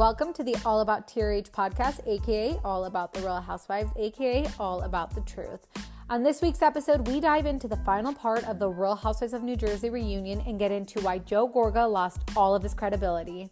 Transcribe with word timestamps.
Welcome 0.00 0.32
to 0.32 0.42
the 0.42 0.56
All 0.64 0.80
About 0.80 1.06
TRH 1.06 1.50
podcast, 1.50 2.00
aka 2.08 2.58
All 2.64 2.86
About 2.86 3.12
the 3.12 3.20
Real 3.20 3.38
Housewives, 3.38 3.92
aka 3.98 4.46
All 4.58 4.80
About 4.80 5.14
the 5.14 5.20
Truth. 5.20 5.66
On 6.08 6.22
this 6.22 6.40
week's 6.40 6.62
episode, 6.62 7.06
we 7.06 7.20
dive 7.20 7.44
into 7.44 7.68
the 7.68 7.76
final 7.76 8.14
part 8.14 8.42
of 8.44 8.58
the 8.58 8.66
Real 8.66 8.94
Housewives 8.94 9.34
of 9.34 9.42
New 9.42 9.56
Jersey 9.56 9.90
reunion 9.90 10.42
and 10.46 10.58
get 10.58 10.72
into 10.72 11.00
why 11.00 11.18
Joe 11.18 11.46
Gorga 11.46 11.86
lost 11.86 12.22
all 12.34 12.54
of 12.54 12.62
his 12.62 12.72
credibility. 12.72 13.50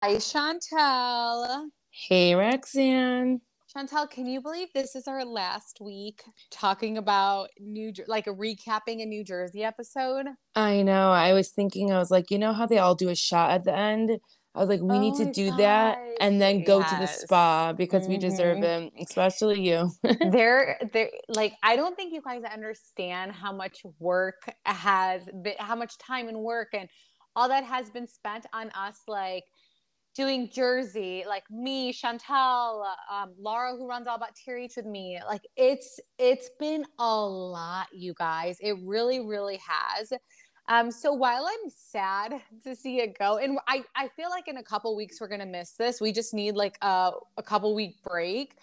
Hi, 0.00 0.14
Chantel. 0.14 1.66
Hey, 1.90 2.36
Roxanne. 2.36 3.40
Chantel, 3.74 4.10
can 4.10 4.26
you 4.26 4.40
believe 4.40 4.68
this 4.74 4.96
is 4.96 5.06
our 5.06 5.24
last 5.24 5.78
week 5.80 6.22
talking 6.50 6.98
about 6.98 7.50
New 7.60 7.92
Jer- 7.92 8.04
like 8.08 8.26
a 8.26 8.34
recapping 8.34 9.00
a 9.00 9.06
New 9.06 9.22
Jersey 9.24 9.62
episode? 9.62 10.26
I 10.56 10.82
know. 10.82 11.12
I 11.12 11.32
was 11.34 11.50
thinking, 11.50 11.92
I 11.92 11.98
was 11.98 12.10
like, 12.10 12.30
you 12.32 12.38
know 12.38 12.52
how 12.52 12.66
they 12.66 12.78
all 12.78 12.96
do 12.96 13.08
a 13.10 13.14
shot 13.14 13.50
at 13.50 13.64
the 13.64 13.76
end? 13.76 14.10
I 14.56 14.58
was 14.58 14.68
like, 14.68 14.80
we 14.80 14.96
Oh 14.96 15.00
need 15.00 15.14
to 15.16 15.26
my 15.26 15.30
do 15.30 15.50
that 15.52 15.98
and 16.20 16.40
then 16.40 16.64
go 16.64 16.82
to 16.82 16.96
the 16.96 17.06
spa 17.06 17.72
because 17.72 18.08
we 18.08 18.18
deserve 18.18 18.58
Mhm. 18.58 18.86
it, 18.88 18.92
especially 19.08 19.60
you. 19.60 19.92
there 20.32 20.76
there 20.92 21.10
like 21.28 21.54
i 21.62 21.76
don't 21.76 21.94
think 21.96 22.12
you 22.12 22.20
guys 22.20 22.42
understand 22.52 23.30
how 23.30 23.52
much 23.52 23.82
work 24.00 24.42
has 24.66 25.22
been 25.44 25.54
how 25.58 25.76
much 25.76 25.96
time 25.98 26.28
and 26.28 26.38
work 26.38 26.68
and 26.74 26.88
all 27.36 27.48
that 27.48 27.62
has 27.64 27.88
been 27.90 28.06
spent 28.08 28.44
on 28.52 28.70
us 28.70 29.02
like 29.06 29.44
doing 30.14 30.50
jersey 30.52 31.24
like 31.26 31.44
me 31.50 31.92
chantel 31.92 32.84
um, 33.10 33.32
laura 33.38 33.76
who 33.76 33.88
runs 33.88 34.06
all 34.06 34.16
about 34.16 34.30
TRH 34.34 34.76
with 34.76 34.86
me 34.86 35.20
like 35.26 35.42
it's 35.56 36.00
it's 36.18 36.50
been 36.58 36.84
a 36.98 37.16
lot 37.16 37.86
you 37.92 38.12
guys 38.14 38.58
it 38.60 38.76
really 38.82 39.20
really 39.20 39.60
has 39.66 40.12
um, 40.70 40.92
so 40.92 41.12
while 41.12 41.46
I'm 41.46 41.68
sad 41.68 42.40
to 42.64 42.76
see 42.76 43.00
it 43.00 43.18
go, 43.18 43.38
and 43.38 43.58
I, 43.66 43.82
I 43.96 44.06
feel 44.08 44.30
like 44.30 44.46
in 44.46 44.58
a 44.58 44.62
couple 44.62 44.94
weeks 44.94 45.20
we're 45.20 45.28
gonna 45.28 45.44
miss 45.44 45.72
this. 45.72 46.00
We 46.00 46.12
just 46.12 46.32
need 46.32 46.54
like 46.54 46.78
a, 46.80 47.10
a 47.36 47.42
couple 47.42 47.74
week 47.74 47.96
break. 48.04 48.54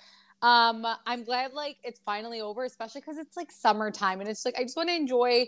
Um, 0.42 0.88
I'm 1.06 1.24
glad 1.26 1.54
like 1.54 1.78
it's 1.84 2.00
finally 2.06 2.40
over, 2.40 2.64
especially 2.64 3.02
because 3.02 3.18
it's 3.18 3.36
like 3.36 3.52
summertime 3.52 4.22
and 4.22 4.30
it's 4.30 4.46
like 4.46 4.56
I 4.58 4.64
just 4.64 4.78
want 4.78 4.88
to 4.90 4.96
enjoy 4.96 5.48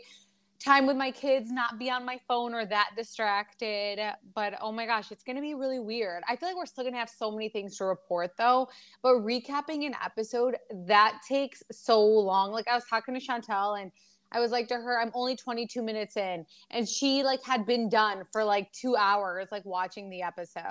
time 0.64 0.86
with 0.86 0.98
my 0.98 1.12
kids, 1.12 1.52
not 1.52 1.80
be 1.80 1.90
on 1.90 2.06
my 2.06 2.20
phone 2.28 2.54
or 2.54 2.66
that 2.66 2.92
distracted. 2.96 4.00
But 4.36 4.56
oh 4.62 4.72
my 4.72 4.86
gosh, 4.86 5.12
it's 5.12 5.24
gonna 5.24 5.42
be 5.42 5.54
really 5.54 5.80
weird. 5.80 6.24
I 6.28 6.36
feel 6.36 6.50
like 6.50 6.58
we're 6.58 6.66
still 6.66 6.84
gonna 6.84 6.98
have 6.98 7.10
so 7.10 7.32
many 7.32 7.50
things 7.50 7.78
to 7.78 7.86
report 7.86 8.32
though. 8.38 8.70
But 9.02 9.16
recapping 9.16 9.86
an 9.86 9.96
episode 10.04 10.58
that 10.88 11.22
takes 11.28 11.64
so 11.72 12.04
long. 12.04 12.52
Like 12.52 12.68
I 12.68 12.76
was 12.76 12.86
talking 12.90 13.14
to 13.16 13.22
Chantel 13.22 13.82
and 13.82 13.92
I 14.32 14.40
was 14.40 14.52
like 14.52 14.68
to 14.68 14.76
her, 14.76 15.02
I'm 15.02 15.12
only 15.16 15.36
22 15.36 15.82
minutes 15.82 16.16
in. 16.16 16.46
And 16.70 16.88
she 16.88 17.24
like 17.24 17.44
had 17.44 17.66
been 17.66 17.90
done 17.90 18.24
for 18.32 18.44
like 18.44 18.72
two 18.74 18.96
hours, 18.96 19.48
like 19.52 19.66
watching 19.66 20.10
the 20.10 20.22
episode. 20.22 20.64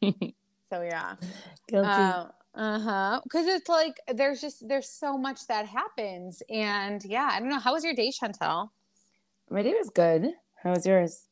so 0.70 0.82
yeah. 0.82 1.16
Guilty. 1.68 2.30
Uh 2.54 2.78
huh. 2.78 3.20
Because 3.22 3.46
it's 3.46 3.68
like 3.68 3.98
there's 4.12 4.40
just 4.40 4.68
there's 4.68 4.88
so 4.88 5.16
much 5.16 5.46
that 5.46 5.66
happens, 5.66 6.42
and 6.50 7.02
yeah, 7.02 7.30
I 7.32 7.40
don't 7.40 7.48
know. 7.48 7.58
How 7.58 7.72
was 7.72 7.82
your 7.82 7.94
day, 7.94 8.10
Chantel? 8.10 8.68
My 9.52 9.62
day 9.62 9.74
was 9.78 9.90
good. 9.90 10.30
How 10.62 10.70
was 10.70 10.86
yours? 10.86 11.28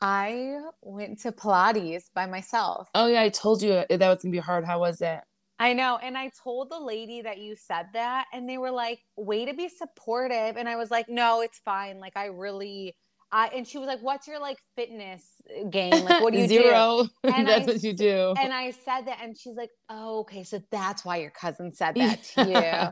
I 0.00 0.58
went 0.80 1.18
to 1.20 1.32
Pilates 1.32 2.04
by 2.14 2.24
myself. 2.24 2.88
Oh, 2.94 3.08
yeah, 3.08 3.20
I 3.20 3.28
told 3.28 3.60
you 3.60 3.72
that 3.72 3.90
was 3.90 3.98
going 4.00 4.16
to 4.16 4.30
be 4.30 4.38
hard. 4.38 4.64
How 4.64 4.80
was 4.80 5.02
it? 5.02 5.20
I 5.58 5.74
know, 5.74 5.98
and 6.02 6.16
I 6.16 6.30
told 6.42 6.70
the 6.70 6.80
lady 6.80 7.20
that 7.20 7.38
you 7.38 7.54
said 7.54 7.88
that, 7.92 8.24
and 8.32 8.48
they 8.48 8.56
were 8.56 8.70
like, 8.70 9.00
"Way 9.16 9.44
to 9.44 9.52
be 9.52 9.68
supportive," 9.68 10.56
and 10.56 10.66
I 10.66 10.76
was 10.76 10.90
like, 10.90 11.10
"No, 11.10 11.42
it's 11.42 11.58
fine. 11.58 12.00
Like, 12.00 12.16
I 12.16 12.26
really." 12.26 12.96
I, 13.30 13.48
and 13.48 13.68
she 13.68 13.76
was 13.76 13.86
like, 13.86 14.00
"What's 14.00 14.26
your 14.26 14.40
like 14.40 14.58
fitness 14.74 15.24
game? 15.68 16.04
Like, 16.04 16.22
what 16.22 16.32
do 16.32 16.40
you 16.40 16.48
do?" 16.48 16.62
Zero. 16.62 17.06
And 17.22 17.46
That's 17.46 17.68
I 17.68 17.72
what 17.72 17.82
you 17.82 17.92
do. 17.92 18.34
And 18.40 18.52
I 18.52 18.70
said 18.70 19.02
that, 19.02 19.18
and 19.22 19.36
she's 19.38 19.56
like, 19.56 19.70
"Oh, 19.90 20.20
okay, 20.20 20.42
so 20.42 20.60
that's 20.70 21.04
why 21.04 21.18
your 21.18 21.30
cousin 21.30 21.70
said 21.70 21.94
that 21.96 22.24
to 22.34 22.44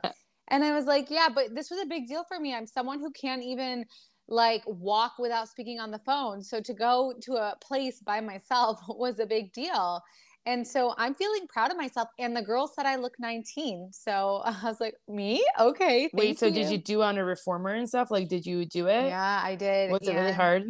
you." 0.02 0.10
And 0.50 0.64
I 0.64 0.72
was 0.72 0.84
like, 0.84 1.10
yeah, 1.10 1.28
but 1.32 1.54
this 1.54 1.70
was 1.70 1.80
a 1.80 1.86
big 1.86 2.08
deal 2.08 2.24
for 2.24 2.38
me. 2.38 2.54
I'm 2.54 2.66
someone 2.66 2.98
who 2.98 3.12
can't 3.12 3.42
even 3.42 3.84
like 4.30 4.62
walk 4.66 5.14
without 5.18 5.48
speaking 5.48 5.80
on 5.80 5.90
the 5.90 5.98
phone. 5.98 6.42
So 6.42 6.60
to 6.60 6.72
go 6.72 7.12
to 7.22 7.34
a 7.34 7.56
place 7.60 8.00
by 8.00 8.20
myself 8.20 8.80
was 8.88 9.18
a 9.18 9.26
big 9.26 9.52
deal. 9.52 10.02
And 10.46 10.66
so 10.66 10.94
I'm 10.96 11.14
feeling 11.14 11.46
proud 11.48 11.70
of 11.70 11.76
myself. 11.76 12.08
And 12.18 12.34
the 12.34 12.42
girl 12.42 12.66
said 12.66 12.86
I 12.86 12.96
look 12.96 13.14
19. 13.18 13.90
So 13.92 14.42
I 14.44 14.56
was 14.64 14.80
like, 14.80 14.94
me? 15.08 15.44
Okay. 15.58 16.08
Wait, 16.14 16.38
so 16.38 16.50
did 16.50 16.70
you 16.70 16.78
do 16.78 17.02
on 17.02 17.18
a 17.18 17.24
reformer 17.24 17.74
and 17.74 17.88
stuff? 17.88 18.10
Like, 18.10 18.28
did 18.28 18.46
you 18.46 18.64
do 18.64 18.86
it? 18.86 19.08
Yeah, 19.08 19.40
I 19.44 19.54
did. 19.56 19.90
Was 19.90 20.08
it 20.08 20.14
really 20.14 20.32
hard? 20.32 20.64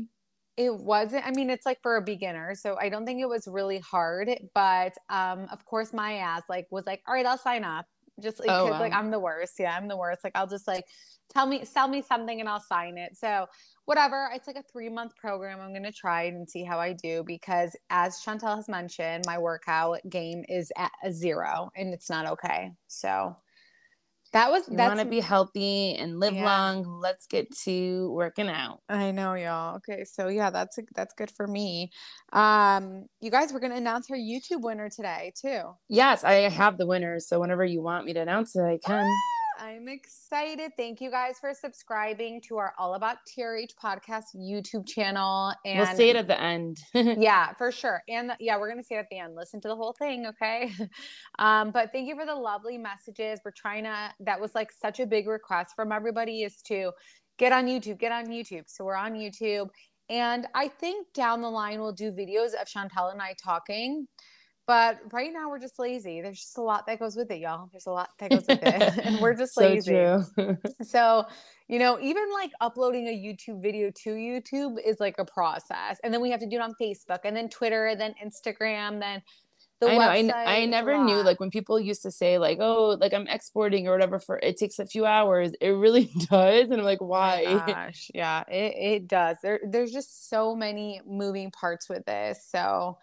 It 0.57 0.75
wasn't. 0.75 1.27
I 1.27 1.31
mean, 1.31 1.49
it's 1.49 1.65
like 1.65 1.81
for 1.81 1.97
a 1.97 2.03
beginner, 2.03 2.55
so 2.55 2.77
I 2.79 2.91
don't 2.91 3.07
think 3.07 3.23
it 3.23 3.29
was 3.29 3.49
really 3.49 3.79
hard. 3.79 4.29
But 4.53 4.93
um, 5.09 5.47
of 5.51 5.65
course, 5.65 5.93
my 5.95 6.15
ass 6.15 6.43
like 6.51 6.67
was 6.71 6.85
like, 6.87 7.01
all 7.09 7.15
right, 7.15 7.25
I'll 7.25 7.39
sign 7.39 7.65
up. 7.65 7.87
Just 8.23 8.41
oh, 8.41 8.47
like, 8.47 8.51
Oh, 8.51 8.81
like. 8.81 8.93
I'm 8.93 9.11
the 9.11 9.19
worst. 9.19 9.55
Yeah, 9.59 9.77
I'm 9.77 9.89
the 9.89 9.97
worst. 9.97 10.21
Like 10.25 10.33
I'll 10.35 10.47
just 10.47 10.67
like 10.67 10.85
tell 11.33 11.47
me, 11.47 11.65
sell 11.65 11.89
me 11.89 12.03
something, 12.03 12.41
and 12.41 12.49
I'll 12.49 12.61
sign 12.61 12.99
it. 12.99 13.17
So 13.17 13.47
whatever. 13.85 14.31
It's 14.35 14.47
like 14.47 14.57
a 14.57 14.63
three 14.63 14.89
month 14.89 15.17
program. 15.17 15.61
I'm 15.61 15.73
gonna 15.73 15.93
try 15.93 16.23
it 16.25 16.35
and 16.35 16.49
see 16.49 16.65
how 16.65 16.79
I 16.79 16.93
do 16.93 17.25
because, 17.27 17.75
as 17.91 18.17
Chantel 18.25 18.57
has 18.57 18.69
mentioned, 18.69 19.25
my 19.27 19.39
workout 19.39 20.01
game 20.09 20.45
is 20.49 20.73
at 20.77 20.93
a 21.05 21.13
zero, 21.13 21.71
and 21.77 21.93
it's 21.93 22.11
not 22.11 22.27
okay. 22.27 22.73
So 22.89 23.37
that 24.33 24.51
was 24.51 24.69
You 24.69 24.77
that's 24.77 24.89
want 24.89 25.01
to 25.01 25.07
be 25.07 25.21
healthy 25.21 25.95
and 25.97 26.21
live 26.21 26.35
Yeah. 26.35 26.45
long. 26.45 26.85
Let's 27.01 27.27
get 27.27 27.49
to 27.65 28.11
working 28.13 28.49
out. 28.49 28.81
I 28.89 29.11
know, 29.11 29.35
y'all. 29.35 29.77
Okay, 29.77 30.05
so 30.05 30.29
yeah, 30.29 30.51
that's 30.51 30.79
that's 30.95 31.15
good 31.15 31.31
for 31.31 31.47
me. 31.47 31.91
Um, 32.33 33.07
you 33.21 33.31
guys, 33.31 33.53
we're 33.53 33.61
gonna 33.61 33.77
announce 33.77 34.11
our 34.11 34.17
YouTube 34.17 34.63
winner 34.63 34.89
today 34.89 35.33
too. 35.41 35.63
Yes, 35.89 36.25
I 36.25 36.35
have 36.49 36.79
the 36.79 36.87
winners. 36.87 37.27
So 37.27 37.41
whenever 37.41 37.65
you 37.65 37.83
want 37.83 38.07
me 38.07 38.13
to 38.15 38.21
announce 38.21 38.55
it, 38.57 38.63
I 38.63 38.79
can. 38.85 39.07
I'm 39.63 39.89
excited. 39.89 40.73
Thank 40.79 41.03
you 41.03 41.11
guys 41.11 41.39
for 41.39 41.53
subscribing 41.53 42.41
to 42.49 42.57
our 42.57 42.73
All 42.79 42.95
About 42.95 43.19
TRH 43.29 43.75
podcast 43.75 44.35
YouTube 44.35 44.89
channel. 44.89 45.53
And 45.67 45.81
we'll 45.81 45.97
say 45.97 46.09
it 46.09 46.17
at 46.17 46.27
the 46.27 46.41
end. 46.41 46.79
yeah, 46.95 47.53
for 47.53 47.71
sure. 47.71 48.03
And 48.09 48.33
yeah, 48.41 48.59
we're 48.59 48.71
gonna 48.71 48.83
see 48.83 48.95
it 48.95 49.01
at 49.01 49.09
the 49.11 49.19
end. 49.19 49.35
Listen 49.37 49.61
to 49.61 49.69
the 49.69 49.77
whole 49.77 49.93
thing, 49.93 50.27
okay? 50.27 50.73
Um, 51.39 51.71
but 51.71 51.91
thank 51.93 52.09
you 52.09 52.17
for 52.17 52.27
the 52.27 52.35
lovely 52.35 52.77
messages. 52.77 53.41
We're 53.45 53.51
trying 53.51 53.85
to. 53.85 54.13
That 54.21 54.41
was 54.41 54.55
like 54.55 54.71
such 54.73 55.01
a 55.01 55.07
big 55.07 55.27
request 55.27 55.73
from 55.75 55.93
everybody 55.93 56.43
is 56.43 56.61
to 56.63 56.93
get 57.39 57.53
on 57.53 57.67
YouTube, 57.67 57.99
get 57.99 58.13
on 58.13 58.27
YouTube. 58.27 58.65
So 58.67 58.85
we're 58.85 58.97
on 58.97 59.15
YouTube, 59.15 59.69
and 60.09 60.47
I 60.55 60.69
think 60.69 61.07
down 61.15 61.41
the 61.41 61.51
line 61.51 61.81
we'll 61.81 61.93
do 61.93 62.11
videos 62.13 62.55
of 62.55 62.67
Chantel 62.67 63.13
and 63.13 63.23
I 63.23 63.35
talking. 63.43 64.07
But 64.71 65.01
right 65.13 65.33
now 65.33 65.51
we're 65.51 65.59
just 65.59 65.81
lazy. 65.81 66.21
There's 66.21 66.39
just 66.39 66.57
a 66.57 66.63
lot 66.63 66.87
that 66.87 67.01
goes 67.01 67.17
with 67.17 67.29
it, 67.33 67.41
y'all. 67.41 67.69
There's 67.73 67.87
a 67.87 67.91
lot 67.91 68.11
that 68.21 68.31
goes 68.31 68.45
with 68.47 68.63
it, 68.63 68.65
and 69.05 69.19
we're 69.21 69.35
just 69.43 69.53
so 69.55 69.63
lazy. 69.63 69.91
true. 69.91 70.25
So, 70.85 71.25
you 71.67 71.81
know, 71.81 71.99
even 72.01 72.33
like 72.33 72.53
uploading 72.61 73.09
a 73.09 73.11
YouTube 73.11 73.61
video 73.63 73.91
to 74.05 74.11
YouTube 74.15 74.77
is 74.85 75.01
like 75.01 75.17
a 75.19 75.25
process. 75.25 75.99
And 76.05 76.15
then 76.15 76.21
we 76.21 76.31
have 76.31 76.39
to 76.39 76.47
do 76.47 76.55
it 76.57 76.63
on 76.63 76.75
Facebook 76.81 77.19
and 77.25 77.35
then 77.37 77.49
Twitter 77.49 77.87
and 77.87 78.01
then 78.01 78.15
Instagram, 78.25 79.01
then 79.01 79.23
the 79.81 79.89
I 79.89 79.99
know. 79.99 80.09
I, 80.09 80.23
website. 80.23 80.25
n- 80.25 80.31
I 80.47 80.57
It's 80.59 80.71
never 80.71 80.97
knew 80.99 81.23
like 81.23 81.41
when 81.41 81.51
people 81.51 81.81
used 81.81 82.03
to 82.03 82.13
say 82.13 82.39
like, 82.39 82.59
oh, 82.61 82.97
like 83.01 83.13
I'm 83.13 83.27
exporting 83.27 83.89
or 83.89 83.93
whatever 83.93 84.21
for 84.21 84.39
it 84.41 84.57
takes 84.57 84.79
a 84.79 84.87
few 84.87 85.05
hours. 85.05 85.53
It 85.61 85.71
really 85.71 86.11
does, 86.31 86.71
and 86.71 86.75
I'm 86.75 86.85
like, 86.85 87.03
Oh 87.03 87.07
why? 87.07 87.45
gosh, 87.67 88.11
yeah, 88.15 88.45
it, 88.49 88.75
it 88.77 89.09
does. 89.09 89.37
There, 89.43 89.59
there's 89.69 89.91
just 89.91 90.29
so 90.31 90.55
many 90.55 91.01
moving 91.07 91.51
parts 91.51 91.89
with 91.89 92.05
this. 92.05 92.47
So, 92.49 92.99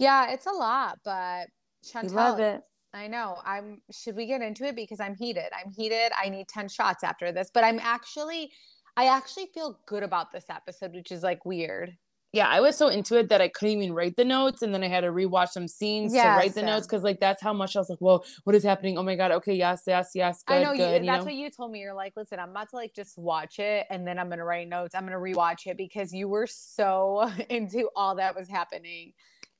yeah, 0.00 0.32
it's 0.32 0.46
a 0.46 0.52
lot, 0.52 0.98
but 1.04 1.12
I 1.12 1.46
Chantel, 1.84 2.12
love 2.12 2.40
it. 2.40 2.62
I 2.92 3.06
know. 3.08 3.38
I'm 3.44 3.82
should 3.92 4.16
we 4.16 4.26
get 4.26 4.42
into 4.42 4.64
it 4.66 4.76
because 4.76 5.00
I'm 5.00 5.14
heated. 5.16 5.52
I'm 5.54 5.70
heated. 5.72 6.12
I 6.20 6.28
need 6.28 6.48
10 6.48 6.68
shots 6.68 7.04
after 7.04 7.32
this, 7.32 7.50
but 7.54 7.64
I'm 7.64 7.78
actually 7.80 8.52
I 8.96 9.06
actually 9.06 9.46
feel 9.54 9.80
good 9.86 10.02
about 10.02 10.32
this 10.32 10.46
episode, 10.50 10.94
which 10.94 11.12
is 11.12 11.22
like 11.22 11.44
weird. 11.46 11.96
yeah, 12.32 12.48
I 12.48 12.60
was 12.60 12.76
so 12.76 12.88
into 12.88 13.18
it 13.18 13.28
that 13.30 13.40
I 13.40 13.48
couldn't 13.48 13.82
even 13.82 13.92
write 13.92 14.16
the 14.16 14.24
notes, 14.24 14.62
and 14.62 14.72
then 14.72 14.84
I 14.84 14.88
had 14.88 15.00
to 15.02 15.08
rewatch 15.08 15.48
some 15.50 15.66
scenes 15.66 16.18
to 16.22 16.30
write 16.36 16.54
the 16.54 16.62
notes 16.62 16.86
because 16.86 17.02
like 17.02 17.18
that's 17.20 17.42
how 17.42 17.52
much 17.52 17.74
I 17.76 17.80
was 17.80 17.90
like, 17.90 17.98
"Whoa, 18.00 18.22
what 18.44 18.54
is 18.54 18.62
happening? 18.62 18.98
Oh 18.98 19.02
my 19.02 19.16
god, 19.16 19.32
okay, 19.32 19.54
yes, 19.54 19.82
yes, 19.86 20.12
yes, 20.14 20.44
good, 20.44 20.54
I 20.54 20.62
know 20.62 20.76
good." 20.76 21.02
you. 21.02 21.06
you 21.06 21.06
That's 21.06 21.24
know? 21.24 21.24
what 21.24 21.34
you 21.34 21.50
told 21.50 21.72
me. 21.72 21.80
You're 21.80 21.94
like, 21.94 22.12
listen, 22.16 22.38
I'm 22.38 22.50
about 22.50 22.70
to 22.70 22.76
like 22.76 22.94
just 22.94 23.18
watch 23.18 23.58
it, 23.58 23.86
and 23.90 24.06
then 24.06 24.18
I'm 24.18 24.28
gonna 24.30 24.44
write 24.44 24.68
notes. 24.68 24.94
I'm 24.94 25.04
gonna 25.04 25.16
rewatch 25.16 25.66
it 25.66 25.76
because 25.76 26.12
you 26.12 26.28
were 26.28 26.46
so 26.46 27.28
into 27.50 27.88
all 27.96 28.14
that 28.16 28.36
was 28.36 28.48
happening, 28.48 29.12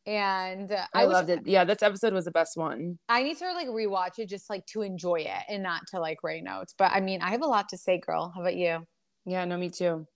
and 0.06 0.72
uh, 0.72 0.86
I, 0.94 1.06
wish- 1.06 1.12
loved 1.12 1.30
it. 1.30 1.40
Yeah, 1.46 1.64
this 1.64 1.82
episode 1.82 2.12
was 2.12 2.24
the 2.24 2.30
best 2.30 2.56
one. 2.56 2.98
I 3.08 3.22
need 3.22 3.38
to 3.38 3.52
like 3.52 3.68
rewatch 3.68 4.18
it 4.18 4.28
just 4.28 4.48
like 4.50 4.64
to 4.72 4.82
enjoy 4.82 5.20
it 5.20 5.42
and 5.48 5.62
not 5.62 5.82
to 5.92 6.00
like 6.00 6.18
write 6.22 6.42
notes. 6.42 6.74
But 6.76 6.92
I 6.92 7.00
mean, 7.00 7.22
I 7.22 7.30
have 7.30 7.42
a 7.42 7.46
lot 7.46 7.68
to 7.70 7.78
say, 7.78 7.98
girl. 8.04 8.32
How 8.34 8.40
about 8.40 8.56
you? 8.56 8.80
Yeah, 9.26 9.44
no, 9.44 9.56
me 9.56 9.70
too. 9.70 10.06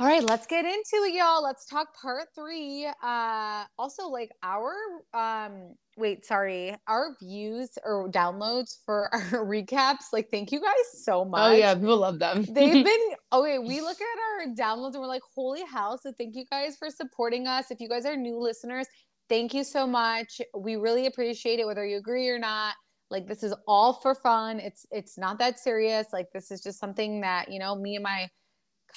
All 0.00 0.06
right, 0.06 0.22
let's 0.22 0.46
get 0.46 0.64
into 0.64 1.04
it, 1.06 1.14
y'all. 1.14 1.42
Let's 1.42 1.66
talk 1.66 1.88
part 2.00 2.28
three. 2.32 2.88
Uh 3.02 3.64
also 3.76 4.06
like 4.06 4.30
our 4.44 4.72
um 5.12 5.74
wait, 5.96 6.24
sorry, 6.24 6.76
our 6.86 7.16
views 7.20 7.70
or 7.84 8.08
downloads 8.08 8.76
for 8.86 9.08
our 9.12 9.44
recaps. 9.44 10.12
Like, 10.12 10.30
thank 10.30 10.52
you 10.52 10.60
guys 10.60 11.02
so 11.02 11.24
much. 11.24 11.40
Oh 11.42 11.52
yeah, 11.52 11.74
people 11.74 11.96
love 11.96 12.20
them. 12.20 12.44
They've 12.44 12.84
been 12.84 13.14
okay. 13.32 13.58
We 13.58 13.80
look 13.80 13.98
at 14.00 14.46
our 14.46 14.54
downloads 14.54 14.92
and 14.92 15.00
we're 15.00 15.08
like, 15.08 15.22
holy 15.34 15.64
hell. 15.64 15.98
So 15.98 16.12
thank 16.16 16.36
you 16.36 16.44
guys 16.48 16.76
for 16.76 16.90
supporting 16.90 17.48
us. 17.48 17.72
If 17.72 17.80
you 17.80 17.88
guys 17.88 18.06
are 18.06 18.16
new 18.16 18.38
listeners, 18.38 18.86
thank 19.28 19.52
you 19.52 19.64
so 19.64 19.84
much. 19.84 20.40
We 20.56 20.76
really 20.76 21.06
appreciate 21.06 21.58
it, 21.58 21.66
whether 21.66 21.84
you 21.84 21.96
agree 21.96 22.28
or 22.28 22.38
not. 22.38 22.74
Like 23.10 23.26
this 23.26 23.42
is 23.42 23.52
all 23.66 23.94
for 23.94 24.14
fun. 24.14 24.60
It's 24.60 24.86
it's 24.92 25.18
not 25.18 25.40
that 25.40 25.58
serious. 25.58 26.06
Like 26.12 26.26
this 26.32 26.52
is 26.52 26.60
just 26.60 26.78
something 26.78 27.22
that, 27.22 27.50
you 27.50 27.58
know, 27.58 27.74
me 27.74 27.96
and 27.96 28.04
my 28.04 28.28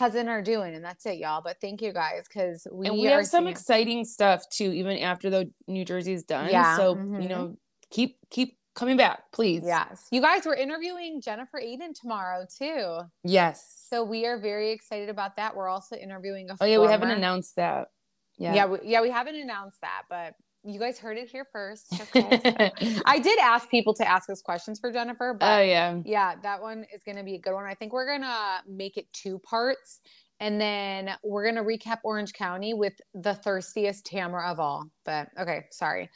cousin 0.02 0.28
are 0.28 0.42
doing, 0.42 0.74
and 0.74 0.84
that's 0.84 1.06
it, 1.06 1.18
y'all. 1.20 1.42
But 1.44 1.58
thank 1.62 1.82
you 1.82 1.94
guys 1.94 2.24
because 2.28 2.66
we, 2.72 2.88
and 2.88 2.96
we 2.96 3.04
have 3.06 3.28
some 3.28 3.44
seeing- 3.44 3.52
exciting 3.52 4.06
stuff 4.06 4.50
too, 4.50 4.72
even 4.72 4.98
after 4.98 5.30
the 5.30 5.52
New 5.68 5.86
Jersey's 5.86 6.24
done. 6.24 6.50
Yeah, 6.50 6.76
So 6.76 6.96
mhm. 6.96 7.22
you 7.22 7.30
know, 7.30 7.58
keep 7.92 8.18
keep 8.30 8.58
coming 8.74 8.98
back, 8.98 9.32
please. 9.32 9.64
Yes. 9.66 10.08
You 10.12 10.22
guys 10.22 10.46
were 10.46 10.56
interviewing 10.56 11.22
Jennifer 11.22 11.60
Aydin 11.60 11.94
tomorrow 11.94 12.46
too. 12.58 13.02
Yes. 13.24 13.86
So 13.90 14.04
we 14.04 14.26
are 14.26 14.40
very 14.40 14.72
excited 14.72 15.10
about 15.10 15.36
that. 15.36 15.56
We're 15.56 15.68
also 15.68 15.96
interviewing 15.96 16.50
a 16.50 16.56
oh 16.60 16.66
yeah, 16.66 16.80
we 16.80 16.88
haven't 16.88 17.12
announced 17.12 17.56
that. 17.58 17.90
Yeah, 18.38 18.56
Yeah. 18.56 18.66
we, 18.68 18.78
yeah, 18.84 19.02
we 19.02 19.12
haven't 19.12 19.36
announced 19.36 19.82
that, 19.82 20.04
but 20.10 20.34
you 20.64 20.80
guys 20.80 21.00
heard 21.00 21.18
it 21.18 21.30
here 21.30 21.46
first. 21.52 21.88
Okay. 22.16 22.40
so- 22.44 23.02
I 23.06 23.20
did 23.20 23.40
ask 23.40 23.70
people 23.70 23.94
to 23.96 24.08
ask 24.08 24.30
us 24.30 24.42
questions 24.42 24.80
for 24.80 24.92
Jennifer, 24.92 25.36
but 25.40 25.46
Oh 25.46 25.62
yeah. 25.62 26.00
yeah, 26.06 26.36
that 26.44 26.62
one 26.62 26.86
is 26.94 27.02
going 27.04 27.18
to 27.18 27.24
be 27.24 27.36
a 27.36 27.40
good 27.40 27.54
one. 27.54 27.66
I 27.66 27.74
think 27.74 27.94
we're 27.94 28.06
going 28.08 28.22
to 28.22 28.60
make 28.68 28.98
it 28.98 29.12
two 29.14 29.40
parts 29.40 30.02
and 30.40 30.60
then 30.60 31.12
we're 31.24 31.44
going 31.44 31.56
to 31.56 31.64
recap 31.64 32.00
Orange 32.04 32.34
County 32.34 32.74
with 32.74 32.94
the 33.14 33.34
thirstiest 33.36 34.06
Tamara 34.06 34.52
of 34.52 34.60
all. 34.60 34.86
But 35.06 35.30
okay, 35.40 35.66
sorry. 35.72 36.10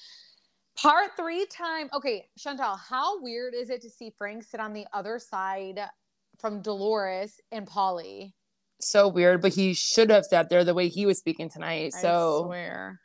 Part 0.78 1.12
three 1.16 1.46
time. 1.46 1.90
Okay, 1.94 2.26
Chantel, 2.40 2.78
how 2.90 3.22
weird 3.22 3.54
is 3.54 3.70
it 3.70 3.82
to 3.84 3.90
see 3.90 4.12
Frank 4.18 4.44
sit 4.44 4.60
on 4.60 4.74
the 4.74 4.86
other 4.94 5.20
side 5.20 5.80
from 6.40 6.62
Dolores 6.62 7.40
and 7.52 7.66
Paulie? 7.68 8.34
So 8.82 9.08
weird, 9.08 9.42
but 9.42 9.54
he 9.54 9.74
should 9.74 10.10
have 10.10 10.26
sat 10.26 10.50
there 10.50 10.66
the 10.66 10.74
way 10.74 10.90
he 10.90 11.06
was 11.06 11.18
speaking 11.18 11.50
tonight. 11.50 11.94
I 11.96 12.02
So 12.02 12.44
swear. 12.46 13.00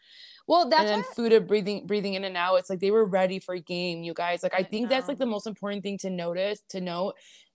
Well, 0.46 0.69
that's 0.69 0.81
and 0.82 0.88
then 0.90 0.98
why- 1.00 1.14
Fuda 1.14 1.40
breathing 1.40 1.87
breathing 1.87 2.14
in 2.14 2.25
and 2.25 2.37
out. 2.37 2.56
It's 2.56 2.70
like 2.70 2.81
they 2.81 2.90
were 2.90 3.04
ready 3.04 3.38
for 3.40 3.54
a 3.54 3.60
game, 3.60 4.02
you 4.02 4.14
guys. 4.14 4.42
Like 4.42 4.54
I, 4.54 4.58
I 4.58 4.62
think 4.62 4.88
that's 4.88 5.08
like 5.08 5.19
the 5.19 5.26
most 5.26 5.46
important 5.46 5.82
thing 5.82 5.98
to 5.98 6.10
notice 6.10 6.60
to 6.70 6.81
note 6.81 7.14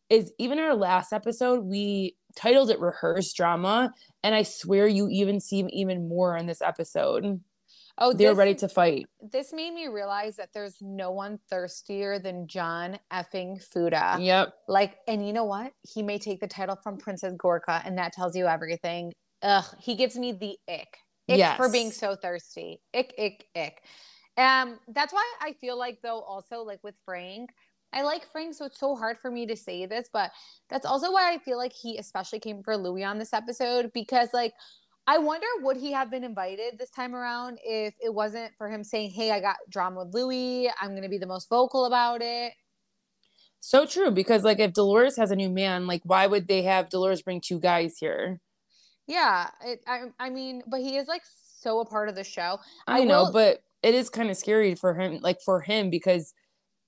is 0.10 0.32
even 0.38 0.60
our 0.60 0.76
last 0.76 1.12
episode 1.14 1.64
we 1.66 2.16
titled 2.36 2.70
it 2.70 2.80
rehearsed 2.80 3.36
drama, 3.36 3.92
and 4.24 4.36
I 4.36 4.44
swear 4.44 4.88
you 4.88 5.08
even 5.10 5.40
see 5.40 5.66
even 5.72 6.08
more 6.08 6.38
in 6.38 6.46
this 6.46 6.62
episode. 6.62 7.42
oh, 7.98 8.14
They're 8.14 8.32
this- 8.32 8.38
ready 8.38 8.56
to 8.56 8.68
fight. 8.68 9.06
this 9.32 9.52
made 9.54 9.74
me 9.74 9.88
realize 9.88 10.36
that 10.36 10.50
there's 10.54 10.76
no 10.82 11.12
one 11.12 11.40
thirstier 11.50 12.20
than 12.20 12.46
John 12.48 13.00
effing 13.12 13.64
Fuda. 13.72 14.18
Yep. 14.20 14.54
Like, 14.68 14.98
and 15.08 15.26
you 15.26 15.32
know 15.34 15.46
what? 15.46 15.72
He 15.82 16.04
may 16.04 16.20
take 16.20 16.40
the 16.42 16.48
title 16.48 16.76
from 16.76 16.98
Princess 16.98 17.34
Gorga, 17.34 17.82
and 17.86 17.98
that 17.98 18.12
tells 18.14 18.36
you 18.36 18.46
everything. 18.48 19.12
Ugh, 19.42 19.66
he 19.80 19.96
gives 19.96 20.18
me 20.18 20.34
the 20.34 20.58
ick. 20.72 20.98
Ick 21.30 21.58
for 21.58 21.70
being 21.70 21.92
so 21.92 22.16
thirsty. 22.16 22.82
Ick, 22.94 23.14
ick, 23.18 23.46
ick. 23.56 23.82
Um, 24.38 24.80
that's 24.90 25.14
why 25.14 25.26
I 25.42 25.54
feel 25.54 25.78
like 25.78 26.00
though, 26.02 26.20
also 26.22 26.62
like 26.62 26.84
with 26.84 26.96
Frank, 27.06 27.52
I 27.94 28.02
like 28.02 28.30
Frank, 28.32 28.54
so 28.54 28.66
it's 28.66 28.80
so 28.80 28.96
hard 28.96 29.18
for 29.18 29.32
me 29.32 29.46
to 29.48 29.56
say 29.56 29.86
this, 29.86 30.10
but 30.12 30.32
that's 30.70 30.86
also 30.86 31.12
why 31.12 31.34
I 31.34 31.38
feel 31.38 31.58
like 31.58 31.72
he 31.72 31.98
especially 31.98 32.40
came 32.40 32.62
for 32.62 32.76
Louis 32.76 33.06
on 33.06 33.18
this 33.18 33.34
episode 33.34 33.92
because 33.94 34.30
like 34.34 34.54
I 35.08 35.18
wonder 35.20 35.48
would 35.62 35.78
he 35.78 35.92
have 35.94 36.12
been 36.12 36.24
invited 36.24 36.78
this 36.78 36.90
time 36.90 37.16
around 37.16 37.60
if 37.64 37.94
it 38.04 38.14
wasn't 38.14 38.52
for 38.58 38.70
him 38.70 38.84
saying, 38.84 39.12
Hey, 39.12 39.32
I 39.32 39.40
got 39.40 39.58
drama 39.70 40.04
with 40.04 40.14
Louis. 40.14 40.70
I'm 40.82 40.94
gonna 40.96 41.10
be 41.10 41.18
the 41.18 41.26
most 41.26 41.48
vocal 41.48 41.86
about 41.86 42.22
it. 42.22 42.54
So 43.62 43.86
true 43.86 44.12
because 44.12 44.44
like 44.44 44.60
if 44.60 44.74
Dolores 44.74 45.18
has 45.18 45.32
a 45.32 45.36
new 45.36 45.50
man, 45.50 45.88
like 45.88 46.02
why 46.04 46.28
would 46.28 46.48
they 46.48 46.64
have 46.64 46.90
Dolores 46.90 47.22
bring 47.22 47.40
two 47.40 47.60
guys 47.60 47.98
here? 47.98 48.42
Yeah, 49.08 49.50
it, 49.64 49.82
I, 49.88 50.04
I 50.20 50.30
mean, 50.30 50.64
but 50.68 50.82
he 50.82 50.98
is 50.98 51.08
like 51.08 51.24
so 51.60 51.80
a 51.80 51.86
part 51.86 52.10
of 52.10 52.16
the 52.16 52.24
show. 52.24 52.60
I, 52.88 53.02
I 53.02 53.04
know, 53.04 53.26
will- 53.26 53.32
but 53.34 53.64
it 53.84 53.94
is 53.96 54.10
kind 54.10 54.30
of 54.30 54.38
scary 54.38 54.76
for 54.76 54.94
him, 54.94 55.20
like 55.22 55.42
for 55.42 55.62
him, 55.62 55.90
because 55.90 56.34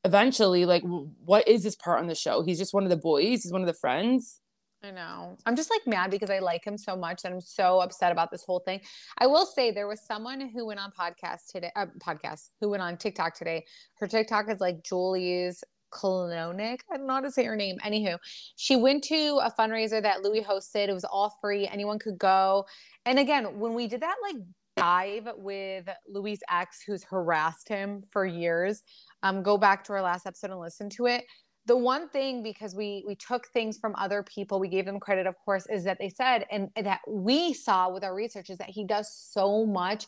eventually, 0.04 0.66
like, 0.66 0.84
what 0.84 1.48
is 1.48 1.64
his 1.64 1.76
part 1.76 2.00
on 2.00 2.08
the 2.08 2.16
show? 2.16 2.42
He's 2.44 2.58
just 2.58 2.74
one 2.74 2.84
of 2.84 2.90
the 2.90 2.98
boys. 2.98 3.44
He's 3.44 3.52
one 3.52 3.62
of 3.62 3.68
the 3.68 3.74
friends. 3.74 4.40
I 4.84 4.92
know. 4.92 5.38
I'm 5.46 5.56
just 5.56 5.72
like 5.72 5.82
mad 5.88 6.12
because 6.12 6.30
I 6.30 6.38
like 6.38 6.64
him 6.64 6.78
so 6.78 6.96
much 6.96 7.22
and 7.26 7.34
I'm 7.34 7.42
so 7.42 7.80
upset 7.80 8.12
about 8.12 8.30
this 8.30 8.44
whole 8.44 8.60
thing. 8.60 8.80
I 9.18 9.26
will 9.26 9.46
say 9.48 9.72
there 9.72 9.88
was 9.88 10.06
someone 10.06 10.50
who 10.50 10.68
went 10.68 10.80
on 10.80 10.92
podcast 10.92 11.48
today, 11.52 11.72
uh, 11.76 11.88
podcast 12.00 12.50
who 12.62 12.70
went 12.70 12.84
on 12.84 12.96
TikTok 12.96 13.34
today. 13.34 13.66
Her 14.00 14.08
TikTok 14.08 14.50
is 14.50 14.60
like 14.60 14.84
Julie's 14.84 15.64
Kolonik. 15.92 16.80
I 16.92 16.98
don't 16.98 17.08
know 17.08 17.14
how 17.14 17.22
to 17.22 17.32
say 17.32 17.46
her 17.46 17.56
name. 17.56 17.78
Anywho, 17.86 18.18
she 18.56 18.76
went 18.76 19.04
to 19.06 19.40
a 19.44 19.52
fundraiser 19.52 20.02
that 20.02 20.22
Louis 20.22 20.42
hosted. 20.42 20.88
It 20.88 20.94
was 20.94 21.06
all 21.06 21.38
free. 21.42 21.68
Anyone 21.68 22.00
could 22.00 22.18
go. 22.18 22.66
And 23.06 23.20
again, 23.20 23.60
when 23.60 23.74
we 23.74 23.88
did 23.88 24.02
that 24.02 24.16
like 24.22 24.38
dive 24.76 25.30
with 25.38 25.90
Louis' 26.08 26.40
ex 26.52 26.84
who's 26.86 27.04
harassed 27.04 27.68
him 27.68 28.04
for 28.12 28.26
years, 28.26 28.84
um, 29.24 29.44
go 29.44 29.58
back 29.58 29.84
to 29.86 29.94
our 29.94 30.02
last 30.02 30.28
episode 30.28 30.52
and 30.52 30.60
listen 30.60 30.90
to 30.92 31.08
it 31.08 31.24
the 31.68 31.78
one 31.78 32.08
thing 32.10 32.42
because 32.42 32.74
we 32.74 33.04
we 33.06 33.14
took 33.14 33.48
things 33.50 33.78
from 33.78 33.94
other 33.96 34.24
people 34.24 34.60
we 34.60 34.70
gave 34.70 34.86
them 34.86 35.00
credit 35.00 35.28
of 35.28 35.36
course 35.44 35.68
is 35.70 35.84
that 35.84 35.98
they 36.00 36.10
said 36.10 36.46
and 36.50 36.70
that 36.76 37.02
we 37.08 37.54
saw 37.54 37.90
with 37.90 38.04
our 38.04 38.16
research 38.16 38.50
is 38.50 38.58
that 38.58 38.70
he 38.70 38.86
does 38.86 39.14
so 39.14 39.66
much 39.66 40.08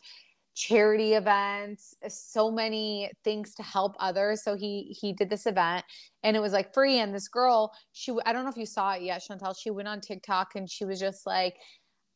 charity 0.59 1.13
events 1.13 1.95
so 2.09 2.51
many 2.51 3.09
things 3.23 3.56
to 3.56 3.63
help 3.63 3.95
others 3.97 4.44
so 4.44 4.57
he 4.57 4.94
he 5.00 5.13
did 5.13 5.29
this 5.29 5.45
event 5.45 5.85
and 6.23 6.35
it 6.35 6.41
was 6.41 6.51
like 6.51 6.73
free 6.73 7.00
and 7.00 7.15
this 7.15 7.29
girl 7.29 7.71
she 7.94 8.11
i 8.25 8.33
don't 8.33 8.44
know 8.44 8.50
if 8.50 8.57
you 8.57 8.65
saw 8.65 8.91
it 8.91 9.01
yet 9.01 9.21
chantel 9.21 9.56
she 9.57 9.69
went 9.69 9.88
on 9.88 10.01
tiktok 10.01 10.50
and 10.56 10.69
she 10.69 10.83
was 10.83 10.99
just 10.99 11.25
like 11.25 11.56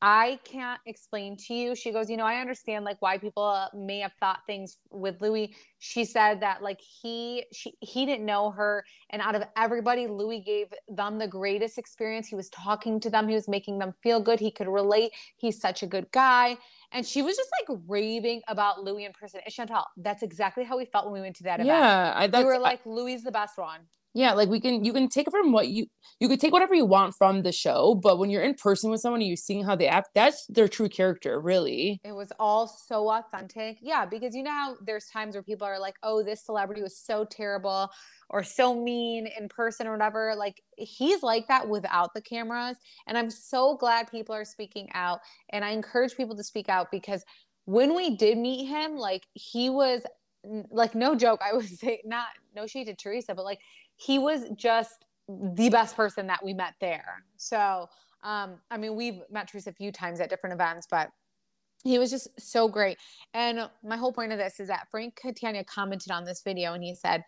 I 0.05 0.37
can't 0.43 0.81
explain 0.85 1.37
to 1.47 1.53
you. 1.53 1.75
She 1.75 1.93
goes, 1.93 2.09
you 2.09 2.17
know, 2.17 2.25
I 2.25 2.41
understand 2.41 2.83
like 2.83 2.97
why 3.01 3.17
people 3.17 3.45
uh, 3.45 3.69
may 3.73 3.99
have 3.99 4.11
thought 4.19 4.39
things 4.45 4.77
with 4.91 5.21
Louis. 5.21 5.55
She 5.79 6.03
said 6.03 6.41
that 6.41 6.61
like 6.61 6.81
he 6.81 7.45
she 7.53 7.73
he 7.79 8.05
didn't 8.05 8.25
know 8.25 8.51
her 8.51 8.83
and 9.11 9.21
out 9.21 9.33
of 9.33 9.43
everybody 9.55 10.07
Louis 10.07 10.41
gave 10.41 10.67
them 10.89 11.19
the 11.19 11.27
greatest 11.27 11.77
experience. 11.77 12.27
He 12.27 12.35
was 12.35 12.49
talking 12.49 12.99
to 12.99 13.09
them, 13.09 13.29
he 13.29 13.33
was 13.33 13.47
making 13.47 13.79
them 13.79 13.93
feel 14.03 14.19
good, 14.19 14.41
he 14.41 14.51
could 14.51 14.67
relate. 14.67 15.13
He's 15.37 15.61
such 15.61 15.83
a 15.83 15.87
good 15.87 16.11
guy. 16.11 16.57
And 16.93 17.05
she 17.05 17.21
was 17.21 17.35
just 17.35 17.49
like 17.59 17.79
raving 17.87 18.41
about 18.47 18.83
Louis 18.83 19.05
in 19.05 19.13
person. 19.13 19.41
And 19.43 19.53
Chantel, 19.53 19.83
that's 19.97 20.21
exactly 20.21 20.63
how 20.63 20.77
we 20.77 20.85
felt 20.85 21.05
when 21.05 21.13
we 21.13 21.21
went 21.21 21.35
to 21.37 21.43
that 21.43 21.55
event. 21.55 21.67
Yeah, 21.67 22.13
I, 22.15 22.27
we 22.27 22.43
were 22.43 22.59
like, 22.59 22.85
Louis 22.85 23.15
is 23.15 23.23
the 23.23 23.31
best 23.31 23.57
one. 23.57 23.81
Yeah, 24.13 24.33
like 24.33 24.49
we 24.49 24.59
can 24.59 24.83
you 24.83 24.93
can 24.93 25.09
take 25.09 25.27
it 25.27 25.31
from 25.31 25.51
what 25.51 25.69
you 25.69 25.87
you 26.19 26.29
could 26.29 26.39
take 26.39 26.53
whatever 26.53 26.75
you 26.75 26.85
want 26.85 27.15
from 27.15 27.41
the 27.41 27.51
show, 27.51 27.95
but 27.95 28.19
when 28.19 28.29
you're 28.29 28.43
in 28.43 28.53
person 28.53 28.91
with 28.91 29.01
someone 29.01 29.21
and 29.21 29.27
you're 29.27 29.35
seeing 29.35 29.63
how 29.63 29.75
they 29.75 29.87
act, 29.87 30.09
that's 30.13 30.45
their 30.47 30.67
true 30.67 30.87
character, 30.87 31.39
really. 31.39 31.99
It 32.03 32.13
was 32.13 32.31
all 32.39 32.67
so 32.67 33.09
authentic. 33.09 33.79
Yeah, 33.81 34.05
because 34.05 34.35
you 34.35 34.43
know 34.43 34.51
how 34.51 34.75
there's 34.85 35.07
times 35.07 35.35
where 35.35 35.43
people 35.43 35.65
are 35.65 35.79
like, 35.79 35.95
oh, 36.03 36.23
this 36.23 36.45
celebrity 36.45 36.81
was 36.81 36.97
so 36.97 37.25
terrible 37.25 37.89
or 38.29 38.43
so 38.43 38.75
mean 38.75 39.27
in 39.37 39.49
person 39.49 39.87
or 39.87 39.91
whatever. 39.91 40.35
Like 40.35 40.61
he's 40.77 41.23
like 41.23 41.47
that 41.47 41.67
without 41.67 42.13
the 42.13 42.21
cameras. 42.21 42.77
And 43.07 43.17
I'm 43.17 43.31
so 43.31 43.75
glad 43.77 44.09
people 44.11 44.35
are 44.35 44.45
speaking 44.45 44.89
out. 44.93 45.19
And 45.49 45.65
I 45.65 45.71
encourage 45.71 46.15
people 46.15 46.35
to 46.37 46.43
speak 46.43 46.69
out 46.69 46.91
because 46.91 47.23
when 47.65 47.95
we 47.95 48.15
did 48.15 48.37
meet 48.37 48.65
him, 48.67 48.95
like 48.95 49.23
he 49.33 49.69
was 49.69 50.03
like 50.71 50.93
no 50.93 51.15
joke, 51.15 51.41
I 51.43 51.55
would 51.55 51.67
say 51.79 52.01
not 52.05 52.27
no 52.55 52.67
shade 52.67 52.85
to 52.85 52.95
Teresa, 52.95 53.33
but 53.33 53.45
like 53.45 53.59
he 54.05 54.19
was 54.19 54.49
just 54.55 55.05
the 55.27 55.69
best 55.69 55.95
person 55.95 56.27
that 56.27 56.43
we 56.43 56.53
met 56.53 56.73
there. 56.79 57.23
So 57.37 57.87
um, 58.23 58.55
I 58.71 58.77
mean, 58.77 58.95
we've 58.95 59.21
met 59.29 59.49
Teresa 59.49 59.69
a 59.69 59.73
few 59.73 59.91
times 59.91 60.19
at 60.19 60.29
different 60.29 60.53
events, 60.53 60.87
but 60.89 61.09
he 61.83 61.99
was 61.99 62.09
just 62.09 62.29
so 62.39 62.67
great. 62.67 62.97
And 63.33 63.69
my 63.83 63.97
whole 63.97 64.13
point 64.13 64.31
of 64.31 64.37
this 64.37 64.59
is 64.59 64.69
that 64.69 64.87
Frank 64.89 65.15
Catania 65.15 65.65
commented 65.65 66.11
on 66.11 66.23
this 66.23 66.41
video 66.41 66.73
and 66.73 66.83
he 66.83 66.95
said, 66.95 67.23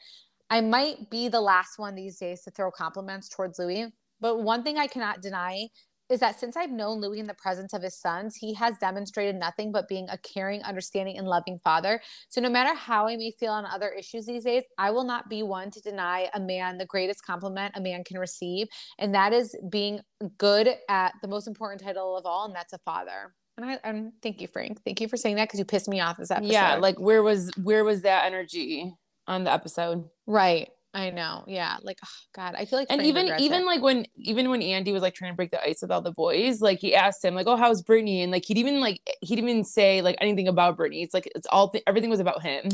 I 0.49 0.61
might 0.61 1.09
be 1.09 1.27
the 1.27 1.41
last 1.41 1.77
one 1.77 1.95
these 1.95 2.17
days 2.17 2.41
to 2.43 2.51
throw 2.51 2.71
compliments 2.71 3.27
towards 3.27 3.59
Louis, 3.59 3.91
but 4.21 4.41
one 4.41 4.63
thing 4.63 4.77
I 4.77 4.87
cannot 4.87 5.21
deny 5.21 5.67
is 6.09 6.19
that 6.19 6.39
since 6.39 6.55
I've 6.55 6.71
known 6.71 7.01
Louis 7.01 7.19
in 7.19 7.27
the 7.27 7.33
presence 7.33 7.73
of 7.73 7.81
his 7.81 7.95
sons, 7.95 8.35
he 8.35 8.53
has 8.53 8.77
demonstrated 8.77 9.35
nothing 9.35 9.71
but 9.71 9.87
being 9.87 10.07
a 10.09 10.17
caring, 10.17 10.61
understanding, 10.63 11.17
and 11.17 11.27
loving 11.27 11.59
father. 11.59 12.01
So 12.29 12.41
no 12.41 12.49
matter 12.49 12.75
how 12.75 13.07
I 13.07 13.17
may 13.17 13.31
feel 13.31 13.51
on 13.51 13.65
other 13.65 13.89
issues 13.89 14.25
these 14.25 14.43
days, 14.43 14.63
I 14.77 14.91
will 14.91 15.03
not 15.03 15.29
be 15.29 15.43
one 15.43 15.71
to 15.71 15.81
deny 15.81 16.29
a 16.33 16.39
man 16.39 16.77
the 16.77 16.85
greatest 16.85 17.25
compliment 17.25 17.73
a 17.75 17.81
man 17.81 18.03
can 18.03 18.17
receive. 18.19 18.67
And 18.99 19.13
that 19.15 19.33
is 19.33 19.55
being 19.69 20.01
good 20.37 20.69
at 20.89 21.13
the 21.21 21.27
most 21.27 21.47
important 21.47 21.81
title 21.81 22.17
of 22.17 22.25
all, 22.25 22.45
and 22.45 22.55
that's 22.55 22.73
a 22.73 22.79
father. 22.79 23.33
And 23.57 23.65
I 23.65 23.79
and 23.83 24.11
thank 24.21 24.41
you, 24.41 24.47
Frank. 24.47 24.83
Thank 24.83 24.99
you 24.99 25.07
for 25.07 25.17
saying 25.17 25.37
that 25.37 25.45
because 25.45 25.59
you 25.59 25.65
pissed 25.65 25.87
me 25.87 26.01
off 26.01 26.17
this 26.17 26.29
episode. 26.29 26.51
Yeah, 26.51 26.75
like 26.75 26.99
where 26.99 27.23
was 27.23 27.51
where 27.61 27.83
was 27.83 28.01
that 28.01 28.25
energy 28.25 28.93
on 29.27 29.45
the 29.45 29.51
episode? 29.51 30.09
right. 30.27 30.69
I 30.95 31.09
know. 31.09 31.43
Yeah. 31.45 31.75
Like, 31.83 31.99
oh, 32.03 32.07
God, 32.33 32.55
I 32.57 32.65
feel 32.65 32.79
like 32.79 32.87
And 32.89 33.01
even 33.03 33.27
even 33.37 33.61
it. 33.63 33.65
like 33.65 33.81
when 33.81 34.05
even 34.15 34.49
when 34.49 34.61
Andy 34.61 34.93
was 34.93 35.01
like 35.01 35.13
trying 35.13 35.31
to 35.31 35.35
break 35.35 35.51
the 35.51 35.61
ice 35.61 35.81
with 35.81 35.91
all 35.91 36.01
the 36.01 36.11
boys, 36.13 36.61
like 36.61 36.79
he 36.79 36.95
asked 36.95 37.23
him 37.23 37.35
like, 37.35 37.47
"Oh, 37.47 37.57
how's 37.57 37.81
Brittany?" 37.81 38.21
And 38.21 38.31
like 38.31 38.45
he'd 38.45 38.57
even 38.57 38.79
like 38.79 39.01
he'd 39.21 39.37
even 39.37 39.63
say 39.65 40.01
like 40.01 40.15
anything 40.21 40.47
about 40.47 40.77
Brittany. 40.77 41.03
It's 41.03 41.13
like 41.13 41.29
it's 41.35 41.47
all 41.51 41.69
th- 41.69 41.83
everything 41.85 42.09
was 42.09 42.21
about 42.21 42.41
him. 42.41 42.69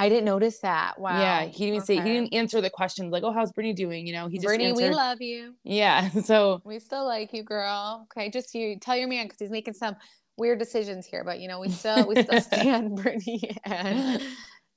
I 0.00 0.08
didn't 0.08 0.26
notice 0.26 0.60
that. 0.60 0.98
Wow. 1.00 1.18
Yeah, 1.20 1.42
he 1.44 1.50
didn't 1.66 1.74
even 1.74 1.80
say 1.86 1.96
he 1.96 2.02
didn't 2.02 2.32
answer 2.34 2.60
the 2.60 2.70
questions 2.70 3.12
like, 3.12 3.22
"Oh, 3.24 3.32
how's 3.32 3.52
Brittany 3.52 3.72
doing?" 3.74 4.06
You 4.06 4.14
know, 4.14 4.26
he 4.28 4.38
just 4.38 4.46
Brittany, 4.46 4.72
we 4.72 4.88
love 4.90 5.20
you. 5.20 5.54
yeah, 5.64 6.08
so 6.24 6.60
We 6.64 6.78
still 6.80 7.04
like 7.04 7.32
you, 7.32 7.42
girl. 7.42 8.06
Okay, 8.12 8.30
just 8.30 8.54
you 8.54 8.78
tell 8.80 8.96
your 8.96 9.08
man 9.08 9.26
because 9.26 9.38
he's 9.38 9.50
making 9.50 9.74
some 9.74 9.96
weird 10.36 10.58
decisions 10.60 11.04
here, 11.06 11.24
but 11.24 11.40
you 11.40 11.48
know 11.48 11.58
we 11.60 11.68
still 11.70 12.06
we 12.08 12.20
still 12.22 12.40
stand 12.50 12.96
Brittany 13.02 13.56
and 13.64 14.22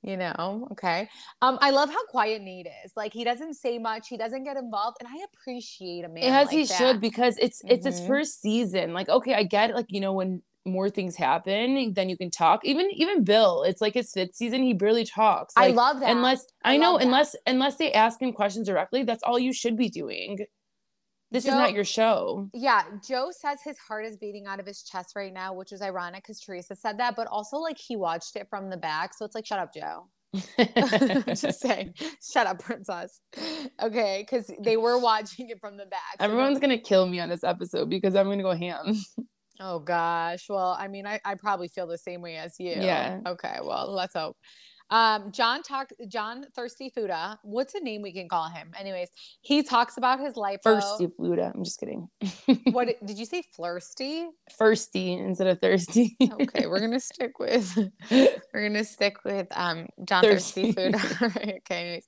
you 0.02 0.16
know 0.16 0.68
okay. 0.72 1.08
Um, 1.40 1.58
I 1.60 1.70
love 1.70 1.88
how 1.90 2.04
quiet 2.06 2.42
Nate 2.42 2.68
is. 2.84 2.92
Like 2.96 3.12
he 3.12 3.24
doesn't 3.24 3.54
say 3.54 3.78
much, 3.78 4.08
he 4.08 4.16
doesn't 4.16 4.44
get 4.44 4.56
involved, 4.56 4.96
and 5.00 5.08
I 5.08 5.24
appreciate 5.32 6.04
a 6.04 6.08
man. 6.08 6.24
as 6.24 6.46
like 6.48 6.50
he 6.56 6.64
that. 6.64 6.76
should 6.78 7.00
because 7.00 7.36
it's 7.38 7.62
it's 7.66 7.86
his 7.86 8.00
Mhm. 8.00 8.06
first 8.06 8.40
season. 8.40 8.92
Like, 8.94 9.08
okay, 9.08 9.34
I 9.34 9.42
get 9.44 9.70
it. 9.70 9.76
Like, 9.76 9.86
you 9.90 10.00
know, 10.00 10.12
when 10.12 10.42
more 10.64 10.88
things 10.88 11.16
happen, 11.16 11.92
then 11.94 12.08
you 12.08 12.16
can 12.16 12.30
talk. 12.30 12.64
Even 12.64 12.88
even 12.92 13.24
Bill, 13.24 13.62
it's 13.64 13.80
like 13.80 13.94
his 13.94 14.12
fifth 14.12 14.34
season. 14.36 14.62
He 14.62 14.74
barely 14.74 15.04
talks. 15.04 15.54
I 15.56 15.68
love 15.68 16.00
that. 16.00 16.10
unless 16.10 16.44
I 16.64 16.74
I, 16.74 16.76
know 16.76 16.98
unless 16.98 17.34
unless 17.46 17.76
they 17.76 17.92
ask 17.92 18.20
him 18.22 18.32
questions 18.32 18.66
directly 18.68 19.02
that's 19.02 19.22
all 19.24 19.38
you 19.38 19.52
should 19.52 19.76
be 19.76 19.88
doing 19.88 20.38
this 21.32 21.44
is 21.44 21.50
not 21.50 21.72
your 21.72 21.84
show 21.84 22.48
Yeah, 22.54 22.82
Joe 23.06 23.30
says 23.30 23.60
his 23.64 23.78
heart 23.78 24.04
is 24.04 24.16
beating 24.16 24.46
out 24.46 24.60
of 24.60 24.66
his 24.66 24.82
chest 24.82 25.16
right 25.16 25.32
now, 25.32 25.54
which 25.54 25.72
is 25.72 25.82
ironic 25.82 26.22
because 26.22 26.40
Teresa 26.40 26.76
said 26.76 26.98
that, 26.98 27.16
but 27.16 27.26
also 27.26 27.56
like 27.56 27.78
he 27.78 27.96
watched 27.96 28.36
it 28.36 28.46
from 28.48 28.70
the 28.70 28.76
back. 28.76 29.14
So 29.14 29.24
it's 29.24 29.34
like, 29.34 29.46
shut 29.46 29.58
up, 29.58 29.72
Joe. 29.74 30.08
Just 31.34 31.60
saying, 31.60 31.94
shut 32.22 32.46
up, 32.46 32.58
princess. 32.60 33.20
Okay, 33.82 34.24
because 34.26 34.50
they 34.60 34.76
were 34.76 34.98
watching 34.98 35.48
it 35.50 35.60
from 35.60 35.76
the 35.76 35.86
back. 35.86 36.00
so 36.18 36.24
everyone's 36.24 36.58
gonna 36.58 36.78
kill 36.78 37.06
me 37.06 37.20
on 37.20 37.28
this 37.28 37.44
episode 37.44 37.90
because 37.90 38.14
i'm 38.14 38.28
gonna 38.28 38.42
go 38.42 38.54
ham 38.54 38.94
Oh 39.60 39.78
gosh. 39.78 40.46
Well, 40.48 40.76
I 40.78 40.88
mean, 40.88 41.06
I, 41.06 41.20
I 41.24 41.36
probably 41.36 41.68
feel 41.68 41.86
the 41.86 41.98
same 41.98 42.20
way 42.20 42.36
as 42.36 42.56
you. 42.58 42.72
Yeah. 42.72 43.20
Okay. 43.26 43.58
Well, 43.62 43.92
let's 43.92 44.14
hope. 44.14 44.36
Um, 44.92 45.32
John 45.32 45.62
talked. 45.62 45.94
John 46.08 46.44
Thirsty 46.54 46.90
Fuda. 46.90 47.38
What's 47.42 47.74
a 47.74 47.80
name 47.80 48.02
we 48.02 48.12
can 48.12 48.28
call 48.28 48.48
him? 48.48 48.72
Anyways, 48.78 49.08
he 49.40 49.62
talks 49.62 49.96
about 49.96 50.20
his 50.20 50.36
life. 50.36 50.60
firsty 50.64 51.10
fluta 51.18 51.50
i'm 51.54 51.64
just 51.64 51.80
kidding 51.80 52.08
What 52.72 52.88
did 53.04 53.18
you 53.18 53.24
say? 53.24 53.42
Flirsty. 53.58 54.26
firsty 54.60 55.18
instead 55.18 55.46
of 55.48 55.58
thirsty 55.60 56.16
Okay, 56.22 56.66
we're 56.66 56.80
gonna 56.80 57.00
stick 57.12 57.38
with 57.38 57.76
we're 58.10 58.68
gonna 58.68 58.84
stick 58.84 59.16
with 59.24 59.46
um 59.56 59.86
John 60.04 60.22
Thirsty, 60.22 60.72
Thirsty. 60.72 61.14
Right, 61.22 61.54
okay. 61.64 61.80
Anyways. 61.82 62.04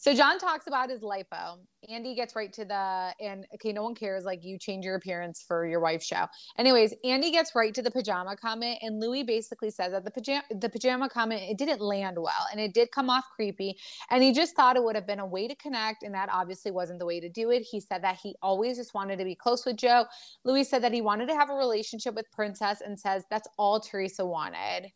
So 0.00 0.14
John 0.14 0.38
talks 0.38 0.66
about 0.66 0.90
his 0.90 1.00
lipo. 1.00 1.58
Andy 1.88 2.14
gets 2.14 2.36
right 2.36 2.52
to 2.54 2.64
the 2.64 3.14
and 3.20 3.46
okay, 3.54 3.72
no 3.72 3.82
one 3.82 3.94
cares. 3.94 4.24
Like 4.24 4.44
you 4.44 4.58
change 4.58 4.84
your 4.84 4.96
appearance 4.96 5.44
for 5.46 5.66
your 5.66 5.80
wife's 5.80 6.06
show. 6.06 6.26
Anyways, 6.58 6.94
Andy 7.04 7.30
gets 7.30 7.54
right 7.54 7.74
to 7.74 7.82
the 7.82 7.90
pajama 7.90 8.36
comment, 8.36 8.78
and 8.82 9.00
Louis 9.00 9.22
basically 9.24 9.70
says 9.70 9.92
that 9.92 10.04
the 10.04 10.10
pajama 10.10 10.42
the 10.60 10.68
pajama 10.68 11.08
comment 11.08 11.42
it 11.42 11.58
didn't 11.58 11.80
land 11.80 12.18
well, 12.18 12.46
and 12.52 12.60
it 12.60 12.74
did 12.74 12.90
come 12.92 13.10
off 13.10 13.24
creepy. 13.34 13.76
And 14.10 14.22
he 14.22 14.32
just 14.32 14.56
thought 14.56 14.76
it 14.76 14.84
would 14.84 14.96
have 14.96 15.06
been 15.06 15.20
a 15.20 15.26
way 15.26 15.48
to 15.48 15.54
connect, 15.56 16.02
and 16.02 16.14
that 16.14 16.28
obviously 16.32 16.70
wasn't 16.70 16.98
the 17.00 17.06
way 17.06 17.20
to 17.20 17.28
do 17.28 17.50
it. 17.50 17.62
He 17.62 17.80
said 17.80 18.02
that 18.04 18.18
he 18.22 18.36
always 18.42 18.76
just 18.78 18.94
wanted 18.94 19.18
to 19.18 19.24
be 19.24 19.34
close 19.34 19.66
with 19.66 19.76
Joe. 19.76 20.06
Louis 20.44 20.64
said 20.64 20.82
that 20.82 20.92
he 20.92 21.02
wanted 21.02 21.28
to 21.28 21.34
have 21.34 21.50
a 21.50 21.54
relationship 21.54 22.14
with 22.14 22.30
Princess, 22.32 22.80
and 22.80 22.98
says 22.98 23.24
that's 23.30 23.48
all 23.58 23.80
Teresa 23.80 24.24
wanted. 24.26 24.90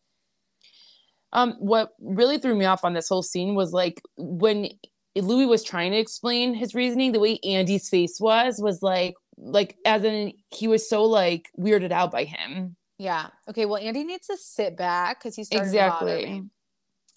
um 1.32 1.54
what 1.58 1.90
really 2.00 2.38
threw 2.38 2.56
me 2.56 2.64
off 2.64 2.84
on 2.84 2.94
this 2.94 3.08
whole 3.08 3.22
scene 3.22 3.54
was 3.54 3.72
like 3.72 4.00
when 4.16 4.68
louis 5.16 5.46
was 5.46 5.64
trying 5.64 5.92
to 5.92 5.98
explain 5.98 6.54
his 6.54 6.74
reasoning 6.74 7.12
the 7.12 7.20
way 7.20 7.38
andy's 7.44 7.88
face 7.88 8.18
was 8.20 8.60
was 8.60 8.82
like 8.82 9.14
like 9.36 9.76
as 9.84 10.04
in 10.04 10.32
he 10.50 10.68
was 10.68 10.88
so 10.88 11.04
like 11.04 11.50
weirded 11.58 11.92
out 11.92 12.10
by 12.10 12.24
him 12.24 12.76
Yeah. 12.98 13.28
Okay. 13.48 13.64
Well, 13.64 13.80
Andy 13.80 14.04
needs 14.04 14.26
to 14.26 14.36
sit 14.36 14.76
back 14.76 15.20
because 15.20 15.36
he's 15.36 15.46
starting 15.46 15.72
to 15.72 15.78
bother 15.78 16.16
exactly. 16.16 16.42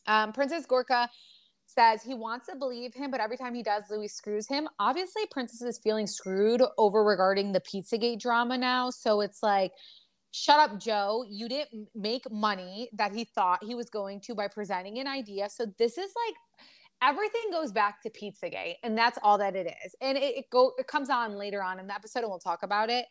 Um, 0.08 0.32
Princess 0.32 0.66
Gorga 0.68 1.08
says 1.66 2.04
he 2.04 2.14
wants 2.14 2.48
to 2.48 2.56
believe 2.56 2.94
him, 2.94 3.10
but 3.10 3.20
every 3.20 3.38
time 3.38 3.56
he 3.56 3.64
does, 3.64 3.84
Louis 3.90 4.08
screws 4.08 4.48
him. 4.48 4.68
Obviously, 4.80 5.24
Princess 5.32 5.62
is 5.62 5.80
feeling 5.80 6.06
screwed 6.06 6.62
over 6.78 7.04
regarding 7.04 7.52
the 7.52 7.62
Pizzagate 7.62 8.20
drama 8.20 8.58
now. 8.58 8.90
So 8.90 9.22
it's 9.22 9.42
like, 9.42 9.72
shut 10.32 10.60
up, 10.60 10.80
Joe. 10.80 11.26
You 11.28 11.50
didn't 11.50 11.88
make 11.96 12.30
money 12.30 12.90
that 12.94 13.12
he 13.12 13.24
thought 13.24 13.64
he 13.64 13.74
was 13.74 13.90
going 13.90 14.22
to 14.22 14.36
by 14.36 14.48
presenting 14.50 15.00
an 15.00 15.08
idea. 15.08 15.50
So 15.50 15.66
this 15.80 15.98
is 15.98 16.12
like 16.28 16.36
everything 17.02 17.42
goes 17.52 17.72
back 17.72 18.02
to 18.02 18.10
Pizzagate, 18.10 18.76
and 18.84 18.98
that's 18.98 19.18
all 19.24 19.38
that 19.38 19.56
it 19.56 19.74
is. 19.86 19.96
And 20.02 20.18
it, 20.18 20.38
it 20.38 20.46
go 20.52 20.74
it 20.78 20.88
comes 20.88 21.10
on 21.10 21.36
later 21.36 21.64
on 21.64 21.80
in 21.80 21.88
the 21.88 21.94
episode, 21.94 22.20
and 22.20 22.30
we'll 22.30 22.40
talk 22.40 22.64
about 22.64 22.90
it. 22.90 23.06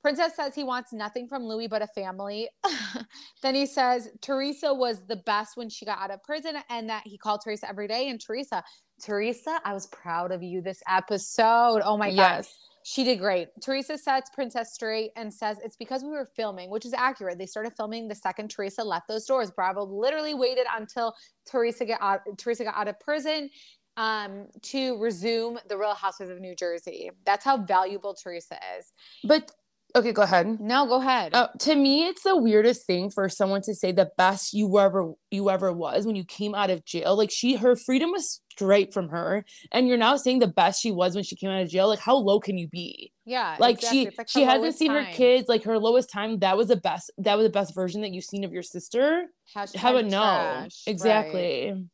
Princess 0.00 0.36
says 0.36 0.54
he 0.54 0.62
wants 0.62 0.92
nothing 0.92 1.26
from 1.26 1.44
Louis 1.44 1.66
but 1.66 1.82
a 1.82 1.86
family. 1.88 2.48
then 3.42 3.54
he 3.54 3.66
says 3.66 4.08
Teresa 4.20 4.72
was 4.72 5.04
the 5.06 5.16
best 5.16 5.56
when 5.56 5.68
she 5.68 5.84
got 5.84 5.98
out 5.98 6.12
of 6.12 6.22
prison 6.22 6.54
and 6.70 6.88
that 6.88 7.02
he 7.04 7.18
called 7.18 7.40
Teresa 7.42 7.68
every 7.68 7.88
day. 7.88 8.08
And 8.08 8.20
Teresa, 8.20 8.62
Teresa, 9.02 9.60
I 9.64 9.72
was 9.72 9.88
proud 9.88 10.30
of 10.30 10.40
you 10.40 10.62
this 10.62 10.82
episode. 10.88 11.82
Oh 11.84 11.96
my 11.96 12.08
yes 12.08 12.56
She 12.90 13.04
did 13.04 13.18
great. 13.18 13.48
Teresa 13.60 13.98
sets 13.98 14.30
Princess 14.30 14.72
straight 14.72 15.10
and 15.14 15.32
says 15.32 15.58
it's 15.62 15.76
because 15.76 16.02
we 16.02 16.08
were 16.08 16.26
filming, 16.34 16.70
which 16.70 16.86
is 16.86 16.94
accurate. 16.94 17.36
They 17.36 17.44
started 17.44 17.74
filming 17.76 18.08
the 18.08 18.14
second 18.14 18.48
Teresa 18.48 18.82
left 18.82 19.08
those 19.08 19.26
doors. 19.26 19.50
Bravo 19.50 19.84
literally 19.84 20.32
waited 20.32 20.64
until 20.74 21.14
Teresa 21.44 21.84
get 21.84 22.00
out 22.00 22.20
Teresa 22.38 22.64
got 22.64 22.74
out 22.74 22.88
of 22.88 22.98
prison 22.98 23.50
um, 23.98 24.46
to 24.62 24.96
resume 24.96 25.58
the 25.68 25.76
Real 25.76 25.92
Housewives 25.92 26.30
of 26.30 26.40
New 26.40 26.56
Jersey. 26.56 27.10
That's 27.26 27.44
how 27.44 27.58
valuable 27.58 28.14
Teresa 28.14 28.58
is. 28.78 28.90
but 29.22 29.50
okay 29.94 30.12
go 30.12 30.22
ahead 30.22 30.58
No, 30.58 30.86
go 30.86 30.98
ahead. 30.98 31.34
Uh, 31.34 31.48
to 31.58 31.76
me, 31.76 32.06
it's 32.06 32.22
the 32.22 32.38
weirdest 32.38 32.86
thing 32.86 33.10
for 33.10 33.28
someone 33.28 33.60
to 33.62 33.74
say 33.74 33.92
the 33.92 34.10
best 34.16 34.54
you 34.54 34.78
ever 34.78 35.12
you 35.30 35.50
ever 35.50 35.74
was 35.74 36.06
when 36.06 36.16
you 36.16 36.24
came 36.24 36.54
out 36.54 36.70
of 36.70 36.86
jail. 36.86 37.18
Like 37.18 37.30
she, 37.30 37.56
her 37.56 37.76
freedom 37.76 38.12
was 38.12 38.40
straight 38.58 38.92
from 38.92 39.08
her, 39.10 39.44
and 39.70 39.86
you're 39.86 39.96
now 39.96 40.16
saying 40.16 40.40
the 40.40 40.48
best 40.48 40.82
she 40.82 40.90
was 40.90 41.14
when 41.14 41.24
she 41.24 41.36
came 41.36 41.50
out 41.50 41.62
of 41.62 41.68
jail. 41.68 41.88
Like 41.88 42.00
how 42.00 42.16
low 42.16 42.40
can 42.40 42.58
you 42.58 42.68
be? 42.68 43.12
yeah, 43.24 43.56
Like 43.58 43.76
exactly. 43.76 44.04
she, 44.04 44.16
like 44.18 44.28
she 44.28 44.42
hasn't 44.42 44.74
seen 44.74 44.90
her 44.90 45.04
kids. 45.12 45.48
Like 45.48 45.64
her 45.64 45.78
lowest 45.78 46.10
time. 46.10 46.38
That 46.40 46.56
was 46.56 46.68
the 46.68 46.76
best. 46.76 47.10
That 47.18 47.36
was 47.36 47.46
the 47.46 47.52
best 47.52 47.74
version 47.74 48.00
that 48.00 48.12
you've 48.12 48.24
seen 48.24 48.44
of 48.44 48.52
your 48.52 48.62
sister. 48.62 49.26
Hashtag 49.54 49.76
How 49.76 49.92
would 49.94 50.06
know 50.06 50.18
trash. 50.18 50.82
Right. 51.74 51.84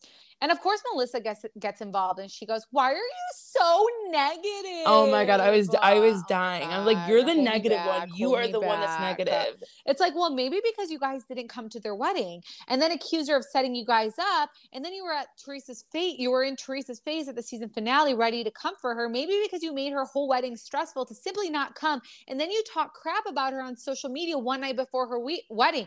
And 0.40 0.52
of 0.52 0.60
course, 0.60 0.82
Melissa 0.92 1.20
gets 1.20 1.44
gets 1.58 1.80
involved, 1.80 2.18
and 2.18 2.30
she 2.30 2.44
goes, 2.44 2.66
"Why 2.70 2.92
are 2.92 2.96
you 2.96 3.28
so 3.34 3.86
negative?" 4.10 4.82
Oh 4.84 5.08
my 5.10 5.24
god, 5.24 5.40
I 5.40 5.50
was 5.50 5.70
I 5.80 5.98
was 5.98 6.16
Oh, 6.16 6.24
dying. 6.28 6.68
I'm 6.68 6.84
like, 6.84 6.98
you're 7.08 7.24
the 7.24 7.34
negative 7.34 7.78
back, 7.78 8.08
one. 8.08 8.18
You 8.18 8.34
are 8.34 8.46
the 8.46 8.60
one 8.60 8.80
that's 8.80 9.00
negative. 9.00 9.62
It's 9.86 10.00
like, 10.00 10.14
well, 10.14 10.30
maybe 10.34 10.60
because 10.64 10.90
you 10.90 10.98
guys 10.98 11.24
didn't 11.24 11.48
come 11.48 11.68
to 11.70 11.80
their 11.80 11.94
wedding, 11.94 12.42
and 12.68 12.82
then 12.82 12.92
accuse 12.92 13.28
her 13.28 13.36
of 13.36 13.44
setting 13.44 13.74
you 13.74 13.84
guys 13.86 14.14
up, 14.18 14.50
and 14.72 14.84
then 14.84 14.92
you 14.92 15.04
were 15.04 15.12
at 15.14 15.28
Teresa's 15.42 15.84
fate. 15.90 16.18
You 16.18 16.30
were 16.30 16.44
in 16.44 16.56
Teresa's 16.56 17.00
face 17.00 17.26
at 17.28 17.36
the 17.36 17.42
season 17.42 17.68
finale, 17.70 18.14
ready 18.14 18.44
to 18.44 18.50
come 18.50 18.74
for 18.80 18.94
her. 18.94 19.08
Maybe 19.08 19.40
because 19.42 19.62
you 19.62 19.72
made 19.72 19.92
her 19.92 20.04
whole 20.04 20.28
wedding 20.28 20.56
stressful 20.56 21.06
to 21.06 21.14
simply 21.14 21.48
not 21.48 21.74
come, 21.74 22.02
and 22.28 22.38
then 22.38 22.50
you 22.50 22.62
talk 22.70 22.92
crap 22.94 23.24
about 23.26 23.52
her 23.52 23.62
on 23.62 23.76
social 23.76 24.10
media 24.10 24.36
one 24.36 24.60
night 24.60 24.76
before 24.76 25.06
her 25.08 25.18
we- 25.18 25.44
wedding. 25.48 25.86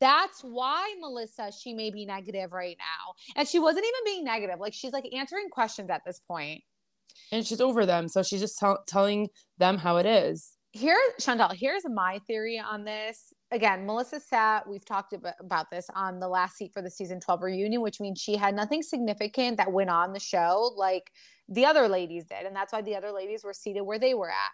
That's 0.00 0.40
why 0.42 0.94
Melissa, 1.00 1.50
she 1.52 1.72
may 1.72 1.90
be 1.90 2.04
negative 2.04 2.52
right 2.52 2.76
now. 2.78 3.14
And 3.34 3.48
she 3.48 3.58
wasn't 3.58 3.86
even 3.86 4.00
being 4.04 4.24
negative. 4.24 4.60
Like 4.60 4.74
she's 4.74 4.92
like 4.92 5.08
answering 5.14 5.48
questions 5.50 5.90
at 5.90 6.02
this 6.04 6.20
point. 6.20 6.62
And 7.32 7.46
she's 7.46 7.60
over 7.60 7.86
them, 7.86 8.08
so 8.08 8.22
she's 8.22 8.40
just 8.40 8.58
tell- 8.58 8.84
telling 8.86 9.28
them 9.58 9.78
how 9.78 9.96
it 9.96 10.06
is. 10.06 10.56
Here, 10.72 10.98
Chantel, 11.18 11.54
here's 11.54 11.84
my 11.88 12.18
theory 12.26 12.58
on 12.58 12.84
this. 12.84 13.32
Again, 13.50 13.86
Melissa 13.86 14.20
sat, 14.20 14.68
we've 14.68 14.84
talked 14.84 15.14
about 15.14 15.70
this 15.70 15.86
on 15.94 16.20
the 16.20 16.28
last 16.28 16.56
seat 16.56 16.72
for 16.74 16.82
the 16.82 16.90
season 16.90 17.18
12 17.18 17.42
reunion, 17.42 17.80
which 17.80 17.98
means 17.98 18.20
she 18.20 18.36
had 18.36 18.54
nothing 18.54 18.82
significant 18.82 19.56
that 19.56 19.72
went 19.72 19.88
on 19.88 20.12
the 20.12 20.20
show 20.20 20.72
like 20.76 21.10
the 21.48 21.64
other 21.64 21.88
ladies 21.88 22.26
did. 22.26 22.44
And 22.44 22.54
that's 22.54 22.74
why 22.74 22.82
the 22.82 22.94
other 22.94 23.10
ladies 23.10 23.42
were 23.42 23.54
seated 23.54 23.82
where 23.82 23.98
they 23.98 24.12
were 24.12 24.30
at. 24.30 24.50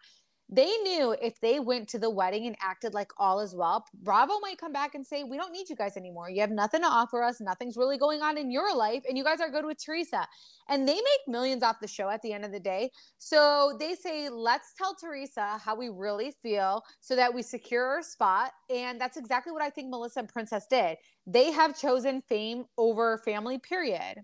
They 0.52 0.70
knew 0.82 1.16
if 1.22 1.40
they 1.40 1.60
went 1.60 1.88
to 1.88 1.98
the 1.98 2.10
wedding 2.10 2.46
and 2.46 2.54
acted 2.60 2.92
like 2.92 3.10
all 3.16 3.40
is 3.40 3.54
well, 3.54 3.86
Bravo 4.02 4.38
might 4.40 4.58
come 4.58 4.72
back 4.72 4.94
and 4.94 5.04
say, 5.04 5.24
We 5.24 5.38
don't 5.38 5.50
need 5.50 5.70
you 5.70 5.74
guys 5.74 5.96
anymore. 5.96 6.28
You 6.28 6.42
have 6.42 6.50
nothing 6.50 6.82
to 6.82 6.86
offer 6.86 7.22
us. 7.22 7.40
Nothing's 7.40 7.78
really 7.78 7.96
going 7.96 8.20
on 8.20 8.36
in 8.36 8.50
your 8.50 8.76
life. 8.76 9.02
And 9.08 9.16
you 9.16 9.24
guys 9.24 9.40
are 9.40 9.48
good 9.48 9.64
with 9.64 9.82
Teresa. 9.82 10.28
And 10.68 10.86
they 10.86 10.94
make 10.94 11.20
millions 11.26 11.62
off 11.62 11.80
the 11.80 11.88
show 11.88 12.10
at 12.10 12.20
the 12.20 12.34
end 12.34 12.44
of 12.44 12.52
the 12.52 12.60
day. 12.60 12.90
So 13.16 13.74
they 13.80 13.94
say, 13.94 14.28
Let's 14.28 14.74
tell 14.76 14.94
Teresa 14.94 15.56
how 15.56 15.74
we 15.74 15.88
really 15.88 16.34
feel 16.42 16.84
so 17.00 17.16
that 17.16 17.32
we 17.32 17.40
secure 17.40 17.86
our 17.86 18.02
spot. 18.02 18.52
And 18.68 19.00
that's 19.00 19.16
exactly 19.16 19.54
what 19.54 19.62
I 19.62 19.70
think 19.70 19.88
Melissa 19.88 20.20
and 20.20 20.28
Princess 20.28 20.66
did. 20.68 20.98
They 21.26 21.50
have 21.50 21.80
chosen 21.80 22.20
fame 22.28 22.64
over 22.76 23.16
family, 23.24 23.58
period. 23.58 24.16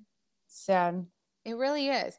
Sad. 0.47 1.06
It 1.49 1.57
really 1.57 1.88
is. 1.88 2.19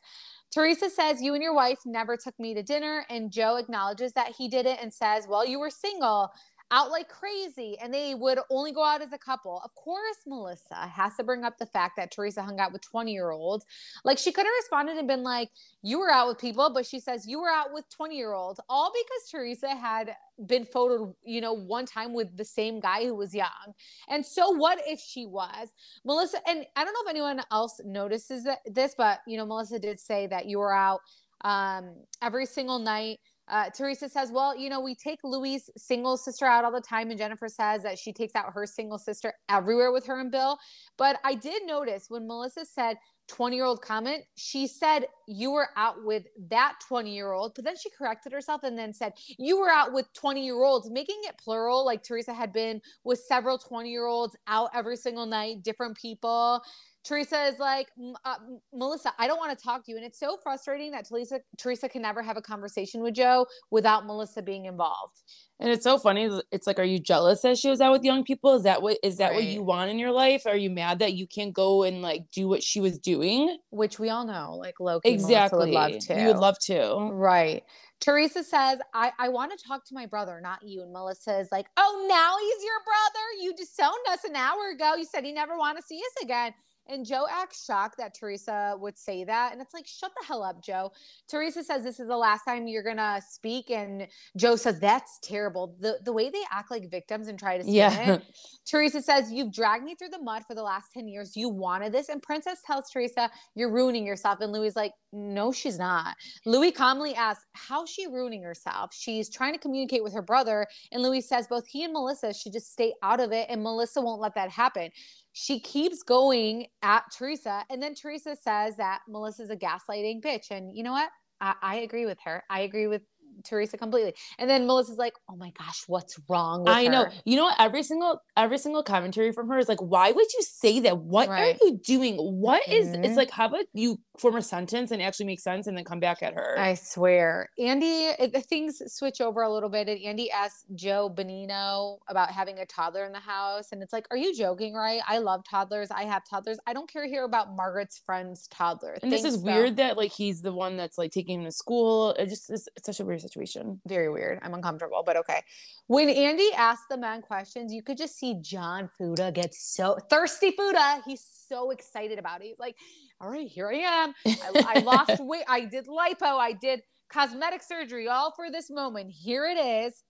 Teresa 0.52 0.90
says, 0.90 1.22
You 1.22 1.34
and 1.36 1.44
your 1.44 1.54
wife 1.54 1.80
never 1.86 2.18
took 2.18 2.38
me 2.40 2.54
to 2.56 2.64
dinner. 2.64 3.06
And 3.10 3.32
Joe 3.32 3.58
acknowledges 3.58 4.14
that 4.14 4.34
he 4.38 4.48
did 4.48 4.66
it 4.66 4.80
and 4.82 4.94
says, 4.94 5.28
Well, 5.28 5.46
you 5.46 5.60
were 5.60 5.70
single 5.70 6.32
out 6.72 6.92
like 6.92 7.10
crazy 7.10 7.78
and 7.82 7.94
they 7.94 8.16
would 8.16 8.40
only 8.50 8.72
go 8.72 8.84
out 8.84 9.02
as 9.02 9.14
a 9.14 9.18
couple. 9.18 9.62
Of 9.64 9.74
course, 9.76 10.18
Melissa 10.28 10.76
has 10.76 11.16
to 11.16 11.24
bring 11.24 11.44
up 11.44 11.58
the 11.58 11.66
fact 11.66 11.96
that 11.98 12.12
Teresa 12.12 12.42
hung 12.42 12.60
out 12.60 12.72
with 12.72 12.82
20 12.82 13.12
year 13.12 13.32
olds. 13.32 13.66
Like 14.04 14.18
she 14.18 14.32
could 14.32 14.46
have 14.46 14.54
responded 14.60 14.98
and 14.98 15.08
been 15.08 15.24
like, 15.24 15.50
You 15.82 16.00
were 16.00 16.12
out 16.12 16.28
with 16.28 16.38
people, 16.38 16.72
but 16.74 16.86
she 16.86 17.00
says, 17.00 17.28
You 17.28 17.42
were 17.42 17.50
out 17.50 17.74
with 17.74 17.86
20 17.90 18.16
year 18.16 18.34
olds, 18.34 18.60
all 18.70 18.92
because 18.92 19.32
Teresa 19.32 19.76
had 19.76 20.16
been 20.46 20.66
photoed, 20.66 21.14
you 21.24 21.42
know, 21.42 21.54
one 21.54 21.86
time 21.86 22.14
with 22.14 22.36
the 22.38 22.46
same 22.46 22.80
guy 22.80 23.06
who 23.06 23.16
was 23.16 23.34
young. 23.34 23.74
And 24.08 24.26
so 24.26 24.52
what 24.52 24.80
if 24.86 25.00
she 25.00 25.26
was? 25.26 25.70
Melissa, 26.06 26.38
and 26.48 26.66
I 26.76 26.84
don't 26.84 26.94
know 26.94 27.02
if 27.04 27.10
anyone 27.10 27.42
else 27.52 27.82
notices 27.84 28.48
this, 28.66 28.96
but, 28.98 29.20
you 29.28 29.38
know, 29.38 29.46
Melissa 29.46 29.80
did 29.80 30.00
say 30.00 30.28
that 30.28 30.46
you 30.46 30.60
were 30.60 30.74
out 30.74 31.02
um, 31.42 31.96
every 32.22 32.46
single 32.46 32.80
night 32.80 33.20
uh, 33.50 33.70
Teresa 33.70 34.08
says, 34.08 34.32
Well, 34.32 34.56
you 34.56 34.70
know, 34.70 34.80
we 34.80 34.96
take 34.96 35.20
Louis' 35.24 35.70
single 35.78 36.18
sister 36.18 36.46
out 36.46 36.66
all 36.66 36.72
the 36.72 36.82
time. 36.82 37.10
And 37.10 37.18
Jennifer 37.18 37.48
says 37.48 37.84
that 37.84 37.98
she 37.98 38.14
takes 38.14 38.36
out 38.36 38.54
her 38.54 38.66
single 38.66 38.98
sister 38.98 39.34
everywhere 39.50 39.92
with 39.92 40.06
her 40.06 40.20
and 40.20 40.32
Bill. 40.32 40.58
But 40.98 41.20
I 41.24 41.36
did 41.36 41.66
notice 41.66 42.06
when 42.10 42.28
Melissa 42.28 42.66
said 42.66 42.98
20 43.30 43.56
year 43.56 43.66
old 43.66 43.82
comment, 43.82 44.24
she 44.36 44.68
said, 44.68 45.06
You 45.28 45.52
were 45.52 45.70
out 45.78 46.04
with 46.04 46.26
that 46.50 46.76
20 46.88 47.14
year 47.14 47.32
old. 47.32 47.54
But 47.56 47.64
then 47.64 47.78
she 47.78 47.90
corrected 47.90 48.34
herself 48.34 48.64
and 48.64 48.78
then 48.78 48.94
said, 48.94 49.14
You 49.38 49.60
were 49.60 49.70
out 49.70 49.94
with 49.94 50.12
20 50.14 50.44
year 50.44 50.64
olds, 50.64 50.90
making 50.90 51.20
it 51.24 51.38
plural. 51.38 51.86
Like 51.86 52.04
Teresa 52.04 52.34
had 52.34 52.52
been 52.52 52.82
with 53.04 53.20
several 53.20 53.58
20 53.58 53.90
year 53.90 54.08
olds 54.08 54.36
out 54.48 54.72
every 54.74 54.98
single 54.98 55.26
night, 55.26 55.64
different 55.64 55.96
people. 55.96 56.62
Teresa 57.04 57.46
is 57.46 57.60
like, 57.60 57.88
uh, 58.26 58.36
Melissa, 58.74 59.14
I 59.18 59.28
don't 59.28 59.38
want 59.38 59.58
to 59.58 59.64
talk 59.64 59.86
to 59.86 59.92
you. 59.92 59.98
And 59.98 60.06
it's 60.06 60.20
so 60.20 60.38
frustrating 60.44 60.92
that 60.92 61.08
Teresa, 61.08 61.40
Teresa 61.58 61.88
can 61.88 62.02
never 62.02 62.22
have 62.22 62.38
a 62.38 62.42
conversation 62.42 63.02
with 63.02 63.14
Joe 63.14 63.46
without 63.72 64.06
Melissa 64.06 64.42
being 64.42 64.66
involved. 64.66 65.22
And 65.62 65.70
it's 65.70 65.84
so 65.84 65.98
funny. 65.98 66.30
It's 66.52 66.68
like, 66.68 66.80
are 66.80 66.84
you 66.84 67.00
jealous 67.00 67.42
that 67.42 67.58
she 67.58 67.70
was 67.70 67.82
out 67.82 67.92
with 67.92 68.04
young 68.04 68.24
people? 68.24 68.54
Is 68.54 68.64
that 68.64 68.82
what 68.82 68.98
is 69.04 69.18
that 69.18 69.30
right. 69.30 69.36
what 69.36 69.44
you 69.44 69.62
want 69.62 69.92
in 69.92 70.00
your 70.00 70.12
life? 70.12 70.44
Are 70.46 70.56
you 70.56 70.70
mad 70.70 71.00
that 71.00 71.14
you 71.14 71.28
can't 71.28 71.54
go 71.54 71.84
and 71.84 72.02
like 72.02 72.32
do 72.32 72.48
what 72.48 72.64
she 72.64 72.80
was 72.80 72.98
doing? 72.98 73.58
Which 73.70 74.00
we 74.00 74.10
all 74.10 74.26
know, 74.26 74.56
like 74.56 74.80
Loki, 74.80 75.10
exactly. 75.10 75.60
would 75.60 75.70
love 75.70 76.00
to. 76.00 76.22
You 76.22 76.28
would 76.28 76.38
love 76.38 76.56
to, 76.68 77.10
right? 77.12 77.64
Teresa 78.00 78.44
says, 78.44 78.80
I, 78.94 79.12
I 79.20 79.28
want 79.28 79.52
to 79.52 79.68
talk 79.68 79.86
to 79.88 79.94
my 79.94 80.06
brother, 80.06 80.40
not 80.42 80.60
you. 80.64 80.82
And 80.82 80.94
Melissa 80.94 81.38
is 81.40 81.50
like, 81.52 81.68
Oh, 81.76 82.06
now 82.10 82.36
he's 82.40 82.64
your 82.64 82.80
brother. 82.86 83.26
You 83.42 83.54
disowned 83.56 84.08
us 84.10 84.24
an 84.24 84.38
hour 84.38 84.70
ago. 84.74 84.96
You 84.96 85.04
said 85.04 85.26
he 85.26 85.34
never 85.34 85.58
want 85.58 85.78
to 85.78 85.84
see 85.84 85.98
us 85.98 86.24
again. 86.24 86.54
And 86.90 87.06
Joe 87.06 87.28
acts 87.30 87.66
shocked 87.66 87.98
that 87.98 88.14
Teresa 88.14 88.76
would 88.80 88.98
say 88.98 89.24
that. 89.24 89.54
And 89.54 89.62
it's 89.62 89.74
like, 89.74 89.86
shut 89.88 90.12
the 90.20 90.26
hell 90.26 90.44
up, 90.44 90.64
Joe. 90.64 90.92
Teresa 91.28 91.64
says 91.64 91.84
this 91.84 92.00
is 92.00 92.08
the 92.08 92.18
last 92.18 92.44
time 92.44 92.68
you're 92.68 92.84
gonna 92.84 93.22
speak. 93.28 93.70
And 93.70 94.08
Joe 94.36 94.56
says, 94.56 94.80
That's 94.80 95.20
terrible. 95.22 95.76
The 95.80 96.00
the 96.04 96.12
way 96.12 96.30
they 96.30 96.44
act 96.52 96.72
like 96.72 96.90
victims 96.90 97.28
and 97.28 97.38
try 97.38 97.58
to 97.58 97.64
spin 97.64 97.74
yeah. 97.74 98.14
it. 98.14 98.24
Teresa 98.66 99.02
says, 99.02 99.32
You've 99.32 99.54
dragged 99.54 99.84
me 99.84 99.96
through 99.96 100.10
the 100.10 100.22
mud 100.22 100.44
for 100.48 100.56
the 100.56 100.64
last 100.64 100.92
10 100.94 101.08
years. 101.08 101.38
You 101.38 101.50
wanted 101.50 101.94
this. 101.94 102.10
And 102.10 102.22
Princess 102.22 102.62
tells 102.66 102.90
Teresa, 102.90 103.30
You're 103.56 103.72
ruining 103.72 104.06
yourself. 104.06 104.40
And 104.42 104.52
Louis 104.52 104.76
like, 104.76 104.94
No, 105.12 105.52
she's 105.52 105.80
not. 105.80 106.16
Louis 106.46 106.72
calmly 106.72 107.16
asks, 107.16 107.46
How's 107.54 107.90
she 107.90 108.08
ruining 108.08 108.44
herself? 108.44 108.94
She's 108.94 109.30
trying 109.30 109.54
to 109.54 109.60
communicate 109.60 110.04
with 110.04 110.14
her 110.14 110.22
brother. 110.22 110.68
And 110.92 111.02
Louis 111.02 111.22
says 111.22 111.48
both 111.48 111.66
he 111.68 111.84
and 111.84 111.94
Melissa 111.94 112.34
should 112.34 112.54
just 112.54 112.72
stay 112.72 112.94
out 113.02 113.20
of 113.20 113.32
it. 113.32 113.48
And 113.50 113.64
Melissa 113.64 114.02
won't 114.02 114.22
let 114.22 114.36
that 114.36 114.50
happen 114.50 114.92
she 115.34 115.60
keeps 115.60 116.04
going 116.04 116.68
at 116.82 117.04
Teresa. 117.18 117.64
And 117.70 117.82
then 117.82 117.96
Teresa 117.96 118.36
says 118.36 118.76
that 118.78 119.00
Melissa's 119.08 119.50
a 119.50 119.56
gaslighting 119.56 120.22
bitch. 120.22 120.52
And 120.52 120.76
you 120.76 120.84
know 120.84 120.92
what? 120.92 121.10
I, 121.40 121.54
I 121.62 121.76
agree 121.78 122.06
with 122.06 122.18
her. 122.26 122.44
I 122.50 122.62
agree 122.62 122.88
with 122.88 123.04
Teresa 123.46 123.78
completely. 123.78 124.14
And 124.38 124.50
then 124.50 124.68
Melissa's 124.68 124.98
like, 124.98 125.14
"Oh 125.30 125.36
my 125.36 125.52
gosh, 125.58 125.84
what's 125.88 126.20
wrong 126.28 126.68
I 126.68 126.86
her? 126.86 126.92
know. 126.92 127.08
You 127.24 127.38
know 127.38 127.46
what? 127.46 127.56
Every 127.60 127.84
single 127.84 128.22
every 128.36 128.58
single 128.58 128.84
commentary 128.84 129.32
from 129.32 129.48
her 129.48 129.58
is 129.60 129.70
like, 129.70 129.82
"Why 129.82 130.12
would 130.12 130.34
you 130.34 130.42
say 130.42 130.82
that? 130.82 130.98
What 130.98 131.30
right. 131.30 131.56
are 131.56 131.66
you 131.66 131.80
doing? 131.86 132.18
What 132.18 132.68
is?" 132.68 132.88
mm-hmm. 132.88 133.06
It's 133.06 133.16
like, 133.16 133.32
how 133.32 133.46
about 133.48 133.66
you 133.74 134.00
form 134.20 134.36
a 134.36 134.42
sentence 134.42 134.92
and 134.92 135.02
actually 135.02 135.26
make 135.26 135.40
sense, 135.40 135.68
and 135.68 135.78
then 135.78 135.84
come 135.84 136.00
back 136.00 136.22
at 136.22 136.34
her? 136.34 136.58
I 136.60 136.74
swear, 136.74 137.50
Andy. 137.58 138.10
Uh, 138.20 138.28
the 138.28 138.42
things 138.42 138.82
switch 138.94 139.22
over 139.22 139.42
a 139.42 139.50
little 139.52 139.70
bit, 139.70 139.88
and 139.88 140.00
Andy 140.02 140.30
asks 140.32 140.66
Joe 140.76 141.14
Benigno 141.14 142.00
about 142.08 142.32
having 142.32 142.60
a 142.60 142.66
toddler 142.66 143.06
in 143.06 143.12
the 143.12 143.20
house, 143.20 143.72
and 143.72 143.82
it's 143.82 143.94
like, 143.94 144.08
"Are 144.12 144.18
you 144.18 144.36
joking? 144.36 144.74
Right? 144.74 145.02
I 145.08 145.20
love 145.20 145.44
toddlers. 145.44 145.90
I 145.92 146.04
have 146.04 146.24
toddlers. 146.30 146.58
I 146.68 146.74
don't 146.74 146.92
care 146.92 147.08
here 147.08 147.24
about 147.24 147.56
Margaret's 147.56 148.02
friend's 148.06 148.48
toddler." 148.48 148.94
And 148.94 149.12
Thanks, 149.12 149.24
this 149.24 149.34
is 149.34 149.40
weird 149.40 149.78
that 149.78 149.98
like 149.98 150.12
he's 150.12 150.42
the 150.42 150.54
one 150.54 150.78
that's 150.78 150.98
like 150.98 151.12
taking 151.12 151.40
him 151.40 151.46
to 151.46 151.52
school. 151.52 152.14
It 152.14 152.28
just 152.28 152.50
it's 152.50 152.68
such 152.84 153.00
a 153.00 153.06
weird 153.06 153.22
situation. 153.22 153.82
Very 153.86 154.10
weird. 154.10 154.40
I'm 154.42 154.54
uncomfortable, 154.54 155.04
but 155.06 155.18
okay. 155.18 155.44
When 155.88 156.10
Andy 156.10 156.50
asked 156.56 156.90
the 156.90 156.98
man 156.98 157.22
questions, 157.22 157.74
you 157.74 157.82
could 157.82 157.98
just 157.98 158.18
see 158.18 158.36
John 158.42 158.90
Fuda 158.98 159.32
get 159.32 159.56
so 159.56 159.98
thirsty. 160.10 160.52
Fuda, 160.52 161.02
he's 161.06 161.26
so 161.48 161.72
excited 161.72 162.20
about 162.20 162.42
it. 162.42 162.48
He's 162.50 162.60
like, 162.60 162.76
"All 163.22 163.30
right, 163.30 163.48
here 163.48 163.70
I 163.70 163.78
am. 163.78 164.14
I, 164.26 164.76
I 164.76 164.80
lost 164.80 165.20
weight. 165.20 165.44
I 165.48 165.66
did 165.66 165.88
lipo. 165.88 166.38
I 166.40 166.54
did 166.54 166.82
cosmetic 167.12 167.64
surgery, 167.64 168.08
all 168.08 168.32
for 168.36 168.52
this 168.52 168.70
moment. 168.70 169.12
Here 169.12 169.46
it 169.46 169.58
is." 169.58 170.04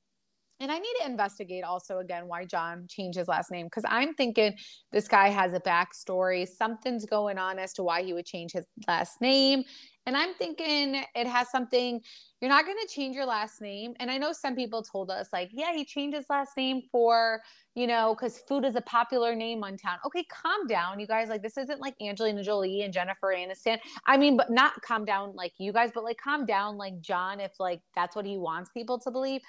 And 0.62 0.72
I 0.72 0.78
need 0.78 0.94
to 1.00 1.06
investigate 1.06 1.64
also 1.64 2.00
again 2.00 2.28
why 2.28 2.44
John 2.44 2.86
changed 2.90 3.18
his 3.18 3.30
last 3.30 3.50
name 3.50 3.68
because 3.68 3.86
I'm 3.88 4.14
thinking 4.14 4.56
this 4.92 5.08
guy 5.08 5.30
has 5.30 5.54
a 5.54 5.60
backstory. 5.62 6.46
Something's 6.48 7.06
going 7.06 7.38
on 7.38 7.60
as 7.60 7.72
to 7.74 7.84
why 7.84 8.04
he 8.04 8.14
would 8.14 8.26
change 8.26 8.52
his 8.52 8.66
last 8.88 9.22
name. 9.22 9.64
And 10.10 10.18
I'm 10.18 10.34
thinking 10.34 11.04
it 11.14 11.28
has 11.28 11.52
something, 11.52 12.02
you're 12.42 12.50
not 12.50 12.66
going 12.66 12.80
to 12.82 12.92
change 12.92 13.16
your 13.16 13.28
last 13.28 13.62
name. 13.62 13.94
And 14.00 14.10
I 14.10 14.18
know 14.18 14.34
some 14.34 14.56
people 14.56 14.82
told 14.82 15.12
us, 15.12 15.28
like, 15.32 15.52
yeah, 15.54 15.72
he 15.72 15.86
changed 15.86 16.18
his 16.18 16.26
last 16.32 16.58
name 16.58 16.82
for, 16.92 17.44
you 17.76 17.86
know, 17.86 18.16
because 18.16 18.40
food 18.40 18.66
is 18.66 18.76
a 18.76 18.82
popular 18.82 19.36
name 19.36 19.64
on 19.64 19.78
town. 19.78 20.00
Okay, 20.08 20.24
calm 20.24 20.66
down, 20.66 21.00
you 21.00 21.06
guys. 21.06 21.30
Like, 21.30 21.44
this 21.44 21.60
isn't 21.60 21.80
like 21.80 21.94
Angelina 22.02 22.42
Jolie 22.42 22.82
and 22.82 22.92
Jennifer 22.92 23.36
Aniston. 23.38 23.78
I 24.08 24.18
mean, 24.18 24.36
but 24.36 24.50
not 24.50 24.82
calm 24.82 25.06
down 25.06 25.36
like 25.36 25.54
you 25.60 25.72
guys, 25.72 25.92
but 25.94 26.04
like 26.04 26.18
calm 26.18 26.44
down 26.44 26.76
like 26.76 27.00
John 27.02 27.40
if 27.40 27.60
like 27.60 27.82
that's 27.96 28.16
what 28.16 28.26
he 28.26 28.36
wants 28.36 28.72
people 28.72 28.98
to 29.02 29.12
believe. 29.12 29.42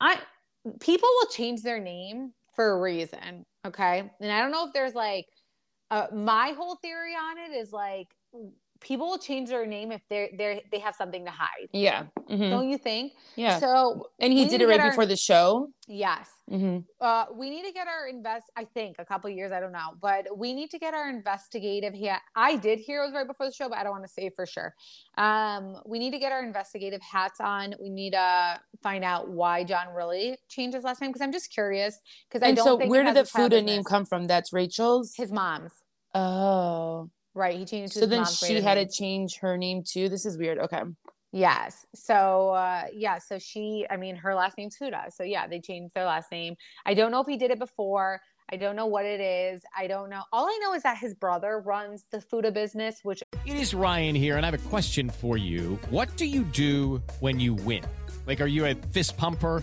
I, 0.00 0.20
people 0.78 1.08
will 1.18 1.30
change 1.30 1.62
their 1.62 1.80
name 1.80 2.34
for 2.54 2.70
a 2.70 2.80
reason. 2.80 3.44
Okay. 3.66 4.08
And 4.20 4.30
I 4.30 4.40
don't 4.40 4.52
know 4.52 4.64
if 4.64 4.72
there's 4.72 4.94
like, 4.94 5.26
uh, 5.90 6.06
my 6.12 6.54
whole 6.56 6.76
theory 6.76 7.14
on 7.14 7.50
it 7.50 7.56
is 7.56 7.72
like 7.72 8.06
people 8.84 9.06
will 9.06 9.18
change 9.18 9.48
their 9.48 9.66
name 9.66 9.90
if 9.90 10.02
they're 10.08 10.28
they 10.36 10.62
they 10.70 10.78
have 10.78 10.94
something 10.94 11.24
to 11.24 11.30
hide. 11.30 11.68
Yeah, 11.72 12.04
mm-hmm. 12.30 12.50
don't 12.50 12.68
you 12.68 12.78
think? 12.78 13.14
Yeah. 13.34 13.58
So 13.58 14.10
and 14.20 14.32
he 14.32 14.44
did 14.44 14.60
it 14.60 14.68
right 14.68 14.78
our, 14.78 14.90
before 14.90 15.06
the 15.06 15.16
show. 15.16 15.70
Yes. 15.88 16.28
Mm-hmm. 16.50 16.80
Uh, 17.00 17.24
we 17.34 17.50
need 17.50 17.64
to 17.64 17.72
get 17.72 17.88
our 17.88 18.06
invest. 18.06 18.44
I 18.56 18.64
think 18.64 18.96
a 18.98 19.04
couple 19.04 19.30
years. 19.30 19.50
I 19.50 19.60
don't 19.60 19.72
know, 19.72 19.94
but 20.00 20.26
we 20.36 20.52
need 20.52 20.70
to 20.70 20.78
get 20.78 20.94
our 20.94 21.08
investigative. 21.08 21.94
Yeah, 21.94 22.18
I 22.36 22.56
did 22.56 22.78
hear 22.78 23.02
it 23.02 23.06
was 23.06 23.14
right 23.14 23.26
before 23.26 23.46
the 23.46 23.52
show, 23.52 23.68
but 23.68 23.78
I 23.78 23.82
don't 23.82 23.92
want 23.92 24.04
to 24.04 24.12
say 24.12 24.30
for 24.36 24.46
sure. 24.46 24.74
Um, 25.16 25.80
we 25.86 25.98
need 25.98 26.12
to 26.12 26.18
get 26.18 26.30
our 26.30 26.44
investigative 26.44 27.00
hats 27.00 27.40
on. 27.40 27.74
We 27.80 27.88
need 27.88 28.12
to 28.12 28.60
find 28.82 29.02
out 29.02 29.30
why 29.30 29.64
John 29.64 29.88
really 29.94 30.36
changed 30.48 30.74
his 30.74 30.84
last 30.84 31.00
name 31.00 31.10
because 31.10 31.22
I'm 31.22 31.32
just 31.32 31.52
curious. 31.52 31.98
Because 32.28 32.46
I 32.46 32.52
don't. 32.52 32.64
So 32.64 32.86
where 32.86 33.02
did 33.02 33.16
the 33.16 33.24
Fuda 33.24 33.62
name 33.62 33.82
come 33.82 34.04
from? 34.04 34.26
That's 34.26 34.52
Rachel's. 34.52 35.14
His 35.16 35.32
mom's. 35.32 35.72
Oh. 36.14 37.10
Right. 37.34 37.58
He 37.58 37.64
changed. 37.64 37.94
To. 37.94 38.00
So 38.00 38.06
then 38.06 38.24
she 38.24 38.60
had 38.60 38.76
name. 38.78 38.86
to 38.86 38.92
change 38.92 39.38
her 39.38 39.56
name 39.56 39.82
too. 39.82 40.08
This 40.08 40.24
is 40.24 40.38
weird. 40.38 40.58
Okay. 40.58 40.82
Yes. 41.32 41.84
So 41.94 42.50
uh, 42.50 42.84
yeah. 42.92 43.18
So 43.18 43.38
she. 43.38 43.86
I 43.90 43.96
mean, 43.96 44.16
her 44.16 44.34
last 44.34 44.56
name's 44.56 44.76
Fuda. 44.76 45.06
So 45.14 45.24
yeah, 45.24 45.46
they 45.46 45.60
changed 45.60 45.94
their 45.94 46.04
last 46.04 46.30
name. 46.30 46.54
I 46.86 46.94
don't 46.94 47.10
know 47.10 47.20
if 47.20 47.26
he 47.26 47.36
did 47.36 47.50
it 47.50 47.58
before. 47.58 48.20
I 48.52 48.56
don't 48.56 48.76
know 48.76 48.86
what 48.86 49.06
it 49.06 49.20
is. 49.20 49.62
I 49.76 49.86
don't 49.86 50.10
know. 50.10 50.22
All 50.32 50.46
I 50.46 50.58
know 50.62 50.74
is 50.74 50.82
that 50.82 50.98
his 50.98 51.14
brother 51.14 51.60
runs 51.64 52.04
the 52.12 52.20
Fuda 52.20 52.52
business, 52.52 53.00
which. 53.02 53.22
It 53.46 53.56
is 53.56 53.74
Ryan 53.74 54.14
here, 54.14 54.36
and 54.36 54.44
I 54.44 54.50
have 54.50 54.54
a 54.54 54.68
question 54.68 55.08
for 55.08 55.36
you. 55.36 55.78
What 55.90 56.14
do 56.16 56.26
you 56.26 56.42
do 56.44 57.02
when 57.20 57.40
you 57.40 57.54
win? 57.54 57.82
Like, 58.26 58.40
are 58.40 58.46
you 58.46 58.66
a 58.66 58.74
fist 58.74 59.16
pumper? 59.16 59.62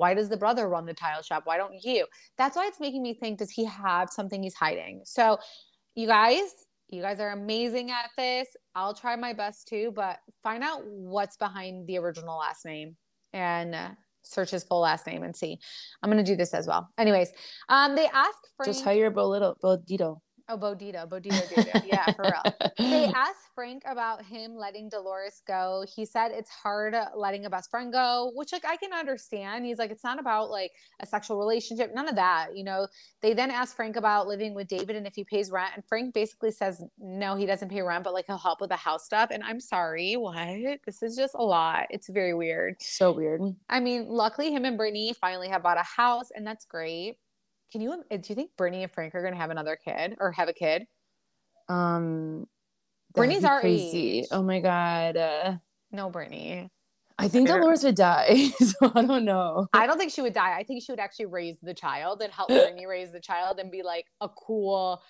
why 0.00 0.14
does 0.14 0.30
the 0.30 0.36
brother 0.38 0.66
run 0.66 0.86
the 0.86 0.94
tile 0.94 1.20
shop? 1.20 1.42
Why 1.44 1.58
don't 1.58 1.84
you? 1.84 2.06
That's 2.38 2.56
why 2.56 2.66
it's 2.66 2.80
making 2.80 3.02
me 3.02 3.12
think 3.12 3.38
does 3.38 3.50
he 3.50 3.66
have 3.66 4.08
something 4.08 4.42
he's 4.42 4.54
hiding? 4.54 5.02
So 5.04 5.36
you 5.94 6.06
guys 6.06 6.48
you 6.88 7.02
guys 7.02 7.20
are 7.20 7.32
amazing 7.32 7.90
at 7.90 8.08
this. 8.16 8.48
I'll 8.74 8.94
try 8.94 9.14
my 9.16 9.34
best 9.34 9.68
too 9.68 9.92
but 9.94 10.16
find 10.42 10.64
out 10.64 10.80
what's 10.86 11.36
behind 11.36 11.86
the 11.86 11.98
original 11.98 12.38
last 12.38 12.64
name 12.64 12.96
and 13.34 13.74
uh, 13.74 13.90
search 14.22 14.52
his 14.52 14.64
full 14.64 14.80
last 14.80 15.06
name 15.06 15.22
and 15.22 15.36
see. 15.36 15.58
I'm 16.02 16.10
going 16.10 16.24
to 16.24 16.32
do 16.32 16.34
this 16.34 16.54
as 16.54 16.66
well. 16.66 16.88
Anyways 16.96 17.30
um 17.68 17.94
they 17.94 18.06
ask 18.06 18.38
for 18.56 18.64
Just 18.64 18.82
hire 18.82 19.10
Bo 19.10 19.28
Little, 19.28 19.58
Bo 19.60 19.76
Dietl. 19.76 20.20
Oh, 20.50 20.56
Bodita, 20.56 21.06
Bodita, 21.08 21.84
yeah, 21.86 22.10
for 22.12 22.22
real. 22.24 22.70
They 22.76 23.04
asked 23.14 23.50
Frank 23.54 23.84
about 23.86 24.24
him 24.24 24.56
letting 24.56 24.88
Dolores 24.88 25.42
go. 25.46 25.84
He 25.94 26.04
said 26.04 26.32
it's 26.32 26.50
hard 26.50 26.96
letting 27.14 27.44
a 27.46 27.50
best 27.50 27.70
friend 27.70 27.92
go, 27.92 28.32
which 28.34 28.52
like 28.52 28.64
I 28.64 28.76
can 28.76 28.92
understand. 28.92 29.64
He's 29.64 29.78
like, 29.78 29.92
it's 29.92 30.02
not 30.02 30.18
about 30.18 30.50
like 30.50 30.72
a 30.98 31.06
sexual 31.06 31.38
relationship, 31.38 31.94
none 31.94 32.08
of 32.08 32.16
that. 32.16 32.48
You 32.56 32.64
know, 32.64 32.88
they 33.22 33.32
then 33.32 33.52
asked 33.52 33.76
Frank 33.76 33.94
about 33.94 34.26
living 34.26 34.52
with 34.52 34.66
David 34.66 34.96
and 34.96 35.06
if 35.06 35.14
he 35.14 35.22
pays 35.22 35.52
rent. 35.52 35.70
And 35.76 35.84
Frank 35.88 36.14
basically 36.14 36.50
says 36.50 36.82
no, 36.98 37.36
he 37.36 37.46
doesn't 37.46 37.68
pay 37.68 37.82
rent, 37.82 38.02
but 38.02 38.12
like 38.12 38.26
he'll 38.26 38.36
help 38.36 38.60
with 38.60 38.70
the 38.70 38.76
house 38.76 39.04
stuff. 39.04 39.30
And 39.30 39.44
I'm 39.44 39.60
sorry, 39.60 40.14
what? 40.14 40.80
This 40.84 41.00
is 41.00 41.14
just 41.14 41.34
a 41.36 41.44
lot. 41.44 41.86
It's 41.90 42.08
very 42.08 42.34
weird. 42.34 42.74
So 42.80 43.12
weird. 43.12 43.40
I 43.68 43.78
mean, 43.78 44.08
luckily 44.08 44.50
him 44.50 44.64
and 44.64 44.76
Brittany 44.76 45.14
finally 45.20 45.48
have 45.48 45.62
bought 45.62 45.78
a 45.78 45.84
house, 45.84 46.30
and 46.34 46.44
that's 46.44 46.64
great. 46.64 47.18
Can 47.72 47.80
you 47.80 48.02
do 48.10 48.16
you 48.26 48.34
think 48.34 48.50
Brittany 48.56 48.82
and 48.82 48.92
Frank 48.92 49.14
are 49.14 49.22
gonna 49.22 49.36
have 49.36 49.50
another 49.50 49.76
kid 49.76 50.16
or 50.18 50.32
have 50.32 50.48
a 50.48 50.52
kid? 50.52 50.86
Um, 51.68 52.46
Brittany's 53.14 53.44
our 53.44 53.60
crazy. 53.60 54.20
age. 54.20 54.26
Oh 54.30 54.42
my 54.42 54.60
god. 54.60 55.16
Uh, 55.16 55.56
No, 55.92 56.10
Brittany. 56.10 56.70
I 57.18 57.28
think. 57.28 57.48
Dolores 57.48 57.84
would 57.84 57.96
die, 57.96 58.48
so 58.58 58.92
I 58.94 59.04
don't 59.04 59.24
know. 59.24 59.68
I 59.72 59.86
don't 59.86 59.98
think 59.98 60.10
she 60.10 60.22
would 60.22 60.32
die. 60.32 60.56
I 60.56 60.64
think 60.64 60.82
she 60.82 60.90
would 60.90 61.00
actually 61.00 61.26
raise 61.26 61.58
the 61.60 61.74
child 61.74 62.22
and 62.22 62.32
help 62.32 62.48
Brittany 62.48 62.86
raise 62.86 63.12
the 63.12 63.20
child 63.20 63.58
and 63.58 63.70
be 63.70 63.82
like 63.82 64.06
a 64.22 64.28
cool, 64.28 65.02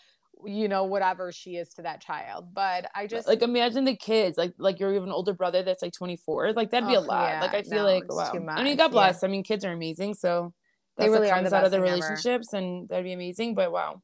you 0.44 0.66
know, 0.66 0.84
whatever 0.84 1.30
she 1.30 1.56
is 1.56 1.72
to 1.74 1.82
that 1.82 2.00
child. 2.00 2.52
But 2.52 2.90
I 2.96 3.06
just 3.06 3.28
like 3.28 3.42
imagine 3.42 3.84
the 3.84 3.94
kids, 3.96 4.36
like 4.36 4.54
like 4.58 4.80
you're 4.80 4.92
even 4.94 5.10
older 5.10 5.32
brother 5.32 5.62
that's 5.62 5.82
like 5.82 5.92
24. 5.92 6.52
Like 6.52 6.70
that'd 6.70 6.88
be 6.88 6.94
a 6.94 7.00
lot. 7.00 7.28
yeah, 7.28 7.40
like 7.40 7.54
I 7.54 7.62
feel 7.62 7.84
no, 7.84 7.84
like 7.84 8.12
wow. 8.12 8.32
I 8.48 8.64
mean, 8.64 8.76
God 8.76 8.86
yeah. 8.86 8.88
bless. 8.88 9.22
I 9.22 9.28
mean, 9.28 9.44
kids 9.44 9.64
are 9.64 9.72
amazing, 9.72 10.14
so 10.14 10.52
They 10.96 11.08
really 11.08 11.30
are 11.30 11.42
the 11.42 11.50
comes 11.50 11.52
out 11.52 11.64
of 11.64 11.70
the 11.70 11.78
thing 11.78 11.86
ever. 11.86 11.96
relationships, 11.96 12.52
and 12.52 12.88
that'd 12.88 13.04
be 13.04 13.12
amazing. 13.12 13.54
But 13.54 13.72
wow, 13.72 14.02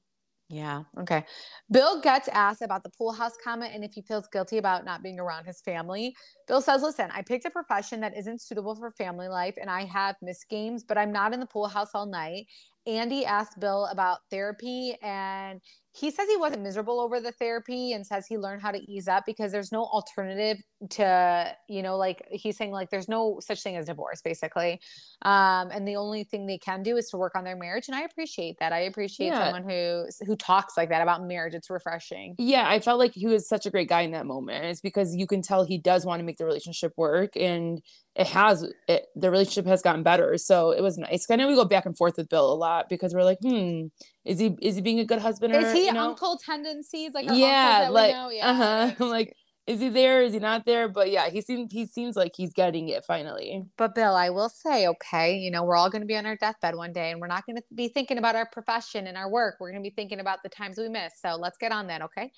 Yeah. 0.49 0.85
Okay. 1.01 1.25
Bill 1.71 2.01
gets 2.01 2.29
asked 2.29 2.63
about 2.63 2.85
the 2.85 2.91
pool 2.91 3.13
house 3.13 3.33
comment 3.43 3.73
and 3.75 3.83
if 3.85 3.93
he 3.93 4.03
feels 4.03 4.29
guilty 4.29 4.59
about 4.59 4.85
not 4.85 5.03
being 5.03 5.19
around 5.19 5.45
his 5.45 5.61
family. 5.61 6.15
Bill 6.47 6.61
says, 6.61 6.83
Listen, 6.83 7.11
I 7.13 7.23
picked 7.23 7.45
a 7.45 7.51
profession 7.51 8.01
that 8.01 8.17
isn't 8.17 8.41
suitable 8.41 8.77
for 8.77 8.91
family 8.93 9.29
life 9.29 9.57
and 9.61 9.69
I 9.69 9.85
have 9.85 10.17
missed 10.23 10.49
games, 10.49 10.85
but 10.85 10.97
I'm 10.97 11.13
not 11.13 11.35
in 11.35 11.41
the 11.41 11.47
pool 11.47 11.67
house 11.69 11.91
all 11.95 12.07
night. 12.07 12.47
Andy 12.87 13.25
asked 13.27 13.59
Bill 13.59 13.87
about 13.87 14.21
therapy 14.31 14.97
and 15.03 15.61
he 15.99 16.11
says 16.11 16.29
he 16.29 16.37
wasn't 16.37 16.63
miserable 16.63 17.01
over 17.01 17.21
the 17.21 17.33
therapy 17.33 17.93
and 17.93 18.07
says 18.07 18.27
he 18.27 18.37
learned 18.37 18.61
how 18.61 18.71
to 18.71 18.79
ease 18.91 19.09
up 19.09 19.25
because 19.25 19.51
there's 19.51 19.73
no 19.73 19.85
alternative 19.85 20.59
to, 20.91 21.57
you 21.69 21.83
know, 21.83 21.97
like 21.97 22.23
he's 22.31 22.57
saying, 22.57 22.71
like, 22.71 22.91
there's 22.91 23.09
no 23.09 23.41
such 23.41 23.63
thing 23.63 23.77
as 23.77 23.87
divorce, 23.87 24.21
basically. 24.23 24.81
Um, 25.23 25.71
and 25.73 25.89
the 25.89 25.97
only 25.97 26.25
thing 26.25 26.47
they 26.47 26.59
can 26.59 26.83
do 26.83 26.97
is 26.99 27.09
to 27.11 27.17
work 27.17 27.35
on 27.35 27.45
their 27.45 27.57
marriage. 27.57 27.89
And 27.89 27.97
I 27.97 28.03
appreciate 28.03 28.57
that. 28.61 28.73
I 28.73 28.81
appreciate 28.81 29.29
Yeah. 29.29 29.45
someone 29.53 29.69
who 29.69 30.07
who 30.27 30.37
talks 30.37 30.77
like 30.77 30.91
that 30.91 31.01
about 31.01 31.25
marriage. 31.25 31.55
It's 31.55 31.71
refreshing. 31.71 32.35
yeah, 32.39 32.69
I 32.69 32.81
felt 32.81 32.99
like 32.99 33.13
he 33.15 33.27
was 33.27 33.49
such 33.49 33.65
a 33.65 33.71
great 33.71 33.89
guy 33.89 34.03
in 34.03 34.11
that 34.11 34.27
moment. 34.27 34.65
It's 34.67 34.81
because 34.83 35.15
you 35.17 35.27
can 35.27 35.41
tell 35.41 35.65
he 35.65 35.79
does 35.79 36.05
want 36.05 36.21
to 36.21 36.25
make 36.25 36.37
the 36.37 36.45
relationship 36.45 36.93
work, 36.97 37.37
and 37.37 37.81
it 38.15 38.27
has. 38.27 38.71
It, 38.89 39.07
the 39.15 39.31
relationship 39.31 39.67
has 39.67 39.81
gotten 39.83 40.03
better, 40.03 40.37
so 40.37 40.73
it 40.73 40.83
was 40.83 40.99
nice. 40.99 41.27
I 41.31 41.37
know 41.37 41.49
we 41.49 41.55
go 41.55 41.65
back 41.65 41.87
and 41.87 41.97
forth 41.97 42.17
with 42.19 42.29
Bill 42.29 42.53
a 42.53 42.55
lot 42.55 42.89
because 42.91 43.15
we're 43.15 43.25
like, 43.25 43.39
hmm, 43.43 43.87
is 44.27 44.39
he 44.39 44.57
is 44.61 44.75
he 44.77 44.83
being 44.83 45.01
a 45.01 45.05
good 45.05 45.21
husband? 45.21 45.55
Or, 45.55 45.61
Is 45.61 45.73
he 45.73 45.87
you 45.87 45.93
know? 45.93 46.09
uncle 46.09 46.39
tendencies 46.45 47.13
like 47.15 47.27
yeah, 47.31 47.89
like? 47.93 48.13
Yeah, 48.13 48.51
uh 48.51 48.55
huh, 48.55 48.87
it's- 48.93 49.01
like. 49.01 49.35
Is 49.67 49.81
he 49.81 49.89
there? 49.89 50.23
Is 50.23 50.33
he 50.33 50.39
not 50.39 50.65
there? 50.65 50.89
But 50.89 51.11
yeah, 51.11 51.29
he 51.29 51.41
seems 51.41 51.73
he 51.73 51.87
seems 51.87 52.15
like 52.15 52.35
he's 52.37 52.53
getting 52.53 52.89
it 52.89 53.05
finally. 53.05 53.65
But 53.77 53.97
Bill, 53.97 54.15
I 54.15 54.31
will 54.31 54.49
say, 54.49 54.87
okay, 54.87 55.35
you 55.39 55.51
know, 55.51 55.65
we're 55.65 55.75
all 55.75 55.91
going 55.91 56.03
to 56.03 56.07
be 56.07 56.17
on 56.17 56.25
our 56.25 56.37
deathbed 56.37 56.77
one 56.77 56.93
day 56.93 57.11
and 57.11 57.21
we're 57.21 57.27
not 57.27 57.45
going 57.47 57.57
to 57.57 57.63
be 57.75 57.89
thinking 57.89 58.17
about 58.17 58.37
our 58.37 58.47
profession 58.47 59.09
and 59.09 59.17
our 59.17 59.29
work. 59.29 59.57
We're 59.59 59.73
going 59.73 59.83
to 59.83 59.91
be 59.91 59.93
thinking 59.93 60.21
about 60.21 60.45
the 60.45 60.51
times 60.51 60.79
we 60.79 60.89
miss. 60.89 61.15
So 61.21 61.35
let's 61.35 61.59
get 61.59 61.73
on 61.73 61.89
that, 61.89 62.01
okay? 62.03 62.31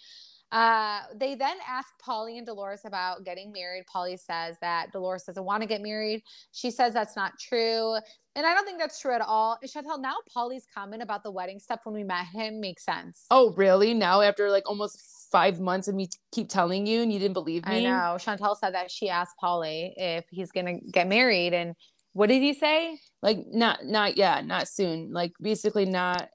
Uh, 0.51 1.01
they 1.15 1.35
then 1.35 1.57
ask 1.69 1.89
Paulie 2.03 2.39
and 2.39 2.47
Dolores 2.47 2.83
about 2.85 3.25
getting 3.25 3.53
married. 3.53 3.85
Paulie 3.95 4.19
says 4.19 4.57
that 4.61 4.93
Dolores 4.93 5.25
doesn't 5.25 5.45
want 5.45 5.63
to 5.63 5.67
get 5.67 5.83
married. 5.83 6.23
She 6.53 6.71
says 6.71 6.95
that's 6.95 7.17
not 7.17 7.39
true. 7.39 7.97
And 8.35 8.47
I 8.47 8.55
don't 8.55 8.65
think 8.65 8.79
that's 8.79 9.01
true 9.01 9.13
at 9.13 9.21
all. 9.21 9.59
Chantel, 9.67 10.01
now 10.01 10.15
Paulie's 10.35 10.65
comment 10.73 11.03
about 11.03 11.23
the 11.23 11.31
wedding 11.31 11.59
stuff 11.59 11.81
when 11.85 11.95
we 11.95 12.05
met 12.05 12.27
him 12.33 12.61
makes 12.61 12.85
sense. 12.85 13.27
Oh, 13.31 13.53
really? 13.55 13.95
Now 13.95 14.21
after 14.21 14.51
like 14.51 14.69
almost 14.69 15.29
five 15.31 15.61
months 15.61 15.89
of 15.89 15.95
me 15.95 16.09
keep 16.33 16.49
telling 16.49 16.87
you 16.87 17.03
and 17.03 17.13
you 17.13 17.19
didn't 17.19 17.35
believe 17.35 17.67
me? 17.67 17.87
I 17.87 17.91
know. 17.91 18.17
Chantel 18.17 18.57
said 18.57 18.75
that 18.75 18.91
she 18.91 19.11
asked 19.11 19.35
Paulie 19.43 19.93
if 19.97 20.25
he's 20.31 20.53
going 20.53 20.67
to 20.67 20.91
get 20.91 21.09
married. 21.09 21.53
And 21.53 21.75
what 22.13 22.29
did 22.29 22.41
he 22.41 22.55
say? 22.55 22.99
Like 23.23 23.39
not 23.49 23.85
not 23.85 24.17
yeah, 24.17 24.41
not 24.41 24.69
soon. 24.69 25.13
Like 25.13 25.33
basically 25.41 25.85
not 25.85 26.29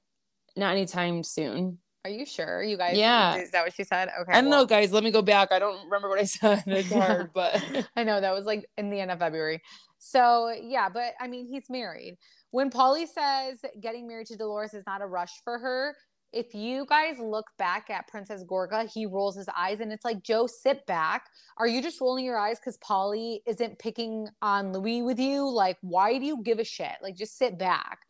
not 0.56 0.72
anytime 0.72 1.24
soon. 1.24 1.78
Are 2.04 2.10
you 2.10 2.26
sure? 2.26 2.62
You 2.62 2.76
guys? 2.76 2.98
Yeah. 2.98 3.36
Is 3.36 3.50
that 3.52 3.64
what 3.64 3.72
she 3.74 3.82
said? 3.82 4.10
Okay. 4.20 4.32
I 4.32 4.40
don't 4.42 4.50
well- 4.50 4.60
know, 4.62 4.66
guys. 4.66 4.92
Let 4.92 5.04
me 5.04 5.10
go 5.10 5.22
back. 5.22 5.50
I 5.52 5.58
don't 5.58 5.82
remember 5.84 6.08
what 6.10 6.18
I 6.18 6.24
said. 6.24 6.62
It's 6.66 6.92
hard, 6.92 7.30
but 7.32 7.62
I 7.96 8.04
know 8.04 8.20
that 8.20 8.34
was 8.34 8.44
like 8.44 8.66
in 8.76 8.90
the 8.90 9.00
end 9.00 9.10
of 9.10 9.18
February. 9.18 9.62
So 9.98 10.52
yeah, 10.62 10.88
but 10.90 11.14
I 11.18 11.28
mean, 11.28 11.46
he's 11.46 11.70
married. 11.70 12.18
When 12.50 12.70
Paulie 12.70 13.08
says 13.08 13.58
getting 13.80 14.06
married 14.06 14.26
to 14.28 14.36
Dolores 14.36 14.74
is 14.74 14.84
not 14.86 15.00
a 15.00 15.06
rush 15.06 15.30
for 15.42 15.58
her, 15.58 15.96
if 16.32 16.52
you 16.54 16.84
guys 16.86 17.16
look 17.18 17.46
back 17.58 17.88
at 17.90 18.06
Princess 18.08 18.44
Gorga, 18.44 18.90
he 18.92 19.06
rolls 19.06 19.36
his 19.36 19.46
eyes 19.56 19.80
and 19.80 19.90
it's 19.92 20.04
like, 20.04 20.22
Joe, 20.22 20.46
sit 20.46 20.84
back. 20.84 21.26
Are 21.56 21.66
you 21.66 21.80
just 21.80 22.00
rolling 22.00 22.24
your 22.24 22.36
eyes 22.36 22.58
because 22.58 22.76
Paulie 22.78 23.38
isn't 23.46 23.78
picking 23.78 24.28
on 24.42 24.72
Louis 24.72 25.00
with 25.02 25.18
you? 25.18 25.48
Like, 25.48 25.78
why 25.80 26.18
do 26.18 26.26
you 26.26 26.42
give 26.42 26.58
a 26.58 26.64
shit? 26.64 26.96
Like, 27.02 27.16
just 27.16 27.38
sit 27.38 27.56
back. 27.58 28.00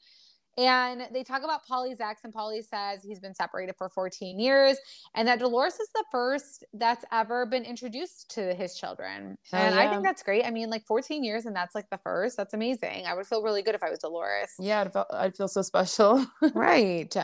And 0.57 1.09
they 1.12 1.25
talk 1.25 1.43
about 1.43 1.67
Paulie's 1.67 2.01
ex, 2.01 2.23
and 2.25 2.33
Paulie 2.33 2.64
says 2.64 3.03
he's 3.03 3.19
been 3.19 3.35
separated 3.35 3.75
for 3.77 3.88
14 3.88 4.38
years, 4.38 4.79
and 5.14 5.27
that 5.27 5.38
Dolores 5.38 5.75
is 5.81 5.88
the 5.95 6.05
first 6.11 6.64
that's 6.73 7.05
ever 7.12 7.47
been 7.47 7.64
introduced 7.64 8.31
to 8.35 8.55
his 8.55 8.75
children. 8.75 9.37
Hell 9.51 9.62
and 9.62 9.79
I 9.79 9.90
think 9.90 10.03
that's 10.05 10.23
great. 10.23 10.45
I 10.45 10.51
mean, 10.51 10.71
like 10.71 10.87
14 10.87 11.25
years, 11.25 11.47
and 11.47 11.55
that's 11.55 11.75
like 11.75 11.90
the 11.90 11.99
first. 11.99 12.37
That's 12.37 12.55
amazing. 12.55 13.05
I 13.07 13.14
would 13.14 13.27
feel 13.27 13.43
really 13.43 13.62
good 13.62 13.75
if 13.75 13.83
I 13.83 13.90
was 13.90 13.99
Dolores. 13.99 14.51
yeah, 14.59 14.81
I'd 14.83 14.93
feel, 14.93 15.07
I'd 15.12 15.37
feel 15.37 15.49
so 15.49 15.62
special. 15.62 16.27
right. 16.55 17.14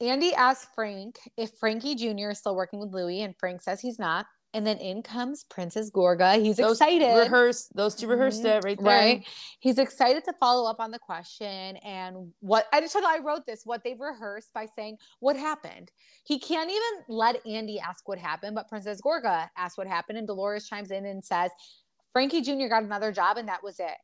Andy 0.00 0.32
asks 0.34 0.68
Frank 0.74 1.18
if 1.36 1.50
Frankie 1.58 1.96
Jr. 1.96 2.30
is 2.30 2.38
still 2.38 2.54
working 2.54 2.78
with 2.78 2.94
Louis, 2.94 3.22
and 3.22 3.34
Frank 3.36 3.62
says 3.62 3.80
he's 3.80 3.98
not. 3.98 4.26
And 4.54 4.66
then 4.66 4.78
in 4.78 5.02
comes 5.02 5.44
Princess 5.44 5.90
Gorga. 5.90 6.40
He's 6.42 6.56
those 6.56 6.80
excited. 6.80 7.14
Rehearse 7.18 7.66
those 7.74 7.94
two 7.94 8.06
rehearsed 8.06 8.42
Mhm. 8.42 8.56
it 8.56 8.64
right 8.64 8.78
there. 8.78 8.86
Right. 8.86 9.26
He's 9.60 9.78
excited 9.78 10.24
to 10.24 10.32
follow 10.34 10.68
up 10.68 10.80
on 10.80 10.90
the 10.90 10.98
question 10.98 11.76
and 11.78 12.32
what 12.40 12.66
I 12.72 12.80
just 12.80 12.94
told 12.94 13.04
I 13.04 13.18
wrote 13.18 13.44
this, 13.44 13.66
what 13.66 13.84
they've 13.84 14.00
rehearsed 14.00 14.52
by 14.54 14.66
saying 14.74 14.96
what 15.20 15.36
happened. 15.36 15.90
He 16.24 16.38
can't 16.38 16.70
even 16.70 17.04
let 17.08 17.44
Andy 17.46 17.78
ask 17.78 18.08
what 18.08 18.18
happened, 18.18 18.54
but 18.54 18.68
Princess 18.68 19.02
Gorga 19.02 19.50
asks 19.56 19.76
what 19.76 19.86
happened, 19.86 20.16
and 20.16 20.26
Dolores 20.26 20.66
chimes 20.66 20.90
in 20.90 21.04
and 21.04 21.22
says, 21.22 21.50
Frankie 22.14 22.40
Jr. 22.40 22.68
got 22.68 22.82
another 22.82 23.12
job, 23.12 23.36
and 23.36 23.48
that 23.48 23.62
was 23.62 23.78
it. 23.78 23.96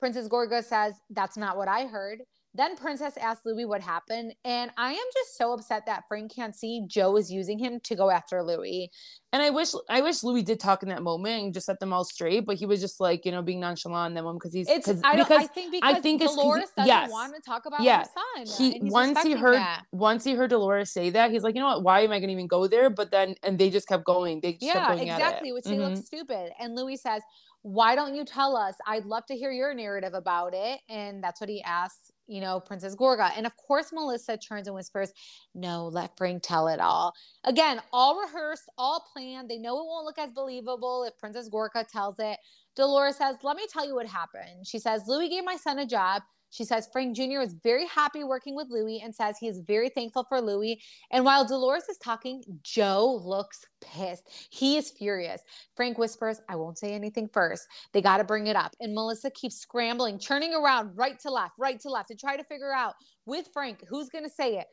Princess 0.00 0.26
Gorga 0.28 0.64
says, 0.64 0.94
That's 1.10 1.36
not 1.36 1.56
what 1.56 1.68
I 1.68 1.86
heard. 1.86 2.22
Then 2.54 2.76
Princess 2.76 3.16
asks 3.16 3.46
Louis 3.46 3.64
what 3.64 3.80
happened, 3.80 4.34
and 4.44 4.70
I 4.76 4.92
am 4.92 5.06
just 5.14 5.38
so 5.38 5.54
upset 5.54 5.86
that 5.86 6.04
Frank 6.06 6.34
can't 6.34 6.54
see 6.54 6.84
Joe 6.86 7.16
is 7.16 7.32
using 7.32 7.58
him 7.58 7.80
to 7.84 7.94
go 7.96 8.10
after 8.10 8.42
Louis. 8.42 8.90
And 9.32 9.42
I 9.42 9.48
wish 9.48 9.68
I 9.88 10.02
wish 10.02 10.22
Louis 10.22 10.42
did 10.42 10.60
talk 10.60 10.82
in 10.82 10.90
that 10.90 11.02
moment 11.02 11.42
and 11.44 11.54
just 11.54 11.64
set 11.64 11.80
them 11.80 11.94
all 11.94 12.04
straight, 12.04 12.44
but 12.44 12.56
he 12.56 12.66
was 12.66 12.82
just 12.82 13.00
like, 13.00 13.24
you 13.24 13.32
know, 13.32 13.40
being 13.40 13.60
nonchalant 13.60 14.14
that 14.14 14.22
because 14.34 14.52
he's 14.52 14.68
It's 14.68 14.86
I, 15.02 15.16
don't, 15.16 15.30
I 15.30 15.46
think 15.46 15.72
because 15.72 16.02
think 16.02 16.20
'cause 16.20 16.34
he- 16.34 16.42
Dolores 16.42 16.68
doesn't 16.76 16.86
yes. 16.88 17.10
want 17.10 17.34
to 17.34 17.40
talk 17.40 17.64
about 17.64 17.80
Yeah. 17.80 18.04
her 18.36 18.44
son. 18.44 18.56
he 18.58 18.80
once 18.82 19.22
he 19.22 19.32
heard 19.32 19.54
that. 19.54 19.84
once 19.90 20.22
he 20.22 20.34
heard 20.34 20.50
Dolores 20.50 20.92
say 20.92 21.08
that, 21.08 21.30
he's 21.30 21.42
like, 21.42 21.54
you 21.54 21.62
know 21.62 21.68
what, 21.68 21.82
why 21.82 22.00
am 22.00 22.10
I 22.12 22.20
gonna 22.20 22.32
even 22.32 22.46
go 22.48 22.66
there? 22.66 22.90
But 22.90 23.10
then 23.10 23.34
and 23.42 23.58
they 23.58 23.70
just 23.70 23.88
kept 23.88 24.04
going. 24.04 24.40
They 24.42 24.52
just 24.52 24.70
kept 24.70 24.76
Yeah, 24.76 24.94
going 24.94 25.08
at 25.08 25.18
it. 25.18 25.24
exactly. 25.24 25.52
Which 25.52 25.64
they 25.64 25.78
look 25.78 25.94
Mhm. 25.94 26.04
stupid. 26.04 26.52
And 26.60 26.74
Louis 26.76 26.96
says, 26.96 27.22
Why 27.64 27.94
don't 27.94 28.16
you 28.16 28.24
tell 28.24 28.56
us? 28.56 28.74
I'd 28.88 29.04
love 29.06 29.24
to 29.26 29.36
hear 29.36 29.52
your 29.52 29.72
narrative 29.72 30.14
about 30.14 30.52
it. 30.52 30.80
And 30.88 31.22
that's 31.22 31.40
what 31.40 31.48
he 31.48 31.62
asks, 31.62 32.10
you 32.32 32.40
know, 32.40 32.58
Princess 32.60 32.96
Gorga. 32.96 33.30
And 33.36 33.46
of 33.46 33.56
course, 33.56 33.92
Melissa 33.92 34.36
turns 34.36 34.66
and 34.66 34.74
whispers, 34.74 35.12
No, 35.54 35.88
let 35.88 36.16
Frank 36.16 36.42
tell 36.42 36.68
it 36.68 36.80
all. 36.80 37.14
Again, 37.44 37.80
all 37.92 38.20
rehearsed, 38.20 38.70
all 38.78 39.04
planned. 39.12 39.50
They 39.50 39.58
know 39.58 39.78
it 39.78 39.86
won't 39.86 40.06
look 40.06 40.18
as 40.18 40.30
believable 40.32 41.04
if 41.04 41.18
Princess 41.18 41.50
Gorga 41.50 41.86
tells 41.86 42.16
it. 42.18 42.38
Dolores 42.74 43.16
says, 43.16 43.36
Let 43.42 43.56
me 43.56 43.66
tell 43.70 43.86
you 43.86 43.94
what 43.94 44.06
happened. 44.06 44.66
She 44.66 44.78
says, 44.78 45.02
Louis 45.06 45.28
gave 45.28 45.44
my 45.44 45.56
son 45.56 45.78
a 45.78 45.86
job. 45.86 46.22
She 46.52 46.64
says 46.64 46.86
Frank 46.92 47.16
Jr. 47.16 47.38
was 47.38 47.54
very 47.54 47.86
happy 47.86 48.24
working 48.24 48.54
with 48.54 48.68
Louis 48.70 49.00
and 49.02 49.14
says 49.14 49.38
he 49.38 49.48
is 49.48 49.60
very 49.66 49.88
thankful 49.88 50.24
for 50.24 50.38
Louis. 50.38 50.80
And 51.10 51.24
while 51.24 51.46
Dolores 51.46 51.88
is 51.88 51.96
talking, 51.96 52.44
Joe 52.62 53.20
looks 53.24 53.64
pissed. 53.80 54.28
He 54.50 54.76
is 54.76 54.90
furious. 54.90 55.40
Frank 55.74 55.96
whispers, 55.96 56.42
I 56.50 56.56
won't 56.56 56.78
say 56.78 56.92
anything 56.92 57.28
first. 57.32 57.66
They 57.94 58.02
got 58.02 58.18
to 58.18 58.24
bring 58.24 58.48
it 58.48 58.56
up. 58.56 58.76
And 58.80 58.94
Melissa 58.94 59.30
keeps 59.30 59.56
scrambling, 59.56 60.18
turning 60.18 60.54
around 60.54 60.94
right 60.94 61.18
to 61.20 61.30
left, 61.30 61.54
right 61.58 61.80
to 61.80 61.88
left 61.88 62.08
to 62.08 62.16
try 62.16 62.36
to 62.36 62.44
figure 62.44 62.72
out 62.72 62.94
with 63.24 63.48
Frank 63.54 63.82
who's 63.88 64.10
going 64.10 64.24
to 64.24 64.30
say 64.30 64.58
it 64.58 64.66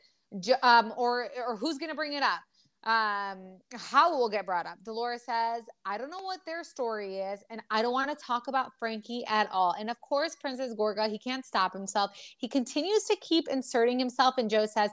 um, 0.62 0.92
or, 0.98 1.28
or 1.48 1.56
who's 1.56 1.78
going 1.78 1.90
to 1.90 1.96
bring 1.96 2.12
it 2.12 2.22
up 2.22 2.40
um 2.84 3.58
how 3.74 4.16
will 4.16 4.30
get 4.30 4.46
brought 4.46 4.64
up. 4.64 4.78
Dolores 4.84 5.22
says 5.26 5.64
i 5.84 5.98
don't 5.98 6.10
know 6.10 6.22
what 6.22 6.40
their 6.46 6.64
story 6.64 7.18
is 7.18 7.44
and 7.50 7.60
i 7.70 7.82
don't 7.82 7.92
want 7.92 8.10
to 8.10 8.16
talk 8.16 8.48
about 8.48 8.72
frankie 8.78 9.24
at 9.28 9.48
all. 9.52 9.74
And 9.78 9.90
of 9.90 10.00
course 10.00 10.34
princess 10.34 10.74
gorga 10.74 11.10
he 11.10 11.18
can't 11.18 11.44
stop 11.44 11.72
himself. 11.74 12.10
He 12.38 12.48
continues 12.48 13.04
to 13.04 13.16
keep 13.20 13.48
inserting 13.48 13.98
himself 13.98 14.34
and 14.38 14.48
joe 14.48 14.66
says 14.66 14.90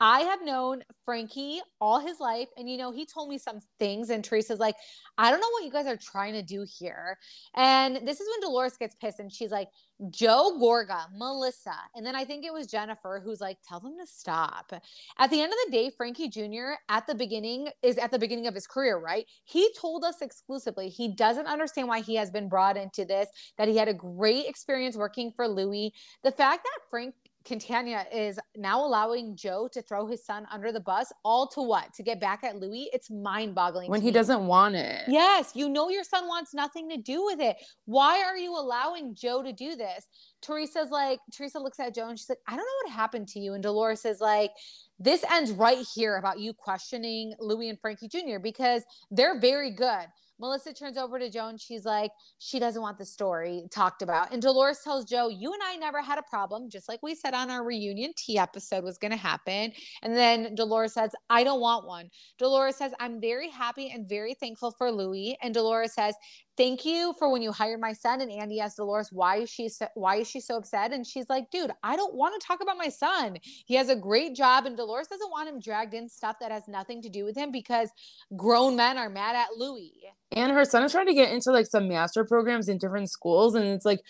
I 0.00 0.20
have 0.20 0.42
known 0.42 0.82
Frankie 1.04 1.60
all 1.80 2.00
his 2.00 2.20
life. 2.20 2.48
And, 2.56 2.68
you 2.68 2.78
know, 2.78 2.90
he 2.90 3.04
told 3.04 3.28
me 3.28 3.38
some 3.38 3.60
things. 3.78 4.10
And 4.10 4.24
Teresa's 4.24 4.58
like, 4.58 4.76
I 5.18 5.30
don't 5.30 5.40
know 5.40 5.50
what 5.50 5.64
you 5.64 5.70
guys 5.70 5.86
are 5.86 5.96
trying 5.96 6.32
to 6.32 6.42
do 6.42 6.64
here. 6.78 7.18
And 7.54 7.96
this 8.06 8.20
is 8.20 8.28
when 8.28 8.40
Dolores 8.40 8.76
gets 8.76 8.94
pissed 8.94 9.20
and 9.20 9.32
she's 9.32 9.50
like, 9.50 9.68
Joe 10.08 10.56
Gorga, 10.58 11.04
Melissa. 11.14 11.74
And 11.94 12.06
then 12.06 12.16
I 12.16 12.24
think 12.24 12.46
it 12.46 12.52
was 12.52 12.66
Jennifer 12.66 13.20
who's 13.22 13.40
like, 13.40 13.58
tell 13.68 13.80
them 13.80 13.96
to 14.00 14.06
stop. 14.06 14.72
At 15.18 15.30
the 15.30 15.42
end 15.42 15.52
of 15.52 15.58
the 15.66 15.72
day, 15.72 15.90
Frankie 15.94 16.30
Jr. 16.30 16.72
at 16.88 17.06
the 17.06 17.14
beginning 17.14 17.68
is 17.82 17.98
at 17.98 18.10
the 18.10 18.18
beginning 18.18 18.46
of 18.46 18.54
his 18.54 18.66
career, 18.66 18.98
right? 18.98 19.26
He 19.44 19.70
told 19.78 20.04
us 20.04 20.22
exclusively 20.22 20.88
he 20.88 21.14
doesn't 21.14 21.46
understand 21.46 21.88
why 21.88 22.00
he 22.00 22.14
has 22.14 22.30
been 22.30 22.48
brought 22.48 22.78
into 22.78 23.04
this, 23.04 23.28
that 23.58 23.68
he 23.68 23.76
had 23.76 23.88
a 23.88 23.94
great 23.94 24.46
experience 24.46 24.96
working 24.96 25.32
for 25.36 25.46
Louis. 25.46 25.92
The 26.24 26.32
fact 26.32 26.64
that 26.64 26.88
Frank 26.88 27.14
Quintanilla 27.44 28.04
is 28.12 28.38
now 28.54 28.84
allowing 28.84 29.34
Joe 29.34 29.68
to 29.72 29.80
throw 29.80 30.06
his 30.06 30.24
son 30.24 30.46
under 30.52 30.72
the 30.72 30.80
bus, 30.80 31.10
all 31.24 31.46
to 31.48 31.62
what? 31.62 31.92
To 31.94 32.02
get 32.02 32.20
back 32.20 32.44
at 32.44 32.56
Louis? 32.56 32.90
It's 32.92 33.10
mind 33.10 33.54
boggling. 33.54 33.90
When 33.90 34.02
he 34.02 34.08
me. 34.08 34.12
doesn't 34.12 34.46
want 34.46 34.74
it. 34.74 35.02
Yes, 35.08 35.52
you 35.54 35.68
know 35.68 35.88
your 35.88 36.04
son 36.04 36.28
wants 36.28 36.52
nothing 36.52 36.88
to 36.90 36.98
do 36.98 37.24
with 37.24 37.40
it. 37.40 37.56
Why 37.86 38.22
are 38.22 38.36
you 38.36 38.52
allowing 38.52 39.14
Joe 39.14 39.42
to 39.42 39.52
do 39.52 39.74
this? 39.74 40.06
Teresa's 40.42 40.90
like, 40.90 41.18
Teresa 41.34 41.58
looks 41.58 41.80
at 41.80 41.94
Joe 41.94 42.08
and 42.08 42.18
she's 42.18 42.28
like, 42.28 42.38
I 42.46 42.52
don't 42.52 42.58
know 42.58 42.84
what 42.84 42.92
happened 42.92 43.28
to 43.28 43.40
you. 43.40 43.54
And 43.54 43.62
Dolores 43.62 44.04
is 44.04 44.20
like, 44.20 44.50
this 44.98 45.24
ends 45.32 45.50
right 45.50 45.84
here 45.94 46.16
about 46.16 46.38
you 46.38 46.52
questioning 46.52 47.34
Louis 47.40 47.70
and 47.70 47.80
Frankie 47.80 48.08
Jr. 48.08 48.38
because 48.42 48.82
they're 49.10 49.40
very 49.40 49.70
good. 49.70 50.06
Melissa 50.40 50.72
turns 50.72 50.96
over 50.96 51.18
to 51.18 51.30
Joe 51.30 51.48
and 51.48 51.60
she's 51.60 51.84
like, 51.84 52.10
she 52.38 52.58
doesn't 52.58 52.80
want 52.80 52.98
the 52.98 53.04
story 53.04 53.64
talked 53.70 54.02
about. 54.02 54.32
And 54.32 54.40
Dolores 54.40 54.80
tells 54.82 55.04
Joe, 55.04 55.28
you 55.28 55.52
and 55.52 55.62
I 55.62 55.76
never 55.76 56.00
had 56.00 56.18
a 56.18 56.22
problem, 56.22 56.70
just 56.70 56.88
like 56.88 57.02
we 57.02 57.14
said 57.14 57.34
on 57.34 57.50
our 57.50 57.64
reunion 57.64 58.12
tea 58.16 58.38
episode 58.38 58.82
was 58.82 58.98
going 58.98 59.10
to 59.10 59.16
happen. 59.16 59.72
And 60.02 60.16
then 60.16 60.54
Dolores 60.54 60.94
says, 60.94 61.10
I 61.28 61.44
don't 61.44 61.60
want 61.60 61.86
one. 61.86 62.10
Dolores 62.38 62.76
says, 62.76 62.92
I'm 62.98 63.20
very 63.20 63.50
happy 63.50 63.90
and 63.90 64.08
very 64.08 64.34
thankful 64.34 64.70
for 64.70 64.90
Louis. 64.90 65.36
And 65.42 65.52
Dolores 65.52 65.92
says, 65.92 66.14
thank 66.56 66.84
you 66.84 67.14
for 67.18 67.30
when 67.30 67.42
you 67.42 67.52
hired 67.52 67.80
my 67.80 67.92
son. 67.92 68.20
And 68.20 68.30
Andy 68.30 68.60
asked 68.60 68.76
Dolores, 68.76 69.10
why 69.12 69.36
is 69.36 69.50
she 69.50 69.68
so, 69.68 69.86
why 69.94 70.16
is 70.16 70.28
she 70.28 70.40
so 70.40 70.56
upset? 70.56 70.92
And 70.92 71.06
she's 71.06 71.28
like, 71.28 71.50
dude, 71.50 71.70
I 71.82 71.96
don't 71.96 72.14
want 72.14 72.40
to 72.40 72.46
talk 72.46 72.62
about 72.62 72.76
my 72.76 72.88
son. 72.88 73.38
He 73.66 73.74
has 73.74 73.88
a 73.88 73.96
great 73.96 74.34
job, 74.34 74.66
and 74.66 74.76
Dolores 74.76 75.08
doesn't 75.08 75.30
want 75.30 75.48
him 75.48 75.60
dragged 75.60 75.94
in 75.94 76.08
stuff 76.08 76.36
that 76.40 76.50
has 76.50 76.68
nothing 76.68 77.02
to 77.02 77.08
do 77.08 77.24
with 77.24 77.36
him 77.36 77.50
because 77.50 77.90
grown 78.36 78.76
men 78.76 78.98
are 78.98 79.08
mad 79.08 79.36
at 79.36 79.56
Louis. 79.56 79.92
And 80.32 80.52
her 80.52 80.64
son 80.64 80.84
is 80.84 80.92
trying 80.92 81.06
to 81.06 81.14
get 81.14 81.32
into 81.32 81.50
like 81.50 81.66
some 81.66 81.88
master 81.88 82.24
programs 82.24 82.68
in 82.68 82.78
different 82.78 83.10
schools, 83.10 83.54
and 83.54 83.64
it's 83.66 83.84
like 83.84 84.00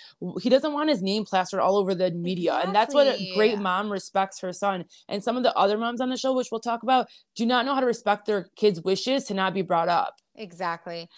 he 0.43 0.49
doesn't 0.49 0.73
want 0.73 0.91
his 0.91 1.03
name 1.03 1.25
plastered 1.25 1.61
all 1.61 1.77
over 1.77 1.95
the 1.95 2.11
media, 2.11 2.51
exactly. 2.51 2.67
and 2.67 2.75
that's 2.75 2.95
what 2.95 3.07
a 3.07 3.33
great 3.35 3.59
mom 3.59 3.91
respects 3.91 4.41
her 4.41 4.53
son. 4.53 4.85
And 5.09 5.25
some 5.25 5.37
of 5.37 5.43
the 5.43 5.55
other 5.57 5.79
moms 5.79 6.01
on 6.01 6.11
the 6.11 6.17
show, 6.17 6.35
which 6.35 6.49
we'll 6.51 6.61
talk 6.61 6.83
about, 6.83 7.09
do 7.37 7.47
not 7.47 7.65
know 7.65 7.75
how 7.75 7.81
to 7.81 7.87
respect 7.87 8.27
their 8.27 8.51
kids' 8.57 8.83
wishes 8.83 9.25
to 9.25 9.35
not 9.35 9.55
be 9.55 9.63
brought 9.63 9.89
up. 9.89 10.17
Exactly. 10.35 11.09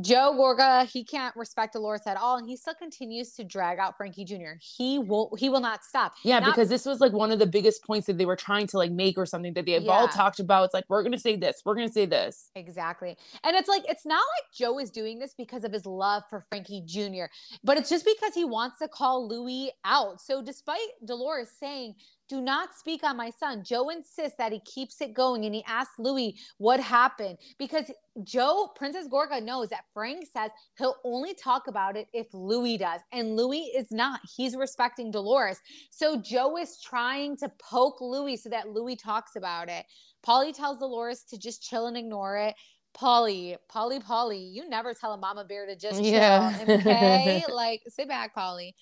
Joe 0.00 0.34
Gorga, 0.38 0.88
he 0.88 1.02
can't 1.02 1.34
respect 1.34 1.72
Dolores 1.72 2.02
at 2.06 2.16
all, 2.16 2.36
and 2.36 2.48
he 2.48 2.56
still 2.56 2.74
continues 2.74 3.32
to 3.32 3.44
drag 3.44 3.78
out 3.78 3.96
Frankie 3.96 4.24
Jr. 4.24 4.52
He 4.60 5.00
will 5.00 5.34
he 5.36 5.48
will 5.48 5.60
not 5.60 5.84
stop. 5.84 6.14
Yeah, 6.22 6.38
not- 6.38 6.46
because 6.46 6.68
this 6.68 6.86
was 6.86 7.00
like 7.00 7.12
one 7.12 7.32
of 7.32 7.40
the 7.40 7.46
biggest 7.46 7.84
points 7.84 8.06
that 8.06 8.16
they 8.16 8.24
were 8.24 8.36
trying 8.36 8.68
to 8.68 8.78
like 8.78 8.92
make 8.92 9.18
or 9.18 9.26
something 9.26 9.52
that 9.54 9.66
they 9.66 9.72
have 9.72 9.82
yeah. 9.82 9.92
all 9.92 10.08
talked 10.08 10.38
about. 10.38 10.64
It's 10.66 10.74
like 10.74 10.84
we're 10.88 11.02
gonna 11.02 11.18
say 11.18 11.34
this, 11.34 11.62
we're 11.64 11.74
gonna 11.74 11.90
say 11.90 12.06
this. 12.06 12.50
Exactly. 12.54 13.16
And 13.42 13.56
it's 13.56 13.68
like 13.68 13.82
it's 13.88 14.06
not 14.06 14.18
like 14.18 14.52
Joe 14.54 14.78
is 14.78 14.90
doing 14.90 15.18
this 15.18 15.34
because 15.36 15.64
of 15.64 15.72
his 15.72 15.84
love 15.86 16.22
for 16.30 16.44
Frankie 16.48 16.82
Jr., 16.86 17.24
but 17.64 17.76
it's 17.76 17.90
just 17.90 18.04
because 18.04 18.34
he 18.34 18.44
wants 18.44 18.78
to 18.78 18.86
call 18.86 19.26
Louis 19.26 19.72
out. 19.84 20.20
So 20.20 20.40
despite 20.40 20.78
Dolores 21.04 21.50
saying 21.58 21.94
do 22.30 22.40
not 22.40 22.74
speak 22.78 23.02
on 23.02 23.16
my 23.16 23.28
son. 23.28 23.64
Joe 23.64 23.88
insists 23.88 24.36
that 24.38 24.52
he 24.52 24.60
keeps 24.60 25.00
it 25.00 25.14
going 25.14 25.44
and 25.44 25.54
he 25.54 25.64
asks 25.66 25.98
Louis 25.98 26.38
what 26.58 26.78
happened 26.78 27.38
because 27.58 27.90
Joe, 28.22 28.70
Princess 28.76 29.08
Gorga 29.08 29.42
knows 29.42 29.68
that 29.70 29.84
Frank 29.92 30.26
says 30.32 30.52
he'll 30.78 30.94
only 31.04 31.34
talk 31.34 31.66
about 31.66 31.96
it 31.96 32.06
if 32.12 32.28
Louis 32.32 32.78
does. 32.78 33.00
And 33.12 33.34
Louis 33.34 33.72
is 33.76 33.90
not. 33.90 34.20
He's 34.36 34.54
respecting 34.54 35.10
Dolores. 35.10 35.58
So 35.90 36.20
Joe 36.20 36.56
is 36.56 36.80
trying 36.80 37.36
to 37.38 37.50
poke 37.58 38.00
Louis 38.00 38.36
so 38.36 38.48
that 38.48 38.68
Louis 38.68 38.94
talks 38.94 39.34
about 39.34 39.68
it. 39.68 39.84
Paulie 40.24 40.54
tells 40.54 40.78
Dolores 40.78 41.24
to 41.30 41.38
just 41.38 41.68
chill 41.68 41.88
and 41.88 41.96
ignore 41.96 42.36
it. 42.36 42.54
Paulie, 42.96 43.56
Paulie, 43.72 44.02
Paulie, 44.02 44.52
you 44.52 44.68
never 44.68 44.94
tell 44.94 45.12
a 45.12 45.16
mama 45.16 45.44
bear 45.44 45.66
to 45.66 45.74
just 45.74 46.00
chill. 46.00 46.12
Yeah. 46.12 46.56
Okay. 46.68 47.44
like, 47.52 47.82
sit 47.88 48.08
back, 48.08 48.34
Paulie. 48.34 48.72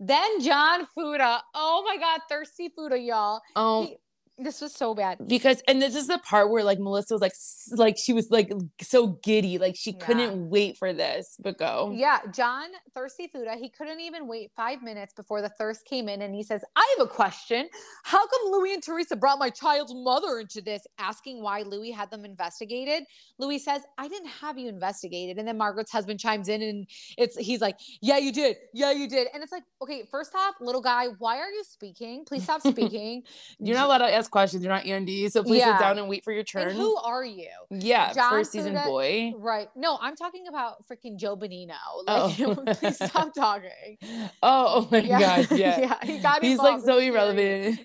Then 0.00 0.40
John 0.40 0.86
Fuda. 0.94 1.42
Oh 1.54 1.84
my 1.86 1.96
God, 1.96 2.20
thirsty 2.28 2.68
Fuda, 2.68 2.98
y'all. 2.98 3.40
Oh, 3.54 3.84
he, 3.84 3.96
this 4.38 4.60
was 4.60 4.72
so 4.72 4.94
bad. 4.94 5.18
Because 5.26 5.62
and 5.68 5.80
this 5.80 5.94
is 5.94 6.06
the 6.06 6.18
part 6.18 6.50
where 6.50 6.64
like 6.64 6.78
melissa 6.78 7.14
was 7.14 7.20
like 7.20 7.34
like 7.72 7.98
she 7.98 8.12
was 8.12 8.30
like 8.30 8.50
so 8.80 9.18
giddy 9.22 9.58
like 9.58 9.76
she 9.76 9.92
yeah. 9.92 10.04
couldn't 10.04 10.48
wait 10.48 10.76
for 10.78 10.92
this 10.92 11.36
but 11.42 11.58
go. 11.58 11.92
Yeah 11.94 12.18
john 12.34 12.68
thirsty 12.94 13.28
fuda 13.28 13.56
he 13.56 13.68
couldn't 13.68 14.00
even 14.00 14.26
wait 14.26 14.50
five 14.56 14.82
minutes 14.82 15.12
before 15.12 15.42
the 15.42 15.50
thirst 15.50 15.84
came 15.84 16.08
in 16.08 16.22
and 16.22 16.34
he 16.34 16.42
says 16.42 16.62
i 16.76 16.96
have 16.96 17.06
a 17.06 17.10
question. 17.10 17.68
How 18.04 18.26
come 18.26 18.40
louis 18.50 18.74
and 18.74 18.82
teresa 18.82 19.16
brought 19.16 19.38
my 19.38 19.50
child's 19.50 19.92
mother 19.94 20.40
into 20.40 20.62
this? 20.62 20.82
Asking 20.98 21.42
why 21.42 21.62
louis 21.62 21.90
had 21.90 22.10
them 22.10 22.24
investigated. 22.24 23.04
Louis 23.38 23.58
says 23.58 23.82
i 23.98 24.08
didn't 24.08 24.28
have 24.28 24.58
you 24.58 24.68
investigated. 24.68 25.38
And 25.38 25.46
then 25.46 25.58
margaret's 25.58 25.92
husband 25.92 26.20
chimes 26.20 26.48
in 26.48 26.62
and 26.62 26.86
it's 27.18 27.36
he's 27.36 27.60
like 27.60 27.76
yeah 28.00 28.18
you 28.18 28.32
did. 28.32 28.56
Yeah 28.72 28.92
you 28.92 29.08
did. 29.08 29.28
And 29.34 29.42
it's 29.42 29.52
like 29.52 29.64
okay 29.82 30.04
first 30.10 30.34
off 30.34 30.54
little 30.60 30.82
guy 30.82 31.08
why 31.18 31.36
are 31.38 31.50
you 31.50 31.64
speaking? 31.68 32.24
Please 32.24 32.44
stop 32.44 32.62
speaking. 32.66 33.22
You're 33.58 33.76
not 33.76 33.86
allowed 33.86 33.98
to 33.98 34.21
ask 34.22 34.30
questions. 34.30 34.62
You're 34.62 34.72
not 34.72 34.86
Andy, 34.86 35.28
so 35.28 35.42
please 35.42 35.58
yeah. 35.58 35.76
sit 35.76 35.82
down 35.82 35.98
and 35.98 36.08
wait 36.08 36.24
for 36.24 36.32
your 36.32 36.44
turn. 36.44 36.68
And 36.68 36.76
who 36.76 36.96
are 36.96 37.24
you? 37.24 37.48
Yeah, 37.70 38.12
John 38.12 38.30
first 38.30 38.52
season 38.52 38.74
boy. 38.74 39.34
Right. 39.36 39.68
No, 39.74 39.98
I'm 40.00 40.16
talking 40.16 40.46
about 40.48 40.84
freaking 40.86 41.16
Joe 41.16 41.36
Benigno. 41.36 41.74
Oh. 42.06 42.34
Like, 42.38 42.40
oh. 42.40 42.74
please 42.74 42.96
stop 42.96 43.34
talking. 43.34 43.98
Oh, 44.42 44.66
oh 44.76 44.88
my 44.90 44.98
yeah. 44.98 45.18
god, 45.18 45.50
yeah. 45.58 45.80
yeah, 45.80 45.98
he 46.02 46.18
got 46.18 46.42
He's 46.42 46.58
like 46.58 46.80
so 46.80 46.98
irrelevant. 46.98 47.80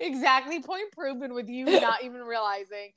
exactly. 0.00 0.62
Point 0.62 0.92
proven 0.92 1.34
with 1.34 1.48
you 1.48 1.64
not 1.64 2.04
even 2.04 2.22
realizing. 2.22 2.92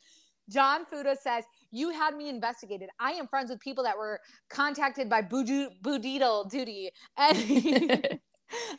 John 0.49 0.85
Fuda 0.85 1.15
says, 1.19 1.43
You 1.71 1.89
had 1.89 2.15
me 2.15 2.29
investigated. 2.29 2.89
I 2.99 3.11
am 3.13 3.27
friends 3.27 3.49
with 3.49 3.59
people 3.59 3.83
that 3.85 3.97
were 3.97 4.19
contacted 4.49 5.09
by 5.09 5.21
Boudittle 5.23 6.49
Duty. 6.49 6.91
And 7.17 8.19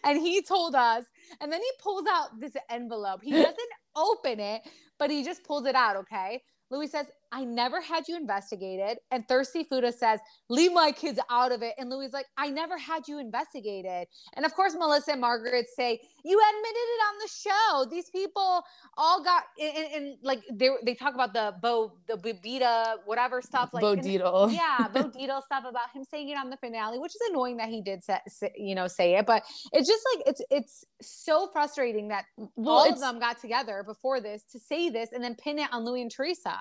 and 0.04 0.18
he 0.18 0.42
told 0.42 0.74
us, 0.74 1.04
and 1.40 1.52
then 1.52 1.60
he 1.60 1.70
pulls 1.82 2.06
out 2.10 2.40
this 2.40 2.52
envelope. 2.70 3.20
He 3.22 3.30
doesn't 3.42 3.56
open 3.96 4.40
it, 4.40 4.62
but 4.98 5.10
he 5.10 5.24
just 5.24 5.44
pulls 5.44 5.66
it 5.66 5.74
out. 5.74 5.96
Okay. 5.96 6.42
Louis 6.70 6.88
says, 6.88 7.06
I 7.32 7.44
never 7.44 7.80
had 7.80 8.08
you 8.08 8.16
investigated. 8.16 8.98
And 9.10 9.26
Thirsty 9.28 9.64
Fuda 9.64 9.92
says, 9.92 10.20
leave 10.48 10.72
my 10.72 10.92
kids 10.92 11.18
out 11.30 11.52
of 11.52 11.62
it. 11.62 11.74
And 11.78 11.90
Louis 11.90 12.12
like, 12.12 12.26
I 12.36 12.48
never 12.48 12.78
had 12.78 13.08
you 13.08 13.18
investigated. 13.18 14.08
And 14.34 14.44
of 14.44 14.54
course, 14.54 14.74
Melissa 14.78 15.12
and 15.12 15.20
Margaret 15.20 15.66
say, 15.74 16.00
you 16.24 16.40
admitted 16.50 16.76
it 16.76 17.02
on 17.08 17.18
the 17.18 17.28
show. 17.28 17.90
These 17.90 18.10
people 18.10 18.62
all 18.96 19.22
got 19.22 19.44
and, 19.60 20.16
like 20.22 20.42
they 20.52 20.70
they 20.84 20.94
talk 20.94 21.14
about 21.14 21.32
the 21.32 21.54
Bo 21.60 21.92
the 22.08 22.14
Bibita 22.14 22.96
whatever 23.04 23.40
stuff 23.42 23.70
like 23.72 23.82
Bo 23.82 23.96
Dietl. 23.96 24.52
Yeah, 24.56 24.88
Bo 24.88 25.04
Dietl 25.04 25.42
stuff 25.42 25.64
about 25.68 25.90
him 25.94 26.04
saying 26.04 26.28
it 26.30 26.38
on 26.38 26.50
the 26.50 26.56
finale, 26.56 26.98
which 26.98 27.14
is 27.14 27.20
annoying 27.30 27.58
that 27.58 27.68
he 27.68 27.82
did 27.82 28.02
say, 28.02 28.18
say, 28.28 28.52
you 28.56 28.74
know 28.74 28.86
say 28.86 29.16
it, 29.16 29.26
but 29.26 29.44
it's 29.72 29.88
just 29.88 30.02
like 30.14 30.26
it's 30.26 30.42
it's 30.50 30.84
so 31.00 31.48
frustrating 31.52 32.08
that 32.08 32.24
well, 32.56 32.76
all 32.76 32.92
of 32.92 33.00
them 33.00 33.18
got 33.18 33.40
together 33.40 33.82
before 33.86 34.20
this 34.20 34.42
to 34.52 34.58
say 34.58 34.90
this 34.90 35.12
and 35.12 35.22
then 35.22 35.34
pin 35.34 35.58
it 35.58 35.68
on 35.72 35.84
Louis 35.84 36.02
and 36.02 36.10
Teresa. 36.10 36.56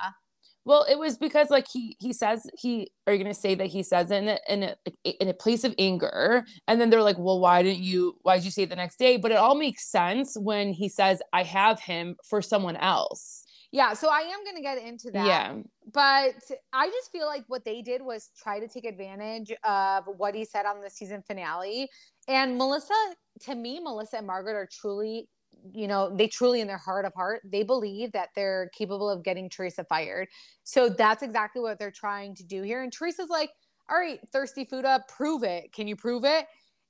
Well, 0.65 0.85
it 0.89 0.97
was 0.97 1.17
because 1.17 1.49
like 1.49 1.67
he 1.71 1.95
he 1.99 2.11
says 2.11 2.47
he 2.57 2.91
are 3.05 3.13
you 3.13 3.23
gonna 3.23 3.35
say 3.35 3.55
that 3.55 3.67
he 3.67 3.83
says 3.83 4.09
it 4.11 4.23
in 4.23 4.27
a, 4.29 4.39
in 4.49 4.63
a 4.63 4.75
in 5.21 5.29
a 5.29 5.33
place 5.33 5.63
of 5.63 5.75
anger, 5.77 6.43
and 6.67 6.81
then 6.81 6.89
they're 6.89 7.03
like, 7.03 7.19
well, 7.19 7.39
why 7.39 7.61
didn't 7.63 7.83
you? 7.83 8.17
Why 8.23 8.37
did 8.37 8.45
you 8.45 8.51
say 8.51 8.63
it 8.63 8.69
the 8.69 8.75
next 8.75 8.97
day? 8.97 9.17
But 9.17 9.31
it 9.31 9.37
all 9.37 9.55
makes 9.55 9.89
sense 9.89 10.35
when 10.35 10.73
he 10.73 10.89
says, 10.89 11.21
I 11.31 11.43
have 11.43 11.79
him 11.79 12.15
for 12.27 12.41
someone 12.41 12.75
else. 12.77 13.45
Yeah, 13.71 13.91
so 13.93 14.07
I 14.09 14.19
am 14.19 14.43
going 14.45 14.55
to 14.55 14.61
get 14.61 14.77
into 14.77 15.11
that. 15.11 15.25
Yeah. 15.25 15.57
But 15.91 16.35
I 16.71 16.87
just 16.87 17.11
feel 17.11 17.25
like 17.25 17.43
what 17.47 17.65
they 17.65 17.81
did 17.81 18.01
was 18.01 18.31
try 18.41 18.61
to 18.61 18.69
take 18.69 18.85
advantage 18.85 19.51
of 19.65 20.05
what 20.17 20.33
he 20.33 20.45
said 20.45 20.65
on 20.65 20.81
the 20.81 20.89
season 20.89 21.21
finale. 21.27 21.89
And 22.29 22.57
Melissa, 22.57 22.93
to 23.41 23.55
me, 23.55 23.81
Melissa 23.81 24.19
and 24.19 24.27
Margaret 24.27 24.53
are 24.53 24.69
truly, 24.71 25.27
you 25.73 25.87
know, 25.87 26.15
they 26.15 26.27
truly 26.27 26.61
in 26.61 26.67
their 26.67 26.77
heart 26.77 27.05
of 27.05 27.13
heart, 27.13 27.41
they 27.43 27.63
believe 27.63 28.11
that 28.11 28.29
they're 28.35 28.69
capable 28.77 29.09
of 29.09 29.23
getting 29.23 29.49
Teresa 29.49 29.83
fired. 29.83 30.27
So 30.63 30.89
that's 30.89 31.23
exactly 31.23 31.61
what 31.61 31.79
they're 31.79 31.91
trying 31.91 32.35
to 32.35 32.43
do 32.43 32.61
here. 32.61 32.83
And 32.83 32.91
Teresa's 32.91 33.29
like, 33.29 33.51
all 33.89 33.97
right, 33.97 34.19
Thirsty 34.31 34.65
Fuda, 34.65 35.05
prove 35.07 35.43
it. 35.43 35.71
Can 35.71 35.87
you 35.87 35.95
prove 35.95 36.23
it? 36.25 36.47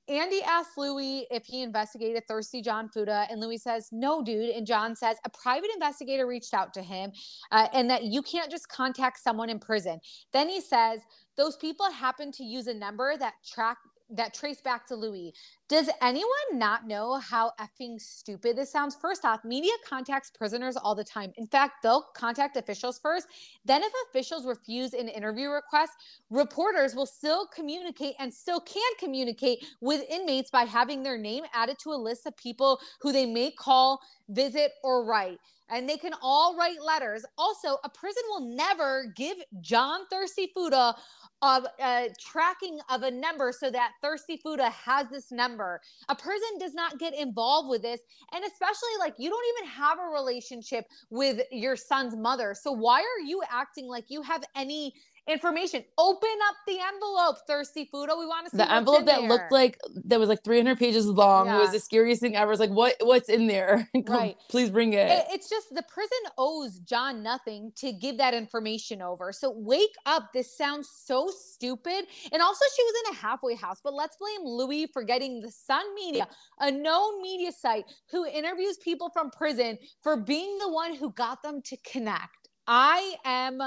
Andy 0.08 0.40
asks 0.42 0.76
Louis 0.76 1.26
if 1.32 1.44
he 1.46 1.62
investigated 1.62 2.22
Thirsty 2.28 2.62
John 2.62 2.88
Fuda, 2.88 3.26
and 3.28 3.40
Louis 3.40 3.58
says, 3.58 3.88
No, 3.90 4.22
dude. 4.22 4.50
And 4.50 4.64
John 4.64 4.94
says, 4.94 5.16
A 5.24 5.30
private 5.30 5.70
investigator 5.74 6.28
reached 6.28 6.54
out 6.54 6.72
to 6.74 6.82
him, 6.82 7.10
uh, 7.50 7.66
and 7.72 7.90
that 7.90 8.04
you 8.04 8.22
can't 8.22 8.50
just 8.50 8.68
contact 8.68 9.18
someone 9.18 9.50
in 9.50 9.58
prison. 9.58 9.98
Then 10.32 10.48
he 10.48 10.60
says, 10.60 11.00
Those 11.36 11.56
people 11.56 11.90
happen 11.90 12.30
to 12.32 12.44
use 12.44 12.68
a 12.68 12.74
number 12.74 13.16
that 13.16 13.34
track 13.44 13.78
that 14.10 14.34
trace 14.34 14.60
back 14.60 14.86
to 14.86 14.94
Louis. 14.94 15.34
Does 15.68 15.90
anyone 16.00 16.28
not 16.52 16.86
know 16.86 17.14
how 17.14 17.52
effing 17.60 18.00
stupid 18.00 18.56
this 18.56 18.70
sounds? 18.70 18.94
First 18.94 19.24
off, 19.24 19.44
media 19.44 19.72
contacts 19.88 20.30
prisoners 20.30 20.76
all 20.76 20.94
the 20.94 21.04
time. 21.04 21.32
In 21.36 21.46
fact, 21.46 21.82
they'll 21.82 22.06
contact 22.14 22.56
officials 22.56 22.98
first. 22.98 23.26
Then, 23.64 23.82
if 23.82 23.92
officials 24.08 24.46
refuse 24.46 24.94
an 24.94 25.08
interview 25.08 25.48
request, 25.50 25.92
reporters 26.30 26.94
will 26.94 27.06
still 27.06 27.46
communicate 27.46 28.14
and 28.18 28.32
still 28.32 28.60
can 28.60 28.92
communicate 28.98 29.64
with 29.80 30.04
inmates 30.08 30.50
by 30.50 30.62
having 30.62 31.02
their 31.02 31.18
name 31.18 31.44
added 31.52 31.78
to 31.80 31.90
a 31.90 31.96
list 31.96 32.26
of 32.26 32.36
people 32.36 32.80
who 33.00 33.12
they 33.12 33.26
may 33.26 33.50
call, 33.50 34.00
visit, 34.28 34.72
or 34.84 35.04
write 35.04 35.38
and 35.68 35.88
they 35.88 35.96
can 35.96 36.12
all 36.22 36.56
write 36.56 36.82
letters. 36.82 37.24
Also, 37.38 37.78
a 37.84 37.88
prison 37.88 38.22
will 38.28 38.54
never 38.54 39.12
give 39.16 39.36
John 39.60 40.00
Thirsty 40.10 40.50
Fuda 40.54 40.94
a, 41.42 41.62
uh, 41.82 42.04
tracking 42.20 42.78
of 42.88 43.02
a 43.02 43.10
number 43.10 43.52
so 43.52 43.70
that 43.70 43.92
Thirsty 44.02 44.36
Fuda 44.36 44.70
has 44.70 45.08
this 45.10 45.30
number. 45.30 45.80
A 46.08 46.14
prison 46.14 46.58
does 46.58 46.74
not 46.74 46.98
get 46.98 47.14
involved 47.18 47.68
with 47.68 47.82
this. 47.82 48.00
And 48.32 48.44
especially 48.44 48.96
like 48.98 49.14
you 49.18 49.28
don't 49.28 49.44
even 49.58 49.70
have 49.70 49.98
a 49.98 50.12
relationship 50.12 50.86
with 51.10 51.40
your 51.50 51.76
son's 51.76 52.16
mother. 52.16 52.54
So 52.54 52.72
why 52.72 53.00
are 53.00 53.24
you 53.24 53.42
acting 53.50 53.86
like 53.86 54.06
you 54.08 54.22
have 54.22 54.44
any 54.54 54.94
information. 55.28 55.84
Open 55.98 56.28
up 56.48 56.56
the 56.66 56.78
envelope, 56.80 57.36
Thirsty 57.46 57.84
Fuda. 57.90 58.14
We 58.18 58.26
want 58.26 58.46
to 58.46 58.50
see 58.50 58.56
the 58.58 58.72
envelope 58.72 59.06
that 59.06 59.20
there. 59.20 59.28
looked 59.28 59.50
like 59.52 59.78
that 60.04 60.20
was 60.20 60.28
like 60.28 60.44
300 60.44 60.78
pages 60.78 61.06
long. 61.06 61.46
Yeah. 61.46 61.56
It 61.56 61.60
was 61.60 61.72
the 61.72 61.80
scariest 61.80 62.20
thing 62.20 62.36
ever. 62.36 62.52
It's 62.52 62.60
like, 62.60 62.70
what 62.70 62.94
what's 63.00 63.28
in 63.28 63.46
there? 63.46 63.88
Come, 63.94 64.04
Right. 64.06 64.36
Please 64.48 64.70
bring 64.70 64.92
it. 64.92 65.08
It- 65.10 65.26
it's 65.30 65.50
just 65.50 65.68
the 65.74 65.82
prison 65.82 66.18
owes 66.38 66.78
John 66.78 67.22
nothing 67.22 67.72
to 67.76 67.92
give 67.92 68.18
that 68.18 68.34
information 68.34 69.02
over. 69.02 69.32
So 69.32 69.50
wake 69.50 69.94
up. 70.06 70.32
This 70.32 70.56
sounds 70.56 70.88
so 71.04 71.28
stupid. 71.30 72.06
And 72.32 72.40
also, 72.42 72.64
she 72.76 72.82
was 72.84 72.94
in 73.06 73.14
a 73.14 73.16
halfway 73.18 73.54
house, 73.54 73.80
but 73.82 73.94
let's 73.94 74.16
blame 74.16 74.46
Louis 74.46 74.86
for 74.92 75.02
getting 75.02 75.40
the 75.40 75.50
Sun 75.50 75.94
Media, 75.94 76.26
a 76.60 76.70
known 76.70 77.20
media 77.22 77.52
site 77.52 77.84
who 78.10 78.26
interviews 78.26 78.78
people 78.78 79.10
from 79.10 79.30
prison, 79.30 79.78
for 80.02 80.16
being 80.16 80.58
the 80.58 80.70
one 80.70 80.94
who 80.94 81.12
got 81.12 81.42
them 81.42 81.60
to 81.62 81.76
connect. 81.78 82.48
I 82.66 83.14
am 83.24 83.60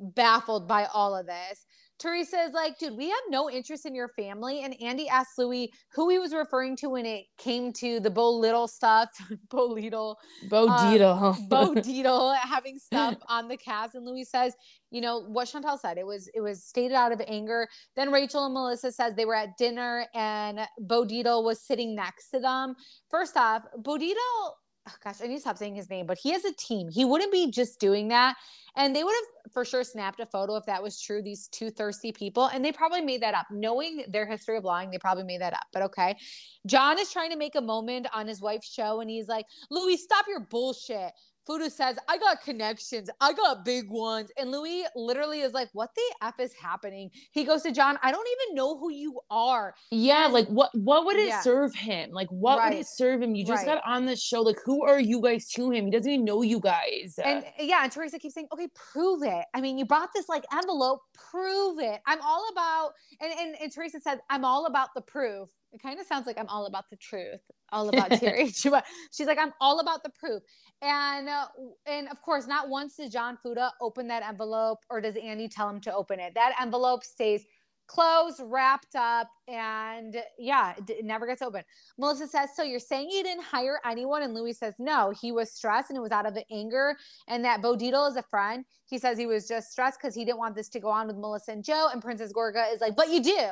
baffled 0.00 0.68
by 0.68 0.86
all 0.86 1.16
of 1.16 1.26
this. 1.26 1.64
Teresa 1.98 2.36
is 2.40 2.52
like, 2.52 2.78
dude, 2.78 2.96
we 2.96 3.08
have 3.08 3.22
no 3.30 3.50
interest 3.50 3.86
in 3.86 3.94
your 3.94 4.08
family. 4.08 4.62
And 4.62 4.74
Andy 4.82 5.08
asked 5.08 5.38
Louis 5.38 5.72
who 5.94 6.10
he 6.10 6.18
was 6.18 6.34
referring 6.34 6.76
to 6.76 6.90
when 6.90 7.06
it 7.06 7.24
came 7.38 7.72
to 7.74 8.00
the 8.00 8.10
Bo 8.10 8.30
Little 8.32 8.68
stuff, 8.68 9.08
Bo 9.50 9.66
Little, 9.66 10.18
Bo 10.50 10.68
um, 10.68 10.78
Dietl. 10.78 11.48
Bo 11.48 11.74
Dietl 11.74 12.36
having 12.36 12.78
stuff 12.78 13.16
on 13.28 13.48
the 13.48 13.56
cast. 13.56 13.94
And 13.94 14.04
Louis 14.04 14.24
says, 14.24 14.54
you 14.90 15.00
know, 15.00 15.20
what 15.20 15.48
Chantel 15.48 15.78
said, 15.78 15.96
it 15.96 16.06
was 16.06 16.28
it 16.34 16.40
was 16.40 16.64
stated 16.64 16.94
out 16.94 17.12
of 17.12 17.22
anger. 17.26 17.66
Then 17.96 18.12
Rachel 18.12 18.44
and 18.44 18.52
Melissa 18.52 18.92
says 18.92 19.14
they 19.14 19.24
were 19.24 19.34
at 19.34 19.56
dinner 19.56 20.06
and 20.14 20.60
Bo 20.78 21.04
Dietl 21.04 21.44
was 21.44 21.62
sitting 21.62 21.94
next 21.94 22.28
to 22.30 22.40
them. 22.40 22.74
First 23.10 23.38
off, 23.38 23.62
Bo 23.78 23.96
Dietl, 23.96 24.52
oh 24.88 24.94
gosh, 25.02 25.16
I 25.22 25.26
need 25.26 25.36
to 25.36 25.40
stop 25.40 25.58
saying 25.58 25.74
his 25.74 25.90
name, 25.90 26.06
but 26.06 26.18
he 26.18 26.32
has 26.32 26.44
a 26.44 26.52
team. 26.52 26.88
He 26.88 27.04
wouldn't 27.04 27.32
be 27.32 27.50
just 27.50 27.80
doing 27.80 28.08
that. 28.08 28.36
And 28.76 28.94
they 28.94 29.02
would 29.02 29.14
have 29.14 29.52
for 29.52 29.64
sure 29.64 29.84
snapped 29.84 30.20
a 30.20 30.26
photo 30.26 30.56
if 30.56 30.66
that 30.66 30.82
was 30.82 31.00
true, 31.00 31.22
these 31.22 31.48
two 31.48 31.70
thirsty 31.70 32.12
people. 32.12 32.46
And 32.46 32.64
they 32.64 32.72
probably 32.72 33.00
made 33.00 33.22
that 33.22 33.34
up. 33.34 33.46
Knowing 33.50 34.04
their 34.08 34.26
history 34.26 34.56
of 34.56 34.64
lying, 34.64 34.90
they 34.90 34.98
probably 34.98 35.24
made 35.24 35.40
that 35.40 35.54
up. 35.54 35.66
But 35.72 35.82
okay. 35.82 36.16
John 36.66 36.98
is 36.98 37.10
trying 37.10 37.30
to 37.30 37.36
make 37.36 37.54
a 37.54 37.60
moment 37.60 38.06
on 38.12 38.26
his 38.26 38.40
wife's 38.40 38.70
show 38.70 39.00
and 39.00 39.08
he's 39.08 39.28
like, 39.28 39.46
Louis, 39.70 39.96
stop 39.96 40.26
your 40.28 40.40
bullshit. 40.40 41.12
Fuda 41.46 41.70
says, 41.70 41.96
I 42.08 42.18
got 42.18 42.42
connections. 42.42 43.08
I 43.20 43.32
got 43.32 43.64
big 43.64 43.88
ones. 43.88 44.30
And 44.36 44.50
Louis 44.50 44.84
literally 44.96 45.40
is 45.40 45.52
like, 45.52 45.68
What 45.72 45.90
the 45.94 46.14
F 46.26 46.40
is 46.40 46.52
happening? 46.54 47.10
He 47.30 47.44
goes 47.44 47.62
to 47.62 47.72
John, 47.72 47.98
I 48.02 48.10
don't 48.10 48.26
even 48.42 48.56
know 48.56 48.76
who 48.76 48.90
you 48.90 49.20
are. 49.30 49.74
Yeah, 49.90 50.24
And- 50.24 50.32
like 50.34 50.48
what 50.48 50.70
what 50.74 51.04
would 51.06 51.16
it 51.16 51.28
Yeah. 51.28 51.40
serve 51.40 51.74
him? 51.74 52.10
Like 52.10 52.28
what 52.30 52.62
would 52.62 52.78
it 52.78 52.86
serve 52.86 53.22
him? 53.22 53.34
You 53.34 53.44
just 53.44 53.66
Right. 53.66 53.76
got 53.76 53.86
on 53.86 54.06
the 54.06 54.16
show. 54.16 54.40
Like 54.42 54.58
who 54.64 54.84
are 54.84 54.98
you 55.00 55.20
guys 55.20 55.48
to 55.52 55.70
him? 55.70 55.84
He 55.86 55.90
doesn't 55.90 56.10
even 56.10 56.24
know 56.24 56.42
you 56.42 56.58
guys. 56.60 57.18
And 57.22 57.44
yeah, 57.58 57.82
and 57.84 57.92
Teresa 57.92 58.18
keeps 58.18 58.34
saying, 58.34 58.48
okay, 58.52 58.68
prove 58.74 59.22
it. 59.22 59.44
I 59.54 59.60
mean, 59.60 59.78
you 59.78 59.84
brought 59.84 60.10
this 60.14 60.28
like 60.28 60.44
envelope, 60.52 61.02
prove 61.14 61.78
it. 61.78 62.00
I'm 62.06 62.20
all 62.22 62.48
about, 62.50 62.92
and, 63.20 63.32
and, 63.32 63.56
and 63.60 63.72
Teresa 63.72 64.00
said, 64.00 64.20
I'm 64.30 64.44
all 64.44 64.66
about 64.66 64.88
the 64.94 65.00
proof. 65.02 65.48
It 65.76 65.82
kind 65.82 66.00
of 66.00 66.06
sounds 66.06 66.26
like 66.26 66.38
I'm 66.38 66.48
all 66.48 66.64
about 66.64 66.88
the 66.90 66.96
truth, 66.96 67.40
all 67.70 67.90
about 67.90 68.10
Terry. 68.20 68.48
She 68.48 68.70
She's 69.12 69.26
like, 69.26 69.38
I'm 69.38 69.52
all 69.60 69.80
about 69.80 70.02
the 70.02 70.10
proof. 70.18 70.42
And 70.80 71.28
uh, 71.28 71.46
and 71.86 72.08
of 72.08 72.22
course, 72.22 72.46
not 72.46 72.70
once 72.70 72.96
does 72.96 73.12
John 73.12 73.36
Fuda 73.42 73.72
open 73.82 74.08
that 74.08 74.22
envelope 74.22 74.78
or 74.88 75.02
does 75.02 75.16
Andy 75.16 75.48
tell 75.48 75.68
him 75.68 75.80
to 75.82 75.94
open 75.94 76.18
it. 76.18 76.32
That 76.34 76.54
envelope 76.60 77.04
stays 77.04 77.44
closed, 77.88 78.40
wrapped 78.42 78.96
up, 78.96 79.28
and 79.48 80.16
yeah, 80.38 80.74
it, 80.88 81.04
never 81.04 81.26
gets 81.26 81.42
open. 81.42 81.62
Melissa 81.98 82.26
says, 82.26 82.50
So 82.56 82.62
you're 82.62 82.80
saying 82.80 83.10
you 83.10 83.22
didn't 83.22 83.44
hire 83.44 83.78
anyone? 83.84 84.22
And 84.22 84.32
Louis 84.32 84.54
says, 84.54 84.74
No, 84.78 85.12
he 85.20 85.30
was 85.30 85.52
stressed 85.52 85.90
and 85.90 85.96
it 85.98 86.00
was 86.00 86.10
out 86.10 86.26
of 86.26 86.38
anger. 86.50 86.96
And 87.28 87.44
that 87.44 87.60
Bo 87.60 87.76
Dietl 87.76 88.08
is 88.08 88.16
a 88.16 88.22
friend. 88.22 88.64
He 88.86 88.98
says 88.98 89.18
he 89.18 89.26
was 89.26 89.46
just 89.46 89.70
stressed 89.70 89.98
because 90.00 90.14
he 90.14 90.24
didn't 90.24 90.38
want 90.38 90.54
this 90.56 90.70
to 90.70 90.80
go 90.80 90.88
on 90.88 91.06
with 91.06 91.16
Melissa 91.16 91.52
and 91.52 91.62
Joe. 91.62 91.88
And 91.92 92.00
Princess 92.00 92.32
Gorga 92.32 92.72
is 92.72 92.80
like, 92.80 92.96
But 92.96 93.10
you 93.10 93.22
do. 93.22 93.48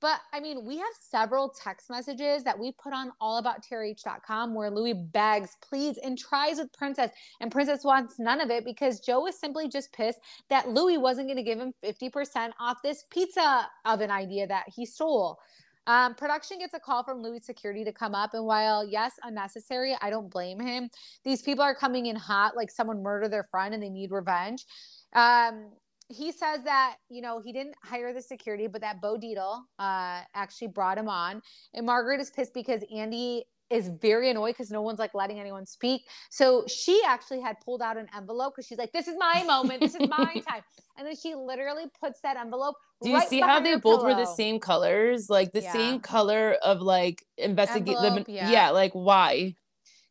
But 0.00 0.20
I 0.32 0.40
mean, 0.40 0.64
we 0.64 0.78
have 0.78 0.92
several 0.98 1.50
text 1.50 1.90
messages 1.90 2.42
that 2.44 2.58
we 2.58 2.72
put 2.72 2.92
on 2.92 3.12
allabouttrh.com 3.20 4.54
where 4.54 4.70
Louis 4.70 4.94
begs, 4.94 5.56
please, 5.60 5.98
and 5.98 6.18
tries 6.18 6.58
with 6.58 6.72
Princess. 6.72 7.10
And 7.40 7.52
Princess 7.52 7.84
wants 7.84 8.18
none 8.18 8.40
of 8.40 8.50
it 8.50 8.64
because 8.64 9.00
Joe 9.00 9.26
is 9.26 9.38
simply 9.38 9.68
just 9.68 9.92
pissed 9.92 10.20
that 10.48 10.68
Louis 10.68 10.98
wasn't 10.98 11.28
going 11.28 11.36
to 11.36 11.42
give 11.42 11.58
him 11.58 11.74
50% 11.84 12.50
off 12.58 12.78
this 12.82 13.04
pizza 13.10 13.68
oven 13.84 14.10
idea 14.10 14.46
that 14.46 14.64
he 14.74 14.86
stole. 14.86 15.38
Um, 15.86 16.14
production 16.14 16.58
gets 16.58 16.74
a 16.74 16.80
call 16.80 17.02
from 17.02 17.22
Louis 17.22 17.40
Security 17.40 17.84
to 17.84 17.92
come 17.92 18.14
up. 18.14 18.34
And 18.34 18.44
while, 18.44 18.86
yes, 18.86 19.14
unnecessary, 19.22 19.96
I 20.00 20.10
don't 20.10 20.30
blame 20.30 20.60
him. 20.60 20.88
These 21.24 21.42
people 21.42 21.64
are 21.64 21.74
coming 21.74 22.06
in 22.06 22.16
hot, 22.16 22.56
like 22.56 22.70
someone 22.70 23.02
murdered 23.02 23.32
their 23.32 23.44
friend 23.44 23.74
and 23.74 23.82
they 23.82 23.88
need 23.88 24.12
revenge. 24.12 24.66
Um, 25.14 25.70
he 26.10 26.32
says 26.32 26.62
that, 26.64 26.96
you 27.08 27.22
know, 27.22 27.40
he 27.40 27.52
didn't 27.52 27.76
hire 27.84 28.12
the 28.12 28.20
security, 28.20 28.66
but 28.66 28.80
that 28.80 29.00
Bo 29.00 29.16
Dietl 29.16 29.60
uh, 29.78 30.22
actually 30.34 30.68
brought 30.68 30.98
him 30.98 31.08
on. 31.08 31.40
And 31.72 31.86
Margaret 31.86 32.20
is 32.20 32.30
pissed 32.30 32.52
because 32.52 32.82
Andy 32.94 33.44
is 33.70 33.88
very 34.02 34.28
annoyed 34.28 34.48
because 34.50 34.72
no 34.72 34.82
one's 34.82 34.98
like 34.98 35.14
letting 35.14 35.38
anyone 35.38 35.64
speak. 35.64 36.02
So 36.28 36.64
she 36.66 37.00
actually 37.06 37.40
had 37.40 37.60
pulled 37.60 37.80
out 37.80 37.96
an 37.96 38.08
envelope 38.16 38.54
because 38.56 38.66
she's 38.66 38.78
like, 38.78 38.90
this 38.90 39.06
is 39.06 39.16
my 39.16 39.44
moment. 39.44 39.80
This 39.80 39.94
is 39.94 40.08
my 40.08 40.34
time. 40.48 40.62
And 40.98 41.06
then 41.06 41.14
she 41.14 41.36
literally 41.36 41.84
puts 42.00 42.20
that 42.22 42.36
envelope. 42.36 42.74
Do 43.00 43.10
you 43.10 43.16
right 43.18 43.28
see 43.28 43.40
how 43.40 43.60
they 43.60 43.76
both 43.76 44.02
were 44.02 44.14
the 44.14 44.26
same 44.26 44.58
colors? 44.58 45.30
Like 45.30 45.52
the 45.52 45.62
Yeah. 45.62 45.72
same 45.72 46.00
color 46.00 46.56
of 46.64 46.80
like 46.80 47.24
investigate 47.38 47.96
the 48.00 48.24
yeah. 48.26 48.50
yeah. 48.50 48.70
like 48.70 48.92
why? 48.92 49.54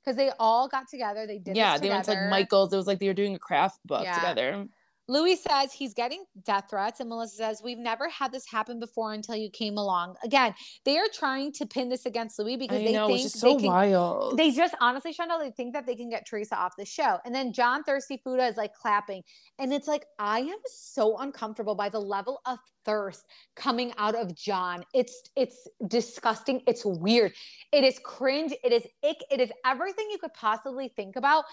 Because 0.06 0.16
they 0.16 0.32
all 0.40 0.70
got 0.70 0.88
together. 0.88 1.28
They 1.28 1.40
did 1.40 1.58
yeah, 1.58 1.78
they 1.78 1.90
went 1.90 2.06
to 2.06 2.12
like. 2.12 2.30
Michael's. 2.30 2.72
It 2.72 2.78
was 2.78 2.88
like 2.88 3.00
they 3.00 3.08
were 3.08 3.14
doing 3.14 3.36
a 3.36 3.40
craft 3.40 3.80
book 3.86 4.04
Yeah. 4.04 4.16
together. 4.16 4.68
Louis 5.10 5.38
says 5.38 5.74
he's 5.74 5.96
getting 5.96 6.24
death 6.46 6.66
threats, 6.70 7.00
and 7.00 7.10
Melissa 7.10 7.36
says, 7.36 7.62
We've 7.64 7.80
never 7.80 8.08
had 8.10 8.32
this 8.32 8.46
happen 8.46 8.80
before 8.80 9.14
until 9.14 9.36
you 9.36 9.50
came 9.50 9.76
along. 9.76 10.16
Again, 10.24 10.54
they 10.86 11.00
are 11.00 11.08
trying 11.12 11.52
to 11.54 11.66
pin 11.66 11.90
this 11.90 12.06
against 12.06 12.38
Louis 12.38 12.58
because 12.58 12.80
I 12.80 12.84
they 12.86 12.94
know, 12.94 13.08
think 13.08 13.22
it's 13.22 13.32
just 13.32 13.44
they 13.44 13.54
so 13.54 13.58
can, 13.58 13.68
wild. 13.68 14.38
They 14.38 14.52
just 14.52 14.76
honestly, 14.80 15.12
Chantel, 15.12 15.40
they 15.40 15.50
think 15.50 15.74
that 15.74 15.88
they 15.88 15.96
can 15.96 16.12
get 16.12 16.28
Teresa 16.28 16.56
off 16.56 16.74
the 16.78 16.86
show. 16.86 17.18
And 17.26 17.34
then 17.34 17.52
John 17.52 17.84
Thirsty 17.84 18.22
Fuda 18.24 18.46
is 18.46 18.56
like 18.56 18.74
clapping. 18.76 19.24
And 19.58 19.74
it's 19.74 19.88
like, 19.88 20.06
I 20.20 20.42
am 20.42 20.60
so 20.68 21.18
uncomfortable 21.18 21.74
by 21.74 21.90
the 21.90 22.00
level 22.00 22.42
of 22.46 22.60
thirst 22.86 23.26
coming 23.56 23.92
out 23.98 24.14
of 24.14 24.36
John. 24.36 24.86
It's 24.94 25.24
it's 25.36 25.68
disgusting. 25.88 26.62
It's 26.68 26.86
weird. 26.86 27.34
It 27.72 27.84
is 27.84 28.00
cringe. 28.04 28.54
It 28.64 28.72
is 28.72 28.84
ick. 29.04 29.18
It 29.32 29.42
is 29.42 29.52
everything 29.66 30.08
you 30.12 30.20
could 30.20 30.36
possibly 30.36 30.88
think 30.96 31.16
about. 31.16 31.46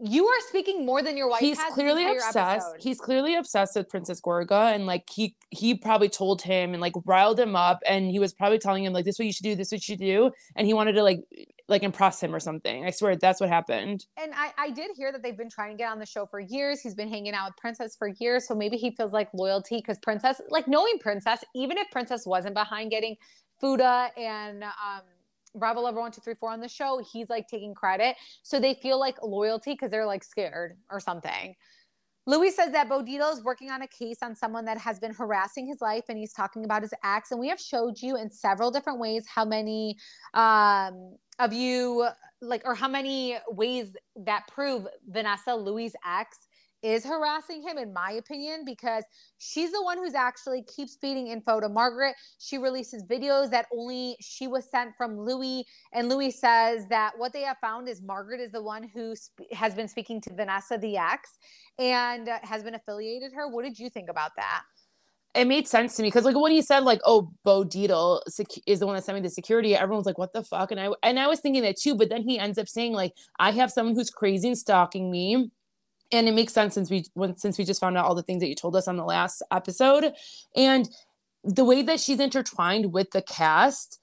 You 0.00 0.26
are 0.26 0.40
speaking 0.48 0.86
more 0.86 1.02
than 1.02 1.16
your 1.16 1.28
wife 1.28 1.40
he's 1.40 1.58
clearly 1.72 2.06
obsessed 2.08 2.76
he's 2.78 3.00
clearly 3.00 3.34
obsessed 3.34 3.74
with 3.74 3.88
princess 3.88 4.20
gorga 4.20 4.74
and 4.74 4.86
like 4.86 5.08
he 5.10 5.34
he 5.50 5.74
probably 5.74 6.08
told 6.08 6.40
him 6.40 6.72
and 6.72 6.80
like 6.80 6.92
riled 7.04 7.38
him 7.38 7.56
up 7.56 7.80
and 7.86 8.10
he 8.10 8.18
was 8.18 8.32
probably 8.32 8.58
telling 8.58 8.84
him 8.84 8.92
like 8.92 9.04
this 9.04 9.16
is 9.16 9.18
what 9.18 9.26
you 9.26 9.32
should 9.32 9.44
do 9.44 9.56
this 9.56 9.68
is 9.68 9.72
what 9.72 9.88
you 9.88 9.92
should 9.92 10.00
do 10.00 10.30
and 10.56 10.66
he 10.66 10.74
wanted 10.74 10.92
to 10.92 11.02
like 11.02 11.20
like 11.68 11.82
impress 11.82 12.22
him 12.22 12.34
or 12.34 12.40
something 12.40 12.86
i 12.86 12.90
swear 12.90 13.16
that's 13.16 13.40
what 13.40 13.48
happened 13.48 14.06
and 14.16 14.32
I, 14.38 14.52
I 14.56 14.70
did 14.70 14.90
hear 14.96 15.12
that 15.12 15.22
they've 15.22 15.36
been 15.36 15.50
trying 15.50 15.72
to 15.72 15.76
get 15.76 15.90
on 15.90 15.98
the 15.98 16.06
show 16.06 16.26
for 16.26 16.40
years. 16.40 16.80
He's 16.80 16.94
been 16.94 17.08
hanging 17.08 17.34
out 17.34 17.50
with 17.50 17.56
Princess 17.56 17.96
for 17.96 18.08
years. 18.08 18.46
So 18.46 18.54
maybe 18.54 18.76
he 18.76 18.90
feels 18.90 19.12
like 19.12 19.28
loyalty 19.34 19.76
because 19.76 19.98
Princess, 19.98 20.40
like 20.50 20.68
knowing 20.68 20.98
Princess, 21.00 21.44
even 21.54 21.78
if 21.78 21.90
Princess 21.90 22.26
wasn't 22.26 22.54
behind 22.54 22.90
getting 22.90 23.16
Fuda 23.60 24.10
and 24.16 24.62
um, 24.62 25.02
Bravo 25.58 25.80
Lover 25.80 26.00
1234 26.00 26.52
on 26.52 26.60
the 26.60 26.68
show, 26.68 27.02
he's 27.12 27.28
like 27.28 27.46
taking 27.48 27.74
credit. 27.74 28.16
So 28.42 28.60
they 28.60 28.74
feel 28.74 28.98
like 28.98 29.16
loyalty 29.22 29.72
because 29.72 29.90
they're 29.90 30.06
like 30.06 30.24
scared 30.24 30.76
or 30.90 31.00
something. 31.00 31.54
Louis 32.26 32.50
says 32.50 32.72
that 32.72 32.90
Bo 32.90 33.02
Dietl 33.02 33.32
is 33.32 33.42
working 33.42 33.70
on 33.70 33.80
a 33.80 33.86
case 33.86 34.18
on 34.22 34.36
someone 34.36 34.66
that 34.66 34.76
has 34.76 34.98
been 34.98 35.14
harassing 35.14 35.66
his 35.66 35.80
life 35.80 36.04
and 36.10 36.18
he's 36.18 36.34
talking 36.34 36.66
about 36.66 36.82
his 36.82 36.92
ex. 37.02 37.30
And 37.30 37.40
we 37.40 37.48
have 37.48 37.58
showed 37.58 38.02
you 38.02 38.18
in 38.18 38.30
several 38.30 38.70
different 38.70 38.98
ways 38.98 39.24
how 39.26 39.46
many 39.46 39.96
um, 40.34 41.16
of 41.38 41.54
you 41.54 42.06
like 42.42 42.62
or 42.66 42.74
how 42.74 42.86
many 42.86 43.38
ways 43.48 43.96
that 44.26 44.46
prove 44.46 44.86
Vanessa 45.08 45.54
Louis' 45.54 45.94
ex 46.06 46.47
is 46.82 47.04
harassing 47.04 47.62
him 47.62 47.78
in 47.78 47.92
my 47.92 48.12
opinion 48.12 48.62
because 48.64 49.04
she's 49.38 49.72
the 49.72 49.82
one 49.82 49.98
who's 49.98 50.14
actually 50.14 50.62
keeps 50.62 50.96
feeding 51.00 51.28
info 51.28 51.60
to 51.60 51.68
Margaret. 51.68 52.14
She 52.38 52.58
releases 52.58 53.02
videos 53.04 53.50
that 53.50 53.66
only 53.72 54.16
she 54.20 54.46
was 54.46 54.70
sent 54.70 54.94
from 54.96 55.18
Louis 55.18 55.64
and 55.92 56.08
Louis 56.08 56.30
says 56.30 56.86
that 56.88 57.12
what 57.16 57.32
they 57.32 57.42
have 57.42 57.58
found 57.60 57.88
is 57.88 58.00
Margaret 58.02 58.40
is 58.40 58.52
the 58.52 58.62
one 58.62 58.88
who 58.94 59.16
sp- 59.16 59.50
has 59.52 59.74
been 59.74 59.88
speaking 59.88 60.20
to 60.22 60.34
Vanessa 60.34 60.78
the 60.78 60.96
ex 60.96 61.38
and 61.78 62.28
uh, 62.28 62.38
has 62.42 62.62
been 62.62 62.74
affiliated 62.74 63.32
her. 63.34 63.48
What 63.48 63.64
did 63.64 63.78
you 63.78 63.90
think 63.90 64.08
about 64.08 64.32
that? 64.36 64.62
it 65.34 65.46
made 65.46 65.68
sense 65.68 65.94
to 65.94 66.02
me 66.02 66.08
because 66.08 66.24
like 66.24 66.36
when 66.36 66.52
he 66.52 66.62
said 66.62 66.84
like 66.84 67.00
oh 67.04 67.30
bo 67.44 67.62
Dietl 67.64 68.20
sec- 68.28 68.62
is 68.66 68.80
the 68.80 68.86
one 68.86 68.96
that 68.96 69.04
sent 69.04 69.14
me 69.16 69.22
the 69.22 69.30
security 69.30 69.76
everyone's 69.76 70.06
like 70.06 70.18
what 70.18 70.32
the 70.32 70.42
fuck 70.42 70.70
and 70.70 70.80
i 70.80 70.88
and 71.02 71.18
i 71.18 71.26
was 71.26 71.40
thinking 71.40 71.62
that 71.62 71.76
too 71.76 71.94
but 71.94 72.08
then 72.08 72.22
he 72.22 72.38
ends 72.38 72.58
up 72.58 72.66
saying 72.66 72.92
like 72.92 73.12
i 73.38 73.50
have 73.50 73.70
someone 73.70 73.94
who's 73.94 74.10
crazy 74.10 74.48
and 74.48 74.58
stalking 74.58 75.10
me 75.10 75.50
and 76.12 76.28
it 76.28 76.34
makes 76.34 76.52
sense 76.52 76.74
since 76.74 76.90
we 76.90 77.04
since 77.36 77.58
we 77.58 77.64
just 77.64 77.80
found 77.80 77.96
out 77.96 78.04
all 78.04 78.14
the 78.14 78.22
things 78.22 78.40
that 78.40 78.48
you 78.48 78.54
told 78.54 78.76
us 78.76 78.88
on 78.88 78.96
the 78.96 79.04
last 79.04 79.42
episode 79.52 80.12
and 80.56 80.88
the 81.44 81.64
way 81.64 81.82
that 81.82 82.00
she's 82.00 82.20
intertwined 82.20 82.92
with 82.92 83.10
the 83.12 83.22
cast 83.22 84.00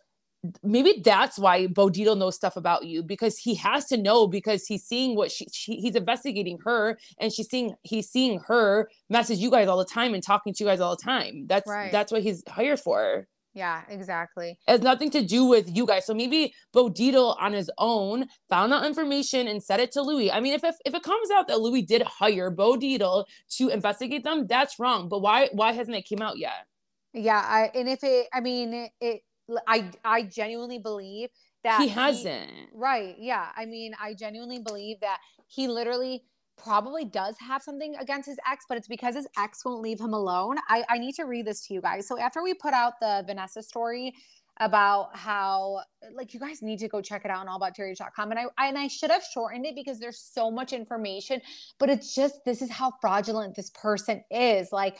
maybe 0.63 1.01
that's 1.03 1.37
why 1.37 1.67
Bo 1.67 1.89
Dietl 1.89 2.17
knows 2.17 2.35
stuff 2.35 2.55
about 2.55 2.85
you 2.85 3.03
because 3.03 3.37
he 3.37 3.55
has 3.55 3.85
to 3.85 3.97
know 3.97 4.27
because 4.27 4.65
he's 4.65 4.83
seeing 4.83 5.15
what 5.15 5.31
she, 5.31 5.47
she 5.51 5.77
he's 5.77 5.95
investigating 5.95 6.59
her 6.65 6.97
and 7.19 7.31
she's 7.31 7.49
seeing 7.49 7.73
he's 7.83 8.09
seeing 8.09 8.39
her 8.47 8.89
message 9.09 9.39
you 9.39 9.49
guys 9.49 9.67
all 9.67 9.77
the 9.77 9.85
time 9.85 10.13
and 10.13 10.23
talking 10.23 10.53
to 10.53 10.63
you 10.63 10.69
guys 10.69 10.79
all 10.79 10.95
the 10.95 11.01
time. 11.03 11.45
That's 11.47 11.67
Right. 11.69 11.91
that's 11.91 12.11
what 12.11 12.21
he's 12.21 12.43
hired 12.47 12.79
for. 12.79 13.27
Yeah, 13.55 13.83
exactly. 13.87 14.59
It 14.67 14.71
has 14.71 14.81
nothing 14.81 15.09
to 15.11 15.23
do 15.23 15.45
with 15.45 15.73
you 15.75 15.85
guys. 15.85 16.05
So 16.05 16.13
maybe 16.13 16.53
Bo 16.73 16.89
Dietl 16.89 17.41
on 17.41 17.53
his 17.53 17.71
own 17.77 18.25
found 18.49 18.73
that 18.73 18.85
information 18.85 19.47
and 19.47 19.63
said 19.63 19.79
it 19.79 19.93
to 19.93 20.01
Louis. 20.01 20.29
I 20.29 20.41
mean, 20.41 20.53
if 20.53 20.63
if, 20.65 20.75
if 20.85 20.93
it 20.93 21.03
comes 21.03 21.31
out 21.31 21.47
that 21.47 21.61
Louis 21.61 21.81
did 21.81 22.01
hire 22.03 22.51
Bo 22.51 22.75
Dietl 22.75 23.23
to 23.57 23.69
investigate 23.69 24.25
them, 24.25 24.45
that's 24.45 24.77
wrong. 24.77 25.07
But 25.07 25.21
why 25.21 25.47
why 25.53 25.71
hasn't 25.71 25.95
it 25.95 26.03
came 26.03 26.21
out 26.21 26.37
yet? 26.37 26.67
Yeah, 27.13 27.39
I 27.39 27.71
and 27.73 27.87
if 27.87 28.03
it, 28.03 28.27
I 28.33 28.41
mean, 28.41 28.73
it, 28.73 28.91
it 28.99 29.21
I 29.65 29.89
I 30.03 30.23
genuinely 30.23 30.79
believe 30.79 31.29
that 31.63 31.81
he 31.81 31.87
hasn't. 31.87 32.51
Right. 32.73 33.15
Yeah. 33.17 33.47
I 33.55 33.65
mean, 33.65 33.93
I 34.01 34.13
genuinely 34.13 34.59
believe 34.59 34.99
that 34.99 35.19
he 35.47 35.67
literally 35.67 36.23
probably 36.57 37.05
does 37.05 37.35
have 37.39 37.61
something 37.61 37.95
against 37.95 38.27
his 38.27 38.37
ex, 38.49 38.65
but 38.67 38.77
it's 38.77 38.87
because 38.87 39.15
his 39.15 39.27
ex 39.37 39.63
won't 39.65 39.81
leave 39.81 39.99
him 39.99 40.13
alone. 40.13 40.57
I, 40.69 40.83
I 40.89 40.97
need 40.97 41.15
to 41.15 41.23
read 41.23 41.45
this 41.45 41.65
to 41.67 41.73
you 41.73 41.81
guys. 41.81 42.07
So 42.07 42.19
after 42.19 42.41
we 42.41 42.53
put 42.53 42.73
out 42.73 42.93
the 42.99 43.23
Vanessa 43.25 43.61
story 43.61 44.13
about 44.61 45.15
how 45.15 45.81
like 46.13 46.33
you 46.33 46.39
guys 46.39 46.61
need 46.61 46.79
to 46.79 46.87
go 46.87 47.01
check 47.01 47.25
it 47.25 47.31
out 47.31 47.45
on 47.45 47.59
allaboutterry.com 47.59 48.31
and 48.31 48.39
I 48.39 48.67
and 48.67 48.77
I 48.77 48.87
should 48.87 49.11
have 49.11 49.23
shortened 49.23 49.65
it 49.65 49.75
because 49.75 49.99
there's 49.99 50.19
so 50.19 50.49
much 50.49 50.71
information, 50.71 51.41
but 51.77 51.89
it's 51.89 52.15
just 52.15 52.45
this 52.45 52.61
is 52.61 52.71
how 52.71 52.93
fraudulent 53.01 53.55
this 53.55 53.69
person 53.71 54.23
is. 54.31 54.69
Like 54.71 54.97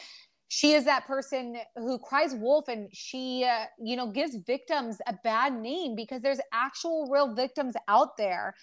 she 0.49 0.73
is 0.73 0.83
that 0.85 1.05
person 1.05 1.57
who 1.75 1.97
cries 1.97 2.35
wolf 2.35 2.67
and 2.67 2.89
she 2.93 3.45
uh, 3.45 3.65
you 3.81 3.95
know 3.95 4.11
gives 4.11 4.35
victims 4.45 4.97
a 5.07 5.13
bad 5.23 5.53
name 5.53 5.95
because 5.95 6.21
there's 6.21 6.39
actual 6.53 7.07
real 7.09 7.33
victims 7.33 7.75
out 7.87 8.17
there 8.17 8.55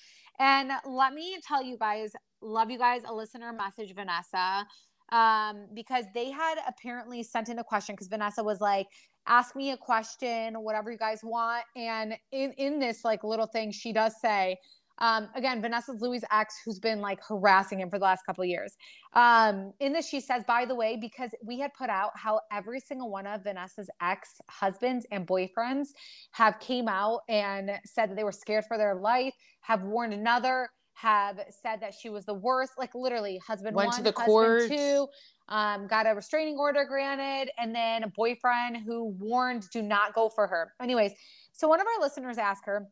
and 0.43 0.73
let 0.85 1.15
me 1.15 1.39
tell 1.47 1.63
you 1.63 1.79
guys 1.79 2.13
love 2.41 2.71
you 2.71 2.79
guys 2.79 3.03
a 3.07 3.15
listener 3.15 3.53
message 3.53 3.95
vanessa 3.95 4.67
um, 5.13 5.67
because 5.75 6.05
they 6.15 6.31
had 6.31 6.57
apparently 6.67 7.23
sent 7.23 7.49
in 7.49 7.59
a 7.61 7.65
question 7.65 7.95
because 7.95 8.09
vanessa 8.09 8.43
was 8.43 8.61
like 8.61 8.87
ask 9.27 9.55
me 9.55 9.71
a 9.71 9.77
question 9.77 10.55
whatever 10.55 10.91
you 10.91 10.99
guys 10.99 11.21
want. 11.23 11.65
And 11.77 12.15
in 12.33 12.53
in 12.53 12.79
this 12.79 13.05
like 13.05 13.25
little 13.25 13.47
thing 13.47 13.71
she 13.71 13.93
does 13.93 14.15
say 14.21 14.57
um, 14.99 15.29
again, 15.35 15.61
Vanessa's 15.61 16.01
Louis' 16.01 16.23
ex, 16.31 16.55
who's 16.65 16.79
been 16.79 17.01
like 17.01 17.19
harassing 17.27 17.81
him 17.81 17.91
for 17.91 17.99
the 17.99 18.05
last 18.05 18.25
couple 18.27 18.43
of 18.43 18.49
years. 18.49 18.77
Um, 19.15 19.73
in 19.81 19.93
this, 19.93 20.09
she 20.09 20.21
says, 20.21 20.45
by 20.47 20.65
the 20.65 20.75
way, 20.75 20.97
because 21.01 21.31
we 21.45 21.59
had 21.59 21.73
put 21.75 21.91
out 21.91 22.11
how 22.15 22.41
every 22.53 22.81
single 22.81 23.11
one 23.11 23.27
of 23.27 23.43
Vanessa's 23.43 23.91
ex 24.01 24.41
husbands 24.49 25.07
and 25.11 25.27
boyfriends 25.27 25.89
have 26.33 26.59
came 26.61 26.89
out 26.89 27.21
and 27.29 27.71
said 27.85 28.11
that 28.11 28.17
they 28.17 28.25
were 28.25 28.33
scared 28.33 28.65
for 28.67 28.79
their 28.79 28.95
life, 28.95 29.35
have 29.63 29.83
warned 29.85 30.13
another, 30.13 30.69
have 30.95 31.41
said 31.63 31.81
that 31.81 31.95
she 31.95 32.11
was 32.11 32.25
the 32.25 32.35
worst. 32.35 32.73
Like 32.79 32.95
literally, 32.95 33.41
husband 33.47 33.75
Went 33.75 33.89
one, 33.89 33.97
to 33.97 34.03
the 34.03 34.11
husband 34.11 34.27
courts. 34.27 34.69
two, 34.69 35.07
um, 35.49 35.87
got 35.87 36.07
a 36.07 36.15
restraining 36.15 36.59
order 36.59 36.85
granted, 36.85 37.51
and 37.59 37.75
then 37.75 38.05
a 38.05 38.09
boyfriend 38.09 38.77
who 38.77 39.07
warned, 39.19 39.69
do 39.73 39.83
not 39.83 40.15
go 40.15 40.29
for 40.29 40.47
her. 40.47 40.73
Anyways, 40.81 41.13
so 41.53 41.67
one 41.67 41.81
of 41.81 41.87
our 41.87 42.03
listeners 42.03 42.39
asked 42.39 42.65
her, 42.67 42.87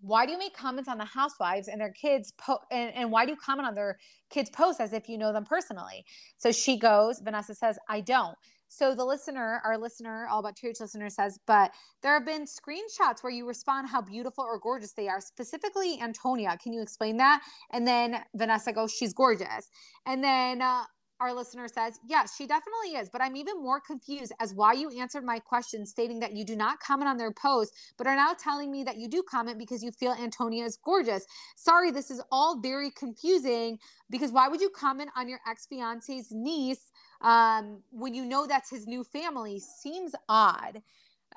why 0.00 0.24
do 0.24 0.32
you 0.32 0.38
make 0.38 0.54
comments 0.56 0.88
on 0.88 0.98
the 0.98 1.04
housewives 1.04 1.68
and 1.68 1.80
their 1.80 1.92
kids 1.92 2.32
po- 2.38 2.60
and, 2.70 2.94
and 2.94 3.10
why 3.10 3.24
do 3.24 3.32
you 3.32 3.36
comment 3.36 3.68
on 3.68 3.74
their 3.74 3.98
kids 4.30 4.50
posts 4.50 4.80
as 4.80 4.92
if 4.92 5.08
you 5.08 5.18
know 5.18 5.32
them 5.32 5.44
personally? 5.44 6.04
So 6.36 6.52
she 6.52 6.78
goes 6.78 7.20
vanessa 7.20 7.54
says 7.54 7.78
i 7.88 8.00
don't. 8.00 8.36
So 8.68 8.94
the 8.94 9.04
listener 9.04 9.60
our 9.64 9.76
listener 9.76 10.26
all 10.30 10.40
about 10.40 10.56
church 10.56 10.76
listener 10.80 11.10
says 11.10 11.38
but 11.46 11.72
there 12.02 12.14
have 12.14 12.26
been 12.26 12.44
screenshots 12.44 13.22
where 13.22 13.32
you 13.32 13.46
respond 13.46 13.88
how 13.88 14.00
beautiful 14.00 14.44
or 14.44 14.58
gorgeous 14.58 14.92
they 14.92 15.08
are 15.08 15.20
specifically 15.20 16.00
antonia. 16.00 16.56
Can 16.62 16.72
you 16.72 16.82
explain 16.82 17.16
that? 17.18 17.42
And 17.72 17.86
then 17.86 18.22
vanessa 18.34 18.72
goes 18.72 18.92
she's 18.92 19.12
gorgeous. 19.12 19.70
And 20.06 20.22
then 20.24 20.62
uh, 20.62 20.84
our 21.20 21.34
listener 21.34 21.68
says, 21.68 22.00
yes, 22.06 22.34
she 22.34 22.46
definitely 22.46 22.96
is. 22.96 23.10
But 23.10 23.20
I'm 23.20 23.36
even 23.36 23.62
more 23.62 23.80
confused 23.80 24.32
as 24.40 24.54
why 24.54 24.72
you 24.72 24.90
answered 24.98 25.24
my 25.24 25.38
question 25.38 25.84
stating 25.84 26.18
that 26.20 26.34
you 26.34 26.44
do 26.44 26.56
not 26.56 26.80
comment 26.80 27.08
on 27.08 27.18
their 27.18 27.32
post, 27.32 27.74
but 27.98 28.06
are 28.06 28.16
now 28.16 28.34
telling 28.38 28.70
me 28.70 28.82
that 28.84 28.96
you 28.96 29.08
do 29.08 29.22
comment 29.22 29.58
because 29.58 29.82
you 29.82 29.92
feel 29.92 30.12
Antonia 30.12 30.64
is 30.64 30.78
gorgeous. 30.82 31.26
Sorry, 31.56 31.90
this 31.90 32.10
is 32.10 32.22
all 32.32 32.58
very 32.60 32.90
confusing 32.90 33.78
because 34.08 34.32
why 34.32 34.48
would 34.48 34.60
you 34.60 34.70
comment 34.70 35.10
on 35.14 35.28
your 35.28 35.40
ex 35.48 35.66
fiance's 35.66 36.28
niece 36.30 36.90
um, 37.20 37.82
when 37.90 38.14
you 38.14 38.24
know 38.24 38.46
that's 38.46 38.70
his 38.70 38.86
new 38.86 39.04
family? 39.04 39.60
Seems 39.60 40.14
odd. 40.28 40.82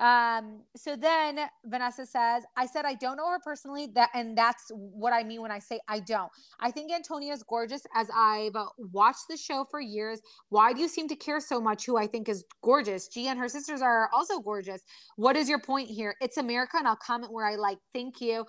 Um, 0.00 0.62
so 0.76 0.96
then 0.96 1.38
Vanessa 1.64 2.04
says, 2.04 2.42
I 2.56 2.66
said 2.66 2.84
I 2.84 2.94
don't 2.94 3.16
know 3.16 3.28
her 3.30 3.38
personally, 3.38 3.86
that 3.94 4.10
and 4.14 4.36
that's 4.36 4.70
what 4.74 5.12
I 5.12 5.22
mean 5.22 5.40
when 5.40 5.50
I 5.50 5.60
say 5.60 5.80
I 5.88 6.00
don't. 6.00 6.30
I 6.60 6.70
think 6.70 6.92
Antonia 6.92 7.32
is 7.32 7.42
gorgeous 7.44 7.82
as 7.94 8.08
I've 8.14 8.56
watched 8.92 9.28
the 9.28 9.36
show 9.36 9.64
for 9.70 9.80
years. 9.80 10.20
Why 10.48 10.72
do 10.72 10.80
you 10.80 10.88
seem 10.88 11.06
to 11.08 11.16
care 11.16 11.40
so 11.40 11.60
much 11.60 11.86
who 11.86 11.96
I 11.96 12.06
think 12.06 12.28
is 12.28 12.44
gorgeous? 12.62 13.08
Gia 13.08 13.28
and 13.28 13.38
her 13.38 13.48
sisters 13.48 13.82
are 13.82 14.10
also 14.12 14.40
gorgeous. 14.40 14.82
What 15.16 15.36
is 15.36 15.48
your 15.48 15.60
point 15.60 15.88
here? 15.88 16.16
It's 16.20 16.38
America, 16.38 16.76
and 16.78 16.88
I'll 16.88 16.96
comment 16.96 17.32
where 17.32 17.46
I 17.46 17.54
like. 17.54 17.78
Thank 17.92 18.20
you. 18.20 18.44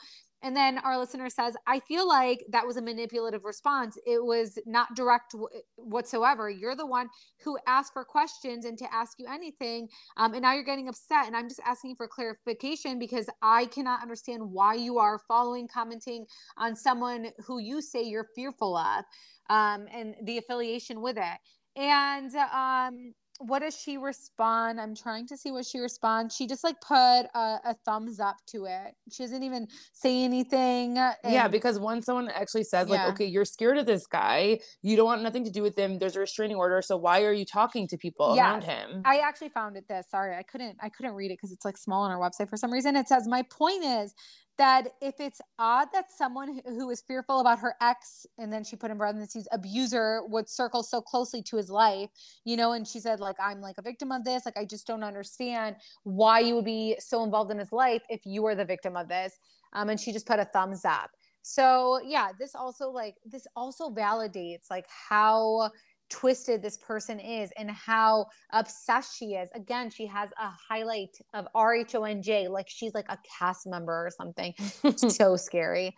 And 0.46 0.56
then 0.56 0.78
our 0.78 0.96
listener 1.00 1.28
says, 1.28 1.56
I 1.66 1.80
feel 1.80 2.08
like 2.08 2.46
that 2.52 2.68
was 2.68 2.78
a 2.78 2.82
manipulative 2.82 3.46
response. 3.46 3.98
It 4.06 4.24
was 4.24 4.60
not 4.68 4.96
direct 4.96 5.32
w- 5.32 5.50
whatsoever. 5.76 6.52
You're 6.52 6.76
the 6.76 6.86
one 6.86 7.10
who 7.44 7.58
asked 7.66 7.94
for 7.94 8.06
questions 8.06 8.64
and 8.64 8.78
to 8.78 8.94
ask 8.94 9.18
you 9.18 9.26
anything. 9.28 9.88
Um, 10.18 10.34
and 10.34 10.44
now 10.44 10.54
you're 10.54 10.64
getting 10.64 10.88
upset. 10.88 11.26
And 11.26 11.36
I'm 11.36 11.50
just 11.50 11.62
asking 11.66 11.96
for 11.96 12.08
clarification 12.08 13.00
because 13.00 13.28
I 13.42 13.66
cannot 13.66 14.04
understand 14.04 14.44
why 14.44 14.76
you 14.76 15.00
are 15.00 15.20
following, 15.28 15.68
commenting 15.68 16.28
on 16.58 16.76
someone 16.76 17.32
who 17.44 17.58
you 17.58 17.82
say 17.82 18.04
you're 18.04 18.30
fearful 18.36 18.78
of 18.78 19.04
um, 19.50 19.88
and 19.92 20.14
the 20.26 20.38
affiliation 20.38 21.02
with 21.02 21.18
it. 21.18 21.40
And 21.76 22.32
um, 22.36 23.16
what 23.40 23.60
does 23.60 23.78
she 23.78 23.98
respond? 23.98 24.80
I'm 24.80 24.96
trying 24.96 25.28
to 25.28 25.36
see 25.38 25.52
what 25.52 25.66
she 25.66 25.80
responds. 25.80 26.36
She 26.36 26.48
just 26.48 26.64
like 26.64 26.80
put 26.80 26.96
a, 26.96 27.60
a 27.66 27.76
thumbs 27.86 28.20
up 28.20 28.38
to 28.48 28.66
it. 28.66 28.96
She 29.12 29.24
doesn't 29.24 29.44
even 29.44 29.68
say 29.92 30.24
anything. 30.24 30.96
yeah, 30.96 31.48
because 31.48 31.78
when 31.78 32.02
someone 32.02 32.30
actually 32.30 32.64
says 32.64 32.88
like, 32.90 33.00
Yeah. 33.00 33.10
okay, 33.10 33.26
you're 33.26 33.46
scared 33.46 33.78
of 33.78 33.86
this 33.86 34.08
guy, 34.08 34.60
you 34.82 34.96
don't 34.96 35.06
want 35.06 35.22
nothing 35.22 35.44
to 35.44 35.52
do 35.52 35.62
with 35.62 35.78
him. 35.78 36.00
There's 36.00 36.16
a 36.16 36.22
restraining 36.22 36.56
order, 36.56 36.82
so 36.82 36.96
why 36.96 37.24
are 37.24 37.34
you 37.34 37.46
talking 37.46 37.88
to 37.90 37.98
people 37.98 38.38
around 38.38 38.64
him? 38.64 39.02
I 39.04 39.18
actually 39.18 39.50
found 39.50 39.76
it 39.76 39.88
this. 39.88 40.08
Sorry, 40.10 40.36
I 40.36 40.44
couldn't 40.44 40.78
I 40.82 40.90
couldn't 40.90 41.14
read 41.14 41.32
it 41.32 41.38
because 41.38 41.52
it's 41.52 41.66
like 41.66 41.78
small 41.78 42.04
on 42.04 42.12
our 42.12 42.20
website 42.20 42.50
for 42.50 42.58
some 42.58 42.72
reason. 42.72 42.96
It 42.96 43.08
says, 43.10 43.28
My 43.28 43.42
point 43.44 43.84
is 43.84 44.14
that 44.58 44.94
if 45.02 45.20
it's 45.20 45.42
odd 45.60 45.90
that 45.94 46.12
someone 46.12 46.62
who- 46.66 46.90
is 46.90 47.02
fearful 47.02 47.40
about 47.40 47.60
her 47.60 47.76
ex, 47.82 48.26
and 48.38 48.52
then 48.52 48.64
she 48.64 48.76
put 48.76 48.92
in 48.92 48.98
parentheses, 48.98 49.48
abuser 49.52 50.24
would 50.28 50.48
circle 50.50 50.84
so 50.84 51.02
closely 51.02 51.42
to 51.44 51.58
his 51.58 51.70
life, 51.70 52.10
you 52.44 52.56
know, 52.56 52.74
and 52.74 52.88
she 52.88 53.00
said, 53.00 53.20
like, 53.20 53.38
I'm 53.40 53.62
like 53.62 53.78
a 53.78 53.82
victim 53.82 54.12
of 54.12 54.24
this. 54.24 54.46
Like, 54.46 54.58
I 54.58 54.66
just 54.66 54.88
don't 54.88 55.04
understand 55.04 55.76
why 56.04 56.40
you 56.40 56.56
would 56.56 56.66
be 56.66 56.96
so 57.00 57.24
involved 57.24 57.52
in 57.52 57.60
his 57.60 57.72
life 57.72 58.04
if 58.10 58.26
you 58.26 58.42
were 58.44 58.56
the 58.56 58.66
victim 58.66 58.96
of 58.96 59.08
this. 59.08 59.38
Um, 59.74 59.90
and 59.90 60.00
she 60.00 60.14
just 60.14 60.26
put 60.26 60.40
a 60.40 60.46
thumbs 60.46 60.86
up. 60.86 61.12
So 61.48 62.00
yeah, 62.04 62.30
this 62.40 62.56
also 62.56 62.90
like 62.90 63.18
this 63.24 63.46
also 63.56 63.92
validates 63.92 64.72
like 64.72 64.88
how 64.90 65.70
twisted 66.10 66.62
this 66.62 66.78
person 66.78 67.20
is 67.20 67.52
and 67.58 67.70
how 67.72 68.28
obsessed 68.52 69.18
she 69.18 69.34
is. 69.34 69.50
Again, 69.56 69.90
she 69.90 70.06
has 70.06 70.30
a 70.40 70.50
highlight 70.50 71.18
of 71.34 71.48
R 71.56 71.76
H 71.76 71.96
O 71.96 72.04
N 72.04 72.22
J, 72.22 72.48
like 72.48 72.68
she's 72.70 72.94
like 72.94 73.06
a 73.10 73.18
cast 73.38 73.68
member 73.68 73.94
or 73.94 74.12
something. 74.16 74.54
so 74.96 75.36
scary. 75.36 75.96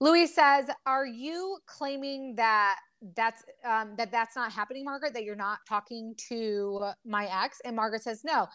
Louis 0.00 0.26
says, 0.26 0.66
"Are 0.86 1.06
you 1.06 1.58
claiming 1.66 2.34
that 2.36 2.78
that's 3.16 3.44
um, 3.64 3.94
that 3.96 4.10
that's 4.10 4.36
not 4.36 4.52
happening, 4.52 4.84
Margaret? 4.84 5.14
That 5.14 5.24
you're 5.24 5.36
not 5.36 5.58
talking 5.68 6.14
to 6.28 6.90
my 7.04 7.26
ex?" 7.44 7.60
And 7.64 7.76
Margaret 7.76 8.02
says, 8.02 8.22
"No." 8.24 8.46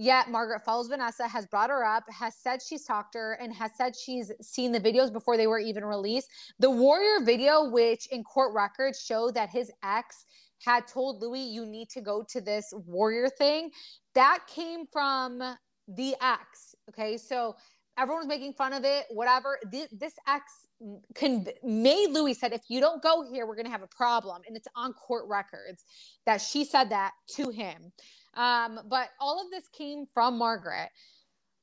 Yet 0.00 0.30
Margaret 0.30 0.64
follows 0.64 0.86
Vanessa, 0.86 1.26
has 1.26 1.44
brought 1.46 1.70
her 1.70 1.84
up, 1.84 2.04
has 2.08 2.36
said 2.36 2.62
she's 2.62 2.84
talked 2.84 3.14
to 3.14 3.18
her, 3.18 3.32
and 3.32 3.52
has 3.52 3.72
said 3.76 3.96
she's 3.96 4.30
seen 4.40 4.70
the 4.70 4.78
videos 4.78 5.12
before 5.12 5.36
they 5.36 5.48
were 5.48 5.58
even 5.58 5.84
released. 5.84 6.30
The 6.60 6.70
Warrior 6.70 7.24
video, 7.24 7.68
which 7.68 8.06
in 8.12 8.22
court 8.22 8.54
records 8.54 9.02
show 9.02 9.32
that 9.32 9.50
his 9.50 9.72
ex 9.82 10.24
had 10.64 10.86
told 10.86 11.20
Louis, 11.20 11.40
"You 11.40 11.66
need 11.66 11.90
to 11.90 12.00
go 12.00 12.22
to 12.30 12.40
this 12.40 12.72
Warrior 12.86 13.28
thing," 13.28 13.72
that 14.14 14.44
came 14.46 14.86
from 14.86 15.42
the 15.88 16.14
ex. 16.20 16.76
Okay, 16.90 17.16
so 17.16 17.56
everyone 17.98 18.20
was 18.20 18.28
making 18.28 18.52
fun 18.52 18.72
of 18.72 18.84
it, 18.84 19.06
whatever. 19.10 19.58
This, 19.70 19.88
this 19.90 20.14
ex 20.28 20.68
con- 21.14 21.46
made 21.64 22.10
Louis 22.10 22.34
said, 22.34 22.52
if 22.52 22.62
you 22.68 22.80
don't 22.80 23.02
go 23.02 23.24
here, 23.30 23.46
we're 23.46 23.56
going 23.56 23.66
to 23.66 23.72
have 23.72 23.82
a 23.82 23.88
problem. 23.88 24.42
And 24.46 24.56
it's 24.56 24.68
on 24.76 24.92
court 24.92 25.24
records 25.26 25.84
that 26.24 26.40
she 26.40 26.64
said 26.64 26.90
that 26.90 27.12
to 27.34 27.50
him. 27.50 27.92
Um, 28.38 28.80
but 28.88 29.10
all 29.20 29.44
of 29.44 29.50
this 29.50 29.68
came 29.68 30.06
from 30.06 30.38
Margaret. 30.38 30.88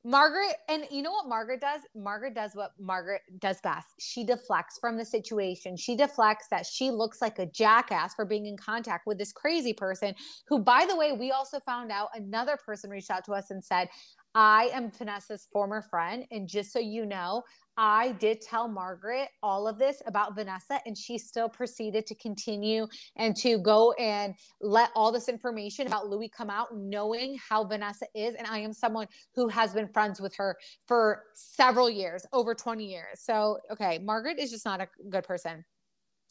Margaret, 0.07 0.57
and 0.69 0.85
you 0.91 1.01
know 1.01 1.11
what 1.11 1.27
Margaret 1.27 1.61
does? 1.61 1.81
Margaret 1.95 2.35
does 2.35 2.51
what 2.53 2.73
Margaret 2.79 3.21
does 3.39 3.59
best. 3.61 3.87
She 3.99 4.23
deflects 4.23 4.77
from 4.77 4.97
the 4.97 5.05
situation. 5.05 5.75
She 5.75 5.95
deflects 5.95 6.45
that 6.51 6.67
she 6.67 6.91
looks 6.91 7.23
like 7.23 7.39
a 7.39 7.47
jackass 7.47 8.13
for 8.13 8.23
being 8.23 8.45
in 8.45 8.55
contact 8.55 9.07
with 9.07 9.17
this 9.17 9.31
crazy 9.31 9.73
person, 9.73 10.13
who, 10.47 10.59
by 10.59 10.85
the 10.87 10.95
way, 10.95 11.13
we 11.13 11.31
also 11.31 11.59
found 11.59 11.91
out 11.91 12.09
another 12.13 12.55
person 12.55 12.91
reached 12.91 13.09
out 13.09 13.25
to 13.25 13.31
us 13.31 13.49
and 13.49 13.63
said, 13.63 13.89
I 14.35 14.69
am 14.73 14.91
Vanessa's 14.91 15.47
former 15.51 15.81
friend. 15.81 16.25
And 16.29 16.47
just 16.47 16.71
so 16.71 16.77
you 16.77 17.07
know, 17.07 17.41
I 17.77 18.13
did 18.13 18.41
tell 18.41 18.67
Margaret 18.67 19.29
all 19.43 19.67
of 19.67 19.77
this 19.77 20.01
about 20.05 20.35
Vanessa, 20.35 20.79
and 20.85 20.97
she 20.97 21.17
still 21.17 21.49
proceeded 21.49 22.05
to 22.07 22.15
continue 22.15 22.87
and 23.15 23.35
to 23.37 23.57
go 23.57 23.91
and 23.93 24.35
let 24.61 24.91
all 24.95 25.11
this 25.11 25.27
information 25.27 25.87
about 25.87 26.09
Louis 26.09 26.29
come 26.29 26.49
out, 26.49 26.75
knowing 26.75 27.37
how 27.37 27.63
Vanessa 27.63 28.05
is. 28.15 28.35
And 28.35 28.47
I 28.47 28.59
am 28.59 28.71
someone 28.71 29.07
who 29.33 29.47
has 29.49 29.73
been 29.73 29.87
friends 29.87 30.21
with 30.21 30.35
her 30.35 30.57
for 30.87 31.23
several 31.33 31.89
years, 31.89 32.25
over 32.31 32.55
20 32.55 32.85
years. 32.85 33.19
So, 33.19 33.59
okay, 33.71 33.99
Margaret 33.99 34.39
is 34.39 34.51
just 34.51 34.65
not 34.65 34.81
a 34.81 34.87
good 35.09 35.23
person. 35.23 35.65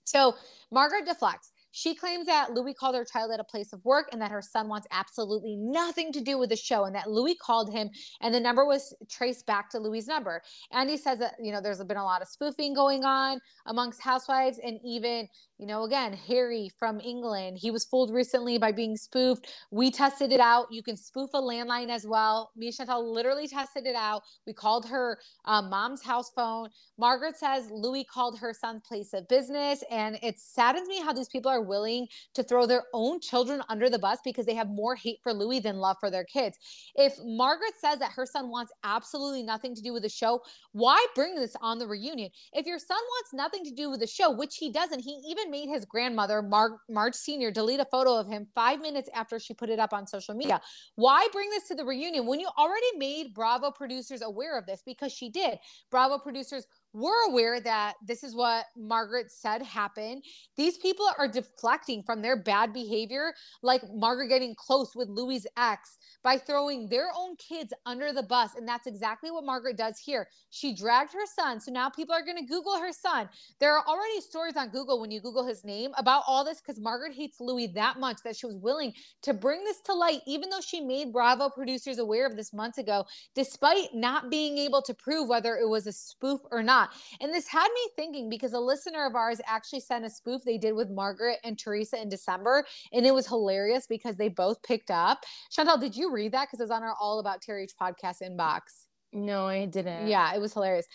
So, 0.04 0.34
Margaret 0.70 1.06
deflects. 1.06 1.52
She 1.76 1.96
claims 1.96 2.26
that 2.26 2.52
Louis 2.52 2.72
called 2.72 2.94
her 2.94 3.04
child 3.04 3.32
at 3.32 3.40
a 3.40 3.44
place 3.44 3.72
of 3.72 3.84
work 3.84 4.08
and 4.12 4.22
that 4.22 4.30
her 4.30 4.40
son 4.40 4.68
wants 4.68 4.86
absolutely 4.92 5.56
nothing 5.56 6.12
to 6.12 6.20
do 6.20 6.38
with 6.38 6.50
the 6.50 6.56
show 6.56 6.84
and 6.84 6.94
that 6.94 7.10
Louis 7.10 7.34
called 7.34 7.72
him 7.72 7.90
and 8.20 8.32
the 8.32 8.38
number 8.38 8.64
was 8.64 8.94
traced 9.10 9.44
back 9.44 9.70
to 9.70 9.80
Louis' 9.80 10.06
number. 10.06 10.40
Andy 10.70 10.96
says 10.96 11.18
that, 11.18 11.34
you 11.42 11.50
know, 11.50 11.60
there's 11.60 11.82
been 11.82 11.96
a 11.96 12.04
lot 12.04 12.22
of 12.22 12.28
spoofing 12.28 12.74
going 12.74 13.02
on 13.02 13.40
amongst 13.66 14.00
housewives 14.00 14.60
and 14.62 14.78
even, 14.84 15.28
you 15.58 15.66
know, 15.66 15.82
again, 15.82 16.12
Harry 16.12 16.70
from 16.78 17.00
England, 17.00 17.58
he 17.60 17.72
was 17.72 17.84
fooled 17.84 18.12
recently 18.12 18.56
by 18.56 18.70
being 18.70 18.96
spoofed. 18.96 19.52
We 19.72 19.90
tested 19.90 20.30
it 20.30 20.40
out. 20.40 20.66
You 20.70 20.82
can 20.82 20.96
spoof 20.96 21.30
a 21.34 21.40
landline 21.40 21.90
as 21.90 22.06
well. 22.06 22.52
Me 22.56 22.72
and 22.78 22.88
literally 22.88 23.48
tested 23.48 23.84
it 23.86 23.96
out. 23.96 24.22
We 24.46 24.52
called 24.52 24.88
her 24.88 25.18
um, 25.44 25.70
mom's 25.70 26.04
house 26.04 26.30
phone. 26.30 26.68
Margaret 26.98 27.36
says 27.36 27.68
Louis 27.70 28.04
called 28.04 28.38
her 28.38 28.52
son's 28.52 28.82
place 28.86 29.12
of 29.12 29.26
business. 29.28 29.82
And 29.90 30.18
it 30.22 30.38
saddens 30.38 30.88
me 30.88 31.00
how 31.00 31.12
these 31.12 31.28
people 31.28 31.50
are 31.50 31.63
willing 31.64 32.08
to 32.34 32.42
throw 32.42 32.66
their 32.66 32.84
own 32.92 33.20
children 33.20 33.62
under 33.68 33.90
the 33.90 33.98
bus 33.98 34.18
because 34.24 34.46
they 34.46 34.54
have 34.54 34.68
more 34.68 34.94
hate 34.94 35.18
for 35.22 35.32
Louis 35.32 35.60
than 35.60 35.76
love 35.78 35.96
for 36.00 36.10
their 36.10 36.24
kids. 36.24 36.58
If 36.94 37.14
Margaret 37.24 37.72
says 37.80 37.98
that 37.98 38.12
her 38.12 38.26
son 38.26 38.50
wants 38.50 38.72
absolutely 38.84 39.42
nothing 39.42 39.74
to 39.74 39.82
do 39.82 39.92
with 39.92 40.02
the 40.02 40.08
show, 40.08 40.42
why 40.72 41.04
bring 41.14 41.34
this 41.34 41.56
on 41.60 41.78
the 41.78 41.86
reunion? 41.86 42.30
If 42.52 42.66
your 42.66 42.78
son 42.78 42.98
wants 42.98 43.32
nothing 43.32 43.64
to 43.64 43.70
do 43.70 43.90
with 43.90 44.00
the 44.00 44.06
show, 44.06 44.30
which 44.30 44.56
he 44.56 44.70
doesn't, 44.70 45.00
he 45.00 45.22
even 45.28 45.50
made 45.50 45.68
his 45.68 45.84
grandmother, 45.84 46.42
Mar- 46.42 46.80
Marge 46.88 47.14
Sr., 47.14 47.50
delete 47.50 47.80
a 47.80 47.84
photo 47.84 48.16
of 48.16 48.26
him 48.26 48.46
five 48.54 48.80
minutes 48.80 49.08
after 49.14 49.38
she 49.38 49.54
put 49.54 49.70
it 49.70 49.78
up 49.78 49.92
on 49.92 50.06
social 50.06 50.34
media. 50.34 50.60
Why 50.96 51.26
bring 51.32 51.50
this 51.50 51.68
to 51.68 51.74
the 51.74 51.84
reunion 51.84 52.26
when 52.26 52.40
you 52.40 52.48
already 52.58 52.86
made 52.96 53.34
Bravo 53.34 53.70
producers 53.70 54.22
aware 54.22 54.58
of 54.58 54.66
this? 54.66 54.82
Because 54.84 55.12
she 55.12 55.28
did. 55.28 55.58
Bravo 55.90 56.18
producers 56.18 56.66
were 56.94 57.28
aware 57.28 57.60
that 57.60 57.94
this 58.06 58.22
is 58.22 58.34
what 58.34 58.66
Margaret 58.76 59.30
said 59.30 59.60
happened. 59.60 60.24
These 60.56 60.78
people 60.78 61.06
are 61.18 61.28
deflecting 61.28 62.02
from 62.04 62.22
their 62.22 62.36
bad 62.36 62.72
behavior, 62.72 63.34
like 63.62 63.82
Margaret 63.92 64.28
getting 64.28 64.54
close 64.54 64.94
with 64.94 65.08
Louis' 65.08 65.46
ex 65.56 65.98
by 66.22 66.38
throwing 66.38 66.88
their 66.88 67.08
own 67.14 67.36
kids 67.36 67.74
under 67.84 68.12
the 68.12 68.22
bus. 68.22 68.54
And 68.56 68.66
that's 68.66 68.86
exactly 68.86 69.30
what 69.30 69.44
Margaret 69.44 69.76
does 69.76 69.98
here. 69.98 70.28
She 70.50 70.74
dragged 70.74 71.12
her 71.12 71.26
son. 71.26 71.60
So 71.60 71.72
now 71.72 71.90
people 71.90 72.14
are 72.14 72.24
going 72.24 72.38
to 72.38 72.44
Google 72.44 72.78
her 72.78 72.92
son. 72.92 73.28
There 73.58 73.76
are 73.76 73.84
already 73.86 74.20
stories 74.20 74.56
on 74.56 74.68
Google 74.68 75.00
when 75.00 75.10
you 75.10 75.20
Google 75.20 75.46
his 75.46 75.64
name 75.64 75.90
about 75.98 76.22
all 76.28 76.44
this 76.44 76.60
because 76.60 76.80
Margaret 76.80 77.12
hates 77.12 77.40
Louis 77.40 77.66
that 77.74 77.98
much 77.98 78.18
that 78.24 78.36
she 78.36 78.46
was 78.46 78.56
willing 78.56 78.92
to 79.22 79.34
bring 79.34 79.64
this 79.64 79.80
to 79.82 79.94
light, 79.94 80.20
even 80.26 80.48
though 80.48 80.60
she 80.60 80.80
made 80.80 81.12
Bravo 81.12 81.48
producers 81.48 81.98
aware 81.98 82.26
of 82.26 82.36
this 82.36 82.52
months 82.52 82.78
ago, 82.78 83.04
despite 83.34 83.92
not 83.92 84.30
being 84.30 84.58
able 84.58 84.80
to 84.82 84.94
prove 84.94 85.28
whether 85.28 85.56
it 85.56 85.68
was 85.68 85.86
a 85.88 85.92
spoof 85.92 86.40
or 86.52 86.62
not. 86.62 86.83
And 87.20 87.32
this 87.32 87.48
had 87.48 87.68
me 87.68 87.88
thinking 87.96 88.28
because 88.28 88.52
a 88.52 88.60
listener 88.60 89.06
of 89.06 89.14
ours 89.14 89.40
actually 89.46 89.80
sent 89.80 90.04
a 90.04 90.10
spoof 90.10 90.42
they 90.44 90.58
did 90.58 90.74
with 90.74 90.90
Margaret 90.90 91.38
and 91.44 91.58
Teresa 91.58 92.00
in 92.00 92.08
December. 92.08 92.64
And 92.92 93.06
it 93.06 93.14
was 93.14 93.26
hilarious 93.26 93.86
because 93.86 94.16
they 94.16 94.28
both 94.28 94.62
picked 94.62 94.90
up. 94.90 95.24
Chantel, 95.50 95.80
did 95.80 95.96
you 95.96 96.12
read 96.12 96.32
that? 96.32 96.48
Because 96.48 96.60
it 96.60 96.64
was 96.64 96.70
on 96.70 96.82
our 96.82 96.94
All 97.00 97.18
About 97.18 97.42
Terry 97.42 97.66
podcast 97.80 98.22
inbox. 98.22 98.83
No, 99.14 99.46
I 99.46 99.66
didn't. 99.66 100.08
Yeah, 100.08 100.34
it 100.34 100.40
was 100.40 100.52
hilarious. 100.52 100.86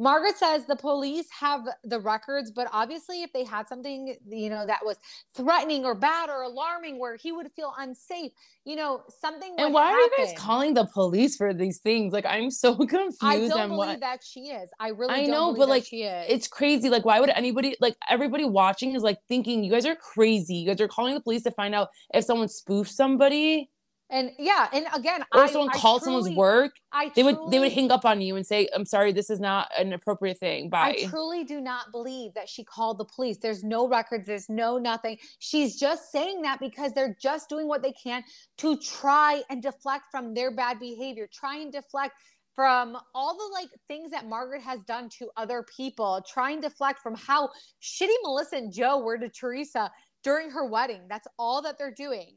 Margaret 0.00 0.36
says 0.36 0.64
the 0.66 0.76
police 0.76 1.26
have 1.30 1.62
the 1.84 2.00
records, 2.00 2.50
but 2.50 2.68
obviously, 2.72 3.22
if 3.22 3.32
they 3.32 3.44
had 3.44 3.68
something, 3.68 4.16
you 4.28 4.50
know, 4.50 4.66
that 4.66 4.80
was 4.84 4.96
threatening 5.34 5.84
or 5.84 5.94
bad 5.94 6.28
or 6.28 6.42
alarming 6.42 6.98
where 6.98 7.16
he 7.16 7.30
would 7.30 7.50
feel 7.52 7.72
unsafe, 7.78 8.32
you 8.64 8.74
know, 8.74 9.02
something. 9.20 9.54
And 9.58 9.72
why 9.72 9.92
are 9.92 9.98
you 9.98 10.10
guys 10.18 10.34
calling 10.36 10.74
the 10.74 10.86
police 10.86 11.36
for 11.36 11.54
these 11.54 11.78
things? 11.78 12.12
Like, 12.12 12.26
I'm 12.26 12.50
so 12.50 12.74
confused. 12.76 13.22
I 13.22 13.46
don't 13.46 13.68
believe 13.68 13.88
what 13.88 14.00
that 14.00 14.24
she 14.24 14.48
is. 14.48 14.68
I 14.80 14.88
really 14.88 15.14
I 15.14 15.22
don't 15.22 15.30
know, 15.30 15.46
believe 15.46 15.58
but 15.58 15.66
that 15.66 15.70
like, 15.70 15.84
she 15.84 16.02
is. 16.02 16.26
it's 16.28 16.48
crazy. 16.48 16.90
Like, 16.90 17.04
why 17.04 17.20
would 17.20 17.30
anybody, 17.30 17.76
like, 17.80 17.96
everybody 18.08 18.44
watching 18.44 18.96
is 18.96 19.02
like 19.02 19.18
thinking 19.28 19.62
you 19.62 19.70
guys 19.70 19.86
are 19.86 19.96
crazy. 19.96 20.56
You 20.56 20.68
guys 20.68 20.80
are 20.80 20.88
calling 20.88 21.14
the 21.14 21.20
police 21.20 21.44
to 21.44 21.52
find 21.52 21.74
out 21.74 21.88
if 22.12 22.24
someone 22.24 22.48
spoofed 22.48 22.90
somebody 22.90 23.70
and 24.10 24.30
yeah, 24.38 24.68
and 24.72 24.86
again, 24.94 25.22
or 25.34 25.42
I, 25.42 25.46
someone 25.48 25.70
I 25.70 25.78
called 25.78 26.02
someone's 26.02 26.34
work. 26.34 26.72
I 26.92 27.12
They 27.14 27.22
would 27.22 27.36
they 27.50 27.58
would 27.58 27.66
truly- 27.66 27.70
hang 27.70 27.90
up 27.90 28.04
on 28.04 28.20
you 28.20 28.36
and 28.36 28.46
say, 28.46 28.68
"I'm 28.74 28.86
sorry, 28.86 29.12
this 29.12 29.28
is 29.28 29.38
not 29.38 29.68
an 29.76 29.92
appropriate 29.92 30.38
thing." 30.38 30.70
Bye. 30.70 30.96
I 30.98 31.06
truly 31.06 31.44
do 31.44 31.60
not 31.60 31.92
believe 31.92 32.32
that 32.34 32.48
she 32.48 32.64
called 32.64 32.98
the 32.98 33.04
police. 33.04 33.38
There's 33.38 33.62
no 33.62 33.86
records, 33.86 34.26
there's 34.26 34.48
no 34.48 34.78
nothing. 34.78 35.18
She's 35.40 35.78
just 35.78 36.10
saying 36.10 36.42
that 36.42 36.58
because 36.58 36.92
they're 36.92 37.16
just 37.20 37.48
doing 37.48 37.68
what 37.68 37.82
they 37.82 37.92
can 37.92 38.24
to 38.58 38.78
try 38.78 39.42
and 39.50 39.62
deflect 39.62 40.06
from 40.10 40.32
their 40.32 40.50
bad 40.50 40.78
behavior, 40.80 41.28
try 41.32 41.56
and 41.58 41.70
deflect 41.70 42.14
from 42.54 42.96
all 43.14 43.36
the 43.36 43.52
like 43.52 43.68
things 43.86 44.10
that 44.10 44.26
Margaret 44.26 44.62
has 44.62 44.82
done 44.84 45.08
to 45.18 45.30
other 45.36 45.64
people, 45.76 46.24
try 46.26 46.50
and 46.50 46.62
deflect 46.62 46.98
from 47.00 47.14
how 47.14 47.50
shitty 47.80 48.16
Melissa 48.24 48.56
and 48.56 48.72
Joe 48.72 48.98
were 48.98 49.18
to 49.18 49.28
Teresa 49.28 49.92
during 50.24 50.50
her 50.50 50.66
wedding. 50.66 51.02
That's 51.08 51.28
all 51.38 51.62
that 51.62 51.78
they're 51.78 51.94
doing. 51.94 52.36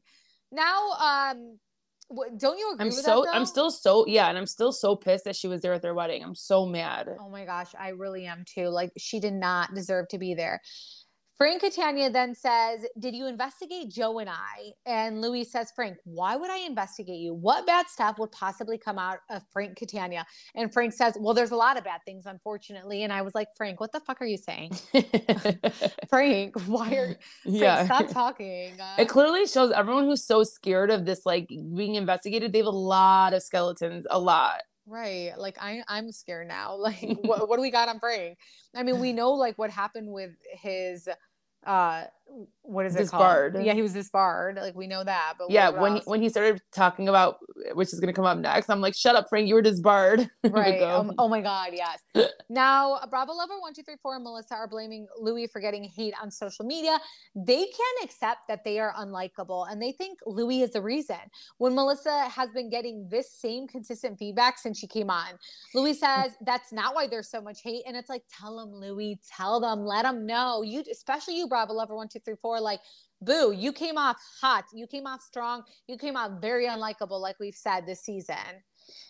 Now, 0.52 0.92
um, 1.00 1.58
don't 2.38 2.58
you 2.58 2.72
agree 2.74 2.84
I'm 2.84 2.88
with 2.88 2.96
so 2.96 3.24
that? 3.24 3.34
I'm 3.34 3.46
still 3.46 3.72
so 3.72 4.06
yeah, 4.08 4.28
and 4.28 4.38
I'm 4.38 4.46
still 4.46 4.72
so 4.72 4.96
pissed 4.96 5.26
that 5.26 5.36
she 5.36 5.48
was 5.48 5.62
there 5.62 5.74
at 5.74 5.82
their 5.82 5.94
wedding. 5.94 6.24
I'm 6.24 6.36
so 6.36 6.66
mad. 6.66 7.10
Oh 7.20 7.30
my 7.30 7.46
gosh, 7.46 7.70
I 7.80 7.90
really 7.90 8.26
am 8.26 8.44
too. 8.46 8.68
Like 8.68 8.92
she 8.98 9.20
did 9.20 9.34
not 9.34 9.74
deserve 9.74 10.08
to 10.10 10.18
be 10.18 10.34
there. 10.34 10.62
Frank 11.42 11.64
Catania 11.64 12.12
then 12.12 12.36
says, 12.36 12.86
Did 13.00 13.16
you 13.16 13.26
investigate 13.26 13.90
Joe 13.90 14.20
and 14.20 14.30
I? 14.30 14.74
And 14.86 15.22
Louis 15.22 15.44
says, 15.44 15.72
Frank, 15.76 15.98
why 16.04 16.36
would 16.36 16.52
I 16.52 16.60
investigate 16.60 17.20
you? 17.20 17.34
What 17.34 17.66
bad 17.66 17.88
stuff 17.88 18.20
would 18.20 18.32
possibly 18.32 18.78
come 18.78 19.00
out 19.00 19.22
of 19.28 19.42
Frank 19.52 19.76
Catania? 19.76 20.24
And 20.54 20.72
Frank 20.72 20.94
says, 20.94 21.18
Well, 21.20 21.34
there's 21.34 21.50
a 21.50 21.56
lot 21.56 21.80
of 21.80 21.84
bad 21.84 22.02
things, 22.06 22.28
unfortunately. 22.28 23.02
And 23.02 23.12
I 23.12 23.24
was 23.24 23.34
like, 23.34 23.48
Frank, 23.58 23.80
what 23.80 23.92
the 23.92 24.02
fuck 24.02 24.22
are 24.22 24.28
you 24.28 24.38
saying? 24.38 24.74
Frank, 26.12 26.62
why 26.68 26.94
are 26.94 27.06
Frank, 27.06 27.18
yeah. 27.46 27.86
stop 27.86 28.08
talking? 28.10 28.80
Uh, 28.80 28.98
It 29.00 29.10
clearly 29.10 29.48
shows 29.48 29.72
everyone 29.72 30.04
who's 30.04 30.24
so 30.24 30.44
scared 30.44 30.92
of 30.92 31.06
this 31.08 31.26
like 31.26 31.48
being 31.48 31.96
investigated. 31.96 32.54
They 32.54 32.60
have 32.60 32.68
a 32.68 32.70
lot 32.70 33.34
of 33.34 33.42
skeletons, 33.42 34.06
a 34.12 34.20
lot. 34.20 34.62
Right. 34.86 35.32
Like 35.38 35.58
I 35.60 35.84
I'm 35.88 36.12
scared 36.12 36.48
now. 36.48 36.76
Like 36.82 37.18
what 37.24 37.48
what 37.48 37.56
do 37.56 37.62
we 37.62 37.72
got 37.72 37.90
on 37.90 38.00
Frank? 38.00 38.38
I 38.76 38.84
mean, 38.84 39.00
we 39.00 39.14
know 39.14 39.32
like 39.32 39.58
what 39.58 39.70
happened 39.70 40.12
with 40.12 40.32
his 40.52 41.08
uh 41.66 42.06
what 42.64 42.86
is 42.86 42.96
it 42.96 43.00
Disbarred. 43.00 43.54
called? 43.54 43.66
Yeah, 43.66 43.74
he 43.74 43.82
was 43.82 43.94
disbarred. 43.94 44.56
Like 44.56 44.76
we 44.76 44.88
know 44.88 45.04
that. 45.04 45.34
But 45.38 45.52
yeah, 45.52 45.70
when 45.70 45.98
he, 45.98 46.02
when 46.06 46.22
he 46.22 46.30
started 46.30 46.62
talking 46.72 47.10
about 47.10 47.40
which 47.74 47.92
is 47.92 48.00
going 48.00 48.08
to 48.08 48.14
come 48.14 48.26
up 48.26 48.38
next, 48.38 48.70
I'm 48.70 48.82
like, 48.82 48.96
"Shut 48.96 49.16
up, 49.16 49.28
Frank! 49.30 49.48
You 49.48 49.56
were 49.56 49.62
disbarred." 49.62 50.30
right. 50.50 50.82
Um, 50.82 51.14
oh 51.18 51.28
my 51.28 51.42
God, 51.42 51.72
yes. 51.74 52.00
now, 52.50 53.00
Bravo 53.10 53.34
Lover 53.34 53.60
one 53.60 53.74
two 53.74 53.84
three 53.84 53.96
four 54.02 54.16
and 54.16 54.24
Melissa 54.24 54.56
are 54.56 54.68
blaming 54.68 55.08
Louis 55.20 55.48
for 55.48 55.60
getting 55.60 55.84
hate 55.84 56.14
on 56.22 56.32
social 56.32 56.66
media. 56.66 56.98
They 57.36 57.66
can't 57.66 58.04
accept 58.04 58.48
that 58.48 58.64
they 58.64 58.80
are 58.80 58.94
unlikable, 58.94 59.70
and 59.70 59.82
they 59.82 59.92
think 59.92 60.20
Louis 60.26 60.62
is 60.62 60.72
the 60.72 60.82
reason. 60.82 61.18
When 61.58 61.76
Melissa 61.76 62.30
has 62.30 62.52
been 62.52 62.70
getting 62.70 63.08
this 63.10 63.32
same 63.32 63.68
consistent 63.68 64.18
feedback 64.18 64.58
since 64.58 64.80
she 64.80 64.88
came 64.88 65.10
on, 65.10 65.34
Louis 65.76 65.94
says 65.94 66.32
that's 66.46 66.72
not 66.72 66.96
why 66.96 67.08
there's 67.08 67.30
so 67.30 67.42
much 67.42 67.62
hate, 67.64 67.84
and 67.86 67.98
it's 67.98 68.10
like, 68.10 68.24
tell 68.32 68.58
them, 68.58 68.74
Louis, 68.74 69.20
tell 69.36 69.60
them, 69.60 69.86
let 69.86 70.04
them 70.04 70.26
know. 70.26 70.62
You, 70.62 70.84
especially 70.90 71.38
you, 71.38 71.48
Bravo 71.48 71.74
Lover 71.74 71.96
one 71.96 72.08
two 72.08 72.21
three 72.24 72.36
four, 72.42 72.60
like. 72.60 72.80
Boo, 73.24 73.52
you 73.52 73.72
came 73.72 74.00
off 74.00 74.18
hot. 74.42 74.66
You 74.74 74.88
came 74.88 75.06
off 75.06 75.22
strong. 75.22 75.62
You 75.86 75.96
came 75.96 76.18
off 76.18 76.42
very 76.42 76.66
unlikable, 76.66 77.22
like 77.22 77.40
we've 77.40 77.54
said 77.54 77.86
this 77.86 78.02
season. 78.02 78.36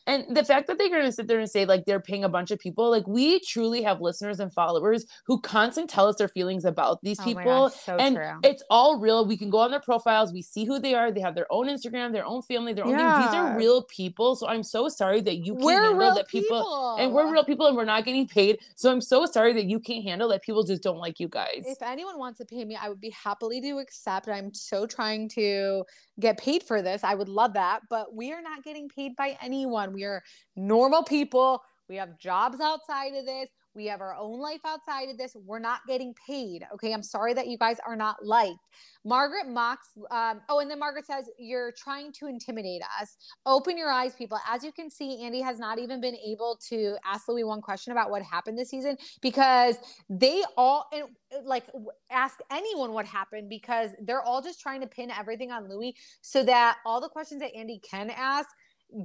And 0.07 0.35
the 0.35 0.43
fact 0.43 0.65
that 0.67 0.79
they're 0.79 0.89
going 0.89 1.03
to 1.05 1.11
sit 1.11 1.27
there 1.27 1.39
and 1.39 1.49
say 1.49 1.65
like 1.65 1.85
they're 1.85 1.99
paying 1.99 2.23
a 2.23 2.29
bunch 2.29 2.49
of 2.49 2.57
people, 2.59 2.89
like 2.89 3.07
we 3.07 3.39
truly 3.41 3.83
have 3.83 4.01
listeners 4.01 4.39
and 4.39 4.51
followers 4.51 5.05
who 5.27 5.39
constantly 5.41 5.87
tell 5.87 6.07
us 6.07 6.15
their 6.15 6.27
feelings 6.27 6.65
about 6.65 7.01
these 7.03 7.19
Oh 7.19 7.23
people. 7.23 7.69
so 7.69 7.97
and 7.97 8.15
true. 8.15 8.39
it's 8.43 8.63
all 8.71 8.97
real. 8.99 9.25
We 9.27 9.37
can 9.37 9.51
go 9.51 9.59
on 9.59 9.69
their 9.69 9.79
profiles, 9.79 10.33
we 10.33 10.41
see 10.41 10.65
who 10.65 10.79
they 10.79 10.95
are. 10.95 11.11
They 11.11 11.21
have 11.21 11.35
their 11.35 11.45
own 11.51 11.67
Instagram, 11.67 12.13
their 12.13 12.25
own 12.25 12.41
family, 12.41 12.73
their 12.73 12.85
own 12.85 12.97
things. 12.97 13.25
These 13.25 13.35
are 13.35 13.55
real 13.55 13.83
people. 13.83 14.35
So 14.35 14.47
I'm 14.47 14.63
so 14.63 14.89
sorry 14.89 15.21
that 15.21 15.37
you 15.45 15.53
can't 15.53 15.65
We're 15.65 15.83
handle 15.83 16.15
that 16.15 16.27
people, 16.27 16.57
people. 16.61 16.95
and 16.99 17.13
we're 17.13 17.31
real 17.31 17.43
people 17.45 17.67
and 17.67 17.77
we're 17.77 17.85
not 17.85 18.03
getting 18.03 18.27
paid. 18.27 18.57
So 18.75 18.91
I'm 18.91 19.01
so 19.01 19.27
sorry 19.27 19.53
that 19.53 19.65
you 19.65 19.79
can't 19.79 20.03
handle 20.03 20.29
that 20.29 20.41
people 20.41 20.63
just 20.63 20.81
don't 20.81 20.97
like 20.97 21.19
you 21.19 21.27
guys. 21.27 21.63
If 21.67 21.83
anyone 21.83 22.17
wants 22.17 22.39
to 22.39 22.45
pay 22.45 22.65
me, 22.65 22.75
I 22.75 22.89
would 22.89 22.99
be 22.99 23.11
happily 23.11 23.61
to 23.61 23.77
accept. 23.77 24.27
I'm 24.27 24.51
so 24.53 24.87
trying 24.87 25.29
to 25.29 25.83
get 26.19 26.37
paid 26.39 26.63
for 26.63 26.81
this. 26.81 27.03
I 27.03 27.13
would 27.15 27.29
love 27.29 27.53
that, 27.53 27.81
but 27.89 28.13
we 28.15 28.31
are 28.33 28.41
not 28.41 28.63
getting 28.63 28.89
paid 28.89 29.15
by 29.15 29.37
anyone. 29.61 29.93
We 29.93 30.03
are 30.03 30.23
normal 30.55 31.03
people. 31.03 31.61
We 31.87 31.95
have 31.97 32.17
jobs 32.17 32.59
outside 32.59 33.13
of 33.15 33.25
this. 33.25 33.49
We 33.73 33.85
have 33.85 34.01
our 34.01 34.15
own 34.15 34.39
life 34.39 34.59
outside 34.65 35.09
of 35.09 35.17
this. 35.17 35.33
We're 35.45 35.59
not 35.59 35.79
getting 35.87 36.13
paid. 36.27 36.65
Okay. 36.73 36.93
I'm 36.93 37.03
sorry 37.03 37.33
that 37.35 37.47
you 37.47 37.57
guys 37.57 37.77
are 37.85 37.95
not 37.95 38.17
liked. 38.25 38.59
Margaret 39.05 39.47
mocks. 39.47 39.87
Um, 40.09 40.41
oh, 40.49 40.59
and 40.59 40.69
then 40.69 40.77
Margaret 40.77 41.05
says, 41.05 41.29
You're 41.37 41.71
trying 41.71 42.11
to 42.13 42.27
intimidate 42.27 42.81
us. 42.99 43.15
Open 43.45 43.77
your 43.77 43.89
eyes, 43.89 44.13
people. 44.13 44.37
As 44.49 44.63
you 44.63 44.73
can 44.73 44.89
see, 44.89 45.23
Andy 45.23 45.39
has 45.41 45.57
not 45.57 45.79
even 45.79 46.01
been 46.01 46.15
able 46.15 46.59
to 46.67 46.97
ask 47.05 47.29
Louis 47.29 47.45
one 47.45 47.61
question 47.61 47.93
about 47.93 48.11
what 48.11 48.21
happened 48.23 48.57
this 48.57 48.69
season 48.69 48.97
because 49.21 49.77
they 50.09 50.43
all, 50.57 50.87
and 50.93 51.05
like, 51.45 51.63
ask 52.09 52.39
anyone 52.51 52.91
what 52.91 53.05
happened 53.05 53.47
because 53.49 53.91
they're 54.01 54.21
all 54.21 54.41
just 54.41 54.59
trying 54.59 54.81
to 54.81 54.87
pin 54.87 55.11
everything 55.11 55.49
on 55.49 55.69
Louis 55.69 55.95
so 56.21 56.43
that 56.43 56.77
all 56.85 56.99
the 56.99 57.09
questions 57.09 57.39
that 57.41 57.55
Andy 57.55 57.79
can 57.89 58.09
ask 58.09 58.49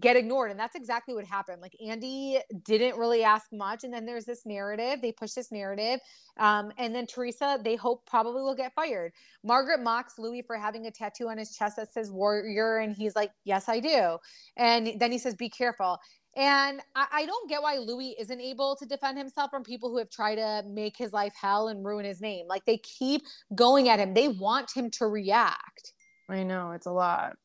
get 0.01 0.17
ignored 0.17 0.51
and 0.51 0.59
that's 0.59 0.75
exactly 0.75 1.15
what 1.15 1.25
happened 1.25 1.61
like 1.63 1.77
andy 1.87 2.39
didn't 2.65 2.97
really 2.97 3.23
ask 3.23 3.53
much 3.53 3.85
and 3.85 3.93
then 3.95 4.05
there's 4.05 4.25
this 4.25 4.45
narrative 4.45 5.01
they 5.01 5.13
push 5.13 5.33
this 5.33 5.53
narrative 5.53 6.01
um, 6.39 6.73
and 6.79 6.95
then 6.95 7.07
teresa 7.07 7.59
they 7.63 7.77
hope 7.77 8.05
probably 8.07 8.43
will 8.43 8.55
get 8.55 8.75
fired 8.75 9.13
margaret 9.45 9.81
mocks 9.81 10.19
louis 10.19 10.43
for 10.43 10.57
having 10.57 10.87
a 10.87 10.91
tattoo 10.91 11.29
on 11.29 11.39
his 11.39 11.57
chest 11.57 11.77
that 11.77 11.93
says 11.93 12.11
warrior 12.11 12.79
and 12.79 12.97
he's 12.97 13.15
like 13.15 13.31
yes 13.45 13.69
i 13.69 13.79
do 13.79 14.19
and 14.57 14.95
then 14.99 15.13
he 15.13 15.19
says 15.19 15.35
be 15.35 15.49
careful 15.49 16.01
and 16.37 16.83
I, 16.95 17.07
I 17.11 17.27
don't 17.27 17.49
get 17.49 17.63
why 17.63 17.79
Louis 17.79 18.15
isn't 18.21 18.41
able 18.41 18.77
to 18.77 18.85
defend 18.85 19.17
himself 19.17 19.51
from 19.51 19.65
people 19.65 19.89
who 19.89 19.97
have 19.97 20.11
tried 20.11 20.35
to 20.35 20.65
make 20.69 20.95
his 20.95 21.15
life 21.15 21.33
hell 21.35 21.69
and 21.69 21.83
ruin 21.83 22.05
his 22.05 22.21
name. 22.21 22.47
Like 22.47 22.67
they 22.67 22.77
keep 22.77 23.23
going 23.55 23.89
at 23.89 23.99
him. 23.99 24.13
They 24.13 24.29
want 24.29 24.71
him 24.71 24.91
to 24.93 25.07
react. 25.07 25.95
I 26.29 26.43
know 26.43 26.73
it's 26.73 26.87
a 26.87 26.93
lot. 26.93 27.39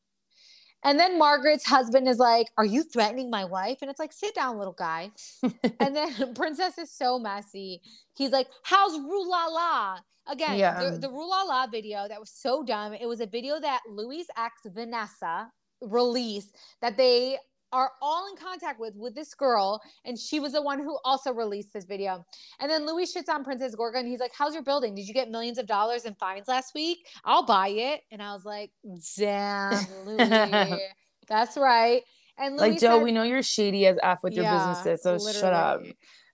And 0.84 0.98
then 0.98 1.18
Margaret's 1.18 1.64
husband 1.64 2.08
is 2.08 2.18
like, 2.18 2.48
Are 2.58 2.64
you 2.64 2.82
threatening 2.82 3.30
my 3.30 3.44
wife? 3.44 3.78
And 3.82 3.90
it's 3.90 4.00
like, 4.00 4.12
Sit 4.12 4.34
down, 4.34 4.58
little 4.58 4.72
guy. 4.74 5.10
and 5.80 5.94
then 5.94 6.34
Princess 6.34 6.78
is 6.78 6.90
so 6.90 7.18
messy. 7.18 7.80
He's 8.14 8.30
like, 8.30 8.48
How's 8.62 8.98
Rue 8.98 9.28
La 9.28 9.46
La? 9.46 9.98
Again, 10.28 10.58
Yeah. 10.58 10.82
the, 10.90 10.98
the 10.98 11.08
La 11.08 11.42
La 11.42 11.66
video 11.66 12.06
that 12.08 12.20
was 12.20 12.30
so 12.30 12.62
dumb. 12.62 12.94
It 12.94 13.06
was 13.06 13.20
a 13.20 13.26
video 13.26 13.60
that 13.60 13.80
Louis' 13.88 14.26
ex, 14.36 14.60
Vanessa, 14.66 15.50
released 15.80 16.56
that 16.80 16.96
they 16.96 17.38
are 17.72 17.92
all 18.02 18.28
in 18.30 18.36
contact 18.36 18.78
with 18.78 18.94
with 18.96 19.14
this 19.14 19.34
girl 19.34 19.80
and 20.04 20.18
she 20.18 20.40
was 20.40 20.52
the 20.52 20.62
one 20.62 20.78
who 20.78 20.98
also 21.04 21.32
released 21.32 21.72
this 21.72 21.84
video. 21.84 22.24
And 22.60 22.70
then 22.70 22.86
louis 22.86 23.12
shits 23.12 23.28
on 23.28 23.44
princess 23.44 23.74
gorga 23.74 23.98
and 23.98 24.08
he's 24.08 24.20
like 24.20 24.32
how's 24.36 24.54
your 24.54 24.62
building? 24.62 24.94
Did 24.94 25.08
you 25.08 25.14
get 25.14 25.30
millions 25.30 25.58
of 25.58 25.66
dollars 25.66 26.04
in 26.04 26.14
fines 26.14 26.48
last 26.48 26.74
week? 26.74 27.06
I'll 27.24 27.44
buy 27.46 27.68
it. 27.68 28.02
And 28.10 28.22
i 28.22 28.32
was 28.32 28.44
like 28.44 28.70
damn 29.16 29.86
louis. 30.06 30.78
That's 31.28 31.56
right. 31.56 32.02
And 32.38 32.56
louis 32.56 32.70
like 32.72 32.80
Joe, 32.80 32.96
says- 32.96 33.04
we 33.04 33.12
know 33.12 33.22
you're 33.22 33.42
shady 33.42 33.86
as 33.86 33.98
f 34.02 34.18
with 34.22 34.34
your 34.34 34.44
Yeah, 34.44 34.74
businesses, 34.74 35.02
so 35.02 35.18
shut 35.18 35.52
up. 35.52 35.82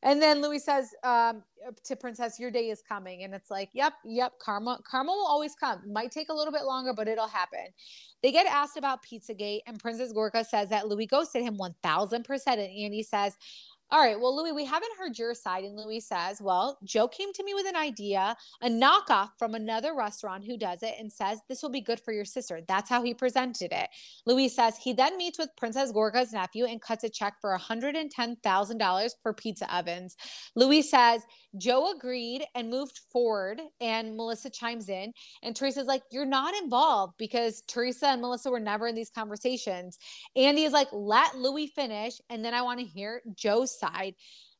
And 0.02 0.22
then 0.22 0.40
Louis 0.40 0.60
says 0.60 0.90
um, 1.02 1.42
to 1.84 1.96
Princess, 1.96 2.38
"Your 2.38 2.50
day 2.50 2.70
is 2.70 2.82
coming," 2.88 3.24
and 3.24 3.34
it's 3.34 3.50
like, 3.50 3.70
"Yep, 3.72 3.94
yep, 4.04 4.32
karma, 4.38 4.80
karma 4.88 5.10
will 5.10 5.26
always 5.26 5.54
come. 5.56 5.82
Might 5.92 6.12
take 6.12 6.28
a 6.28 6.34
little 6.34 6.52
bit 6.52 6.64
longer, 6.64 6.92
but 6.92 7.08
it'll 7.08 7.26
happen." 7.26 7.66
They 8.22 8.30
get 8.30 8.46
asked 8.46 8.76
about 8.76 9.04
Pizzagate, 9.04 9.60
and 9.66 9.78
Princess 9.80 10.12
Gorga 10.12 10.46
says 10.46 10.68
that 10.68 10.86
Louis 10.88 11.06
ghosted 11.06 11.42
him 11.42 11.56
one 11.56 11.74
thousand 11.82 12.24
percent, 12.24 12.60
and 12.60 12.70
Andy 12.70 13.02
says. 13.02 13.36
All 13.90 14.00
right, 14.00 14.20
well, 14.20 14.36
Louis, 14.36 14.52
we 14.52 14.66
haven't 14.66 14.92
heard 14.98 15.18
your 15.18 15.32
side. 15.32 15.64
And 15.64 15.74
Louis 15.74 16.00
says, 16.00 16.42
Well, 16.42 16.78
Joe 16.84 17.08
came 17.08 17.32
to 17.32 17.42
me 17.42 17.54
with 17.54 17.66
an 17.66 17.74
idea, 17.74 18.36
a 18.60 18.68
knockoff 18.68 19.30
from 19.38 19.54
another 19.54 19.94
restaurant 19.94 20.44
who 20.44 20.58
does 20.58 20.82
it, 20.82 20.96
and 20.98 21.10
says, 21.10 21.40
This 21.48 21.62
will 21.62 21.70
be 21.70 21.80
good 21.80 21.98
for 21.98 22.12
your 22.12 22.26
sister. 22.26 22.60
That's 22.68 22.90
how 22.90 23.02
he 23.02 23.14
presented 23.14 23.72
it. 23.72 23.88
Louis 24.26 24.50
says 24.50 24.76
he 24.76 24.92
then 24.92 25.16
meets 25.16 25.38
with 25.38 25.56
Princess 25.56 25.90
Gorga's 25.90 26.34
nephew 26.34 26.66
and 26.66 26.82
cuts 26.82 27.04
a 27.04 27.08
check 27.08 27.36
for 27.40 27.56
$110,000 27.56 29.10
for 29.22 29.32
pizza 29.32 29.74
ovens. 29.74 30.16
Louis 30.54 30.82
says 30.82 31.22
Joe 31.56 31.90
agreed 31.92 32.44
and 32.54 32.68
moved 32.68 33.00
forward, 33.10 33.62
and 33.80 34.18
Melissa 34.18 34.50
chimes 34.50 34.90
in. 34.90 35.14
And 35.42 35.56
Teresa's 35.56 35.86
like, 35.86 36.02
You're 36.10 36.26
not 36.26 36.54
involved 36.62 37.14
because 37.16 37.62
Teresa 37.66 38.08
and 38.08 38.20
Melissa 38.20 38.50
were 38.50 38.60
never 38.60 38.86
in 38.86 38.94
these 38.94 39.08
conversations. 39.08 39.98
Andy 40.36 40.64
is 40.64 40.74
like, 40.74 40.88
Let 40.92 41.38
Louis 41.38 41.68
finish, 41.68 42.20
and 42.28 42.44
then 42.44 42.52
I 42.52 42.60
want 42.60 42.80
to 42.80 42.84
hear 42.84 43.22
Joe's 43.34 43.77
side. 43.78 44.14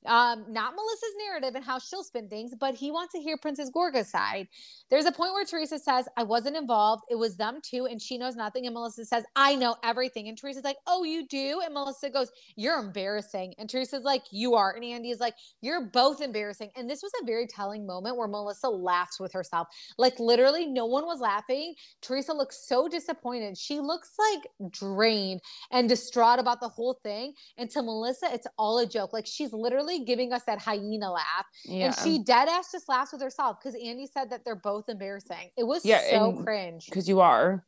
Um, 0.06 0.46
not 0.48 0.74
Melissa's 0.74 1.14
narrative 1.26 1.54
and 1.56 1.64
how 1.64 1.78
she'll 1.78 2.04
spin 2.04 2.28
things, 2.28 2.54
but 2.58 2.74
he 2.74 2.90
wants 2.90 3.12
to 3.14 3.20
hear 3.20 3.36
Princess 3.36 3.70
Gorga's 3.70 4.10
side. 4.10 4.48
There's 4.90 5.06
a 5.06 5.12
point 5.12 5.32
where 5.32 5.44
Teresa 5.44 5.78
says, 5.78 6.08
I 6.16 6.22
wasn't 6.22 6.56
involved. 6.56 7.04
It 7.10 7.16
was 7.16 7.36
them 7.36 7.60
too. 7.62 7.86
And 7.86 8.00
she 8.00 8.18
knows 8.18 8.36
nothing. 8.36 8.66
And 8.66 8.74
Melissa 8.74 9.04
says, 9.04 9.24
I 9.34 9.56
know 9.56 9.76
everything. 9.82 10.28
And 10.28 10.38
Teresa's 10.38 10.64
like, 10.64 10.76
Oh, 10.86 11.04
you 11.04 11.26
do? 11.26 11.60
And 11.64 11.74
Melissa 11.74 12.10
goes, 12.10 12.30
You're 12.56 12.78
embarrassing. 12.78 13.54
And 13.58 13.68
Teresa's 13.68 14.04
like, 14.04 14.22
You 14.30 14.54
are. 14.54 14.72
And 14.72 14.84
Andy 14.84 15.10
is 15.10 15.20
like, 15.20 15.34
You're 15.60 15.86
both 15.86 16.20
embarrassing. 16.20 16.70
And 16.76 16.88
this 16.88 17.02
was 17.02 17.12
a 17.20 17.24
very 17.24 17.46
telling 17.46 17.86
moment 17.86 18.16
where 18.16 18.28
Melissa 18.28 18.68
laughs 18.68 19.18
with 19.18 19.32
herself. 19.32 19.68
Like, 19.98 20.20
literally, 20.20 20.66
no 20.66 20.86
one 20.86 21.06
was 21.06 21.20
laughing. 21.20 21.74
Teresa 22.02 22.32
looks 22.32 22.66
so 22.66 22.88
disappointed. 22.88 23.58
She 23.58 23.80
looks 23.80 24.12
like 24.18 24.72
drained 24.72 25.40
and 25.70 25.88
distraught 25.88 26.38
about 26.38 26.60
the 26.60 26.68
whole 26.68 27.00
thing. 27.02 27.34
And 27.56 27.70
to 27.70 27.82
Melissa, 27.82 28.28
it's 28.32 28.46
all 28.58 28.78
a 28.78 28.86
joke. 28.86 29.12
Like, 29.12 29.26
she's 29.26 29.52
literally 29.52 29.87
giving 30.04 30.32
us 30.32 30.42
that 30.44 30.58
hyena 30.58 31.10
laugh. 31.10 31.46
Yeah. 31.64 31.86
And 31.86 31.94
she 31.94 32.18
dead 32.22 32.48
ass 32.48 32.70
just 32.72 32.88
laughs 32.88 33.12
with 33.12 33.22
herself 33.22 33.58
because 33.60 33.74
Andy 33.82 34.06
said 34.06 34.30
that 34.30 34.44
they're 34.44 34.54
both 34.56 34.88
embarrassing. 34.88 35.50
It 35.56 35.64
was 35.64 35.84
Yeah, 35.84 36.00
so 36.10 36.32
cringe. 36.42 36.86
because 36.86 37.08
you 37.08 37.20
are. 37.20 37.64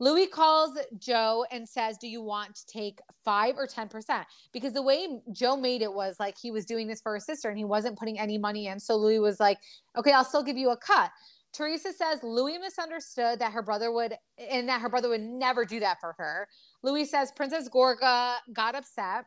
Louis 0.00 0.26
calls 0.26 0.76
Joe 0.98 1.46
and 1.52 1.68
says, 1.68 1.96
Do 1.98 2.08
you 2.08 2.20
want 2.20 2.56
to 2.56 2.66
take 2.66 2.98
five 3.24 3.54
or 3.56 3.66
10%? 3.66 4.24
Because 4.52 4.72
the 4.72 4.82
way 4.82 5.20
Joe 5.32 5.56
made 5.56 5.82
it 5.82 5.92
was 5.92 6.16
like 6.18 6.36
he 6.36 6.50
was 6.50 6.66
doing 6.66 6.88
this 6.88 7.00
for 7.00 7.14
his 7.14 7.24
sister 7.24 7.48
and 7.48 7.56
he 7.56 7.64
wasn't 7.64 7.96
putting 7.98 8.18
any 8.18 8.36
money 8.36 8.66
in. 8.66 8.80
So 8.80 8.96
Louis 8.96 9.20
was 9.20 9.38
like, 9.38 9.58
Okay, 9.96 10.12
I'll 10.12 10.24
still 10.24 10.42
give 10.42 10.56
you 10.56 10.70
a 10.70 10.76
cut. 10.76 11.10
Teresa 11.52 11.92
says 11.92 12.18
Louis 12.24 12.58
misunderstood 12.58 13.38
that 13.38 13.52
her 13.52 13.62
brother 13.62 13.92
would, 13.92 14.14
and 14.50 14.68
that 14.68 14.80
her 14.80 14.88
brother 14.88 15.08
would 15.08 15.20
never 15.20 15.64
do 15.64 15.78
that 15.78 16.00
for 16.00 16.12
her. 16.18 16.48
Louis 16.82 17.04
says 17.04 17.30
Princess 17.30 17.68
Gorga 17.68 18.38
got 18.52 18.74
upset. 18.74 19.26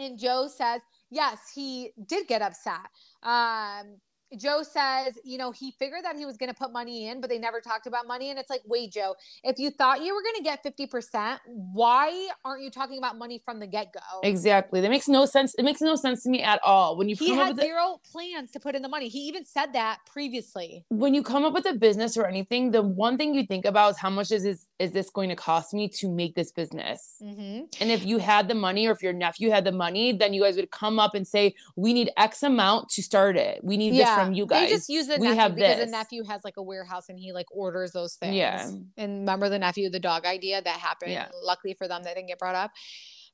And 0.00 0.18
Joe 0.18 0.48
says, 0.48 0.80
yes, 1.12 1.38
he 1.54 1.92
did 2.06 2.26
get 2.26 2.42
upset. 2.42 2.88
Um, 3.22 3.98
Joe 4.38 4.62
says, 4.62 5.18
you 5.24 5.38
know, 5.38 5.50
he 5.52 5.72
figured 5.78 6.04
that 6.04 6.16
he 6.16 6.24
was 6.24 6.36
going 6.36 6.48
to 6.48 6.54
put 6.54 6.72
money 6.72 7.08
in, 7.08 7.20
but 7.20 7.28
they 7.28 7.38
never 7.38 7.60
talked 7.60 7.86
about 7.86 8.06
money. 8.06 8.30
And 8.30 8.38
it's 8.38 8.48
like, 8.48 8.62
wait, 8.64 8.92
Joe, 8.92 9.14
if 9.44 9.58
you 9.58 9.70
thought 9.70 10.02
you 10.02 10.14
were 10.14 10.22
going 10.22 10.36
to 10.36 10.42
get 10.42 10.64
50%, 10.64 11.38
why 11.46 12.28
aren't 12.44 12.62
you 12.62 12.70
talking 12.70 12.98
about 12.98 13.18
money 13.18 13.42
from 13.44 13.60
the 13.60 13.66
get 13.66 13.92
go? 13.92 14.00
Exactly. 14.22 14.80
That 14.80 14.90
makes 14.90 15.08
no 15.08 15.26
sense. 15.26 15.54
It 15.54 15.64
makes 15.64 15.80
no 15.80 15.96
sense 15.96 16.22
to 16.22 16.30
me 16.30 16.42
at 16.42 16.60
all. 16.64 16.96
When 16.96 17.08
you 17.08 17.16
He 17.16 17.28
come 17.28 17.40
up 17.40 17.46
had 17.48 17.60
zero 17.60 18.00
plans 18.10 18.50
to 18.52 18.60
put 18.60 18.74
in 18.74 18.82
the 18.82 18.88
money. 18.88 19.08
He 19.08 19.20
even 19.20 19.44
said 19.44 19.74
that 19.74 19.98
previously. 20.06 20.84
when 20.88 21.14
you 21.14 21.22
come 21.22 21.44
up 21.44 21.52
with 21.52 21.66
a 21.66 21.74
business 21.74 22.16
or 22.16 22.26
anything, 22.26 22.70
the 22.70 22.82
one 22.82 23.18
thing 23.18 23.34
you 23.34 23.44
think 23.44 23.64
about 23.64 23.90
is 23.92 23.98
how 23.98 24.10
much 24.10 24.32
is 24.32 24.44
is 24.44 24.64
is 24.78 24.92
this 24.92 25.10
going 25.10 25.28
to 25.28 25.36
cost 25.36 25.72
me 25.72 25.88
to 25.88 26.08
make 26.08 26.34
this 26.34 26.50
business? 26.50 27.16
Mm-hmm. 27.22 27.64
And 27.80 27.90
if 27.90 28.04
you 28.04 28.18
had 28.18 28.48
the 28.48 28.54
money 28.54 28.86
or 28.86 28.92
if 28.92 29.02
your 29.02 29.12
nephew 29.12 29.50
had 29.50 29.64
the 29.64 29.72
money, 29.72 30.12
then 30.12 30.34
you 30.34 30.42
guys 30.42 30.56
would 30.56 30.70
come 30.70 30.98
up 30.98 31.14
and 31.14 31.26
say, 31.26 31.54
We 31.76 31.92
need 31.92 32.10
X 32.16 32.42
amount 32.42 32.88
to 32.90 33.02
start 33.02 33.36
it. 33.36 33.62
We 33.62 33.76
need 33.76 33.94
this 33.94 34.08
from 34.08 34.32
you 34.32 34.46
guys. 34.46 34.68
They 34.68 34.74
just 34.74 34.88
use 34.88 35.06
the 35.06 35.18
We 35.18 35.28
nephew 35.28 35.40
have 35.40 35.54
because 35.54 35.76
this. 35.76 35.86
the 35.86 35.90
nephew 35.90 36.24
has 36.24 36.42
like 36.44 36.56
a 36.56 36.62
warehouse 36.62 37.08
and 37.08 37.18
he 37.18 37.32
like 37.32 37.46
orders 37.50 37.92
those 37.92 38.14
things. 38.14 38.34
Yeah. 38.34 38.70
And 38.96 39.20
remember 39.20 39.48
the 39.48 39.58
nephew, 39.58 39.90
the 39.90 40.00
dog 40.00 40.24
idea 40.24 40.62
that 40.62 40.78
happened. 40.78 41.12
Yeah. 41.12 41.28
Luckily 41.42 41.74
for 41.74 41.86
them, 41.88 42.02
they 42.02 42.14
didn't 42.14 42.28
get 42.28 42.38
brought 42.38 42.54
up. 42.54 42.72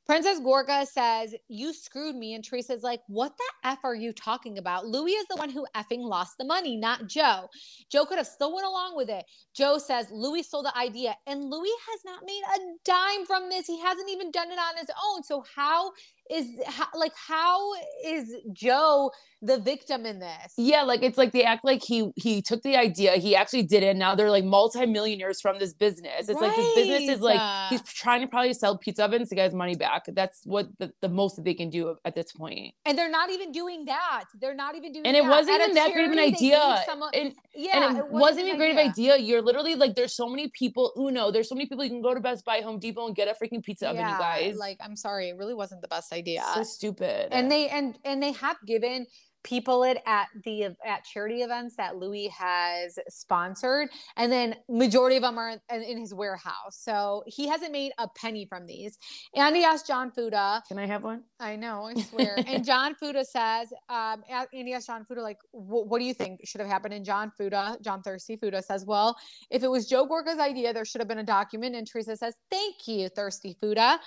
Princess 0.09 0.40
Gorga 0.40 0.86
says, 0.86 1.34
You 1.48 1.74
screwed 1.74 2.16
me. 2.16 2.32
And 2.32 2.42
Teresa's 2.42 2.82
like, 2.82 3.02
What 3.09 3.36
the 3.36 3.68
F 3.68 3.80
are 3.84 3.94
you 3.94 4.14
talking 4.14 4.56
about? 4.56 4.86
Louis 4.86 5.11
is 5.11 5.26
the 5.28 5.36
one 5.36 5.50
who 5.50 5.66
effing 5.76 6.00
lost 6.00 6.38
the 6.38 6.46
money, 6.46 6.78
not 6.78 7.06
Joe. 7.06 7.48
Joe 7.92 8.06
could 8.06 8.16
have 8.16 8.26
still 8.26 8.54
went 8.54 8.66
along 8.66 8.96
with 8.96 9.11
it. 9.11 9.26
Joe 9.54 9.76
says, 9.76 10.06
Louis 10.11 10.44
stole 10.44 10.62
the 10.62 10.74
idea. 10.78 11.14
And 11.26 11.44
Louis 11.44 11.74
has 11.90 12.00
not 12.06 12.22
made 12.24 12.40
a 12.56 12.59
dime 12.86 13.26
from 13.26 13.50
this. 13.50 13.66
He 13.66 13.78
hasn't 13.82 14.09
even 14.09 14.30
done 14.30 14.50
it 14.50 14.59
on 14.59 14.78
his 14.78 14.88
own. 15.12 15.22
So, 15.24 15.44
how 15.54 15.92
is, 16.31 16.47
how, 16.66 16.87
like, 16.95 17.12
how 17.16 17.72
is 18.05 18.35
Joe 18.53 19.11
the 19.41 19.59
victim 19.59 20.05
in 20.05 20.18
this? 20.18 20.53
Yeah, 20.57 20.83
like 20.83 21.03
it's 21.03 21.16
like 21.16 21.33
they 21.33 21.45
act 21.45 21.64
like 21.64 21.83
he 21.85 22.11
he 22.16 22.43
took 22.43 22.62
the 22.62 22.76
idea, 22.76 23.12
he 23.16 23.37
actually 23.37 23.62
did 23.62 23.85
it. 23.85 23.97
Now 23.97 24.14
they're 24.16 24.31
like 24.33 24.45
multimillionaires 24.45 25.41
from 25.41 25.59
this 25.61 25.72
business. 25.72 26.29
It's 26.29 26.41
like 26.41 26.57
this 26.57 26.74
business 26.74 27.16
is 27.16 27.20
like 27.20 27.41
he's 27.70 27.83
trying 27.83 28.20
to 28.22 28.26
probably 28.26 28.53
sell 28.53 28.76
pizza 28.76 29.05
ovens 29.05 29.29
to 29.29 29.37
get 29.37 29.45
his 29.45 29.55
money 29.55 29.76
back. 29.76 30.05
That's 30.09 30.41
what 30.45 30.66
the, 30.79 30.93
the 31.03 31.09
most 31.09 31.37
that 31.37 31.45
they 31.45 31.55
can 31.55 31.70
do 31.70 31.95
at 32.05 32.14
this 32.16 32.33
point. 32.33 32.74
And 32.85 32.99
they're 32.99 33.11
not 33.11 33.31
even 33.31 33.53
doing 33.53 33.85
that. 33.85 34.24
They're 34.41 34.55
not 34.57 34.74
even 34.74 34.93
doing 34.93 35.07
And 35.07 35.16
it 35.16 35.22
that. 35.22 35.31
wasn't 35.31 35.61
even 35.61 35.74
that 35.74 35.93
great 35.93 36.07
of 36.07 36.11
an 36.11 36.16
charity, 36.18 36.33
they 36.33 36.41
gave 36.51 36.55
idea. 36.59 36.83
someone- 36.87 37.11
and 37.14 37.33
yeah, 37.55 37.89
and 37.89 37.99
it, 37.99 38.09
wasn't 38.11 38.47
even 38.47 38.57
a 38.57 38.59
great 38.59 38.72
of 38.72 38.79
idea. 38.91 39.16
You're 39.18 39.43
literally 39.43 39.74
like, 39.76 39.95
there's 39.95 40.14
so 40.16 40.29
many 40.29 40.49
people. 40.49 40.93
Uno, 40.99 41.31
there's 41.31 41.49
so 41.49 41.55
many 41.55 41.66
people. 41.66 41.85
You 41.85 41.91
can 41.91 42.03
go 42.03 42.12
to 42.14 42.20
Best 42.20 42.45
Buy, 42.45 42.61
Home 42.61 42.79
Depot, 42.79 43.07
and 43.07 43.14
get 43.16 43.29
a 43.29 43.35
freaking 43.41 43.62
pizza 43.62 43.89
oven. 43.89 44.01
You 44.01 44.18
guys, 44.18 44.57
Like, 44.57 44.79
I'm 44.81 44.97
sorry, 44.97 45.29
it 45.29 45.37
really 45.37 45.55
wasn't 45.55 45.81
the 45.83 45.89
best 45.89 46.12
idea. 46.12 46.17
So 46.54 46.62
stupid. 46.62 47.28
and 47.32 47.50
they 47.50 47.68
and 47.68 47.98
and 48.04 48.22
they 48.22 48.32
have 48.32 48.56
given 48.66 49.06
people 49.44 49.84
it 49.84 49.98
at 50.06 50.26
the 50.44 50.64
at 50.84 51.04
charity 51.04 51.42
events 51.42 51.76
that 51.76 51.96
Louis 51.96 52.28
has 52.28 52.98
sponsored, 53.08 53.88
and 54.16 54.30
then 54.30 54.56
majority 54.68 55.16
of 55.16 55.22
them 55.22 55.38
are 55.38 55.50
in, 55.50 55.82
in 55.82 55.98
his 55.98 56.12
warehouse. 56.12 56.78
So 56.78 57.22
he 57.26 57.48
hasn't 57.48 57.72
made 57.72 57.92
a 57.98 58.08
penny 58.08 58.46
from 58.46 58.66
these. 58.66 58.98
Andy 59.34 59.64
asked 59.64 59.86
John 59.86 60.10
Fuda, 60.10 60.62
can 60.68 60.78
I 60.78 60.86
have 60.86 61.02
one? 61.02 61.22
I 61.40 61.56
know, 61.56 61.84
I 61.84 62.00
swear. 62.00 62.36
and 62.46 62.64
John 62.64 62.94
Fuda 62.94 63.24
says, 63.24 63.72
um, 63.88 64.22
Andy 64.52 64.74
asked 64.74 64.86
John 64.86 65.04
Fuda, 65.04 65.22
like, 65.22 65.38
what 65.52 65.98
do 65.98 66.04
you 66.04 66.14
think 66.14 66.40
should 66.44 66.60
have 66.60 66.70
happened? 66.70 66.94
And 66.94 67.04
John 67.04 67.30
Fuda, 67.36 67.78
John 67.82 68.02
Thirsty 68.02 68.36
Fuda 68.36 68.62
says, 68.62 68.84
well, 68.84 69.16
if 69.50 69.62
it 69.62 69.68
was 69.68 69.86
Joe 69.86 70.06
Gorga's 70.06 70.38
idea, 70.38 70.72
there 70.72 70.84
should 70.84 71.00
have 71.00 71.08
been 71.08 71.18
a 71.18 71.24
document. 71.24 71.74
And 71.74 71.86
Teresa 71.86 72.16
says, 72.16 72.34
thank 72.50 72.86
you, 72.86 73.08
Thirsty 73.08 73.56
Fuda. 73.60 73.98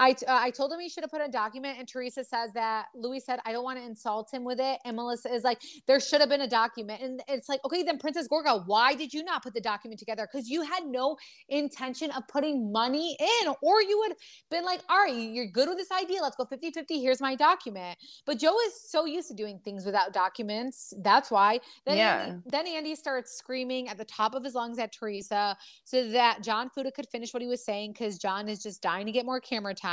I, 0.00 0.12
uh, 0.12 0.14
I 0.28 0.50
told 0.50 0.72
him 0.72 0.80
he 0.80 0.88
should 0.88 1.04
have 1.04 1.10
put 1.10 1.20
a 1.20 1.28
document. 1.28 1.78
And 1.78 1.86
Teresa 1.86 2.24
says 2.24 2.52
that 2.54 2.86
Louis 2.94 3.20
said, 3.20 3.38
I 3.44 3.52
don't 3.52 3.62
want 3.62 3.78
to 3.78 3.84
insult 3.84 4.32
him 4.32 4.44
with 4.44 4.58
it. 4.58 4.78
And 4.86 4.96
Melissa 4.96 5.32
is 5.32 5.44
like, 5.44 5.60
there 5.86 6.00
should 6.00 6.20
have 6.20 6.30
been 6.30 6.40
a 6.40 6.48
document. 6.48 7.02
And 7.02 7.22
it's 7.28 7.50
like, 7.50 7.60
okay, 7.66 7.82
then 7.82 7.98
Princess 7.98 8.26
Gorga, 8.26 8.66
why 8.66 8.94
did 8.94 9.12
you 9.12 9.22
not 9.22 9.42
put 9.42 9.52
the 9.52 9.60
document 9.60 9.98
together? 9.98 10.26
Because 10.30 10.48
you 10.48 10.62
had 10.62 10.86
no 10.86 11.18
intention 11.50 12.10
of 12.12 12.26
putting 12.28 12.72
money 12.72 13.14
in, 13.20 13.54
or 13.60 13.82
you 13.82 13.98
would 13.98 14.12
have 14.12 14.18
been 14.50 14.64
like, 14.64 14.80
all 14.88 15.02
right, 15.02 15.14
you're 15.14 15.46
good 15.46 15.68
with 15.68 15.76
this 15.76 15.90
idea. 15.92 16.22
Let's 16.22 16.36
go 16.36 16.46
50 16.46 16.70
50. 16.70 16.98
Here's 16.98 17.20
my 17.20 17.34
document. 17.34 17.98
But 18.24 18.38
Joe 18.38 18.56
is 18.66 18.90
so 18.90 19.04
used 19.04 19.28
to 19.28 19.34
doing 19.34 19.60
things 19.62 19.84
without 19.84 20.14
documents. 20.14 20.94
That's 21.02 21.30
why. 21.30 21.60
Then, 21.84 21.98
Yeah. 21.98 22.22
Andy, 22.22 22.42
then 22.46 22.66
Andy 22.66 22.94
starts 22.94 23.36
screaming 23.36 23.88
at 23.88 23.98
the 23.98 24.06
top 24.06 24.34
of 24.34 24.42
his 24.44 24.54
lungs 24.54 24.78
at 24.78 24.92
Teresa 24.92 25.58
so 25.84 26.08
that 26.08 26.42
John 26.42 26.70
Fuda 26.70 26.90
could 26.90 27.06
finish 27.12 27.34
what 27.34 27.42
he 27.42 27.48
was 27.48 27.62
saying 27.62 27.92
because 27.92 28.18
John 28.18 28.48
is 28.48 28.62
just 28.62 28.80
dying 28.80 29.04
to 29.04 29.12
get 29.12 29.26
more 29.26 29.40
camera 29.40 29.74
time. 29.74 29.89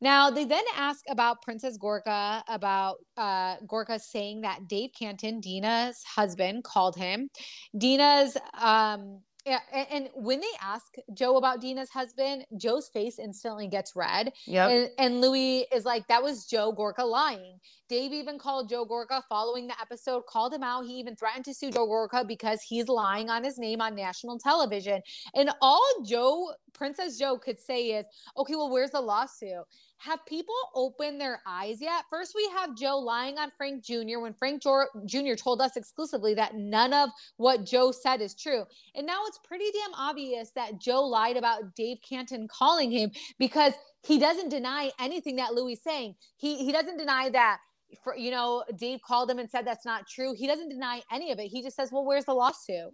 Now 0.00 0.30
they 0.30 0.44
then 0.44 0.64
ask 0.76 1.02
about 1.08 1.40
Princess 1.42 1.78
Gorga, 1.78 2.42
about 2.48 2.96
uh, 3.16 3.56
Gorga 3.66 3.98
saying 4.00 4.42
that 4.42 4.68
Dave 4.68 4.90
Cantin, 4.98 5.40
Dina's 5.40 6.02
husband, 6.04 6.64
called 6.64 6.96
him. 6.96 7.30
Dina's 7.76 8.36
um, 8.60 9.20
yeah, 9.46 9.58
and, 9.72 9.86
and 9.90 10.08
when 10.14 10.40
they 10.40 10.46
ask 10.62 10.94
Joe 11.12 11.36
about 11.36 11.60
Dina's 11.60 11.90
husband, 11.90 12.46
Joe's 12.56 12.88
face 12.88 13.18
instantly 13.18 13.68
gets 13.68 13.94
red. 13.94 14.32
Yeah, 14.46 14.68
And, 14.68 14.90
and 14.98 15.20
Louis 15.20 15.66
is 15.72 15.84
like, 15.84 16.06
that 16.08 16.22
was 16.22 16.46
Joe 16.46 16.72
Gorga 16.72 17.06
lying. 17.08 17.58
Dave 17.88 18.12
even 18.12 18.38
called 18.38 18.70
Joe 18.70 18.86
Gorga 18.86 19.22
following 19.28 19.66
the 19.66 19.78
episode, 19.78 20.24
called 20.26 20.54
him 20.54 20.62
out. 20.62 20.86
He 20.86 20.94
even 20.94 21.14
threatened 21.14 21.44
to 21.44 21.52
sue 21.54 21.70
Joe 21.70 21.86
Gorga 21.86 22.26
because 22.26 22.62
he's 22.62 22.88
lying 22.88 23.28
on 23.28 23.44
his 23.44 23.58
name 23.58 23.82
on 23.82 23.94
national 23.94 24.38
television. 24.38 25.02
And 25.34 25.50
all 25.60 25.86
Joe, 26.06 26.54
Princess 26.72 27.18
Joe, 27.18 27.36
could 27.36 27.60
say 27.60 27.88
is, 27.88 28.06
okay, 28.38 28.54
well, 28.54 28.70
where's 28.70 28.92
the 28.92 29.00
lawsuit? 29.00 29.64
Have 30.04 30.24
people 30.26 30.54
opened 30.74 31.18
their 31.18 31.40
eyes 31.46 31.80
yet? 31.80 32.04
First, 32.10 32.34
we 32.34 32.46
have 32.54 32.76
Joe 32.76 32.98
lying 32.98 33.38
on 33.38 33.50
Frank 33.56 33.82
Jr. 33.82 34.18
when 34.20 34.34
Frank 34.34 34.62
Jr. 34.62 35.34
told 35.34 35.62
us 35.62 35.78
exclusively 35.78 36.34
that 36.34 36.54
none 36.54 36.92
of 36.92 37.08
what 37.38 37.64
Joe 37.64 37.90
said 37.90 38.20
is 38.20 38.34
true. 38.34 38.64
And 38.94 39.06
now 39.06 39.22
it's 39.26 39.38
pretty 39.44 39.64
damn 39.72 39.94
obvious 39.94 40.50
that 40.56 40.78
Joe 40.78 41.04
lied 41.04 41.38
about 41.38 41.74
Dave 41.74 41.98
Cantin 42.06 42.46
calling 42.48 42.90
him 42.90 43.12
because 43.38 43.72
he 44.02 44.18
doesn't 44.18 44.50
deny 44.50 44.90
anything 45.00 45.36
that 45.36 45.54
Louis 45.54 45.72
is 45.72 45.82
saying. 45.82 46.16
He 46.36 46.62
he 46.66 46.70
doesn't 46.70 46.98
deny 46.98 47.30
that 47.30 47.60
for 48.02 48.14
you 48.14 48.30
know 48.30 48.62
Dave 48.76 49.00
called 49.06 49.30
him 49.30 49.38
and 49.38 49.50
said 49.50 49.66
that's 49.66 49.86
not 49.86 50.06
true. 50.06 50.34
He 50.36 50.46
doesn't 50.46 50.68
deny 50.68 51.00
any 51.10 51.32
of 51.32 51.38
it. 51.38 51.46
He 51.46 51.62
just 51.62 51.76
says, 51.76 51.90
"Well, 51.90 52.04
where's 52.04 52.26
the 52.26 52.34
lawsuit?" 52.34 52.92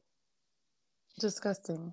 Disgusting. 1.18 1.92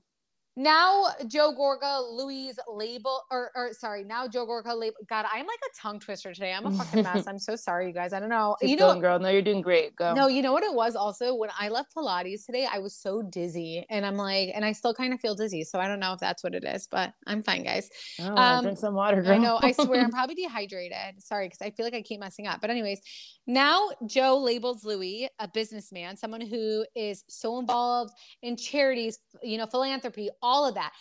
Now 0.59 1.05
Joe 1.27 1.53
Gorga, 1.53 2.01
Louis 2.11 2.51
label, 2.67 3.21
or, 3.29 3.51
or 3.55 3.73
sorry, 3.73 4.03
now 4.03 4.27
Joe 4.27 4.47
Gorga 4.47 4.75
label. 4.75 4.97
God, 5.07 5.25
I'm 5.31 5.45
like 5.45 5.59
a 5.63 5.79
tongue 5.79 5.99
twister 5.99 6.33
today. 6.33 6.51
I'm 6.51 6.65
a 6.65 6.71
fucking 6.71 7.03
mess. 7.03 7.27
I'm 7.27 7.37
so 7.37 7.55
sorry, 7.55 7.87
you 7.87 7.93
guys. 7.93 8.11
I 8.11 8.19
don't 8.19 8.29
know. 8.29 8.55
Keep 8.59 8.69
you 8.71 8.75
know, 8.75 8.87
going, 8.87 8.99
girl. 8.99 9.19
No, 9.19 9.29
you're 9.29 9.43
doing 9.43 9.61
great. 9.61 9.95
Go. 9.95 10.15
no, 10.15 10.27
you 10.27 10.41
know 10.41 10.53
what 10.53 10.63
it 10.63 10.73
was 10.73 10.95
also 10.95 11.35
when 11.35 11.51
I 11.59 11.69
left 11.69 11.93
Pilates 11.93 12.43
today, 12.47 12.67
I 12.71 12.79
was 12.79 12.95
so 12.95 13.21
dizzy 13.21 13.85
and 13.91 14.03
I'm 14.03 14.17
like, 14.17 14.49
and 14.55 14.65
I 14.65 14.71
still 14.71 14.95
kind 14.95 15.13
of 15.13 15.19
feel 15.19 15.35
dizzy. 15.35 15.63
So 15.63 15.79
I 15.79 15.87
don't 15.87 15.99
know 15.99 16.13
if 16.13 16.19
that's 16.19 16.43
what 16.43 16.55
it 16.55 16.63
is, 16.63 16.87
but 16.89 17.13
I'm 17.27 17.43
fine, 17.43 17.63
guys. 17.63 17.91
Oh, 18.19 18.35
um, 18.35 18.63
drink 18.63 18.79
some 18.79 18.95
water, 18.95 19.21
girl. 19.21 19.33
I 19.33 19.37
know, 19.37 19.59
I 19.61 19.71
swear 19.73 20.01
I'm 20.01 20.09
probably 20.11 20.33
dehydrated. 20.35 21.21
Sorry, 21.21 21.47
because 21.47 21.61
I 21.61 21.69
feel 21.69 21.85
like 21.85 21.93
I 21.93 22.01
keep 22.01 22.19
messing 22.19 22.47
up. 22.47 22.61
But, 22.61 22.71
anyways, 22.71 22.99
now 23.45 23.89
Joe 24.07 24.39
labels 24.39 24.83
Louis 24.83 25.29
a 25.39 25.47
businessman, 25.47 26.17
someone 26.17 26.41
who 26.41 26.83
is 26.95 27.23
so 27.27 27.59
involved 27.59 28.13
in 28.41 28.57
charities, 28.57 29.19
you 29.43 29.57
know, 29.57 29.67
philanthropy, 29.67 30.29
all 30.47 30.67
of 30.67 30.75
that. 30.75 30.91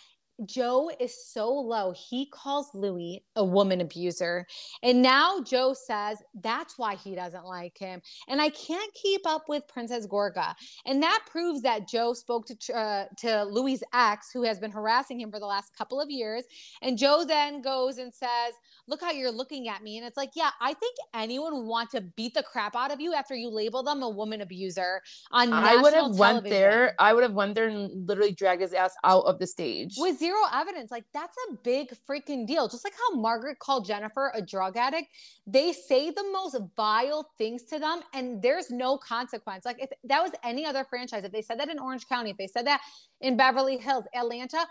Joe 0.45 0.91
is 0.99 1.15
so 1.31 1.51
low. 1.51 1.93
He 1.95 2.27
calls 2.27 2.69
Louis 2.73 3.23
a 3.35 3.43
woman 3.43 3.81
abuser. 3.81 4.45
And 4.83 5.01
now 5.01 5.41
Joe 5.41 5.73
says 5.73 6.21
that's 6.41 6.77
why 6.77 6.95
he 6.95 7.15
doesn't 7.15 7.45
like 7.45 7.77
him. 7.77 8.01
And 8.27 8.41
I 8.41 8.49
can't 8.49 8.93
keep 8.93 9.25
up 9.25 9.49
with 9.49 9.67
Princess 9.67 10.05
Gorga. 10.05 10.53
And 10.85 11.01
that 11.01 11.21
proves 11.29 11.61
that 11.63 11.87
Joe 11.87 12.13
spoke 12.13 12.45
to 12.47 12.73
uh, 12.73 13.05
to 13.17 13.43
Louis' 13.45 13.83
ex, 13.93 14.29
who 14.31 14.43
has 14.43 14.59
been 14.59 14.71
harassing 14.71 15.19
him 15.19 15.31
for 15.31 15.39
the 15.39 15.45
last 15.45 15.75
couple 15.75 15.99
of 15.99 16.09
years. 16.09 16.43
And 16.81 16.97
Joe 16.97 17.25
then 17.27 17.61
goes 17.61 17.97
and 17.97 18.13
says, 18.13 18.53
Look 18.87 19.01
how 19.01 19.11
you're 19.11 19.31
looking 19.31 19.67
at 19.67 19.83
me. 19.83 19.97
And 19.97 20.07
it's 20.07 20.17
like, 20.17 20.31
yeah, 20.35 20.51
I 20.61 20.73
think 20.73 20.95
anyone 21.13 21.53
would 21.53 21.65
want 21.65 21.89
to 21.91 22.01
beat 22.01 22.33
the 22.33 22.43
crap 22.43 22.75
out 22.75 22.91
of 22.91 23.01
you 23.01 23.13
after 23.13 23.35
you 23.35 23.49
label 23.49 23.83
them 23.83 24.01
a 24.01 24.09
woman 24.09 24.41
abuser 24.41 25.01
on 25.31 25.51
I 25.51 25.75
would 25.75 25.93
have 25.93 26.17
went 26.17 26.43
there. 26.45 26.95
I 26.99 27.13
would 27.13 27.23
have 27.23 27.33
went 27.33 27.55
there 27.55 27.67
and 27.67 28.07
literally 28.07 28.31
dragged 28.31 28.61
his 28.61 28.73
ass 28.73 28.93
out 29.03 29.25
of 29.25 29.39
the 29.39 29.47
stage. 29.47 29.95
Zero 30.27 30.41
evidence. 30.53 30.91
Like 30.91 31.05
that's 31.13 31.37
a 31.49 31.53
big 31.63 31.93
freaking 32.07 32.45
deal. 32.45 32.67
Just 32.67 32.83
like 32.83 32.93
how 32.93 33.15
Margaret 33.15 33.59
called 33.59 33.85
Jennifer 33.85 34.33
a 34.35 34.41
drug 34.41 34.75
addict, 34.75 35.07
they 35.45 35.71
say 35.71 36.11
the 36.11 36.25
most 36.33 36.57
vile 36.75 37.29
things 37.37 37.63
to 37.63 37.79
them 37.79 38.01
and 38.13 38.41
there's 38.41 38.69
no 38.69 38.97
consequence. 38.97 39.63
Like 39.63 39.81
if 39.81 39.89
that 40.03 40.21
was 40.21 40.33
any 40.43 40.65
other 40.65 40.83
franchise, 40.83 41.23
if 41.23 41.31
they 41.31 41.41
said 41.41 41.57
that 41.61 41.69
in 41.69 41.79
Orange 41.79 42.09
County, 42.09 42.31
if 42.31 42.37
they 42.37 42.47
said 42.47 42.67
that 42.67 42.81
in 43.21 43.37
Beverly 43.37 43.77
Hills, 43.77 44.03
Atlanta, 44.13 44.65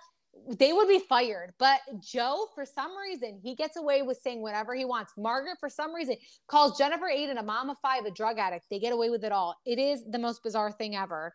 they 0.58 0.74
would 0.74 0.88
be 0.88 0.98
fired. 0.98 1.54
But 1.58 1.80
Joe, 2.00 2.48
for 2.54 2.66
some 2.66 2.94
reason, 2.94 3.40
he 3.42 3.54
gets 3.54 3.78
away 3.78 4.02
with 4.02 4.18
saying 4.18 4.42
whatever 4.42 4.74
he 4.74 4.84
wants. 4.84 5.14
Margaret, 5.16 5.56
for 5.58 5.70
some 5.70 5.94
reason, 5.94 6.16
calls 6.46 6.76
Jennifer 6.76 7.06
Aydin 7.06 7.38
a 7.38 7.42
mom 7.42 7.70
of 7.70 7.78
five, 7.78 8.04
a 8.04 8.10
drug 8.10 8.38
addict. 8.38 8.66
They 8.68 8.78
get 8.78 8.92
away 8.92 9.08
with 9.08 9.24
it 9.24 9.32
all. 9.32 9.56
It 9.64 9.78
is 9.78 10.04
the 10.10 10.18
most 10.18 10.42
bizarre 10.42 10.72
thing 10.72 10.96
ever. 10.96 11.32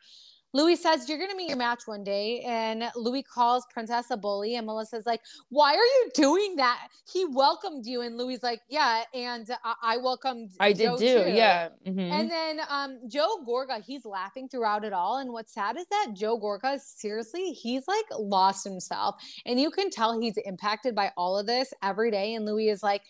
Louis 0.53 0.75
says, 0.75 1.07
You're 1.07 1.17
going 1.17 1.29
to 1.29 1.35
meet 1.35 1.49
your 1.49 1.57
match 1.57 1.83
one 1.85 2.03
day. 2.03 2.41
And 2.41 2.91
Louis 2.95 3.23
calls 3.23 3.65
Princess 3.71 4.11
a 4.11 4.17
bully. 4.17 4.55
And 4.55 4.65
Melissa's 4.67 5.05
like, 5.05 5.21
Why 5.49 5.73
are 5.73 5.77
you 5.77 6.09
doing 6.13 6.55
that? 6.57 6.87
He 7.11 7.25
welcomed 7.25 7.85
you. 7.85 8.01
And 8.01 8.17
Louis 8.17 8.39
like, 8.43 8.61
Yeah. 8.69 9.03
And 9.13 9.47
I, 9.63 9.75
I 9.81 9.97
welcomed 9.97 10.51
I 10.59 10.73
did 10.73 10.85
Joe 10.85 10.97
do. 10.97 11.23
too." 11.23 11.29
Yeah. 11.31 11.69
mhm. 11.87 12.11
And 12.11 12.29
then 12.29 12.59
um, 12.69 12.99
Joe 13.07 13.43
Gorga, 13.47 13.83
he's 13.83 14.05
laughing 14.05 14.49
throughout 14.49 14.83
it 14.83 14.93
all. 14.93 15.17
And 15.17 15.31
what's 15.31 15.53
sad 15.53 15.77
is 15.77 15.85
that 15.89 16.09
Joe 16.13 16.39
Gorga, 16.39 16.79
seriously, 16.79 17.51
he's 17.51 17.87
like 17.87 18.05
lost 18.17 18.63
himself. 18.63 19.15
And 19.45 19.59
you 19.59 19.71
can 19.71 19.89
tell 19.89 20.19
he's 20.19 20.37
impacted 20.45 20.95
by 20.95 21.11
all 21.17 21.37
of 21.37 21.47
this 21.47 21.73
every 21.81 22.11
day. 22.11 22.33
And 22.35 22.45
Louis 22.45 22.69
is 22.69 22.83
like, 22.83 23.01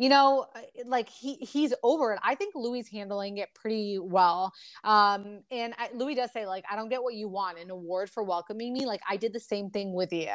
you 0.00 0.08
know, 0.08 0.46
uh, 0.56 0.60
like 0.86 1.10
he 1.10 1.34
he's 1.34 1.74
over 1.82 2.14
it. 2.14 2.20
I 2.24 2.34
think 2.34 2.54
Louis 2.54 2.88
handling 2.90 3.36
it 3.36 3.50
pretty 3.54 3.98
well. 3.98 4.52
Um, 4.82 5.42
and 5.50 5.74
I, 5.76 5.90
Louis 5.94 6.14
does 6.14 6.32
say 6.32 6.46
like, 6.46 6.64
I 6.70 6.74
don't 6.74 6.88
get 6.88 7.02
what 7.02 7.14
you 7.14 7.28
want, 7.28 7.58
an 7.58 7.70
award 7.70 8.08
for 8.08 8.22
welcoming 8.24 8.72
me. 8.72 8.86
Like 8.86 9.02
I 9.08 9.18
did 9.18 9.34
the 9.34 9.40
same 9.40 9.68
thing 9.68 9.92
with 9.92 10.12
you. 10.12 10.30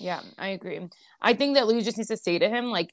Yeah, 0.00 0.20
I 0.38 0.48
agree. 0.48 0.80
I 1.20 1.34
think 1.34 1.56
that 1.56 1.66
Louis 1.66 1.82
just 1.82 1.98
needs 1.98 2.08
to 2.08 2.16
say 2.16 2.38
to 2.38 2.48
him, 2.48 2.66
like, 2.66 2.92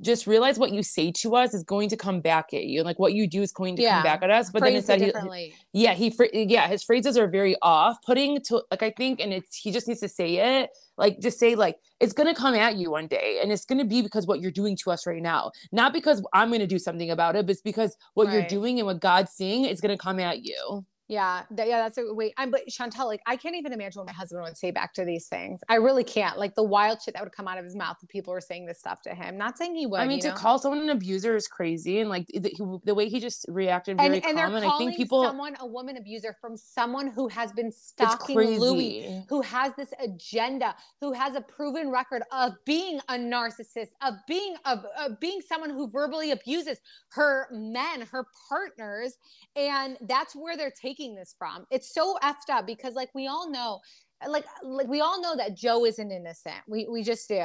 just 0.00 0.28
realize 0.28 0.60
what 0.60 0.70
you 0.70 0.84
say 0.84 1.10
to 1.22 1.34
us 1.34 1.54
is 1.54 1.64
going 1.64 1.88
to 1.88 1.96
come 1.96 2.20
back 2.20 2.54
at 2.54 2.66
you. 2.66 2.84
Like, 2.84 3.00
what 3.00 3.14
you 3.14 3.26
do 3.26 3.42
is 3.42 3.50
going 3.50 3.74
to 3.74 3.82
Yeah. 3.82 3.94
come 3.94 4.04
back 4.04 4.22
at 4.22 4.30
us. 4.30 4.48
But 4.48 4.60
Phrase 4.60 4.86
then 4.86 5.00
instead, 5.00 5.24
he, 5.26 5.54
yeah, 5.72 5.94
he, 5.94 6.14
yeah, 6.32 6.68
his 6.68 6.84
phrases 6.84 7.16
are 7.18 7.26
very 7.26 7.56
off 7.62 7.96
putting 8.06 8.40
to, 8.42 8.62
like, 8.70 8.84
I 8.84 8.92
think, 8.96 9.18
and 9.18 9.32
it's, 9.32 9.56
he 9.56 9.72
just 9.72 9.88
needs 9.88 9.98
to 10.00 10.08
say 10.08 10.36
it, 10.36 10.70
like, 11.00 11.18
just 11.18 11.40
say, 11.40 11.54
like, 11.54 11.78
it's 11.98 12.12
to 12.32 12.40
come 12.40 12.54
at 12.54 12.76
you 12.76 12.90
one 12.90 13.08
day. 13.08 13.40
And 13.42 13.50
it's 13.50 13.64
to 13.78 13.84
be 13.86 14.02
because 14.02 14.26
what 14.26 14.40
you're 14.40 14.50
doing 14.50 14.76
to 14.76 14.90
us 14.90 15.06
right 15.06 15.22
now. 15.22 15.50
Not 15.72 15.92
because 15.94 16.22
I'm 16.32 16.50
to 16.60 16.66
do 16.66 16.78
something 16.78 17.10
about 17.10 17.34
it, 17.34 17.46
but 17.46 17.52
it's 17.52 17.62
because 17.62 17.96
what 18.14 18.30
you're 18.30 18.46
doing 18.46 18.78
and 18.78 18.86
what 18.86 19.00
God's 19.00 19.32
seeing 19.32 19.64
is 19.64 19.80
to 19.96 20.02
come 20.02 20.20
at 20.20 20.44
you. 20.44 20.84
Yeah, 21.10 21.42
th- 21.56 21.68
yeah, 21.68 21.82
that's 21.82 21.98
a 21.98 22.14
wait. 22.14 22.34
I'm 22.36 22.52
but 22.52 22.68
Chantel, 22.68 23.06
like 23.06 23.20
I 23.26 23.34
can't 23.34 23.56
even 23.56 23.72
imagine 23.72 23.98
what 23.98 24.06
my 24.06 24.12
husband 24.12 24.44
would 24.44 24.56
say 24.56 24.70
back 24.70 24.94
to 24.94 25.04
these 25.04 25.26
things. 25.26 25.58
I 25.68 25.74
really 25.74 26.04
can't. 26.04 26.38
Like 26.38 26.54
the 26.54 26.62
wild 26.62 27.02
shit 27.02 27.14
that 27.14 27.24
would 27.24 27.32
come 27.32 27.48
out 27.48 27.58
of 27.58 27.64
his 27.64 27.74
mouth 27.74 27.96
if 28.00 28.08
people 28.08 28.32
were 28.32 28.40
saying 28.40 28.66
this 28.66 28.78
stuff 28.78 29.02
to 29.02 29.14
him. 29.14 29.36
Not 29.36 29.58
saying 29.58 29.74
he 29.74 29.86
would. 29.86 29.98
I 29.98 30.06
mean, 30.06 30.20
to 30.20 30.28
know? 30.28 30.34
call 30.34 30.60
someone 30.60 30.82
an 30.82 30.90
abuser 30.90 31.34
is 31.34 31.48
crazy. 31.48 31.98
And, 31.98 32.08
like, 32.08 32.28
the, 32.28 32.50
he, 32.50 32.64
the 32.84 32.94
way 32.94 33.08
he 33.08 33.18
just 33.18 33.44
reacted 33.48 33.96
very 33.96 34.06
and, 34.06 34.14
and 34.14 34.22
calm. 34.22 34.36
they're 34.36 34.46
And 34.46 34.64
I 34.64 34.68
calling 34.68 34.88
think 34.90 34.98
people, 34.98 35.24
someone 35.24 35.56
a 35.58 35.66
woman 35.66 35.96
abuser 35.96 36.36
from 36.40 36.56
someone 36.56 37.08
who 37.08 37.26
has 37.26 37.50
been 37.50 37.72
stalking. 37.72 38.38
Louis, 38.38 39.24
who 39.28 39.42
has 39.42 39.74
this 39.74 39.92
agenda, 40.00 40.76
who 41.00 41.12
has 41.12 41.34
a 41.34 41.40
proven 41.40 41.90
record 41.90 42.22
of 42.30 42.52
being 42.64 43.00
a 43.08 43.14
narcissist, 43.14 43.88
of 44.00 44.14
being 44.28 44.54
of, 44.64 44.84
of 44.96 45.18
being 45.18 45.40
someone 45.40 45.70
who 45.70 45.90
verbally 45.90 46.30
abuses 46.30 46.78
her 47.08 47.48
men, 47.50 48.02
her 48.12 48.26
partners, 48.48 49.18
and 49.56 49.96
that's 50.02 50.36
where 50.36 50.56
they're 50.56 50.70
taking 50.70 50.99
this 51.08 51.34
from. 51.38 51.66
It's 51.70 51.92
so 51.92 52.18
effed 52.22 52.50
up 52.50 52.66
because, 52.66 52.94
like, 52.94 53.10
we 53.14 53.26
all 53.26 53.50
know. 53.50 53.80
Like, 54.28 54.44
like 54.62 54.86
we 54.86 55.00
all 55.00 55.18
know 55.22 55.34
that 55.34 55.56
Joe 55.56 55.86
isn't 55.86 56.10
innocent. 56.10 56.56
We 56.68 56.86
we 56.90 57.02
just 57.02 57.26
do. 57.26 57.40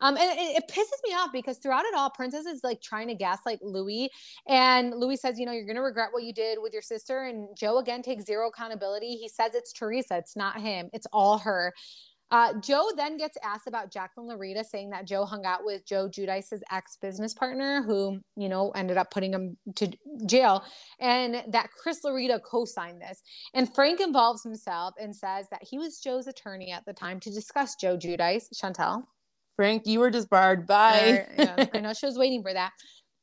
Um, 0.00 0.16
and 0.16 0.38
it, 0.40 0.56
it 0.56 0.64
pisses 0.68 1.08
me 1.08 1.14
off 1.14 1.30
because 1.32 1.58
throughout 1.58 1.84
it 1.84 1.94
all, 1.94 2.10
Princess 2.10 2.46
is 2.46 2.64
like 2.64 2.80
trying 2.82 3.06
to 3.06 3.14
gaslight 3.14 3.62
Louis, 3.62 4.10
and 4.48 4.92
Louis 4.96 5.18
says, 5.18 5.38
you 5.38 5.46
know, 5.46 5.52
you're 5.52 5.68
gonna 5.68 5.82
regret 5.82 6.08
what 6.10 6.24
you 6.24 6.32
did 6.32 6.58
with 6.60 6.72
your 6.72 6.82
sister. 6.82 7.26
And 7.26 7.56
Joe 7.56 7.78
again 7.78 8.02
takes 8.02 8.24
zero 8.24 8.48
accountability. 8.48 9.14
He 9.14 9.28
says 9.28 9.54
it's 9.54 9.72
Teresa, 9.72 10.16
it's 10.16 10.34
not 10.34 10.60
him, 10.60 10.90
it's 10.92 11.06
all 11.12 11.38
her. 11.38 11.72
Uh, 12.30 12.54
Joe 12.60 12.90
then 12.96 13.16
gets 13.16 13.36
asked 13.44 13.68
about 13.68 13.92
Jacqueline 13.92 14.28
Laurita, 14.28 14.64
saying 14.64 14.90
that 14.90 15.06
Joe 15.06 15.24
hung 15.24 15.46
out 15.46 15.64
with 15.64 15.86
Joe 15.86 16.08
Giudice's 16.08 16.62
ex 16.72 16.96
business 17.00 17.34
partner, 17.34 17.82
who, 17.82 18.20
you 18.36 18.48
know, 18.48 18.70
ended 18.70 18.96
up 18.96 19.10
putting 19.10 19.32
him 19.32 19.56
to 19.76 19.88
jail, 20.26 20.64
and 20.98 21.44
that 21.48 21.70
Chris 21.70 22.00
Laurita 22.04 22.40
co 22.42 22.64
signed 22.64 23.00
this. 23.00 23.22
And 23.54 23.72
Frank 23.72 24.00
involves 24.00 24.42
himself 24.42 24.94
and 25.00 25.14
says 25.14 25.46
that 25.50 25.62
he 25.62 25.78
was 25.78 26.00
Joe's 26.00 26.26
attorney 26.26 26.72
at 26.72 26.84
the 26.84 26.92
time 26.92 27.20
to 27.20 27.30
discuss 27.30 27.76
Joe 27.76 27.96
Giudice. 27.96 28.46
Chantel? 28.54 29.04
Frank, 29.56 29.86
you 29.86 30.00
were 30.00 30.10
disbarred. 30.10 30.66
Bye. 30.66 31.24
Or, 31.28 31.34
yeah, 31.38 31.66
I 31.72 31.80
know 31.80 31.94
she 31.94 32.06
was 32.06 32.18
waiting 32.18 32.42
for 32.42 32.52
that. 32.52 32.72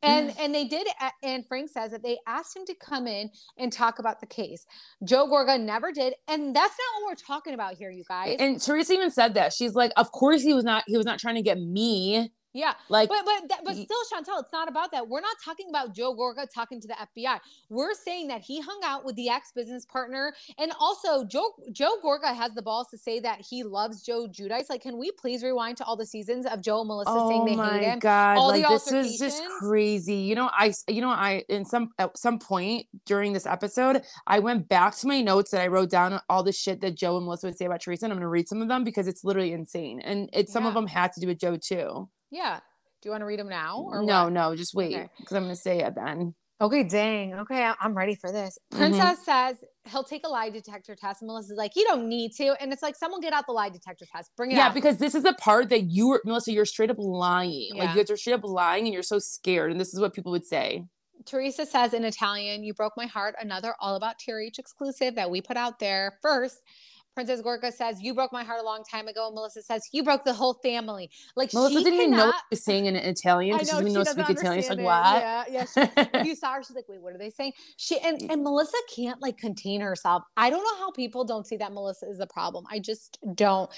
And 0.03 0.33
and 0.39 0.53
they 0.53 0.65
did 0.65 0.87
and 1.23 1.45
Frank 1.47 1.69
says 1.69 1.91
that 1.91 2.03
they 2.03 2.17
asked 2.27 2.55
him 2.55 2.65
to 2.65 2.75
come 2.75 3.07
in 3.07 3.29
and 3.57 3.71
talk 3.71 3.99
about 3.99 4.19
the 4.19 4.25
case. 4.27 4.65
Joe 5.03 5.27
Gorga 5.27 5.59
never 5.59 5.91
did, 5.91 6.13
and 6.27 6.55
that's 6.55 6.73
not 6.73 7.01
what 7.01 7.11
we're 7.11 7.25
talking 7.35 7.53
about 7.53 7.75
here, 7.75 7.89
you 7.89 8.03
guys. 8.07 8.37
and 8.39 8.61
Teresa 8.61 8.93
even 8.93 9.11
said 9.11 9.33
that. 9.35 9.53
She's 9.53 9.73
like, 9.73 9.91
of 9.97 10.11
course 10.11 10.41
he 10.41 10.53
was 10.53 10.63
not 10.63 10.83
he 10.87 10.97
was 10.97 11.05
not 11.05 11.19
trying 11.19 11.35
to 11.35 11.41
get 11.41 11.59
me. 11.59 12.29
Yeah, 12.53 12.73
Like 12.87 13.09
but 13.09 13.25
but 13.25 13.49
that, 13.49 13.61
but 13.65 13.73
still, 13.73 13.97
Chantel, 14.13 14.39
it's 14.39 14.53
not 14.53 14.67
about 14.67 14.91
that. 14.91 15.07
We're 15.07 15.21
not 15.21 15.37
talking 15.43 15.69
about 15.69 15.95
Joe 15.95 16.15
Gorga 16.15 16.47
talking 16.53 16.79
to 16.81 16.87
the 16.87 16.93
FBI. 16.93 17.39
We're 17.69 17.95
saying 17.95 18.27
that 18.27 18.41
he 18.41 18.61
hung 18.61 18.79
out 18.85 19.03
with 19.03 19.15
the 19.15 19.29
ex 19.29 19.51
business 19.51 19.85
partner, 19.85 20.35
and 20.59 20.71
also 20.79 21.25
Joe 21.25 21.55
Joe 21.71 21.97
Gorga 22.03 22.35
has 22.35 22.53
the 22.53 22.61
balls 22.61 22.89
to 22.91 22.97
say 22.97 23.19
that 23.21 23.41
he 23.41 23.63
loves 23.63 24.03
Joe 24.03 24.27
Giudice. 24.27 24.69
Like, 24.69 24.83
can 24.83 24.99
we 24.99 25.09
please 25.11 25.43
rewind 25.43 25.77
to 25.77 25.83
all 25.85 25.97
the 25.97 26.05
seasons 26.05 26.45
of 26.45 26.61
Joe 26.61 26.81
and 26.81 26.89
Melissa 26.89 27.11
saying 27.27 27.41
oh 27.41 27.45
they 27.45 27.55
hate 27.55 27.91
him? 27.91 27.99
god, 27.99 28.37
all 28.37 28.53
the 28.53 28.59
like 28.59 28.69
this 28.69 28.91
is 28.91 29.17
just 29.17 29.43
crazy. 29.57 30.17
You 30.17 30.35
know, 30.35 30.51
I 30.53 30.73
you 30.87 31.01
know, 31.01 31.09
I 31.09 31.43
in 31.49 31.65
some 31.65 31.89
at 31.97 32.15
some 32.15 32.37
point 32.37 32.85
during 33.07 33.33
this 33.33 33.47
episode, 33.47 34.03
I 34.27 34.37
went 34.37 34.69
back 34.69 34.95
to 34.97 35.07
my 35.07 35.21
notes 35.21 35.49
that 35.51 35.61
I 35.61 35.67
wrote 35.67 35.89
down 35.89 36.21
all 36.29 36.43
the 36.43 36.51
shit 36.51 36.81
that 36.81 36.95
Joe 36.95 37.17
and 37.17 37.25
Melissa 37.25 37.47
would 37.47 37.57
say 37.57 37.65
about 37.65 37.81
Teresa, 37.81 38.05
and 38.05 38.13
I'm 38.13 38.19
gonna 38.19 38.29
read 38.29 38.47
some 38.47 38.61
of 38.61 38.67
them 38.67 38.83
because 38.83 39.07
it's 39.07 39.23
literally 39.23 39.53
insane. 39.53 40.01
And 40.01 40.29
it's 40.33 40.53
some 40.53 40.67
of 40.67 40.75
them 40.75 40.85
had 40.85 41.13
to 41.13 41.19
do 41.19 41.25
with 41.25 41.39
Joe 41.39 41.57
too. 41.57 42.09
Yeah. 42.33 42.59
Do 43.01 43.09
you 43.09 43.11
want 43.11 43.21
to 43.21 43.25
read 43.25 43.39
them 43.39 43.49
now 43.49 43.85
or 43.87 44.01
no, 44.03 44.23
what? 44.25 44.33
no, 44.33 44.55
just 44.55 44.73
wait, 44.73 44.95
Okay. 44.95 45.09
because 45.19 45.35
I'm 45.35 45.43
gonna 45.43 45.55
say 45.55 45.79
it 45.81 45.93
then. 45.95 46.33
Okay, 46.61 46.83
dang. 46.83 47.33
Okay, 47.33 47.69
I'm 47.81 47.93
ready 47.93 48.15
for 48.15 48.31
this. 48.31 48.57
Mhm. 48.73 48.77
Princess 48.77 49.25
says 49.25 49.57
he'll 49.91 50.03
take 50.05 50.25
a 50.25 50.29
lie 50.29 50.49
detector 50.49 50.95
test. 50.95 51.21
And 51.21 51.27
Melissa's 51.27 51.57
like, 51.57 51.71
you 51.75 51.83
don't 51.83 52.07
need 52.07 52.31
to. 52.37 52.55
And 52.61 52.71
it's 52.71 52.81
like, 52.81 52.95
someone 52.95 53.19
get 53.19 53.33
out 53.33 53.45
the 53.47 53.51
lie 53.51 53.67
detector 53.69 54.05
test. 54.05 54.31
Bring 54.37 54.51
it 54.51 54.55
Yeah, 54.55 54.67
out. 54.67 54.73
because 54.73 54.97
this 54.97 55.13
is 55.13 55.23
the 55.23 55.33
part 55.33 55.67
that 55.69 55.83
you 55.91 56.07
were 56.07 56.21
Melissa, 56.23 56.53
you're 56.53 56.63
straight 56.65 56.89
up 56.89 56.95
lying. 56.99 57.71
Yeah. 57.73 57.83
Like 57.85 57.95
you 57.95 58.01
guys 58.03 58.09
are 58.11 58.15
straight 58.17 58.33
up 58.35 58.45
lying 58.45 58.85
and 58.85 58.93
you're 58.93 59.03
so 59.03 59.19
scared. 59.19 59.71
And 59.71 59.81
this 59.81 59.93
is 59.93 59.99
what 59.99 60.13
people 60.13 60.31
would 60.31 60.45
say. 60.45 60.85
Teresa 61.25 61.65
says 61.65 61.93
in 61.93 62.05
Italian, 62.05 62.63
You 62.63 62.73
broke 62.73 62.93
my 62.95 63.05
heart. 63.07 63.35
Another 63.41 63.75
all 63.81 63.95
about 63.95 64.15
TRH 64.19 64.57
exclusive 64.59 65.15
that 65.15 65.29
we 65.29 65.41
put 65.41 65.57
out 65.57 65.79
there 65.79 66.17
first. 66.21 66.61
Princess 67.13 67.41
Gorga 67.41 67.71
says, 67.71 68.01
You 68.01 68.13
broke 68.13 68.33
my 68.33 68.43
heart 68.43 68.59
a 68.59 68.63
long 68.65 68.83
time 68.89 69.07
ago. 69.07 69.27
And 69.27 69.35
Melissa 69.35 69.61
says, 69.61 69.87
You 69.91 70.03
broke 70.03 70.23
the 70.23 70.33
whole 70.33 70.55
family. 70.55 71.09
Like, 71.35 71.53
Melissa 71.53 71.77
she 71.77 71.83
didn't 71.83 71.99
even 71.99 72.11
know 72.11 72.17
what 72.17 72.31
cannot- 72.31 72.35
she 72.35 72.47
was 72.51 72.63
saying 72.63 72.85
in 72.87 72.95
Italian 72.95 73.57
because 73.57 73.69
she 73.69 73.75
didn't 73.75 73.87
she 73.87 73.91
even 73.91 74.03
know 74.03 74.03
speak 74.03 74.29
Italian. 74.29 74.61
She's 74.61 74.69
like, 74.69 74.79
what? 74.79 75.21
Yeah, 75.21 75.43
yeah. 75.49 75.65
She, 76.23 76.29
you 76.29 76.35
saw 76.35 76.53
her, 76.53 76.63
she's 76.63 76.75
like, 76.75 76.87
"Wait, 76.87 77.01
what 77.01 77.13
are 77.13 77.17
they 77.17 77.29
saying?" 77.29 77.53
She 77.77 77.99
and 77.99 78.21
and 78.29 78.43
Melissa 78.43 78.77
can't 78.95 79.21
like 79.21 79.37
contain 79.37 79.81
herself. 79.81 80.23
I 80.37 80.49
don't 80.49 80.63
know 80.63 80.77
how 80.77 80.91
people 80.91 81.23
don't 81.23 81.45
see 81.45 81.57
that 81.57 81.71
Melissa 81.73 82.07
is 82.09 82.17
the 82.17 82.27
problem. 82.27 82.65
I 82.69 82.79
just 82.79 83.17
don't. 83.35 83.69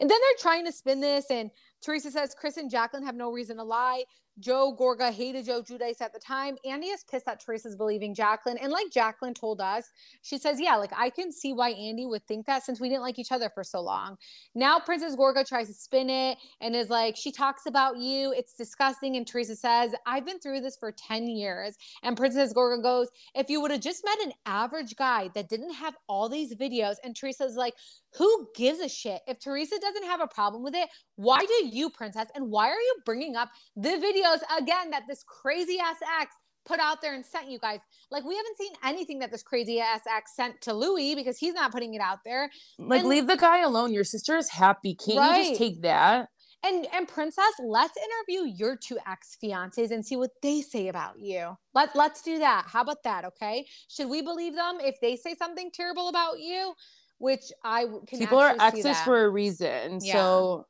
And 0.00 0.10
then 0.10 0.18
they're 0.20 0.38
trying 0.38 0.64
to 0.66 0.72
spin 0.72 1.00
this, 1.00 1.26
and 1.30 1.50
Teresa 1.82 2.10
says 2.10 2.34
Chris 2.38 2.56
and 2.56 2.70
Jacqueline 2.70 3.04
have 3.04 3.14
no 3.16 3.30
reason 3.30 3.56
to 3.56 3.64
lie. 3.64 4.04
Joe 4.40 4.76
Gorga 4.78 5.12
hated 5.12 5.44
Joe 5.44 5.62
Giudice 5.62 6.00
at 6.00 6.12
the 6.12 6.18
time. 6.18 6.56
Andy 6.64 6.88
is 6.88 7.04
pissed 7.04 7.26
that 7.26 7.40
Teresa's 7.40 7.76
believing 7.76 8.14
Jacqueline. 8.14 8.56
And 8.58 8.72
like 8.72 8.90
Jacqueline 8.90 9.34
told 9.34 9.60
us, 9.60 9.90
she 10.22 10.38
says, 10.38 10.60
Yeah, 10.60 10.76
like 10.76 10.92
I 10.96 11.10
can 11.10 11.30
see 11.30 11.52
why 11.52 11.70
Andy 11.70 12.06
would 12.06 12.26
think 12.26 12.46
that 12.46 12.62
since 12.62 12.80
we 12.80 12.88
didn't 12.88 13.02
like 13.02 13.18
each 13.18 13.32
other 13.32 13.50
for 13.50 13.62
so 13.62 13.80
long. 13.80 14.16
Now 14.54 14.78
Princess 14.78 15.16
Gorga 15.16 15.46
tries 15.46 15.68
to 15.68 15.74
spin 15.74 16.08
it 16.08 16.38
and 16.60 16.74
is 16.74 16.88
like, 16.88 17.16
She 17.16 17.30
talks 17.30 17.66
about 17.66 17.98
you. 17.98 18.32
It's 18.36 18.54
disgusting. 18.54 19.16
And 19.16 19.26
Teresa 19.26 19.54
says, 19.54 19.92
I've 20.06 20.24
been 20.24 20.38
through 20.38 20.60
this 20.60 20.76
for 20.76 20.92
10 20.92 21.28
years. 21.28 21.76
And 22.02 22.16
Princess 22.16 22.52
Gorga 22.54 22.82
goes, 22.82 23.08
If 23.34 23.50
you 23.50 23.60
would 23.60 23.70
have 23.70 23.80
just 23.80 24.04
met 24.04 24.18
an 24.24 24.32
average 24.46 24.96
guy 24.96 25.28
that 25.34 25.48
didn't 25.48 25.74
have 25.74 25.94
all 26.08 26.28
these 26.28 26.54
videos, 26.54 26.96
and 27.04 27.14
Teresa's 27.14 27.56
like, 27.56 27.74
Who 28.16 28.48
gives 28.56 28.80
a 28.80 28.88
shit? 28.88 29.20
If 29.26 29.40
Teresa 29.40 29.78
doesn't 29.78 30.04
have 30.04 30.20
a 30.20 30.26
problem 30.26 30.62
with 30.62 30.74
it, 30.74 30.88
why 31.16 31.40
do 31.40 31.66
you, 31.66 31.90
Princess? 31.90 32.28
And 32.34 32.50
why 32.50 32.68
are 32.68 32.80
you 32.80 32.94
bringing 33.04 33.36
up 33.36 33.50
the 33.76 33.90
videos 34.22 34.40
again 34.58 34.90
that 34.90 35.02
this 35.08 35.24
crazy 35.26 35.78
ass 35.78 35.96
ex 36.20 36.34
put 36.64 36.78
out 36.78 37.02
there 37.02 37.14
and 37.14 37.24
sent 37.24 37.50
you 37.50 37.58
guys? 37.58 37.80
Like, 38.10 38.24
we 38.24 38.36
haven't 38.36 38.56
seen 38.56 38.72
anything 38.84 39.18
that 39.20 39.30
this 39.30 39.42
crazy 39.42 39.80
ass 39.80 40.02
ex 40.10 40.34
sent 40.36 40.60
to 40.62 40.72
Louis 40.74 41.14
because 41.14 41.38
he's 41.38 41.54
not 41.54 41.72
putting 41.72 41.94
it 41.94 42.00
out 42.00 42.18
there. 42.24 42.50
Like, 42.78 43.00
And- 43.00 43.08
leave 43.08 43.26
the 43.26 43.36
guy 43.36 43.60
alone. 43.62 43.92
Your 43.92 44.04
sister 44.04 44.36
is 44.36 44.50
happy. 44.50 44.94
Can't 44.94 45.36
you 45.38 45.44
just 45.44 45.58
take 45.58 45.82
that? 45.82 46.28
And 46.64 46.86
and 46.94 47.08
Princess, 47.08 47.52
let's 47.58 47.94
interview 47.96 48.48
your 48.56 48.76
two 48.76 48.96
ex 49.04 49.36
fiancés 49.42 49.90
and 49.90 50.06
see 50.06 50.14
what 50.14 50.30
they 50.42 50.60
say 50.60 50.86
about 50.86 51.18
you. 51.18 51.56
Let 51.74 51.96
let's 51.96 52.22
do 52.22 52.38
that. 52.38 52.66
How 52.68 52.82
about 52.82 53.02
that? 53.02 53.24
Okay. 53.24 53.66
Should 53.88 54.08
we 54.08 54.22
believe 54.22 54.54
them 54.54 54.78
if 54.80 55.00
they 55.00 55.16
say 55.16 55.34
something 55.34 55.72
terrible 55.74 56.08
about 56.08 56.38
you? 56.38 56.74
Which 57.18 57.50
I 57.64 57.86
can. 58.06 58.20
People 58.20 58.38
are 58.38 58.54
exes 58.60 59.00
for 59.00 59.24
a 59.24 59.28
reason. 59.28 59.98
Yeah. 60.02 60.12
So 60.12 60.66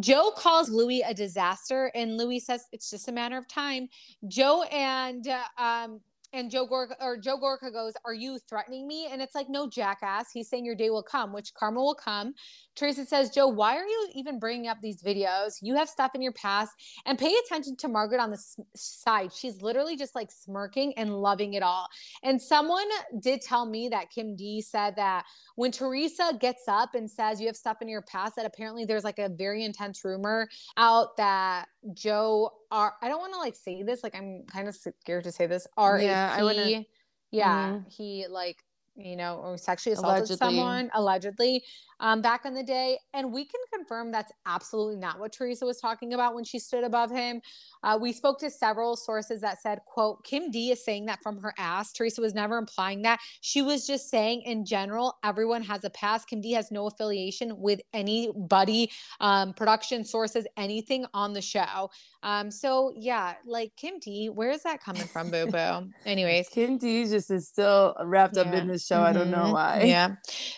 Joe 0.00 0.32
calls 0.36 0.70
Louis 0.70 1.02
a 1.02 1.14
disaster, 1.14 1.90
and 1.94 2.16
Louis 2.16 2.40
says 2.40 2.66
it's 2.72 2.90
just 2.90 3.08
a 3.08 3.12
matter 3.12 3.36
of 3.38 3.46
time. 3.46 3.88
Joe 4.26 4.64
and 4.64 5.26
uh, 5.28 5.62
um 5.62 6.00
and 6.34 6.50
Joe 6.50 6.66
Gorga 6.66 6.96
or 7.00 7.16
Joe 7.16 7.38
Gorga 7.38 7.72
goes, 7.72 7.94
"Are 8.04 8.12
you 8.12 8.38
threatening 8.38 8.86
me?" 8.86 9.06
And 9.10 9.22
it's 9.22 9.34
like, 9.34 9.48
"No, 9.48 9.68
jackass." 9.68 10.30
He's 10.32 10.48
saying 10.48 10.64
your 10.64 10.74
day 10.74 10.90
will 10.90 11.02
come, 11.02 11.32
which 11.32 11.54
karma 11.54 11.80
will 11.80 11.94
come. 11.94 12.34
Teresa 12.74 13.06
says, 13.06 13.30
"Joe, 13.30 13.46
why 13.46 13.76
are 13.76 13.86
you 13.86 14.08
even 14.14 14.38
bringing 14.38 14.66
up 14.66 14.78
these 14.82 15.02
videos? 15.02 15.58
You 15.62 15.76
have 15.76 15.88
stuff 15.88 16.14
in 16.14 16.22
your 16.22 16.32
past, 16.32 16.72
and 17.06 17.18
pay 17.18 17.32
attention 17.46 17.76
to 17.76 17.88
Margaret 17.88 18.20
on 18.20 18.30
the 18.30 18.36
s- 18.36 18.58
side. 18.74 19.32
She's 19.32 19.62
literally 19.62 19.96
just 19.96 20.14
like 20.14 20.30
smirking 20.30 20.92
and 20.98 21.20
loving 21.22 21.54
it 21.54 21.62
all." 21.62 21.88
And 22.22 22.42
someone 22.42 22.88
did 23.20 23.40
tell 23.40 23.64
me 23.64 23.88
that 23.90 24.10
Kim 24.10 24.34
D 24.36 24.60
said 24.60 24.96
that 24.96 25.24
when 25.54 25.70
Teresa 25.70 26.36
gets 26.40 26.64
up 26.66 26.94
and 26.94 27.08
says 27.10 27.40
you 27.40 27.46
have 27.46 27.56
stuff 27.56 27.80
in 27.80 27.88
your 27.88 28.02
past, 28.02 28.34
that 28.36 28.46
apparently 28.46 28.84
there's 28.84 29.04
like 29.04 29.20
a 29.20 29.28
very 29.28 29.64
intense 29.64 30.04
rumor 30.04 30.48
out 30.76 31.16
that 31.16 31.68
Joe 31.92 32.50
are 32.74 32.94
I 33.02 33.08
don't 33.08 33.20
want 33.20 33.32
to 33.34 33.38
like 33.38 33.56
say 33.56 33.82
this, 33.82 34.02
like 34.02 34.14
I'm 34.14 34.44
kind 34.46 34.68
of 34.68 34.74
scared 34.76 35.24
to 35.24 35.32
say 35.32 35.46
this. 35.46 35.66
R 35.76 36.00
Yeah, 36.00 36.34
I 36.36 36.42
wouldn't- 36.42 36.86
yeah, 37.30 37.72
Mhm. 37.72 37.92
he 37.92 38.26
like 38.28 38.58
you 38.96 39.16
know 39.16 39.38
or 39.44 39.56
sexually 39.58 39.94
assaulted 39.94 40.20
Allegedly. 40.30 40.36
someone 40.36 40.90
allegedly. 40.94 41.64
Um, 42.00 42.20
back 42.22 42.44
in 42.44 42.54
the 42.54 42.62
day. 42.62 42.98
And 43.12 43.32
we 43.32 43.44
can 43.44 43.60
confirm 43.72 44.10
that's 44.12 44.32
absolutely 44.46 44.96
not 44.96 45.18
what 45.18 45.32
Teresa 45.32 45.64
was 45.64 45.80
talking 45.80 46.14
about 46.14 46.34
when 46.34 46.44
she 46.44 46.58
stood 46.58 46.84
above 46.84 47.10
him. 47.10 47.40
Uh, 47.82 47.98
we 48.00 48.12
spoke 48.12 48.38
to 48.40 48.50
several 48.50 48.96
sources 48.96 49.40
that 49.42 49.60
said, 49.60 49.80
quote, 49.86 50.24
Kim 50.24 50.50
D 50.50 50.70
is 50.70 50.84
saying 50.84 51.06
that 51.06 51.22
from 51.22 51.38
her 51.40 51.52
ass. 51.58 51.92
Teresa 51.92 52.20
was 52.20 52.34
never 52.34 52.56
implying 52.56 53.02
that. 53.02 53.20
She 53.40 53.62
was 53.62 53.86
just 53.86 54.08
saying 54.08 54.42
in 54.42 54.64
general, 54.64 55.16
everyone 55.22 55.62
has 55.62 55.84
a 55.84 55.90
past. 55.90 56.28
Kim 56.28 56.40
D 56.40 56.52
has 56.52 56.70
no 56.70 56.86
affiliation 56.86 57.58
with 57.60 57.80
anybody, 57.92 58.90
um, 59.20 59.52
production 59.52 60.04
sources, 60.04 60.46
anything 60.56 61.04
on 61.12 61.32
the 61.32 61.42
show. 61.42 61.90
Um, 62.22 62.50
so 62.50 62.92
yeah, 62.96 63.34
like 63.44 63.72
Kim 63.76 63.98
D, 63.98 64.30
where 64.30 64.50
is 64.50 64.62
that 64.62 64.82
coming 64.82 65.02
from, 65.04 65.30
Boo 65.30 65.46
Boo? 65.46 65.90
Anyways, 66.06 66.48
Kim 66.48 66.78
D 66.78 67.04
just 67.04 67.30
is 67.30 67.48
still 67.48 67.94
wrapped 68.02 68.38
up 68.38 68.52
in 68.54 68.66
this 68.66 68.86
show. 68.86 69.02
I 69.02 69.12
don't 69.12 69.30
know 69.30 69.44
Mhm. 69.48 69.52
why. 69.52 69.82
Yeah. 69.84 70.16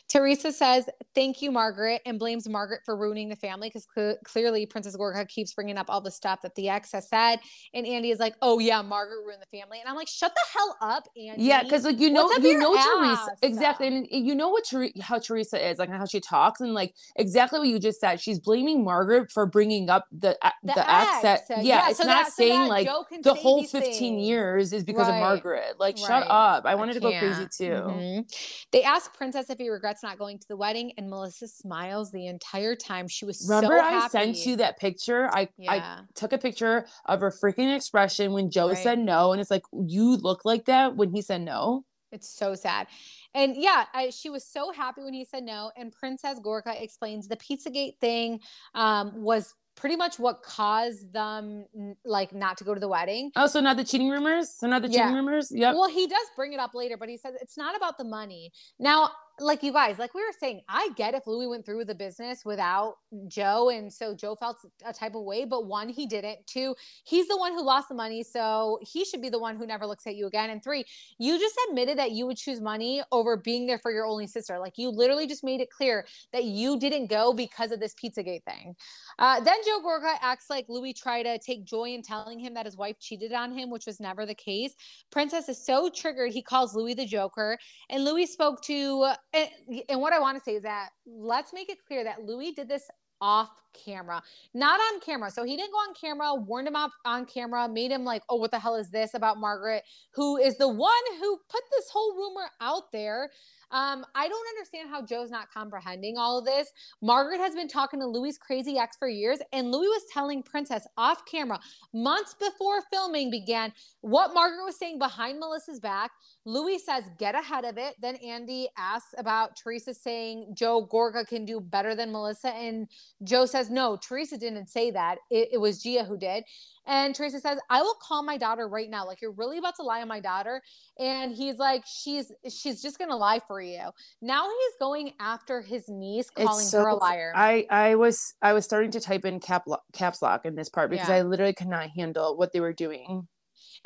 Teresa 0.08 0.52
says, 0.52 0.88
Thank 1.14 1.25
you, 1.42 1.50
Margaret, 1.50 2.00
and 2.06 2.18
blames 2.18 2.48
Margaret 2.48 2.80
for 2.84 2.96
ruining 2.96 3.28
the 3.28 3.36
family 3.36 3.68
because 3.72 3.86
clearly 4.24 4.66
Princess 4.66 4.96
Gorga 4.96 5.26
keeps 5.28 5.52
bringing 5.54 5.76
up 5.78 5.86
all 5.88 6.00
the 6.00 6.10
stuff 6.10 6.40
that 6.42 6.54
the 6.54 6.68
ex 6.68 6.92
has 6.92 7.08
said. 7.08 7.38
And 7.74 7.86
Andy 7.86 8.10
is 8.10 8.18
like, 8.18 8.34
Oh, 8.42 8.58
yeah, 8.58 8.80
Margaret 8.82 9.24
ruined 9.26 9.42
the 9.42 9.58
family. 9.58 9.80
And 9.80 9.88
I'm 9.88 9.96
like, 9.96 10.08
Shut 10.08 10.32
the 10.34 10.40
hell 10.58 10.76
up, 10.80 11.08
Andy. 11.16 11.42
Yeah, 11.44 11.62
because 11.62 11.84
like 11.84 11.98
you 11.98 12.10
know, 12.10 12.30
you 12.32 12.58
know 12.58 12.74
Teresa 12.74 13.20
ass? 13.22 13.28
exactly, 13.42 13.88
and 13.88 14.06
you 14.10 14.34
know 14.34 14.48
what 14.50 14.66
Ther- 14.66 14.90
how 15.00 15.18
Teresa 15.18 15.68
is, 15.70 15.78
like 15.78 15.90
how 15.90 16.06
she 16.06 16.20
talks, 16.20 16.60
and 16.60 16.72
like 16.74 16.94
exactly 17.16 17.58
what 17.58 17.68
you 17.68 17.78
just 17.78 18.00
said. 18.00 18.20
She's 18.20 18.38
blaming 18.38 18.84
Margaret 18.84 19.32
for 19.32 19.46
bringing 19.46 19.90
up 19.90 20.06
the 20.12 20.36
uh, 20.42 20.50
the, 20.62 20.78
ex. 20.90 21.22
That, 21.22 21.40
uh, 21.50 21.60
yeah, 21.62 21.88
it's 21.90 21.98
so 21.98 22.04
not 22.04 22.26
that- 22.26 22.32
saying 22.32 22.60
that 22.62 22.68
like 22.68 22.88
the 23.22 23.34
whole 23.34 23.62
15 23.64 23.92
things. 23.92 24.26
years 24.26 24.72
is 24.72 24.84
because 24.84 25.08
Right. 25.08 25.16
of 25.16 25.20
Margaret. 25.20 25.74
Like, 25.80 25.98
shut 25.98 26.24
up. 26.28 26.64
I 26.64 26.76
I 26.76 26.78
wanted 26.78 26.94
to 26.94 27.00
go 27.00 27.10
crazy 27.18 27.46
too. 27.50 27.72
Mhm. 27.72 28.66
They 28.70 28.82
ask 28.82 29.14
Princess 29.16 29.48
if 29.48 29.56
he 29.58 29.68
regrets 29.70 30.02
not 30.02 30.18
going 30.18 30.38
to 30.38 30.46
the 30.48 30.56
wedding, 30.56 30.92
and 30.98 31.08
Melissa 31.16 31.48
smiles 31.48 32.10
the 32.12 32.26
entire 32.26 32.76
time. 32.76 33.08
She 33.08 33.24
was 33.24 33.46
Remember, 33.48 33.78
so 33.78 33.84
I 33.84 34.08
sent 34.08 34.36
you 34.44 34.56
that 34.56 34.78
picture. 34.78 35.28
I 35.32 35.48
I 35.66 36.00
took 36.14 36.32
a 36.32 36.38
picture 36.38 36.86
of 37.06 37.20
her 37.20 37.30
freaking 37.30 37.74
expression 37.74 38.32
when 38.32 38.50
Joe 38.50 38.68
Right. 38.68 38.78
said 38.78 38.98
no, 38.98 39.32
and 39.32 39.40
it's 39.40 39.50
like 39.50 39.62
you 39.72 40.16
look 40.16 40.44
like 40.44 40.66
that 40.66 40.96
when 40.96 41.10
he 41.10 41.22
said 41.22 41.40
no. 41.40 41.84
It's 42.12 42.28
so 42.28 42.54
sad. 42.54 42.86
And 43.34 43.56
yeah, 43.56 43.84
I, 43.92 44.10
she 44.10 44.30
was 44.30 44.46
so 44.46 44.72
happy 44.72 45.02
when 45.02 45.12
he 45.12 45.24
said 45.24 45.42
no. 45.42 45.72
And 45.76 45.92
Princess 45.92 46.38
Gorga 46.38 46.80
explains 46.80 47.28
the 47.28 47.36
Pizzagate 47.36 47.98
thing 48.00 48.40
um, 48.74 49.12
was 49.22 49.52
pretty 49.74 49.96
much 49.96 50.18
what 50.18 50.42
caused 50.42 51.12
them 51.12 51.66
like 52.04 52.32
not 52.32 52.56
to 52.58 52.64
go 52.64 52.72
to 52.72 52.80
the 52.80 52.88
wedding. 52.88 53.30
Oh, 53.36 53.46
so 53.46 53.60
not 53.60 53.76
the 53.76 53.84
cheating 53.84 54.08
rumors. 54.08 54.50
So 54.56 54.66
not 54.68 54.82
the 54.82 54.88
Yeah. 54.88 55.00
cheating 55.02 55.14
rumors. 55.14 55.50
Yep. 55.50 55.74
Well, 55.74 55.88
he 55.88 56.06
does 56.06 56.26
bring 56.34 56.52
it 56.54 56.60
up 56.60 56.74
later, 56.74 56.96
but 56.96 57.08
he 57.08 57.18
says 57.18 57.34
it's 57.42 57.58
not 57.58 57.76
about 57.76 57.98
the 57.98 58.04
money. 58.04 58.52
Now, 58.78 59.10
like 59.38 59.62
you 59.62 59.72
guys, 59.72 59.98
like 59.98 60.14
we 60.14 60.22
were 60.22 60.32
saying, 60.38 60.62
I 60.68 60.88
get 60.96 61.14
if 61.14 61.26
Louis 61.26 61.46
went 61.46 61.66
through 61.66 61.78
with 61.78 61.88
the 61.88 61.94
business 61.94 62.44
without 62.44 62.94
Joe, 63.28 63.68
and 63.68 63.92
so 63.92 64.14
Joe 64.14 64.34
felt 64.34 64.56
a 64.84 64.94
type 64.94 65.14
of 65.14 65.24
way. 65.24 65.44
But 65.44 65.66
one, 65.66 65.90
he 65.90 66.06
didn't. 66.06 66.46
Two, 66.46 66.74
he's 67.04 67.28
the 67.28 67.36
one 67.36 67.52
who 67.52 67.62
lost 67.62 67.90
the 67.90 67.94
money, 67.94 68.22
so 68.22 68.78
he 68.80 69.04
should 69.04 69.20
be 69.20 69.28
the 69.28 69.38
one 69.38 69.56
who 69.56 69.66
never 69.66 69.86
looks 69.86 70.06
at 70.06 70.16
you 70.16 70.26
again. 70.26 70.48
And 70.48 70.64
three, 70.64 70.84
you 71.18 71.38
just 71.38 71.54
admitted 71.68 71.98
that 71.98 72.12
you 72.12 72.26
would 72.26 72.38
choose 72.38 72.62
money 72.62 73.02
over 73.12 73.36
being 73.36 73.66
there 73.66 73.78
for 73.78 73.90
your 73.92 74.06
only 74.06 74.26
sister. 74.26 74.58
Like 74.58 74.78
you 74.78 74.88
literally 74.88 75.26
just 75.26 75.44
made 75.44 75.60
it 75.60 75.68
clear 75.70 76.06
that 76.32 76.44
you 76.44 76.78
didn't 76.78 77.08
go 77.08 77.34
because 77.34 77.72
of 77.72 77.80
this 77.80 77.94
Pizzagate 77.94 78.44
thing. 78.44 78.74
Uh, 79.18 79.40
then 79.40 79.56
Joe 79.66 79.80
Gorga 79.84 80.14
acts 80.22 80.46
like 80.48 80.64
Louis 80.68 80.94
tried 80.94 81.24
to 81.24 81.38
take 81.38 81.64
joy 81.64 81.90
in 81.90 82.00
telling 82.00 82.38
him 82.38 82.54
that 82.54 82.64
his 82.64 82.76
wife 82.76 82.98
cheated 83.00 83.32
on 83.32 83.52
him, 83.52 83.70
which 83.70 83.86
was 83.86 84.00
never 84.00 84.24
the 84.24 84.34
case. 84.34 84.74
Princess 85.10 85.48
is 85.50 85.64
so 85.64 85.90
triggered, 85.90 86.32
he 86.32 86.42
calls 86.42 86.74
Louis 86.74 86.94
the 86.94 87.06
Joker. 87.06 87.58
And 87.90 88.04
Louis 88.04 88.26
spoke 88.26 88.62
to, 88.62 89.12
and, 89.36 89.82
and 89.88 90.00
what 90.00 90.12
I 90.12 90.18
want 90.18 90.38
to 90.38 90.42
say 90.42 90.56
is 90.56 90.62
that 90.62 90.90
let's 91.06 91.52
make 91.52 91.68
it 91.68 91.78
clear 91.86 92.04
that 92.04 92.24
Louis 92.24 92.52
did 92.52 92.68
this 92.68 92.90
off 93.20 93.50
camera, 93.72 94.22
not 94.54 94.80
on 94.80 95.00
camera. 95.00 95.30
So 95.30 95.44
he 95.44 95.56
didn't 95.56 95.72
go 95.72 95.78
on 95.78 95.94
camera, 95.94 96.34
warned 96.34 96.68
him 96.68 96.76
up 96.76 96.92
on 97.04 97.24
camera, 97.26 97.68
made 97.68 97.90
him 97.90 98.04
like, 98.04 98.22
oh, 98.28 98.36
what 98.36 98.50
the 98.50 98.58
hell 98.58 98.76
is 98.76 98.90
this 98.90 99.14
about 99.14 99.38
Margaret, 99.38 99.84
who 100.12 100.36
is 100.36 100.58
the 100.58 100.68
one 100.68 100.92
who 101.20 101.38
put 101.48 101.62
this 101.74 101.88
whole 101.90 102.14
rumor 102.14 102.50
out 102.60 102.92
there. 102.92 103.30
Um, 103.70 104.04
I 104.14 104.28
don't 104.28 104.48
understand 104.56 104.88
how 104.88 105.02
Joe's 105.04 105.30
not 105.30 105.50
comprehending 105.52 106.16
all 106.16 106.38
of 106.38 106.44
this. 106.44 106.68
Margaret 107.02 107.40
has 107.40 107.54
been 107.54 107.68
talking 107.68 108.00
to 108.00 108.06
Louis' 108.06 108.38
crazy 108.38 108.78
ex 108.78 108.96
for 108.96 109.08
years, 109.08 109.38
and 109.52 109.70
Louis 109.72 109.88
was 109.88 110.02
telling 110.12 110.42
Princess 110.42 110.86
off 110.96 111.24
camera 111.26 111.58
months 111.92 112.34
before 112.34 112.82
filming 112.92 113.30
began 113.30 113.72
what 114.00 114.32
Margaret 114.34 114.64
was 114.64 114.78
saying 114.78 114.98
behind 114.98 115.40
Melissa's 115.40 115.80
back. 115.80 116.12
Louis 116.44 116.78
says, 116.78 117.04
get 117.18 117.34
ahead 117.34 117.64
of 117.64 117.76
it. 117.76 117.96
Then 118.00 118.16
Andy 118.16 118.68
asks 118.78 119.14
about 119.18 119.56
Teresa 119.56 119.92
saying 119.92 120.54
Joe 120.54 120.86
Gorga 120.86 121.26
can 121.26 121.44
do 121.44 121.60
better 121.60 121.96
than 121.96 122.12
Melissa. 122.12 122.50
And 122.50 122.88
Joe 123.24 123.46
says, 123.46 123.68
no, 123.68 123.96
Teresa 123.96 124.38
didn't 124.38 124.68
say 124.68 124.92
that. 124.92 125.18
It, 125.30 125.48
it 125.54 125.58
was 125.58 125.82
Gia 125.82 126.04
who 126.04 126.16
did. 126.16 126.44
And 126.86 127.14
Teresa 127.14 127.40
says, 127.40 127.58
I 127.70 127.82
will 127.82 127.96
call 128.00 128.22
my 128.22 128.36
daughter 128.36 128.68
right 128.68 128.88
now. 128.88 129.06
Like, 129.06 129.20
you're 129.20 129.32
really 129.32 129.58
about 129.58 129.76
to 129.76 129.82
lie 129.82 130.02
on 130.02 130.08
my 130.08 130.20
daughter. 130.20 130.62
And 130.98 131.34
he's 131.34 131.58
like, 131.58 131.84
she's 131.86 132.32
she's 132.48 132.82
just 132.82 132.98
gonna 132.98 133.16
lie 133.16 133.40
for 133.46 133.60
you. 133.60 133.82
Now 134.22 134.44
he's 134.44 134.74
going 134.78 135.12
after 135.20 135.60
his 135.60 135.88
niece, 135.88 136.30
calling 136.30 136.64
so 136.64 136.82
her 136.82 136.88
a 136.88 136.94
liar. 136.96 137.32
I 137.34 137.66
I 137.70 137.94
was 137.96 138.34
I 138.42 138.52
was 138.52 138.64
starting 138.64 138.90
to 138.92 139.00
type 139.00 139.24
in 139.24 139.40
cap 139.40 139.64
lo- 139.66 139.78
caps 139.92 140.22
lock 140.22 140.46
in 140.46 140.54
this 140.54 140.68
part 140.68 140.90
because 140.90 141.08
Yeah. 141.08 141.16
I 141.16 141.22
literally 141.22 141.54
could 141.54 141.68
not 141.68 141.88
handle 141.90 142.36
what 142.36 142.52
they 142.52 142.60
were 142.60 142.72
doing. 142.72 143.28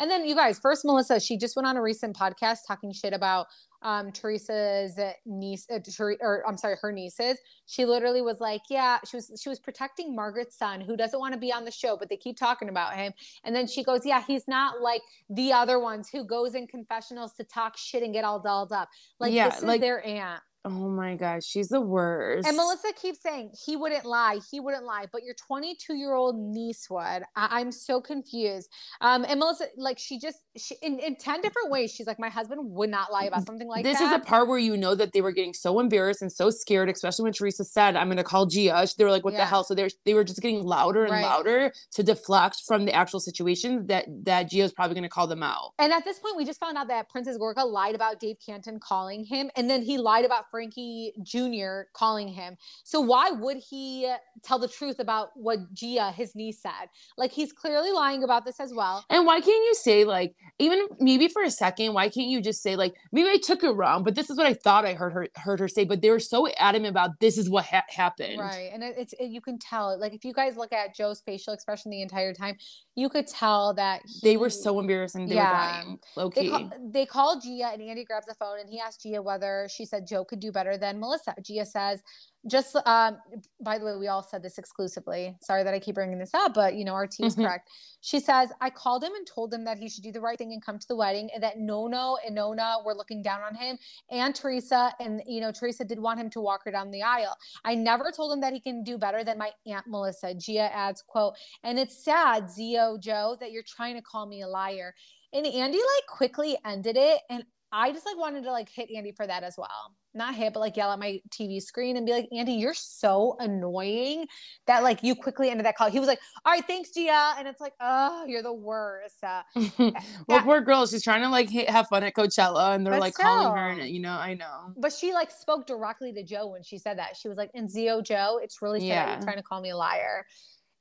And 0.01 0.11
then 0.11 0.27
you 0.27 0.35
guys, 0.35 0.59
first 0.59 0.85
Melissa, 0.85 1.21
she 1.21 1.37
just 1.37 1.55
went 1.55 1.69
on 1.69 1.77
a 1.77 1.83
recent 1.83 2.17
podcast 2.17 2.61
talking 2.67 2.93
shit 2.93 3.13
about 3.13 3.47
um 3.83 4.13
Teresa's 4.13 4.99
niece 5.25 5.67
uh, 5.73 5.79
Ter- 5.79 6.17
or 6.21 6.45
I'm 6.47 6.57
sorry, 6.57 6.77
her 6.83 6.93
nieces. 6.93 7.39
She 7.67 7.85
literally 7.87 8.21
was 8.21 8.41
like, 8.41 8.63
yeah, 8.69 8.99
she 9.09 9.17
was 9.17 9.41
she 9.43 9.49
was 9.49 9.59
protecting 9.59 10.15
Margaret's 10.15 10.57
son 10.59 10.81
who 10.81 10.97
doesn't 10.97 11.19
want 11.19 11.33
to 11.35 11.41
be 11.41 11.53
on 11.53 11.65
the 11.65 11.71
show, 11.71 11.97
but 11.97 12.09
they 12.09 12.17
keep 12.17 12.37
talking 12.37 12.69
about 12.69 12.95
him. 12.95 13.13
And 13.45 13.55
then 13.55 13.67
she 13.67 13.85
goes, 13.85 14.05
yeah, 14.05 14.23
he's 14.27 14.47
not 14.49 14.81
like 14.83 15.03
the 15.31 15.53
other 15.53 15.79
ones 15.79 16.09
who 16.11 16.25
goes 16.25 16.55
in 16.55 16.67
confessionals 16.67 17.33
to 17.35 17.45
talk 17.45 17.77
shit 17.77 18.03
and 18.03 18.13
get 18.13 18.25
all 18.25 18.41
dolled 18.41 18.73
up. 18.73 18.89
Like 19.19 19.33
Yeah, 19.33 19.49
this 19.51 19.59
is 19.59 19.65
like- 19.65 19.81
their 19.81 20.05
aunt. 20.05 20.43
Oh 20.67 20.91
my 20.91 21.17
gosh, 21.17 21.45
she's 21.47 21.69
the 21.69 21.81
worst. 21.81 22.47
And 22.47 22.55
Melissa 22.55 22.93
keeps 22.93 23.23
saying 23.23 23.53
he 23.65 23.77
wouldn't 23.77 24.05
lie, 24.05 24.41
he 24.51 24.61
wouldn't 24.61 24.85
lie, 24.85 25.07
but 25.11 25.23
your 25.23 25.33
22 25.35 25.95
year 25.95 26.13
old 26.13 26.37
niece 26.39 26.87
would. 26.91 27.23
I- 27.35 27.61
am 27.63 27.73
so 27.73 27.99
confused. 27.99 28.69
Um, 29.01 29.25
and 29.27 29.41
Melissa, 29.41 29.69
like, 29.79 29.99
she 29.99 30.19
just 30.19 30.37
she, 30.59 30.75
in, 30.83 30.99
in 30.99 31.17
10 31.17 31.41
different 31.41 31.71
ways, 31.71 31.91
she's 31.93 32.07
like, 32.07 32.19
my 32.19 32.29
husband 32.29 32.61
would 32.73 32.91
not 32.91 33.11
lie 33.11 33.25
about 33.25 33.47
something 33.47 33.69
like 33.69 33.85
this 33.85 34.03
Is 34.03 34.11
the 34.11 34.19
part 34.19 34.49
where 34.49 34.59
you 34.59 34.77
know 34.77 34.95
that 34.95 35.13
they 35.15 35.23
were 35.23 35.33
getting 35.33 35.55
so 35.55 35.81
embarrassed 35.81 36.21
and 36.21 36.31
so 36.31 36.51
scared, 36.51 36.91
especially 36.91 37.23
when 37.23 37.33
Teresa 37.33 37.65
said, 37.65 37.97
"I'm 37.97 38.09
going 38.09 38.19
to 38.19 38.25
call 38.25 38.45
Gia." 38.45 38.87
They 38.99 39.05
were 39.05 39.11
like, 39.11 39.25
"What 39.25 39.33
Yeah. 39.33 39.41
the 39.41 39.47
hell?" 39.47 39.65
So 39.65 39.75
they 39.75 39.89
they 40.05 40.13
were 40.13 40.25
just 40.25 40.43
getting 40.43 40.63
louder 40.63 41.05
and 41.05 41.13
Right. 41.13 41.23
louder 41.25 41.73
to 41.93 42.03
deflect 42.03 42.63
from 42.67 42.85
the 42.85 42.93
actual 42.93 43.21
situation 43.21 43.87
that 43.87 44.05
that 44.25 44.51
Gia's 44.51 44.73
probably 44.73 44.95
going 44.95 45.05
to 45.05 45.09
call 45.09 45.27
them 45.27 45.43
out. 45.43 45.73
And 45.79 45.91
at 45.93 46.05
this 46.05 46.19
point, 46.19 46.37
we 46.37 46.45
just 46.45 46.61
found 46.61 46.77
out 46.77 46.89
that 46.89 47.09
Princess 47.09 47.39
Gorga 47.39 47.65
lied 47.65 47.95
about 47.95 48.21
Dave 48.21 48.37
Cantin 48.45 48.79
calling 48.79 49.25
him, 49.25 49.51
and 49.57 49.71
then 49.71 49.81
he 49.83 49.97
lied 49.97 50.27
about 50.27 50.50
Frankie 50.51 51.13
Jr. 51.23 51.83
calling 51.93 52.29
him. 52.29 52.57
So 52.85 53.01
why 53.01 53.31
would 53.31 53.59
he 53.59 54.13
tell 54.43 54.59
the 54.59 54.69
truth 54.69 54.99
about 54.99 55.31
what 55.35 55.73
Gia, 55.73 56.11
his 56.11 56.35
niece, 56.35 56.61
said? 56.61 56.89
Like 57.17 57.33
he's 57.33 57.53
clearly 57.53 57.93
lying 57.93 58.25
about 58.25 58.45
this 58.45 58.61
as 58.61 58.73
well. 58.75 59.05
And 59.11 59.27
why 59.27 59.41
can't 59.41 59.65
you 59.65 59.75
say 59.75 60.05
like 60.05 60.35
even 60.59 60.87
maybe 60.99 61.29
for 61.29 61.43
a 61.43 61.51
second? 61.51 61.95
Why 61.95 62.09
can't 62.09 62.29
you 62.29 62.41
just 62.41 62.63
say 62.63 62.77
like 62.77 62.95
maybe 63.13 63.29
I 63.29 63.37
took 63.37 63.65
it 63.65 63.71
wrong, 63.71 64.03
but 64.03 64.15
this 64.15 64.31
is 64.31 64.37
what 64.37 64.47
I 64.47 64.55
thought 64.55 64.85
I 64.85 64.95
heard 64.95 65.13
her 65.13 65.29
heard 65.37 65.61
her 65.61 65.69
say. 65.69 65.85
But 65.85 66.03
they 66.03 66.11
were 66.11 66.21
so 66.21 66.49
adamant 66.59 66.91
about 66.91 67.21
this 67.21 67.39
is 67.39 67.49
what 67.49 67.65
ha- 67.65 67.85
happened. 67.89 68.39
Right. 68.39 68.71
And 68.73 68.83
it, 68.83 68.95
it's, 68.99 69.13
it, 69.15 69.27
you 69.27 69.41
can 69.41 69.59
tell, 69.59 69.99
like, 69.99 70.15
if 70.15 70.25
you 70.25 70.33
guys 70.33 70.57
look 70.57 70.73
at 70.73 70.95
Joe's 70.95 71.21
facial 71.21 71.53
expression 71.53 71.91
the 71.91 72.03
entire 72.03 72.35
time, 72.35 72.57
you 73.01 73.09
could 73.09 73.27
tell 73.27 73.73
that 73.75 74.03
They 74.23 74.37
were 74.37 74.51
so 74.51 74.79
embarrassed 74.79 75.15
and 75.15 75.29
they 75.29 75.35
Yeah. 75.37 75.51
were 75.51 75.57
dying. 75.83 75.99
Low 76.17 76.29
They, 76.29 76.49
call, 76.49 76.71
they 76.93 77.07
call 77.07 77.41
Gia 77.41 77.71
and 77.73 77.81
Andy 77.83 78.05
grabs 78.05 78.27
the 78.27 78.35
phone 78.35 78.59
and 78.61 78.69
he 78.69 78.79
asks 78.79 79.03
Gia 79.03 79.23
whether 79.23 79.67
she 79.71 79.85
said 79.87 80.07
Joe 80.07 80.25
could 80.25 80.41
do 80.41 80.53
better 80.53 80.77
than 80.77 81.01
Melissa. 81.01 81.35
Gia 81.43 81.65
says, 81.65 82.03
just, 82.47 82.75
um, 82.87 83.19
by 83.61 83.79
the 83.79 83.85
way, 83.85 83.97
we 83.97 84.09
all 84.09 84.23
said 84.23 84.43
this 84.43 84.57
exclusively. 84.57 85.37
Sorry 85.43 85.63
that 85.63 85.75
I 85.75 85.79
keep 85.79 85.95
bringing 85.97 86.19
this 86.19 86.33
up, 86.33 86.55
but 86.55 86.75
you 86.75 86.85
know, 86.85 86.95
our 86.95 87.07
team 87.07 87.27
is 87.27 87.37
Mhm. 87.37 87.45
correct. 87.45 87.69
She 88.01 88.19
says, 88.19 88.51
I 88.63 88.71
called 88.71 89.05
him 89.05 89.15
and 89.15 89.27
told 89.27 89.53
him 89.53 89.65
that 89.65 89.77
he 89.77 89.91
should 89.91 90.03
do 90.03 90.11
the 90.11 90.23
right 90.23 90.39
thing 90.39 90.53
and 90.53 90.65
come 90.65 90.79
to 90.79 90.89
the 90.89 90.97
wedding 90.97 91.31
and 91.35 91.43
that 91.43 91.59
Nonno 91.59 92.17
and 92.25 92.35
Nonna 92.35 92.79
were 92.85 92.95
looking 92.95 93.23
down 93.23 93.43
on 93.43 93.55
him 93.55 93.79
and 94.11 94.35
Teresa. 94.35 94.95
And, 95.01 95.23
you 95.27 95.43
know, 95.43 95.53
Teresa 95.53 95.85
did 95.85 96.01
want 96.01 96.19
him 96.19 96.31
to 96.31 96.41
walk 96.41 96.65
her 96.65 96.71
down 96.71 96.91
the 96.91 97.03
aisle. 97.03 97.37
I 97.65 97.75
never 97.75 98.11
told 98.11 98.33
him 98.33 98.41
that 98.41 98.55
he 98.55 98.61
can 98.61 98.83
do 98.85 98.97
better 98.97 99.23
than 99.23 99.37
my 99.37 99.53
Aunt 99.67 99.87
Melissa. 99.87 100.35
Gia 100.35 100.75
adds, 100.75 101.03
quote, 101.03 101.35
and 101.63 101.79
it's 101.79 102.03
sad, 102.03 102.51
Zio 102.51 102.97
Joe, 102.97 103.37
that 103.41 103.53
you're 103.53 103.63
trying 103.63 103.97
to 103.97 104.03
call 104.03 104.25
me 104.27 104.41
a 104.41 104.49
liar. 104.49 104.95
And 105.35 105.47
Andy 105.47 105.79
like 105.79 106.07
quickly 106.09 106.57
ended 106.65 106.97
it. 106.97 107.21
And 107.29 107.45
I 107.71 107.93
just 107.93 108.07
like 108.07 108.17
wanted 108.17 108.45
to 108.45 108.51
like 108.51 108.69
hit 108.71 108.91
Andy 108.91 109.13
for 109.13 109.27
that 109.27 109.43
as 109.45 109.57
well. 109.59 109.95
Not 110.15 110.35
hit, 110.35 110.53
but 110.53 110.61
like 110.61 110.77
yell 110.77 110.91
at 110.93 110.99
my 110.99 111.21
TV 111.31 111.61
screen 111.63 111.97
and 111.97 112.05
be 112.07 112.13
like, 112.13 112.29
Andy, 112.33 112.53
you're 112.53 112.75
so 112.75 113.37
annoying 113.39 114.27
that 114.67 114.83
like 114.83 115.03
you 115.03 115.15
quickly 115.15 115.51
ended 115.51 115.67
that 115.67 115.77
call. 115.77 115.91
He 115.91 115.99
was 115.99 116.09
like, 116.09 116.21
all 116.45 116.53
right, 116.53 116.65
thanks, 116.67 116.91
Gia. 116.91 117.35
And 117.39 117.47
it's 117.47 117.61
like, 117.61 117.75
oh, 117.81 118.25
you're 118.27 118.43
the 118.43 118.53
worst. 118.53 119.17
Uh, 119.23 119.43
well, 120.27 120.43
poor 120.43 120.61
girl, 120.61 120.87
she's 120.87 121.03
trying 121.03 121.23
to 121.23 121.29
like 121.29 121.51
ha- 121.51 121.71
have 121.71 121.89
fun 121.89 122.03
at 122.05 122.15
Coachella, 122.15 122.75
and 122.75 122.85
they're 122.85 122.95
But 122.95 123.01
like 123.01 123.15
calling 123.15 123.57
her, 123.57 123.69
and 123.71 123.89
you 123.89 124.01
know, 124.01 124.13
I 124.13 124.35
know. 124.35 124.73
but 124.77 124.93
she 124.93 125.13
like 125.13 125.31
spoke 125.31 125.67
directly 125.67 126.13
to 126.13 126.23
Joe 126.23 126.49
when 126.49 126.63
she 126.63 126.79
said 126.79 126.99
that. 126.99 127.17
She 127.17 127.29
was 127.29 127.37
like, 127.39 127.51
and 127.55 127.71
Zio 127.71 128.01
Joe, 128.03 128.41
it's 128.43 128.61
really 128.63 128.81
sad 128.81 128.87
Yeah. 128.87 129.13
you're 129.13 129.23
trying 129.23 129.37
to 129.37 129.43
call 129.43 129.61
me 129.61 129.71
a 129.71 129.77
liar. 129.77 130.27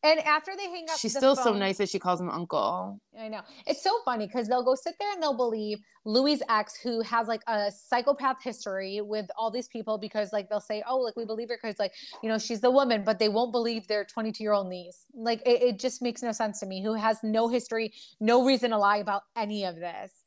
And 0.01 0.19
after 0.21 0.51
they 0.55 0.69
hang 0.69 0.85
up, 0.89 0.97
She's 0.97 1.13
the 1.13 1.19
still 1.19 1.35
so 1.35 1.53
nice 1.53 1.77
that 1.77 1.89
she 1.89 1.99
calls 1.99 2.21
him 2.21 2.29
uncle. 2.29 3.01
I 3.19 3.27
know. 3.27 3.41
It's 3.67 3.83
so 3.83 3.91
funny 4.05 4.27
because 4.27 4.47
they'll 4.47 4.63
go 4.63 4.75
sit 4.75 4.95
there 4.97 5.11
and 5.11 5.21
they'll 5.21 5.35
believe 5.35 5.79
Louis' 6.05 6.41
ex, 6.47 6.79
who 6.81 7.01
has 7.01 7.27
like 7.27 7.41
a 7.47 7.69
psychopath 7.69 8.41
history 8.41 9.01
with 9.01 9.25
all 9.37 9.51
these 9.51 9.67
people, 9.67 9.97
because 9.97 10.31
like 10.31 10.47
they'll 10.47 10.61
say, 10.61 10.81
oh, 10.87 10.99
like 10.99 11.17
we 11.17 11.25
believe 11.25 11.49
her 11.49 11.59
because 11.61 11.77
like, 11.79 11.91
you 12.23 12.29
know, 12.29 12.37
she's 12.37 12.61
the 12.61 12.71
woman, 12.71 13.03
but 13.03 13.19
they 13.19 13.27
won't 13.27 13.51
believe 13.51 13.87
their 13.87 14.05
22 14.05 14.41
year 14.41 14.53
old 14.53 14.67
niece. 14.67 15.03
Like 15.13 15.41
it, 15.45 15.61
it 15.61 15.79
just 15.79 16.01
makes 16.01 16.23
no 16.23 16.31
sense 16.31 16.61
to 16.61 16.65
me, 16.65 16.81
who 16.81 16.93
has 16.93 17.19
no 17.21 17.49
history, 17.49 17.91
no 18.21 18.45
reason 18.45 18.69
to 18.69 18.77
lie 18.77 18.97
about 18.97 19.23
any 19.35 19.65
of 19.65 19.75
this. 19.75 20.23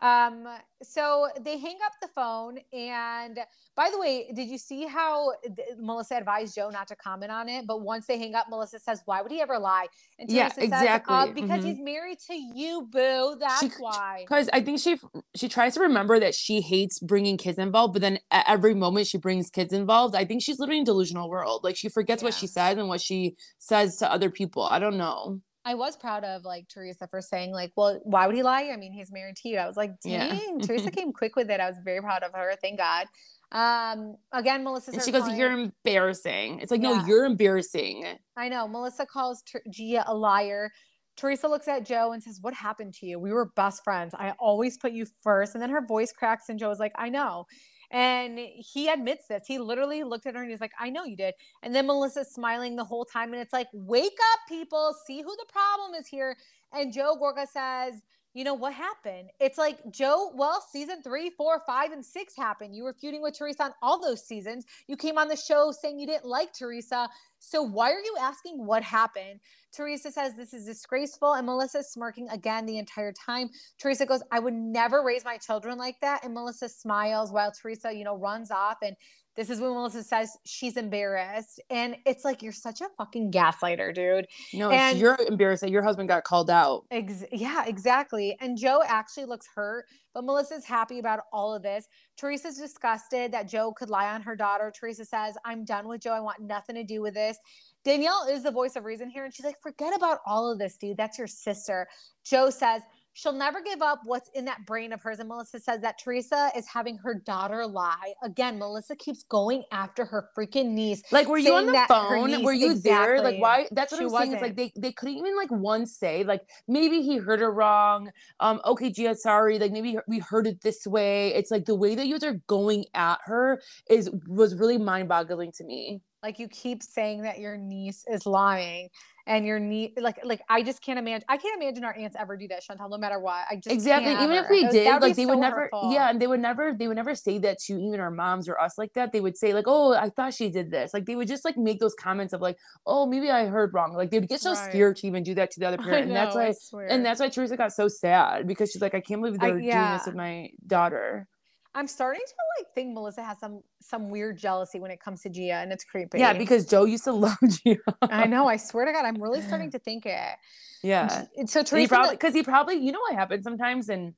Um, 0.00 0.46
so 0.82 1.28
they 1.40 1.56
hang 1.58 1.78
up 1.84 1.92
the 2.02 2.08
phone. 2.08 2.58
And 2.72 3.38
by 3.76 3.88
the 3.90 3.98
way, 3.98 4.30
did 4.34 4.48
you 4.48 4.58
see 4.58 4.86
how 4.86 5.32
th- 5.44 5.68
Melissa 5.78 6.16
advised 6.16 6.54
Joe 6.54 6.68
not 6.70 6.88
to 6.88 6.96
comment 6.96 7.32
on 7.32 7.48
it? 7.48 7.66
But 7.66 7.80
once 7.80 8.06
they 8.06 8.18
hang 8.18 8.34
up, 8.34 8.46
Melissa 8.50 8.78
says, 8.78 9.00
Why 9.06 9.22
would 9.22 9.32
he 9.32 9.40
ever 9.40 9.58
lie? 9.58 9.86
And 10.18 10.30
Yeah, 10.30 10.48
Teresa 10.50 10.60
says, 10.60 10.72
"Uh, 10.72 10.76
exactly. 10.76 11.32
because 11.32 11.64
Mhm. 11.64 11.68
he's 11.68 11.78
married 11.78 12.18
to 12.26 12.34
you, 12.34 12.82
boo. 12.90 13.36
That's 13.40 13.60
She- 13.60 13.68
why. 13.82 14.24
Because 14.28 14.50
I 14.52 14.60
think 14.62 14.78
she 14.80 14.98
she 15.34 15.48
tries 15.48 15.74
to 15.74 15.80
remember 15.80 16.20
that 16.20 16.34
she 16.34 16.60
hates 16.60 16.98
bringing 16.98 17.36
kids 17.36 17.58
involved, 17.58 17.94
but 17.94 18.02
then 18.02 18.18
at 18.30 18.48
every 18.48 18.74
moment 18.74 19.06
she 19.06 19.16
brings 19.18 19.48
kids 19.50 19.72
involved. 19.72 20.14
I 20.14 20.24
think 20.24 20.42
she's 20.42 20.58
living 20.58 20.76
in 20.78 20.82
a 20.82 20.86
delusional 20.86 21.28
world. 21.30 21.64
Like 21.64 21.76
she 21.76 21.88
forgets 21.88 22.22
what 22.22 22.34
she 22.34 22.46
says 22.46 22.76
and 22.78 22.88
what 22.88 23.00
she 23.00 23.36
says 23.58 23.96
to 23.98 24.10
other 24.12 24.30
people. 24.30 24.64
I 24.64 24.78
don't 24.78 24.98
know. 24.98 25.40
I 25.64 25.74
was 25.74 25.96
proud 25.96 26.24
of 26.24 26.44
like 26.44 26.68
Teresa 26.68 27.06
for 27.06 27.20
saying, 27.22 27.52
like, 27.52 27.72
well, 27.76 28.00
why 28.04 28.26
would 28.26 28.36
he 28.36 28.42
lie? 28.42 28.70
I 28.72 28.76
mean, 28.76 28.92
he's 28.92 29.10
married 29.10 29.36
to 29.36 29.48
you. 29.48 29.58
I 29.58 29.66
was 29.66 29.76
like, 29.76 29.92
Yeah. 30.04 30.28
dang, 30.28 30.60
Teresa 30.62 30.90
came 30.90 31.12
quick 31.12 31.36
with 31.36 31.50
it. 31.50 31.60
I 31.60 31.66
was 31.68 31.78
very 31.84 32.00
proud 32.00 32.22
of 32.22 32.32
her. 32.34 32.54
Thank 32.60 32.78
God. 32.78 33.06
Um, 33.52 34.16
again, 34.32 34.64
Melissa 34.64 34.90
And 34.92 35.02
she 35.02 35.12
goes, 35.12 35.22
calling- 35.22 35.38
"You're 35.38 35.52
embarrassing." 35.52 36.60
It's 36.60 36.70
like, 36.70 36.82
Yeah. 36.82 36.98
no, 36.98 37.06
you're 37.06 37.24
embarrassing. 37.24 38.04
I 38.36 38.48
know. 38.48 38.66
Melissa 38.68 39.06
calls 39.06 39.42
Ter- 39.42 39.62
Gia 39.70 40.04
a 40.06 40.14
liar. 40.14 40.70
Teresa 41.16 41.46
looks 41.46 41.68
at 41.68 41.86
Joe 41.86 42.12
and 42.12 42.20
says, 42.22 42.40
What 42.42 42.52
happened 42.54 42.92
to 42.94 43.06
you? 43.06 43.20
We 43.20 43.32
were 43.32 43.46
best 43.54 43.84
friends. 43.84 44.12
I 44.18 44.32
always 44.40 44.76
put 44.76 44.92
you 44.92 45.06
first. 45.22 45.54
And 45.54 45.62
then 45.62 45.70
her 45.70 45.86
voice 45.86 46.12
cracks, 46.12 46.48
and 46.48 46.58
Joe 46.58 46.70
is 46.72 46.80
like, 46.80 46.92
I 46.96 47.08
know. 47.08 47.46
And 47.90 48.38
he 48.38 48.88
admits 48.88 49.26
this. 49.26 49.42
He 49.46 49.58
literally 49.58 50.02
looked 50.04 50.26
at 50.26 50.34
her 50.34 50.42
and 50.42 50.50
he's 50.50 50.60
like, 50.60 50.72
I 50.78 50.90
know 50.90 51.04
you 51.04 51.16
did. 51.16 51.34
And 51.62 51.74
then 51.74 51.86
Melissa's 51.86 52.32
smiling 52.32 52.76
the 52.76 52.84
whole 52.84 53.04
time. 53.04 53.32
And 53.32 53.40
it's 53.40 53.52
like, 53.52 53.68
Wake 53.72 54.18
up, 54.32 54.40
people. 54.48 54.94
See 55.06 55.22
who 55.22 55.36
the 55.36 55.46
problem 55.52 55.94
is 55.94 56.06
here. 56.06 56.36
And 56.72 56.92
Joe 56.92 57.16
Gorga 57.20 57.46
says, 57.46 58.02
you 58.34 58.42
know 58.42 58.54
what 58.54 58.74
happened? 58.74 59.30
It's 59.38 59.58
like 59.58 59.78
Joe, 59.92 60.32
well, 60.34 60.60
season 60.60 61.02
three, 61.02 61.30
four, 61.30 61.60
five, 61.64 61.92
and 61.92 62.04
six 62.04 62.36
happened. 62.36 62.74
You 62.74 62.82
were 62.82 62.92
feuding 62.92 63.22
with 63.22 63.38
Teresa 63.38 63.64
on 63.64 63.70
all 63.80 64.02
those 64.02 64.26
seasons. 64.26 64.66
You 64.88 64.96
came 64.96 65.18
on 65.18 65.28
the 65.28 65.36
show 65.36 65.70
saying 65.70 66.00
you 66.00 66.06
didn't 66.06 66.26
like 66.26 66.52
Teresa. 66.52 67.08
So 67.38 67.62
why 67.62 67.92
are 67.92 68.00
you 68.00 68.16
asking 68.20 68.66
what 68.66 68.82
happened? 68.82 69.38
Teresa 69.72 70.10
says 70.10 70.34
this 70.34 70.52
is 70.52 70.66
disgraceful, 70.66 71.34
and 71.34 71.46
Melissa's 71.46 71.90
smirking 71.90 72.28
again 72.28 72.66
the 72.66 72.78
entire 72.78 73.12
time. 73.12 73.50
Teresa 73.78 74.04
goes, 74.04 74.22
I 74.32 74.40
would 74.40 74.54
never 74.54 75.02
raise 75.04 75.24
my 75.24 75.36
children 75.36 75.78
like 75.78 76.00
that. 76.00 76.24
And 76.24 76.34
Melissa 76.34 76.68
smiles 76.68 77.32
while 77.32 77.52
Teresa, 77.52 77.92
you 77.92 78.04
know, 78.04 78.16
runs 78.16 78.50
off. 78.50 78.78
And 78.82 78.96
this 79.36 79.50
is 79.50 79.60
when 79.60 79.70
Melissa 79.72 80.02
says 80.02 80.36
she's 80.44 80.76
embarrassed. 80.76 81.60
And 81.70 81.96
it's 82.06 82.24
like, 82.24 82.42
you're 82.42 82.52
such 82.52 82.80
a 82.80 82.88
fucking 82.96 83.32
gaslighter, 83.32 83.94
dude. 83.94 84.26
No, 84.52 84.70
And- 84.70 84.98
you're 84.98 85.18
embarrassed 85.26 85.62
that 85.62 85.70
your 85.70 85.82
husband 85.82 86.08
got 86.08 86.24
called 86.24 86.50
out. 86.50 86.84
Ex- 86.90 87.24
yeah, 87.32 87.64
exactly. 87.66 88.36
And 88.40 88.56
Joe 88.56 88.82
actually 88.86 89.24
looks 89.26 89.48
hurt, 89.54 89.86
but 90.12 90.24
Melissa's 90.24 90.64
happy 90.64 90.98
about 91.00 91.20
all 91.32 91.54
of 91.54 91.62
this. 91.62 91.88
Teresa's 92.16 92.56
disgusted 92.58 93.32
that 93.32 93.48
Joe 93.48 93.72
could 93.72 93.90
lie 93.90 94.14
on 94.14 94.22
her 94.22 94.36
daughter. 94.36 94.72
Teresa 94.74 95.04
says, 95.04 95.36
I'm 95.44 95.64
done 95.64 95.88
with 95.88 96.00
Joe. 96.00 96.12
I 96.12 96.20
want 96.20 96.40
nothing 96.40 96.76
to 96.76 96.84
do 96.84 97.02
with 97.02 97.14
this. 97.14 97.36
Danielle 97.84 98.26
is 98.30 98.42
the 98.42 98.50
voice 98.50 98.76
of 98.76 98.84
reason 98.84 99.10
here. 99.10 99.24
And 99.24 99.34
she's 99.34 99.44
like, 99.44 99.60
forget 99.60 99.94
about 99.94 100.20
all 100.24 100.50
of 100.50 100.58
this, 100.58 100.76
dude. 100.76 100.96
That's 100.96 101.18
your 101.18 101.26
sister. 101.26 101.86
Joe 102.24 102.50
says, 102.50 102.82
she'll 103.14 103.32
never 103.32 103.62
give 103.62 103.80
up 103.80 104.00
what's 104.04 104.28
in 104.34 104.44
that 104.44 104.66
brain 104.66 104.92
of 104.92 105.00
hers. 105.00 105.18
And 105.20 105.28
Melissa 105.28 105.58
says 105.60 105.80
that 105.80 105.98
Teresa 105.98 106.50
is 106.56 106.66
having 106.68 106.98
her 106.98 107.14
daughter 107.14 107.66
lie. 107.66 108.12
Again, 108.22 108.58
Melissa 108.58 108.94
keeps 108.96 109.22
going 109.24 109.62
after 109.72 110.04
her 110.04 110.28
freaking 110.36 110.70
niece. 110.72 111.02
Like, 111.10 111.28
were 111.28 111.38
you 111.38 111.54
on 111.54 111.66
the 111.66 111.84
phone? 111.88 112.30
niece- 112.30 112.44
Were 112.44 112.52
you 112.52 112.74
there? 112.74 113.22
Like, 113.22 113.40
why? 113.40 113.66
That's 113.72 113.92
what 113.92 113.98
She 113.98 114.04
I'm 114.04 114.10
saying. 114.10 114.32
It's 114.34 114.42
like 114.42 114.56
they 114.56 114.72
they 114.76 114.92
couldn't 114.92 115.16
even 115.16 115.36
like 115.36 115.50
once 115.50 115.96
say 115.96 116.24
like 116.24 116.42
maybe 116.68 117.02
he 117.02 117.16
heard 117.16 117.40
it 117.40 117.46
wrong. 117.46 118.10
Um, 118.40 118.60
okay, 118.64 118.90
Gia, 118.90 119.14
sorry. 119.14 119.58
Like 119.58 119.72
maybe 119.72 119.96
we 120.08 120.18
heard 120.18 120.46
it 120.46 120.60
this 120.62 120.86
way. 120.86 121.32
It's 121.34 121.50
like 121.50 121.64
the 121.64 121.74
way 121.74 121.94
that 121.94 122.06
you 122.06 122.18
guys 122.18 122.24
are 122.24 122.40
going 122.48 122.84
at 122.94 123.18
her 123.24 123.62
is 123.88 124.10
was 124.26 124.54
really 124.56 124.78
mind 124.78 125.08
boggling 125.08 125.52
to 125.52 125.64
me. 125.64 126.02
Like 126.24 126.38
you 126.38 126.48
keep 126.48 126.82
saying 126.82 127.20
that 127.22 127.38
your 127.38 127.58
niece 127.58 128.02
is 128.08 128.24
lying 128.24 128.88
and 129.26 129.46
your 129.46 129.58
niece 129.58 129.92
like 129.96 130.18
like 130.24 130.42
i 130.48 130.62
just 130.62 130.82
can't 130.82 130.98
imagine 130.98 131.24
i 131.28 131.36
can't 131.36 131.60
imagine 131.60 131.84
our 131.84 131.94
aunts 131.96 132.16
ever 132.18 132.36
do 132.36 132.46
that 132.48 132.62
chantel 132.62 132.90
no 132.90 132.98
matter 132.98 133.18
what. 133.18 133.44
I 133.50 133.56
just 133.56 133.74
exactly 133.74 134.12
even 134.12 134.32
if 134.32 134.48
we 134.50 134.66
did 134.68 135.00
like 135.00 135.16
they 135.16 135.26
would 135.26 135.38
never 135.38 135.62
hurtful. 135.62 135.90
yeah 135.92 136.08
and 136.10 136.20
they 136.20 136.26
would 136.26 136.40
never 136.40 136.74
they 136.78 136.88
would 136.88 136.96
never 136.96 137.14
say 137.14 137.38
that 137.38 137.58
to 137.66 137.74
even 137.74 138.00
our 138.00 138.10
moms 138.10 138.48
or 138.48 138.58
us 138.58 138.78
like 138.78 138.92
that. 138.94 139.12
They 139.12 139.20
would 139.20 139.36
say 139.36 139.52
like 139.52 139.64
oh 139.66 139.94
i 139.94 140.08
thought 140.08 140.34
she 140.34 140.50
did 140.50 140.70
this. 140.70 140.94
Like 140.94 141.06
they 141.06 141.16
would 141.16 141.28
just 141.28 141.44
like 141.44 141.56
make 141.56 141.78
those 141.78 141.94
comments 141.94 142.32
of 142.32 142.40
like 142.40 142.56
oh 142.86 143.06
maybe 143.06 143.30
i 143.30 143.46
heard 143.46 143.74
wrong. 143.74 143.92
Like 143.94 144.10
they 144.10 144.18
would 144.18 144.28
get 144.28 144.40
so 144.40 144.54
Right. 144.54 144.70
scared 144.70 144.96
to 144.96 145.06
even 145.06 145.22
do 145.22 145.34
that 145.34 145.50
to 145.52 145.60
the 145.60 145.66
other 145.66 145.78
I 145.80 145.84
parent 145.84 146.06
and 146.06 146.16
that's 146.16 146.34
know, 146.34 146.52
why 146.80 146.86
and 146.88 147.04
that's 147.04 147.20
why 147.20 147.28
teresa 147.28 147.56
got 147.56 147.72
so 147.72 147.88
sad 147.88 148.46
because 148.46 148.70
she's 148.70 148.82
like 148.82 148.94
i 148.94 149.00
can't 149.00 149.20
believe 149.20 149.38
they're 149.38 149.52
doing 149.52 149.64
yeah. 149.64 149.96
this 149.96 150.06
with 150.06 150.14
my 150.14 150.50
daughter 150.66 151.28
i'm 151.74 151.86
starting 151.86 152.22
to 152.26 152.34
like 152.58 152.72
think 152.74 152.94
melissa 152.94 153.22
has 153.22 153.38
some 153.38 153.60
some 153.80 154.10
weird 154.10 154.36
jealousy 154.38 154.80
when 154.80 154.90
it 154.90 155.00
comes 155.00 155.22
to 155.22 155.28
gia 155.28 155.54
and 155.54 155.72
it's 155.72 155.84
creepy 155.84 156.18
yeah 156.18 156.32
because 156.32 156.66
joe 156.66 156.84
used 156.84 157.04
to 157.04 157.12
love 157.24 157.36
Gia. 157.64 157.76
i 158.02 158.26
know 158.26 158.46
i 158.46 158.56
swear 158.56 158.84
to 158.86 158.92
god 158.92 159.04
i'm 159.04 159.20
really 159.20 159.40
starting 159.42 159.70
to 159.70 159.78
think 159.78 160.06
it 160.06 160.36
yeah 160.82 161.08
so 161.08 161.28
And 161.36 161.50
he 161.50 161.62
teresa 161.64 161.88
probably 161.88 162.14
because 162.14 162.34
he 162.34 162.42
probably 162.42 162.76
you 162.76 162.92
know 162.92 163.00
what 163.00 163.14
happens 163.14 163.44
sometimes 163.44 163.88
and 163.88 164.14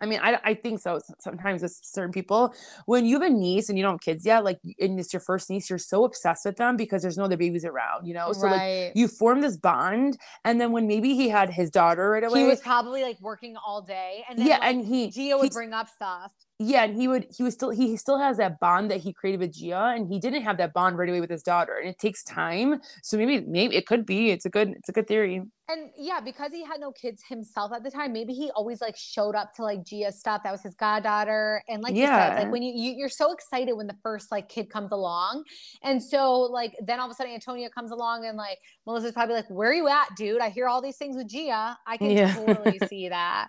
I 0.00 0.06
mean, 0.06 0.20
I, 0.22 0.38
I 0.42 0.54
think 0.54 0.80
so. 0.80 0.98
Sometimes 1.18 1.62
with 1.62 1.78
certain 1.82 2.12
people, 2.12 2.54
when 2.86 3.04
you 3.04 3.20
have 3.20 3.30
a 3.30 3.34
niece 3.34 3.68
and 3.68 3.76
you 3.76 3.84
don't 3.84 3.94
have 3.94 4.00
kids 4.00 4.24
yet, 4.24 4.44
like, 4.44 4.58
and 4.80 4.98
it's 4.98 5.12
your 5.12 5.20
first 5.20 5.50
niece, 5.50 5.68
you're 5.68 5.78
so 5.78 6.04
obsessed 6.04 6.46
with 6.46 6.56
them 6.56 6.76
because 6.76 7.02
there's 7.02 7.18
no 7.18 7.24
other 7.24 7.36
babies 7.36 7.66
around, 7.66 8.06
you 8.06 8.14
know. 8.14 8.32
So 8.32 8.46
like, 8.46 8.92
you 8.94 9.08
form 9.08 9.42
this 9.42 9.58
bond, 9.58 10.16
and 10.44 10.58
then 10.58 10.72
when 10.72 10.86
maybe 10.86 11.14
he 11.14 11.28
had 11.28 11.50
his 11.50 11.70
daughter 11.70 12.10
right 12.10 12.24
away, 12.24 12.40
he 12.40 12.46
was 12.46 12.60
probably 12.60 13.02
like 13.02 13.20
working 13.20 13.56
all 13.56 13.82
day 13.82 14.24
and 14.28 14.38
then 14.38 14.46
yeah, 14.46 14.58
like, 14.58 14.74
and 14.74 14.86
he 14.86 15.10
gia 15.10 15.36
would 15.36 15.44
he's- 15.44 15.54
bring 15.54 15.74
up 15.74 15.88
stuff 15.88 16.32
yeah, 16.62 16.84
and 16.84 16.94
he 16.94 17.08
would 17.08 17.26
he 17.34 17.42
was 17.42 17.54
still 17.54 17.70
he 17.70 17.96
still 17.96 18.18
has 18.18 18.36
that 18.36 18.60
bond 18.60 18.90
that 18.90 19.00
he 19.00 19.12
created 19.14 19.40
with 19.40 19.52
Gia, 19.54 19.94
and 19.96 20.06
he 20.06 20.18
didn't 20.20 20.42
have 20.42 20.58
that 20.58 20.74
bond 20.74 20.98
right 20.98 21.08
away 21.08 21.20
with 21.22 21.30
his 21.30 21.42
daughter, 21.42 21.74
and 21.78 21.88
it 21.88 21.98
takes 21.98 22.22
time. 22.22 22.80
So 23.02 23.16
maybe 23.16 23.40
maybe 23.46 23.76
it 23.76 23.86
could 23.86 24.04
be 24.04 24.30
it's 24.30 24.44
a 24.44 24.50
good 24.50 24.68
it's 24.70 24.90
a 24.90 24.92
good 24.92 25.08
theory. 25.08 25.42
and 25.70 25.90
yeah, 25.96 26.20
because 26.20 26.52
he 26.52 26.62
had 26.64 26.78
no 26.80 26.92
kids 26.92 27.22
himself 27.26 27.72
at 27.72 27.82
the 27.82 27.90
time, 27.90 28.12
maybe 28.12 28.34
he 28.34 28.50
always 28.50 28.80
like 28.82 28.94
showed 28.96 29.34
up 29.34 29.54
to 29.54 29.62
like 29.62 29.84
Gia's 29.84 30.18
stuff. 30.20 30.42
That 30.44 30.52
was 30.52 30.62
his 30.62 30.74
goddaughter. 30.74 31.62
And 31.68 31.82
like 31.82 31.94
you 31.94 32.06
said, 32.06 32.34
Yeah. 32.34 32.34
like 32.42 32.52
when 32.52 32.62
you, 32.62 32.72
you 32.74 32.92
you're 32.98 33.08
so 33.08 33.32
excited 33.32 33.72
when 33.72 33.86
the 33.86 33.96
first 34.02 34.30
like 34.30 34.48
kid 34.50 34.68
comes 34.68 34.92
along. 34.92 35.44
And 35.82 36.02
so 36.02 36.40
like 36.42 36.74
then 36.84 37.00
all 37.00 37.06
of 37.06 37.12
a 37.12 37.14
sudden 37.14 37.32
Antonia 37.32 37.70
comes 37.70 37.90
along 37.90 38.26
and 38.26 38.36
like 38.36 38.58
Melissa's 38.86 39.12
probably 39.12 39.36
like, 39.36 39.48
Where 39.48 39.70
are 39.70 39.74
you 39.74 39.88
at, 39.88 40.08
dude? 40.16 40.42
I 40.42 40.50
hear 40.50 40.66
all 40.68 40.82
these 40.82 40.98
things 40.98 41.16
with 41.16 41.28
Gia. 41.28 41.78
I 41.86 41.96
can 41.96 42.10
Yeah. 42.10 42.34
totally 42.34 42.78
see 42.88 43.08
that. 43.08 43.48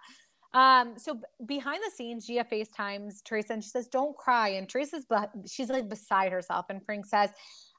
Um, 0.54 0.94
so 0.98 1.20
behind 1.46 1.82
the 1.86 1.92
scenes, 1.96 2.28
Gia 2.28 2.44
FaceTimes 2.44 3.24
Teresa 3.24 3.54
and 3.54 3.64
she 3.64 3.70
says, 3.70 3.88
Don't 3.88 4.16
cry. 4.18 4.50
And 4.50 4.68
Teresa's 4.68 5.06
be- 5.06 5.48
she's 5.48 5.70
like 5.70 5.88
beside 5.90 6.32
herself. 6.32 6.66
And 6.70 6.84
Frank 6.84 7.06
says, 7.06 7.30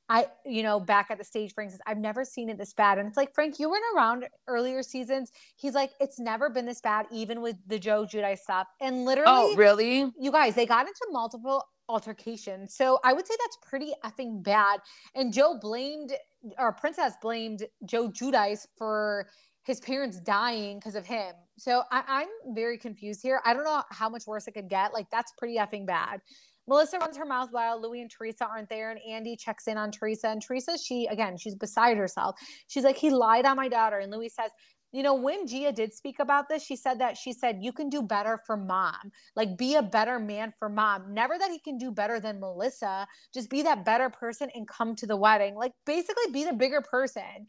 I, 0.08 0.26
you 0.44 0.62
know, 0.62 0.80
back 0.80 1.10
at 1.10 1.18
the 1.18 1.24
stage, 1.24 1.54
Frank 1.54 1.70
says, 1.70 1.80
I've 1.86 1.98
never 1.98 2.24
seen 2.24 2.48
it 2.50 2.58
this 2.58 2.74
bad. 2.74 2.98
And 2.98 3.06
it's 3.08 3.16
like, 3.16 3.34
Frank, 3.34 3.58
you 3.58 3.70
weren't 3.70 3.84
around 3.96 4.26
earlier 4.48 4.82
seasons. 4.82 5.30
He's 5.56 5.74
like, 5.74 5.92
it's 6.00 6.18
never 6.18 6.50
been 6.50 6.66
this 6.66 6.80
bad, 6.80 7.06
even 7.12 7.40
with 7.40 7.56
the 7.66 7.78
Joe 7.78 8.04
Giudice 8.04 8.38
stuff. 8.38 8.66
And 8.80 9.04
literally, 9.04 9.30
Oh, 9.30 9.54
really? 9.54 10.10
you 10.18 10.30
guys, 10.32 10.54
they 10.54 10.66
got 10.66 10.86
into 10.86 11.06
multiple 11.10 11.64
altercations. 11.88 12.74
So 12.74 12.98
I 13.04 13.12
would 13.12 13.26
say 13.26 13.34
that's 13.42 13.58
pretty 13.62 13.92
effing 14.04 14.42
bad. 14.42 14.80
And 15.14 15.32
Joe 15.32 15.58
blamed, 15.60 16.12
or 16.58 16.72
Princess 16.72 17.14
blamed 17.22 17.64
Joe 17.84 18.08
Giudice 18.10 18.66
for 18.76 19.28
his 19.64 19.80
parents 19.80 20.18
dying 20.20 20.78
because 20.78 20.94
of 20.94 21.06
him. 21.06 21.34
So 21.56 21.82
I, 21.90 22.02
I'm 22.06 22.54
very 22.54 22.78
confused 22.78 23.22
here. 23.22 23.40
I 23.44 23.54
don't 23.54 23.64
know 23.64 23.82
how 23.90 24.08
much 24.08 24.26
worse 24.26 24.48
it 24.48 24.52
could 24.52 24.68
get. 24.68 24.92
Like, 24.92 25.06
that's 25.10 25.32
pretty 25.38 25.56
effing 25.56 25.86
bad. 25.86 26.20
Melissa 26.68 26.98
runs 26.98 27.16
her 27.16 27.24
mouth 27.24 27.48
while 27.50 27.80
Louis 27.80 28.02
and 28.02 28.10
Teresa 28.10 28.46
aren't 28.46 28.68
there, 28.68 28.90
and 28.90 29.00
Andy 29.08 29.36
checks 29.36 29.66
in 29.66 29.76
on 29.76 29.90
Teresa. 29.90 30.28
And 30.28 30.40
Teresa, 30.40 30.78
she 30.78 31.06
again, 31.06 31.36
she's 31.36 31.56
beside 31.56 31.96
herself. 31.96 32.36
She's 32.68 32.84
like, 32.84 32.96
he 32.96 33.10
lied 33.10 33.46
on 33.46 33.56
my 33.56 33.68
daughter. 33.68 33.98
And 33.98 34.12
Louis 34.12 34.28
says, 34.28 34.50
you 34.92 35.02
know, 35.02 35.14
when 35.14 35.46
Gia 35.46 35.72
did 35.72 35.94
speak 35.94 36.18
about 36.18 36.50
this, 36.50 36.62
she 36.62 36.76
said 36.76 36.98
that 37.00 37.16
she 37.16 37.32
said, 37.32 37.58
You 37.62 37.72
can 37.72 37.88
do 37.88 38.02
better 38.02 38.38
for 38.46 38.58
mom. 38.58 39.10
Like, 39.34 39.56
be 39.56 39.74
a 39.76 39.82
better 39.82 40.18
man 40.18 40.52
for 40.58 40.68
mom. 40.68 41.14
Never 41.14 41.38
that 41.38 41.50
he 41.50 41.58
can 41.58 41.78
do 41.78 41.90
better 41.90 42.20
than 42.20 42.38
Melissa. 42.38 43.06
Just 43.32 43.48
be 43.48 43.62
that 43.62 43.86
better 43.86 44.10
person 44.10 44.50
and 44.54 44.68
come 44.68 44.94
to 44.96 45.06
the 45.06 45.16
wedding. 45.16 45.54
Like, 45.54 45.72
basically, 45.86 46.30
be 46.30 46.44
the 46.44 46.52
bigger 46.52 46.82
person. 46.82 47.46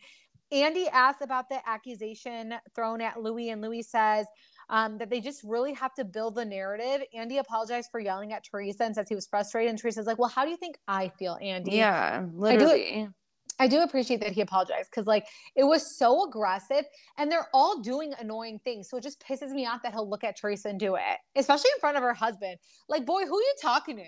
Andy 0.54 0.88
asks 0.88 1.22
about 1.22 1.50
the 1.50 1.68
accusation 1.68 2.54
thrown 2.76 3.02
at 3.02 3.22
Louis, 3.22 3.50
and 3.50 3.62
Louis 3.62 3.82
says, 3.82 4.28
um, 4.70 4.98
that 4.98 5.10
they 5.10 5.20
just 5.20 5.44
really 5.44 5.74
have 5.74 5.94
to 5.96 6.06
build 6.06 6.36
the 6.36 6.46
narrative. 6.46 7.06
Andy 7.14 7.38
apologized 7.38 7.90
for 7.92 8.00
yelling 8.00 8.34
at 8.34 8.44
Teresa 8.44 8.84
and 8.86 8.96
says 8.96 9.10
he 9.10 9.16
was 9.16 9.28
frustrated. 9.28 9.70
And 9.70 9.80
Teresa's 9.80 10.08
like, 10.08 10.18
Well, 10.18 10.30
how 10.30 10.46
do 10.46 10.52
you 10.52 10.58
think 10.58 10.78
I 10.88 11.10
feel, 11.10 11.38
Andy? 11.42 11.72
Yeah, 11.72 12.26
literally. 12.34 13.02
I 13.02 13.06
do 13.06 13.14
appreciate 13.60 14.20
that 14.22 14.32
he 14.32 14.42
apologized 14.42 14.90
because 14.92 15.08
like 15.08 15.26
it 15.56 15.64
was 15.64 15.98
so 15.98 16.26
aggressive 16.28 16.86
and 17.18 17.32
they're 17.32 17.48
all 17.54 17.82
doing 17.82 18.14
annoying 18.20 18.60
things. 18.64 18.90
So 18.90 18.98
it 18.98 19.04
just 19.04 19.24
pisses 19.24 19.50
me 19.52 19.66
off 19.66 19.82
that 19.84 19.94
he'll 19.94 20.10
look 20.10 20.24
at 20.24 20.38
Teresa 20.38 20.70
and 20.70 20.80
do 20.80 20.96
it, 20.96 21.02
especially 21.36 21.70
in 21.76 21.80
front 21.80 21.98
of 21.98 22.04
her 22.04 22.14
husband. 22.14 22.58
Like, 22.90 23.06
boy, 23.06 23.22
who 23.26 23.36
are 23.38 23.42
you 23.42 23.54
talking 23.62 23.98
to? 23.98 24.04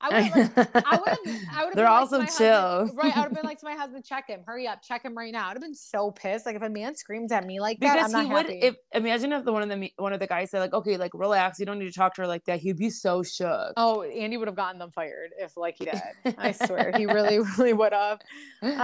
I 0.00 0.08
would 0.30 0.56
like, 0.56 0.84
I 0.86 0.96
would 0.96 1.18
I 1.52 1.64
would 1.66 1.74
They're 1.74 1.86
also 1.88 2.18
like 2.18 2.36
chill. 2.36 2.60
husband- 2.60 2.98
right. 2.98 3.16
I 3.16 3.20
would 3.20 3.28
have 3.28 3.34
been 3.34 3.44
like 3.48 3.58
to 3.60 3.66
my 3.66 3.74
husband, 3.74 4.04
check 4.04 4.28
him, 4.28 4.40
hurry 4.46 4.66
up, 4.66 4.82
check 4.82 5.04
him 5.04 5.16
right 5.16 5.32
now. 5.32 5.46
I'd 5.48 5.52
have 5.54 5.60
been 5.62 5.74
so 5.74 6.10
pissed. 6.10 6.46
Like 6.46 6.56
if 6.56 6.62
a 6.62 6.68
man 6.68 6.94
screams 6.96 7.32
at 7.32 7.44
me 7.46 7.60
like 7.60 7.80
that, 7.80 7.94
because 7.94 8.14
I'm 8.14 8.22
he 8.24 8.28
not 8.28 8.34
would 8.36 8.46
happy. 8.46 8.60
if 8.66 8.76
imagine 8.92 9.32
if 9.32 9.44
the 9.44 9.52
one 9.52 9.62
of 9.62 9.68
the 9.68 9.92
one 9.96 10.12
of 10.12 10.20
the 10.20 10.26
guys 10.26 10.50
said 10.50 10.60
like 10.60 10.72
okay 10.74 10.96
like 10.96 11.12
relax 11.14 11.58
you 11.58 11.66
don't 11.66 11.78
need 11.78 11.86
to 11.86 11.92
talk 11.92 12.14
to 12.14 12.22
her 12.22 12.26
like 12.26 12.44
that 12.44 12.60
he'd 12.60 12.76
be 12.78 12.90
so 12.90 13.22
shook 13.22 13.72
Oh, 13.76 14.02
Andy 14.02 14.36
would 14.36 14.48
have 14.48 14.56
gotten 14.56 14.78
them 14.78 14.90
fired 14.90 15.30
if 15.38 15.56
like 15.56 15.76
he 15.78 15.84
did. 15.86 16.00
I 16.38 16.52
swear 16.52 16.92
he 16.96 17.06
really, 17.06 17.38
really 17.58 17.72
would 17.72 17.92
have. 17.92 18.20
Um, 18.62 18.78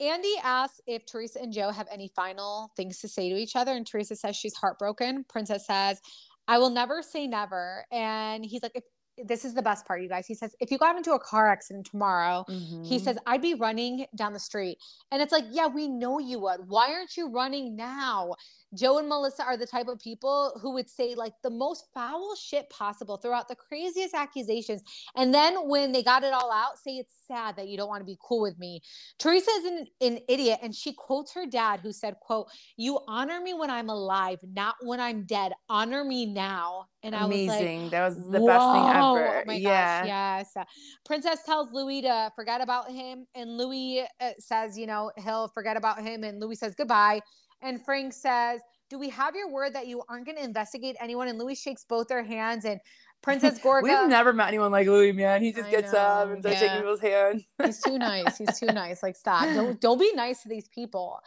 Andy 0.00 0.34
asks 0.42 0.80
if 0.86 1.06
Teresa 1.06 1.40
and 1.42 1.52
Joe 1.52 1.70
have 1.70 1.88
any 1.90 2.08
final 2.14 2.70
things 2.76 3.00
to 3.00 3.08
say 3.08 3.28
to 3.30 3.36
each 3.36 3.56
other, 3.56 3.72
and 3.72 3.86
Teresa 3.86 4.14
says 4.16 4.36
she's 4.36 4.54
heartbroken. 4.54 5.24
Princess 5.24 5.66
says, 5.66 6.00
"I 6.46 6.58
will 6.58 6.70
never 6.70 7.02
say 7.02 7.26
never," 7.26 7.84
and 7.90 8.44
he's 8.44 8.62
like, 8.62 8.72
if, 8.76 8.84
"This 9.26 9.44
is 9.44 9.54
the 9.54 9.62
best 9.62 9.86
part, 9.86 10.02
you 10.02 10.08
guys." 10.08 10.26
He 10.26 10.34
says, 10.34 10.54
"If 10.60 10.70
you 10.70 10.78
got 10.78 10.96
into 10.96 11.12
a 11.14 11.18
car 11.18 11.48
accident 11.48 11.86
tomorrow." 11.86 12.44
He 12.82 12.98
Mhm. 12.98 13.04
says, 13.04 13.18
I'd 13.26 13.42
be 13.42 13.54
running 13.54 14.06
down 14.14 14.32
the 14.32 14.40
street. 14.40 14.78
And 15.10 15.20
it's 15.20 15.32
like, 15.32 15.44
yeah, 15.50 15.66
we 15.66 15.88
know 15.88 16.18
you 16.20 16.38
would. 16.40 16.68
Why 16.68 16.92
aren't 16.94 17.16
you 17.16 17.28
running 17.28 17.76
now? 17.76 18.34
Joe 18.74 18.98
and 18.98 19.08
Melissa 19.08 19.44
are 19.44 19.56
the 19.56 19.66
type 19.66 19.88
of 19.88 19.98
people 19.98 20.58
who 20.60 20.72
would 20.74 20.88
say 20.88 21.14
like 21.14 21.32
the 21.42 21.50
most 21.50 21.86
foul 21.94 22.34
shit 22.36 22.68
possible, 22.70 23.16
throw 23.16 23.32
out 23.32 23.48
the 23.48 23.56
craziest 23.56 24.14
accusations. 24.14 24.82
And 25.16 25.32
then 25.32 25.68
when 25.68 25.92
they 25.92 26.02
got 26.02 26.24
it 26.24 26.32
all 26.32 26.52
out, 26.52 26.78
say 26.78 26.96
it's 26.96 27.14
sad 27.26 27.56
that 27.56 27.68
you 27.68 27.76
don't 27.76 27.88
want 27.88 28.00
to 28.00 28.06
be 28.06 28.18
cool 28.20 28.42
with 28.42 28.58
me. 28.58 28.80
Teresa 29.18 29.50
is 29.50 29.64
an, 29.64 29.86
an 30.00 30.18
idiot. 30.28 30.60
And 30.62 30.74
she 30.74 30.92
quotes 30.92 31.32
her 31.34 31.46
dad 31.46 31.80
who 31.80 31.92
said, 31.92 32.16
quote, 32.20 32.48
you 32.76 32.98
honor 33.08 33.40
me 33.40 33.54
when 33.54 33.70
I'm 33.70 33.88
alive, 33.88 34.38
not 34.42 34.76
when 34.82 35.00
I'm 35.00 35.24
dead. 35.24 35.52
Honor 35.68 36.04
me 36.04 36.26
now. 36.26 36.86
And 37.02 37.14
I 37.14 37.24
was 37.24 37.36
like, 37.46 37.60
amazing 37.60 37.90
that 37.90 38.04
was 38.04 38.16
the 38.16 38.40
best 38.40 38.72
thing 38.72 38.84
ever 38.88 39.38
Oh 39.38 39.42
my 39.46 39.54
yeah 39.54 40.00
gosh, 40.00 40.52
yes. 40.56 40.66
Princess 41.04 41.42
tells 41.44 41.68
Louis 41.72 42.02
to 42.02 42.32
forget 42.34 42.60
about 42.60 42.90
him, 42.90 43.24
and 43.34 43.56
Louis 43.56 44.04
uh, 44.20 44.30
says, 44.40 44.76
you 44.76 44.86
know, 44.86 45.12
he'll 45.16 45.48
forget 45.48 45.76
about 45.76 46.02
him, 46.02 46.24
and 46.24 46.40
Louis 46.40 46.56
says 46.56 46.74
goodbye. 46.74 47.20
And 47.62 47.84
Frank 47.84 48.12
says, 48.12 48.60
"Do 48.88 48.98
we 48.98 49.08
have 49.10 49.34
your 49.34 49.50
word 49.50 49.74
that 49.74 49.86
you 49.86 50.02
aren't 50.08 50.26
going 50.26 50.38
to 50.38 50.44
investigate 50.44 50.96
anyone?" 51.00 51.28
And 51.28 51.38
Louis 51.38 51.54
shakes 51.54 51.84
both 51.84 52.08
their 52.08 52.22
hands, 52.22 52.64
and 52.64 52.80
Princess 53.22 53.58
Gorga. 53.64 53.82
we've 53.82 54.08
never 54.08 54.32
met 54.32 54.48
anyone 54.48 54.70
like 54.70 54.86
louis 54.86 55.12
man 55.12 55.42
he 55.42 55.52
just 55.52 55.68
I 55.68 55.70
gets 55.72 55.92
up 55.92 56.30
and 56.30 56.40
starts 56.40 56.60
yeah. 56.60 56.68
shaking 56.68 56.82
people's 56.82 57.00
hands 57.00 57.44
He's 57.64 57.82
too 57.82 57.98
nice. 57.98 58.38
He's 58.38 58.58
too 58.58 58.66
nice. 58.66 59.02
Like, 59.02 59.16
stop. 59.16 59.42
Don't 59.54 59.80
don't 59.80 59.98
be 59.98 60.12
nice 60.14 60.42
to 60.42 60.48
these 60.48 60.68
people. 60.68 61.18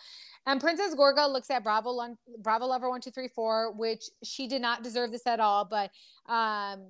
And 0.47 0.59
Princess 0.59 0.95
Gorga 0.95 1.31
looks 1.31 1.51
at 1.51 1.63
Bravo 1.63 2.15
Bravo 2.39 2.65
Lover 2.65 2.89
one 2.89 3.01
two 3.01 3.11
three 3.11 3.27
four, 3.27 3.73
which 3.73 4.05
she 4.23 4.47
did 4.47 4.61
not 4.61 4.83
deserve 4.83 5.11
this 5.11 5.27
at 5.27 5.39
all. 5.39 5.65
But 5.65 5.91
um, 6.27 6.87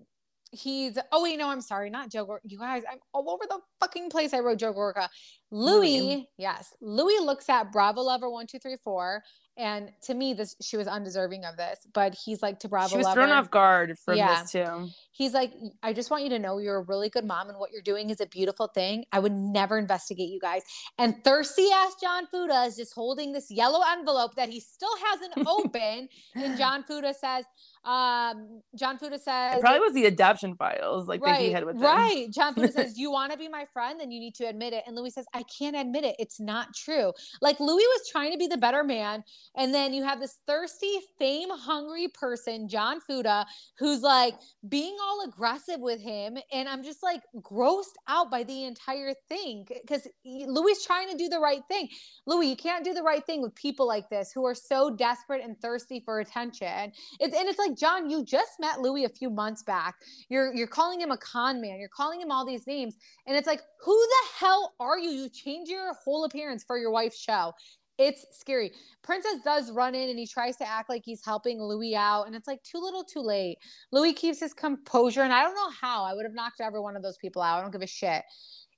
he's 0.51 0.97
oh 1.11 1.23
wait 1.23 1.37
no 1.37 1.49
I'm 1.49 1.61
sorry 1.61 1.89
not 1.89 2.09
Joe 2.11 2.25
Gorga. 2.25 2.39
You 2.43 2.59
guys 2.59 2.83
I'm 2.91 2.99
all 3.13 3.29
over 3.29 3.43
the 3.47 3.59
fucking 3.79 4.09
place. 4.09 4.33
I 4.33 4.39
wrote 4.39 4.59
Joe 4.59 4.73
Gorga. 4.73 5.07
Louis, 5.53 5.99
Louis. 6.01 6.29
yes, 6.37 6.73
Louis 6.81 7.19
looks 7.21 7.49
at 7.49 7.71
Bravo 7.71 8.01
Lover 8.01 8.29
one 8.29 8.47
two 8.47 8.57
three 8.59 8.77
four, 8.83 9.21
and 9.57 9.91
to 10.03 10.13
me 10.13 10.33
this 10.33 10.55
she 10.61 10.77
was 10.77 10.87
undeserving 10.87 11.43
of 11.45 11.57
this. 11.57 11.79
But 11.93 12.15
he's 12.15 12.41
like 12.41 12.59
to 12.59 12.69
Bravo 12.69 12.89
she 12.89 12.97
was 12.97 13.05
Lover. 13.05 13.21
thrown 13.21 13.31
off 13.31 13.51
guard 13.51 13.97
from 13.99 14.17
Yeah. 14.17 14.41
this 14.41 14.51
too 14.51 14.89
He's 15.13 15.33
like, 15.33 15.51
I 15.83 15.93
just 15.93 16.09
want 16.09 16.23
you 16.23 16.29
to 16.29 16.39
know 16.39 16.57
you're 16.57 16.77
a 16.77 16.81
really 16.83 17.09
good 17.09 17.25
mom 17.25 17.49
and 17.49 17.59
what 17.59 17.69
you're 17.71 17.81
doing 17.83 18.09
is 18.09 18.21
a 18.21 18.25
beautiful 18.25 18.67
thing. 18.67 19.03
I 19.11 19.19
would 19.19 19.33
never 19.33 19.77
investigate 19.77 20.29
you 20.29 20.39
guys. 20.39 20.63
And 20.97 21.21
thirsty 21.23 21.67
ass 21.71 21.93
John 22.01 22.25
Fuda 22.25 22.63
is 22.63 22.75
just 22.77 22.93
holding 22.95 23.31
this 23.33 23.51
yellow 23.51 23.81
envelope 23.91 24.33
that 24.35 24.49
he 24.49 24.59
still 24.61 24.89
hasn't 25.11 25.33
opened. 25.47 26.09
and 26.33 26.57
John 26.57 26.81
Fuda 26.83 27.13
says, 27.13 27.45
um, 27.83 28.61
John 28.75 28.99
Fuda 28.99 29.17
says, 29.17 29.57
it 29.57 29.61
probably 29.61 29.79
was 29.79 29.93
the 29.93 30.05
adoption 30.05 30.55
files 30.55 31.07
like 31.07 31.23
that 31.23 31.39
he 31.39 31.51
had 31.51 31.65
with 31.65 31.77
him. 31.77 31.81
right. 31.81 32.27
John 32.31 32.53
Fuda 32.53 32.71
says, 32.71 32.97
"You 32.97 33.11
want 33.11 33.31
to 33.31 33.37
be 33.37 33.47
my 33.47 33.65
friend, 33.73 33.99
then 33.99 34.11
you 34.11 34.19
need 34.19 34.35
to 34.35 34.45
admit 34.45 34.73
it." 34.73 34.83
And 34.85 34.95
Louis 34.95 35.09
says, 35.09 35.25
"I 35.33 35.43
can't 35.43 35.75
admit 35.75 36.03
it. 36.03 36.15
It's 36.19 36.39
not 36.39 36.75
true." 36.75 37.11
Like 37.41 37.59
Louis 37.59 37.83
was 37.83 38.09
trying 38.11 38.31
to 38.33 38.37
be 38.37 38.45
the 38.45 38.57
better 38.57 38.83
man, 38.83 39.23
and 39.55 39.73
then 39.73 39.93
you 39.93 40.03
have 40.03 40.19
this 40.19 40.37
thirsty, 40.45 40.99
fame-hungry 41.17 42.09
person, 42.09 42.69
John 42.69 43.01
Fuda, 43.01 43.47
who's 43.79 44.01
like 44.01 44.35
being 44.69 44.95
all 45.01 45.23
aggressive 45.25 45.79
with 45.79 46.01
him, 46.01 46.37
and 46.51 46.69
I'm 46.69 46.83
just 46.83 47.01
like 47.01 47.21
grossed 47.37 47.95
out 48.07 48.29
by 48.29 48.43
the 48.43 48.65
entire 48.65 49.15
thing 49.27 49.65
because 49.67 50.07
Louis 50.23 50.73
is 50.73 50.85
trying 50.85 51.09
to 51.09 51.17
do 51.17 51.29
the 51.29 51.39
right 51.39 51.63
thing. 51.67 51.89
Louis, 52.27 52.47
you 52.47 52.55
can't 52.55 52.85
do 52.85 52.93
the 52.93 53.03
right 53.03 53.25
thing 53.25 53.41
with 53.41 53.55
people 53.55 53.87
like 53.87 54.07
this 54.09 54.31
who 54.31 54.45
are 54.45 54.55
so 54.55 54.91
desperate 54.91 55.43
and 55.43 55.59
thirsty 55.59 55.99
for 56.05 56.19
attention. 56.19 56.91
It's 57.19 57.35
and 57.35 57.49
it's 57.49 57.57
like 57.57 57.70
John, 57.75 58.09
you 58.09 58.23
just 58.23 58.59
met 58.59 58.79
Louis 58.81 59.05
a 59.05 59.09
few 59.09 59.29
months 59.29 59.63
back. 59.63 59.95
You're 60.29 60.53
you're 60.53 60.67
calling 60.67 60.99
him 60.99 61.11
a 61.11 61.17
con 61.17 61.61
man. 61.61 61.79
You're 61.79 61.89
calling 61.89 62.21
him 62.21 62.31
all 62.31 62.45
these 62.45 62.67
names, 62.67 62.95
and 63.27 63.35
it's 63.35 63.47
like, 63.47 63.61
who 63.83 63.93
the 63.93 64.45
hell 64.45 64.73
are 64.79 64.99
you? 64.99 65.09
You 65.09 65.29
change 65.29 65.69
your 65.69 65.93
whole 65.93 66.25
appearance 66.25 66.63
for 66.63 66.77
your 66.77 66.91
wife's 66.91 67.19
show. 67.19 67.53
It's 67.97 68.25
scary. 68.31 68.71
Princess 69.03 69.41
does 69.43 69.71
run 69.71 69.93
in 69.93 70.09
and 70.09 70.17
he 70.17 70.25
tries 70.25 70.57
to 70.57 70.67
act 70.67 70.89
like 70.89 71.03
he's 71.05 71.23
helping 71.23 71.61
Louis 71.61 71.95
out, 71.95 72.23
and 72.23 72.35
it's 72.35 72.47
like 72.47 72.63
too 72.63 72.79
little, 72.79 73.03
too 73.03 73.21
late. 73.21 73.57
Louis 73.91 74.13
keeps 74.13 74.39
his 74.39 74.53
composure, 74.53 75.21
and 75.21 75.33
I 75.33 75.43
don't 75.43 75.55
know 75.55 75.69
how. 75.69 76.03
I 76.03 76.13
would 76.13 76.25
have 76.25 76.33
knocked 76.33 76.61
every 76.61 76.79
one 76.79 76.95
of 76.95 77.03
those 77.03 77.17
people 77.17 77.41
out. 77.41 77.59
I 77.59 77.61
don't 77.61 77.71
give 77.71 77.81
a 77.81 77.87
shit. 77.87 78.23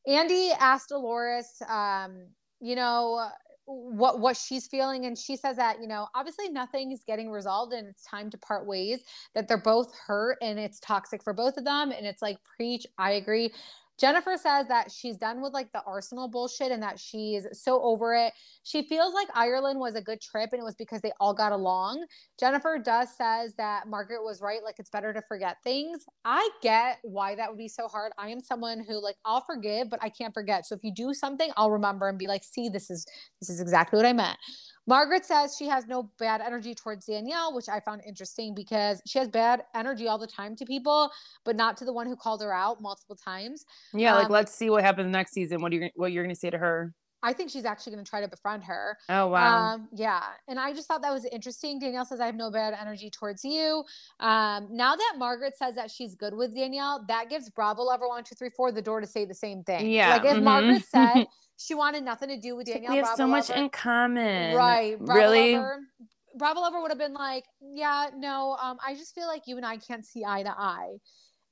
Andy 0.06 0.52
asked 0.60 0.90
Dolores, 0.90 1.62
um, 1.70 2.28
you 2.60 2.76
know, 2.76 3.30
what 3.66 4.20
what 4.20 4.36
she's 4.36 4.68
feeling 4.68 5.06
and 5.06 5.18
she 5.18 5.36
says 5.38 5.56
that 5.56 5.80
you 5.80 5.88
know 5.88 6.08
obviously 6.16 6.50
nothing 6.50 6.92
is 6.92 7.04
getting 7.08 7.32
resolved 7.32 7.72
and 7.74 7.88
it's 7.88 8.04
time 8.04 8.30
to 8.30 8.38
part 8.38 8.66
ways 8.66 9.04
that 9.36 9.48
they're 9.48 9.58
both 9.58 9.94
hurt 10.06 10.38
and 10.42 10.60
it's 10.60 10.80
toxic 10.80 11.24
for 11.24 11.34
both 11.34 11.56
of 11.56 11.64
them 11.64 11.92
and 11.92 12.06
it's 12.06 12.22
like 12.22 12.38
preach 12.58 12.86
i 12.98 13.12
agree 13.12 13.54
jennifer 14.00 14.36
says 14.38 14.68
that 14.68 14.92
she's 14.92 15.18
done 15.18 15.42
with 15.42 15.54
like 15.54 15.72
the 15.72 15.82
arsenal 15.86 16.28
bullshit 16.28 16.72
and 16.72 16.82
that 16.82 17.00
she's 17.00 17.46
so 17.52 17.82
over 17.84 18.16
it. 18.16 18.34
She 18.64 18.84
feels 18.84 19.14
like 19.14 19.28
ireland 19.36 19.80
was 19.80 19.96
a 19.96 20.02
good 20.02 20.22
trip 20.22 20.50
and 20.52 20.62
it 20.62 20.64
was 20.64 20.76
because 20.76 21.02
they 21.02 21.12
all 21.20 21.34
got 21.34 21.52
along. 21.52 22.06
Jennifer 22.40 22.80
does 22.84 23.10
says 23.18 23.54
that 23.58 23.88
margaret 23.88 24.24
was 24.24 24.42
right 24.42 24.64
like 24.64 24.76
it's 24.80 24.90
better 24.90 25.14
to 25.14 25.22
forget 25.28 25.58
things. 25.64 26.06
I 26.26 26.48
get 26.62 27.00
why 27.04 27.36
that 27.36 27.50
would 27.50 27.58
be 27.58 27.68
so 27.68 27.88
hard. 27.88 28.12
I 28.18 28.30
am 28.30 28.42
someone 28.42 28.84
who 28.88 29.02
like 29.02 29.16
i'll 29.26 29.42
forgive 29.42 29.90
but 29.90 30.00
i 30.02 30.10
can't 30.10 30.34
forget. 30.34 30.66
So 30.66 30.76
if 30.76 30.84
you 30.84 30.94
do 30.94 31.14
something 31.14 31.52
i'll 31.58 31.72
remember 31.72 32.10
and 32.10 32.18
be 32.18 32.28
like 32.28 32.44
see 32.44 32.70
this 32.70 32.90
is 32.90 33.06
this 33.40 33.50
is 33.50 33.62
exactly 33.62 33.98
what 33.98 34.06
I 34.06 34.14
meant. 34.14 34.38
Margaret 34.88 35.26
says 35.26 35.56
she 35.58 35.68
has 35.68 35.88
no 35.88 36.10
bad 36.20 36.42
energy 36.42 36.76
towards 36.76 37.06
Danielle, 37.06 37.56
which 37.56 37.70
I 37.70 37.80
found 37.80 38.02
interesting 38.06 38.54
because 38.54 39.02
she 39.08 39.20
has 39.20 39.28
bad 39.28 39.64
energy 39.76 40.08
all 40.08 40.18
the 40.18 40.28
time 40.28 40.56
to 40.58 40.66
people, 40.66 41.10
but 41.46 41.56
not 41.56 41.78
to 41.78 41.86
the 41.86 41.94
one 41.94 42.08
who 42.08 42.16
called 42.16 42.42
her 42.42 42.54
out 42.54 42.82
multiple 42.82 43.16
times. 43.16 43.66
Yeah, 43.94 44.16
like 44.16 44.26
Um, 44.26 44.32
let's 44.32 44.54
see 44.54 44.70
what 44.70 44.84
happens 44.84 45.12
next 45.12 45.34
season. 45.34 45.62
What 45.62 45.72
are 45.72 45.76
you 45.76 45.90
what 45.96 46.12
you're 46.12 46.24
gonna 46.24 46.36
say 46.36 46.50
to 46.50 46.58
her? 46.58 46.94
I 47.24 47.32
think 47.32 47.50
she's 47.50 47.64
actually 47.64 47.94
going 47.94 48.04
to 48.04 48.10
try 48.10 48.20
to 48.20 48.28
befriend 48.28 48.66
her. 48.66 48.98
Oh 49.08 49.28
wow. 49.28 49.76
Um, 49.76 49.88
yeah. 49.94 50.24
And 50.50 50.60
I 50.60 50.74
just 50.74 50.88
thought 50.90 51.02
that 51.02 51.14
was 51.14 51.26
interesting. 51.26 51.80
Danielle 51.80 52.06
says, 52.06 52.20
I 52.20 52.26
have 52.26 52.36
no 52.36 52.52
bad 52.52 52.76
energy 52.80 53.10
towards 53.10 53.46
you. 53.46 53.86
Um, 54.20 54.68
now 54.70 54.96
that 54.96 55.14
Margaret 55.18 55.58
says 55.58 55.74
that 55.76 55.90
she's 55.90 56.16
good 56.16 56.34
with 56.36 56.54
Danielle, 56.54 57.06
that 57.08 57.30
gives 57.30 57.50
Bravo 57.50 57.84
Lover 57.84 58.10
one, 58.10 58.26
two, 58.26 58.36
three, 58.36 58.50
four 58.50 58.74
the 58.74 58.82
door 58.82 59.00
to 59.00 59.08
say 59.08 59.24
the 59.24 59.34
same 59.34 59.64
thing. 59.64 59.90
Yeah, 59.90 60.18
Like 60.18 60.26
if 60.26 60.38
mhm. 60.38 60.44
Margaret 60.44 60.84
said 60.84 61.26
she 61.58 61.76
wanted 61.76 62.04
nothing 62.04 62.30
to 62.30 62.40
do 62.40 62.56
with 62.56 62.68
Danielle, 62.68 62.92
we 62.92 62.98
have 62.98 63.06
Bravo 63.06 63.18
so 63.18 63.28
much 63.28 63.50
Lover, 63.50 63.62
in 63.62 63.70
common. 63.70 64.56
Right. 64.56 65.00
Bravo 65.00 65.20
really? 65.20 65.56
Lover, 65.56 65.80
Bravo 66.36 66.62
Lover 66.62 66.82
would 66.82 66.92
have 66.92 66.98
been 66.98 67.14
like, 67.14 67.46
yeah, 67.62 68.10
no, 68.16 68.58
um, 68.62 68.78
I 68.86 68.96
just 68.96 69.14
feel 69.14 69.28
like 69.28 69.44
you 69.46 69.58
and 69.58 69.66
I 69.66 69.78
can't 69.78 70.06
see 70.06 70.24
eye 70.26 70.44
to 70.44 70.50
eye. 70.50 70.98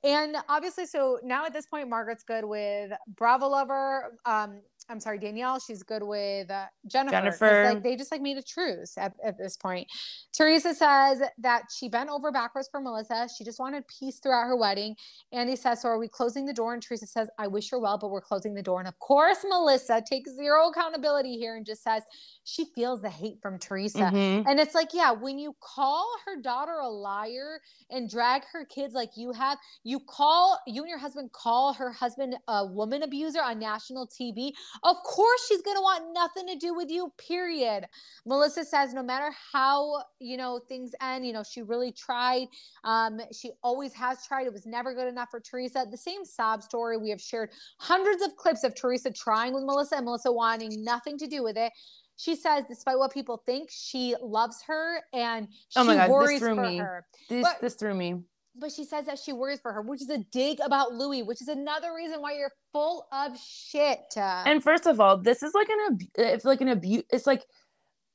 And 0.03 0.35
obviously, 0.49 0.85
so 0.87 1.19
now 1.23 1.45
at 1.45 1.53
this 1.53 1.65
point, 1.65 1.87
Margaret's 1.87 2.23
good 2.23 2.43
with 2.45 2.91
Bravo 3.15 3.47
lover. 3.47 4.17
Um, 4.25 4.61
I'm 4.89 4.99
sorry, 4.99 5.19
Danielle. 5.19 5.59
She's 5.59 5.83
good 5.83 6.03
with 6.03 6.49
uh, 6.49 6.65
Jennifer. 6.87 7.11
Jennifer. 7.11 7.65
Like 7.73 7.83
they 7.83 7.95
just 7.95 8.11
like 8.11 8.21
made 8.21 8.37
a 8.37 8.41
truce 8.41 8.97
at, 8.97 9.13
at 9.23 9.37
this 9.37 9.55
point. 9.55 9.87
Teresa 10.33 10.73
says 10.73 11.21
that 11.37 11.63
she 11.73 11.87
bent 11.87 12.09
over 12.09 12.31
backwards 12.31 12.67
for 12.69 12.81
Melissa. 12.81 13.29
She 13.37 13.43
just 13.43 13.59
wanted 13.59 13.85
peace 13.87 14.19
throughout 14.19 14.47
her 14.47 14.55
wedding. 14.55 14.95
Andy 15.31 15.55
says, 15.55 15.81
So 15.81 15.89
are 15.89 15.99
we 15.99 16.07
closing 16.07 16.45
the 16.45 16.53
door? 16.53 16.73
And 16.73 16.81
Teresa 16.81 17.07
says, 17.07 17.29
I 17.37 17.47
wish 17.47 17.69
her 17.69 17.79
well, 17.79 17.97
but 17.97 18.09
we're 18.09 18.21
closing 18.21 18.53
the 18.53 18.61
door. 18.61 18.79
And 18.79 18.87
of 18.87 18.97
course, 18.99 19.45
Melissa 19.47 20.03
takes 20.05 20.35
zero 20.35 20.69
accountability 20.69 21.37
here 21.37 21.55
and 21.55 21.65
just 21.65 21.83
says 21.83 22.03
she 22.43 22.65
feels 22.75 23.01
the 23.01 23.09
hate 23.09 23.37
from 23.41 23.59
Teresa. 23.59 23.99
Mhm. 23.99 24.45
And 24.47 24.59
it's 24.59 24.75
like, 24.75 24.89
yeah, 24.93 25.11
when 25.11 25.37
you 25.39 25.55
call 25.61 26.07
her 26.25 26.41
daughter 26.41 26.79
a 26.81 26.89
liar 26.89 27.61
and 27.89 28.09
drag 28.09 28.43
her 28.51 28.65
kids 28.65 28.93
like 28.93 29.11
you 29.15 29.31
have, 29.31 29.57
you 29.91 29.99
call 29.99 30.57
you 30.65 30.81
and 30.83 30.89
your 30.89 30.97
husband 30.97 31.29
call 31.33 31.73
her 31.73 31.91
husband 31.91 32.37
a 32.47 32.65
woman 32.65 33.03
abuser 33.03 33.41
on 33.41 33.59
national 33.59 34.07
TV. 34.07 34.53
Of 34.83 34.95
course, 35.03 35.45
she's 35.47 35.61
going 35.61 35.75
to 35.75 35.81
want 35.81 36.13
nothing 36.13 36.47
to 36.47 36.55
do 36.55 36.73
with 36.73 36.89
you, 36.89 37.11
period. 37.17 37.85
Melissa 38.25 38.63
says, 38.63 38.93
no 38.93 39.03
matter 39.03 39.31
how, 39.51 40.01
you 40.19 40.37
know, 40.37 40.61
things 40.69 40.93
end, 41.01 41.27
you 41.27 41.33
know, 41.33 41.43
she 41.43 41.61
really 41.61 41.91
tried. 41.91 42.47
Um, 42.85 43.19
she 43.37 43.51
always 43.63 43.93
has 43.93 44.25
tried. 44.25 44.47
It 44.47 44.53
was 44.53 44.65
never 44.65 44.93
good 44.93 45.09
enough 45.09 45.27
for 45.29 45.41
Teresa. 45.41 45.85
The 45.91 45.97
same 45.97 46.23
sob 46.23 46.63
story. 46.63 46.95
We 46.97 47.09
have 47.09 47.21
shared 47.21 47.49
hundreds 47.77 48.21
of 48.23 48.37
clips 48.37 48.63
of 48.63 48.73
Teresa 48.73 49.11
trying 49.11 49.53
with 49.53 49.65
Melissa 49.65 49.97
and 49.97 50.05
Melissa 50.05 50.31
wanting 50.31 50.83
nothing 50.85 51.17
to 51.17 51.27
do 51.27 51.43
with 51.43 51.57
it. 51.57 51.73
She 52.15 52.35
says, 52.35 52.63
despite 52.67 52.97
what 52.97 53.11
people 53.11 53.43
think, 53.45 53.69
she 53.71 54.15
loves 54.21 54.61
her 54.67 55.01
and 55.11 55.47
she 55.69 55.79
Oh 55.79 55.83
my 55.83 55.95
God, 55.95 56.03
this 56.03 56.11
worries 56.11 56.39
threw 56.39 56.55
for 56.55 56.61
me. 56.61 56.77
her. 56.77 57.05
This 57.27 57.43
But- 57.43 57.59
this 57.59 57.73
threw 57.73 57.93
me. 57.93 58.23
But 58.53 58.71
she 58.71 58.83
says 58.83 59.05
that 59.05 59.17
she 59.17 59.31
worries 59.31 59.61
for 59.61 59.71
her, 59.71 59.81
which 59.81 60.01
is 60.01 60.09
a 60.09 60.17
dig 60.17 60.59
about 60.59 60.93
Louis, 60.93 61.23
which 61.23 61.41
is 61.41 61.47
another 61.47 61.93
reason 61.95 62.21
why 62.21 62.33
you're 62.33 62.51
full 62.73 63.07
of 63.11 63.37
shit. 63.39 63.99
And 64.17 64.61
first 64.61 64.85
of 64.85 64.99
all, 64.99 65.17
this 65.17 65.41
is 65.41 65.53
like 65.53 65.69
an. 65.69 65.99
It's 66.15 66.45
like 66.45 66.61
an 66.61 66.67
abuse. 66.67 67.03
It's 67.11 67.25
like 67.25 67.45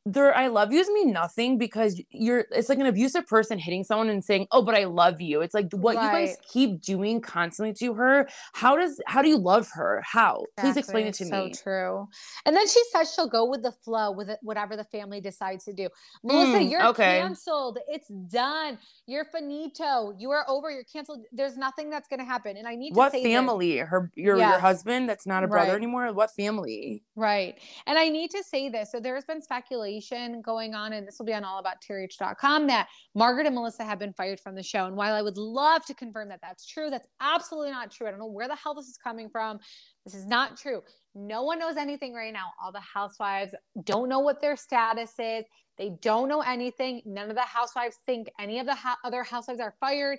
their 0.06 0.34
"I 0.34 0.46
love 0.46 0.72
yous" 0.72 0.88
mean 0.88 1.12
nothing 1.12 1.58
because 1.58 2.00
you're. 2.10 2.46
It's 2.52 2.68
like 2.68 2.78
an 2.78 2.86
abusive 2.86 3.26
person 3.26 3.58
hitting 3.58 3.82
someone 3.84 4.08
and 4.08 4.24
saying, 4.24 4.46
"Oh, 4.52 4.62
but 4.62 4.74
I 4.76 4.84
love 4.84 5.20
you." 5.20 5.40
It's 5.42 5.52
like 5.52 5.66
what 5.72 5.94
you 5.96 6.00
guys 6.00 6.36
keep 6.50 6.80
doing 6.80 7.20
constantly 7.20 7.74
to 7.74 7.92
her. 7.94 8.28
How 8.54 8.76
does 8.76 9.00
how 9.06 9.20
do 9.20 9.28
you 9.28 9.36
love 9.36 9.68
her? 9.74 10.02
How? 10.06 10.44
Please 10.58 10.76
explain 10.76 11.06
it 11.08 11.14
to 11.14 11.24
Exactly. 11.24 11.48
me. 11.48 11.54
So 11.54 11.62
true. 11.64 12.08
And 12.46 12.54
then 12.56 12.68
she 12.68 12.80
says 12.92 13.12
she'll 13.12 13.28
go 13.28 13.44
with 13.44 13.62
the 13.64 13.72
flow 13.72 14.12
with 14.12 14.30
it, 14.30 14.38
whatever 14.42 14.76
the 14.76 14.84
family 14.84 15.20
decides 15.20 15.64
to 15.64 15.72
do. 15.72 15.88
Melissa, 16.22 16.58
Mm, 16.60 16.70
you're 16.70 16.86
okay. 16.86 17.18
canceled. 17.20 17.78
It's 17.88 18.08
done. 18.08 18.78
You're 19.06 19.24
finito. 19.24 20.14
You 20.18 20.30
are 20.30 20.44
over. 20.48 20.70
You're 20.70 20.84
canceled. 20.84 21.24
There's 21.32 21.56
nothing 21.56 21.90
that's 21.90 22.06
going 22.06 22.20
to 22.20 22.24
happen. 22.26 22.56
And 22.56 22.68
I 22.68 22.76
need 22.76 22.90
to 22.92 22.96
What 22.98 23.10
say 23.10 23.22
this. 23.24 23.32
family? 23.32 23.78
Her 23.78 24.12
your 24.14 24.36
Yeah. 24.38 24.50
your 24.50 24.58
husband 24.60 25.08
that's 25.08 25.26
not 25.26 25.42
a 25.42 25.48
brother 25.48 25.72
Right. 25.72 25.76
anymore. 25.76 26.12
What 26.12 26.30
family? 26.36 27.02
Right. 27.16 27.58
And 27.88 27.98
I 27.98 28.08
need 28.08 28.30
to 28.30 28.44
say 28.44 28.68
this. 28.68 28.92
So 28.92 29.00
there's 29.00 29.24
been 29.24 29.42
speculation 29.42 29.95
going 30.44 30.74
on, 30.74 30.92
and 30.92 31.06
this 31.06 31.18
will 31.18 31.26
be 31.26 31.34
on 31.34 31.42
allabouttrh.com 31.42 32.66
that 32.66 32.88
Margaret 33.14 33.46
and 33.46 33.54
Melissa 33.54 33.84
have 33.84 33.98
been 33.98 34.12
fired 34.12 34.40
from 34.40 34.54
the 34.54 34.62
show. 34.62 34.86
And 34.86 34.96
while 34.96 35.14
I 35.14 35.22
would 35.22 35.38
love 35.38 35.84
to 35.86 35.94
confirm 35.94 36.28
that 36.28 36.40
that's 36.42 36.66
true, 36.66 36.90
that's 36.90 37.08
absolutely 37.20 37.70
not 37.70 37.90
true. 37.90 38.06
I 38.06 38.10
don't 38.10 38.20
know 38.20 38.26
where 38.26 38.48
the 38.48 38.56
hell 38.56 38.74
this 38.74 38.86
is 38.86 38.96
coming 38.96 39.28
from. 39.28 39.58
This 40.04 40.14
is 40.14 40.26
not 40.26 40.56
true. 40.56 40.82
No 41.14 41.42
one 41.42 41.58
knows 41.58 41.76
anything 41.76 42.14
right 42.14 42.32
now. 42.32 42.52
All 42.62 42.72
the 42.72 42.80
housewives 42.80 43.54
don't 43.84 44.08
know 44.08 44.20
what 44.20 44.40
their 44.40 44.56
status 44.56 45.12
is. 45.18 45.44
They 45.78 45.92
don't 46.00 46.28
know 46.28 46.40
anything. 46.40 47.02
None 47.04 47.28
of 47.28 47.36
the 47.36 47.42
housewives 47.42 47.98
think 48.06 48.28
any 48.38 48.58
of 48.58 48.66
the 48.66 48.76
other 49.04 49.22
housewives 49.22 49.60
are 49.60 49.74
fired. 49.80 50.18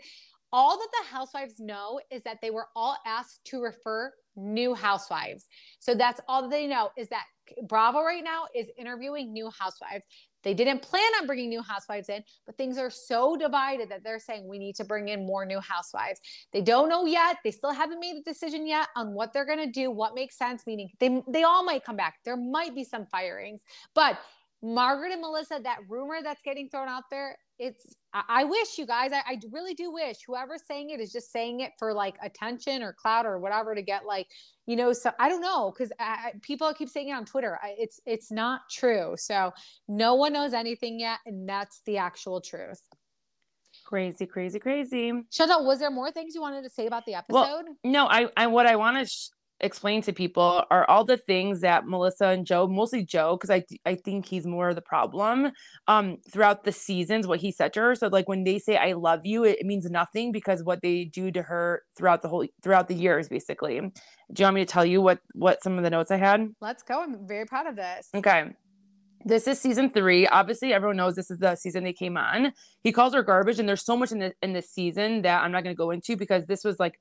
All 0.53 0.77
that 0.77 0.89
the 0.91 1.15
housewives 1.15 1.59
know 1.59 1.99
is 2.09 2.23
that 2.23 2.37
they 2.41 2.51
were 2.51 2.67
all 2.75 2.95
asked 3.05 3.43
to 3.45 3.61
refer 3.61 4.13
new 4.37 4.73
housewives. 4.73 5.47
So 5.79 5.95
that's 5.95 6.21
all 6.27 6.47
they 6.47 6.67
know 6.67 6.91
is 6.97 7.09
that 7.09 7.25
Bravo 7.67 8.01
right 8.01 8.23
now 8.23 8.45
is 8.55 8.67
interviewing 8.77 9.33
new 9.33 9.49
housewives. 9.57 10.05
They 10.43 10.53
didn't 10.53 10.81
plan 10.81 11.09
on 11.19 11.27
bringing 11.27 11.49
new 11.49 11.61
housewives 11.61 12.09
in, 12.09 12.23
but 12.45 12.57
things 12.57 12.77
are 12.77 12.89
so 12.89 13.35
divided 13.35 13.89
that 13.89 14.03
they're 14.03 14.19
saying 14.19 14.47
we 14.47 14.59
need 14.59 14.75
to 14.75 14.85
bring 14.85 15.09
in 15.09 15.25
more 15.25 15.45
new 15.45 15.59
housewives. 15.59 16.21
They 16.53 16.61
don't 16.61 16.87
know 16.87 17.05
yet. 17.05 17.37
They 17.43 17.51
still 17.51 17.73
haven't 17.73 17.99
made 17.99 18.15
a 18.17 18.21
decision 18.21 18.67
yet 18.67 18.87
on 18.95 19.13
what 19.13 19.33
they're 19.33 19.45
going 19.45 19.59
to 19.59 19.71
do, 19.71 19.91
what 19.91 20.15
makes 20.15 20.37
sense, 20.37 20.63
meaning 20.67 20.89
they, 20.99 21.21
they 21.27 21.43
all 21.43 21.65
might 21.65 21.83
come 21.83 21.97
back. 21.97 22.15
There 22.23 22.37
might 22.37 22.75
be 22.75 22.83
some 22.83 23.05
firings, 23.07 23.61
but 23.93 24.19
Margaret 24.61 25.11
and 25.11 25.21
Melissa, 25.21 25.59
that 25.63 25.79
rumor 25.87 26.17
that's 26.23 26.41
getting 26.41 26.69
thrown 26.69 26.87
out 26.87 27.03
there, 27.11 27.37
it's, 27.59 27.95
I, 28.17 28.41
I 28.41 28.43
wish 28.45 28.77
you 28.77 28.85
guys, 28.85 29.11
I, 29.13 29.21
I 29.27 29.39
really 29.51 29.73
do 29.73 29.91
wish 29.91 30.17
whoever's 30.25 30.63
saying 30.67 30.89
it 30.89 30.99
is 30.99 31.11
just 31.11 31.31
saying 31.31 31.59
it 31.59 31.73
for 31.77 31.93
like 31.93 32.17
attention 32.23 32.81
or 32.81 32.93
clout 32.93 33.25
or 33.25 33.39
whatever 33.39 33.75
to 33.75 33.81
get 33.81 34.05
like, 34.05 34.27
you 34.65 34.75
know, 34.75 34.91
so 34.93 35.11
I 35.19 35.29
don't 35.29 35.41
know 35.41 35.71
because 35.71 35.91
people 36.41 36.73
keep 36.73 36.89
saying 36.89 37.09
it 37.09 37.13
on 37.13 37.25
Twitter. 37.25 37.59
I, 37.61 37.75
it's 37.77 37.99
it's 38.05 38.31
not 38.31 38.61
true. 38.69 39.15
So 39.17 39.53
no 39.87 40.15
one 40.15 40.33
knows 40.33 40.53
anything 40.53 40.99
yet, 40.99 41.19
and 41.25 41.47
that's 41.47 41.81
the 41.85 41.97
actual 41.97 42.41
truth. 42.41 42.81
Crazy, 43.85 44.25
crazy, 44.25 44.59
crazy. 44.59 45.11
Chantel, 45.31 45.63
was 45.63 45.79
there 45.79 45.91
more 45.91 46.11
things 46.11 46.35
you 46.35 46.41
wanted 46.41 46.63
to 46.63 46.69
say 46.69 46.87
about 46.87 47.05
the 47.05 47.13
episode? 47.13 47.33
Well, 47.33 47.63
No, 47.83 48.07
I, 48.07 48.27
I 48.35 48.47
what 48.47 48.65
I 48.65 48.75
want 48.75 48.97
to 48.97 49.05
sh- 49.05 49.29
explain 49.59 50.01
to 50.03 50.13
people 50.13 50.63
are 50.69 50.89
all 50.89 51.03
the 51.03 51.17
things 51.17 51.61
that 51.61 51.87
Melissa 51.87 52.27
and 52.27 52.45
Joe, 52.45 52.67
mostly 52.67 53.03
Joe, 53.03 53.35
because 53.35 53.49
I 53.49 53.63
I 53.85 53.95
think 53.95 54.25
he's 54.25 54.45
more 54.45 54.69
of 54.69 54.75
the 54.75 54.81
problem. 54.81 55.51
Um, 55.87 56.17
throughout 56.31 56.63
the 56.63 56.71
seasons, 56.71 57.27
what 57.27 57.39
he 57.39 57.51
said 57.51 57.73
to 57.73 57.81
her. 57.81 57.95
So 57.95 58.07
like 58.07 58.27
when 58.27 58.43
they 58.43 58.59
say 58.59 58.77
"I 58.77 58.93
love 58.93 59.25
you," 59.25 59.43
it, 59.43 59.59
it 59.59 59.65
means 59.65 59.89
nothing 59.89 60.31
because 60.31 60.63
what 60.63 60.81
they 60.81 61.05
do 61.05 61.31
to 61.31 61.41
her 61.43 61.83
throughout 61.97 62.21
the 62.21 62.29
whole 62.29 62.45
throughout 62.63 62.87
the 62.87 62.95
years, 62.95 63.29
basically. 63.29 63.79
Do 63.79 64.41
you 64.41 64.45
want 64.45 64.55
me 64.55 64.65
to 64.65 64.71
tell 64.71 64.85
you 64.85 65.01
what 65.01 65.19
what 65.33 65.63
some 65.63 65.77
of 65.77 65.83
the 65.83 65.89
notes 65.89 66.11
I 66.11 66.17
had? 66.17 66.47
Let's 66.61 66.83
go. 66.83 67.01
I'm 67.01 67.27
very 67.27 67.45
proud 67.45 67.67
of 67.67 67.75
this. 67.75 68.09
Okay. 68.15 68.51
This 69.25 69.47
is 69.47 69.59
season 69.59 69.89
three. 69.89 70.27
Obviously, 70.27 70.73
everyone 70.73 70.95
knows 70.95 71.15
this 71.15 71.31
is 71.31 71.39
the 71.39 71.55
season 71.55 71.83
they 71.83 71.91
came 71.91 72.15
on. 72.17 72.53
He 72.81 72.91
calls 72.91 73.13
her 73.13 73.23
garbage, 73.23 73.59
and 73.59 73.67
there's 73.67 73.83
so 73.83 73.97
much 73.97 74.11
in 74.11 74.19
the 74.19 74.33
in 74.41 74.53
this 74.53 74.69
season 74.69 75.23
that 75.23 75.43
I'm 75.43 75.51
not 75.51 75.63
going 75.63 75.75
to 75.75 75.77
go 75.77 75.91
into 75.91 76.15
because 76.15 76.45
this 76.45 76.63
was 76.63 76.79
like 76.79 76.99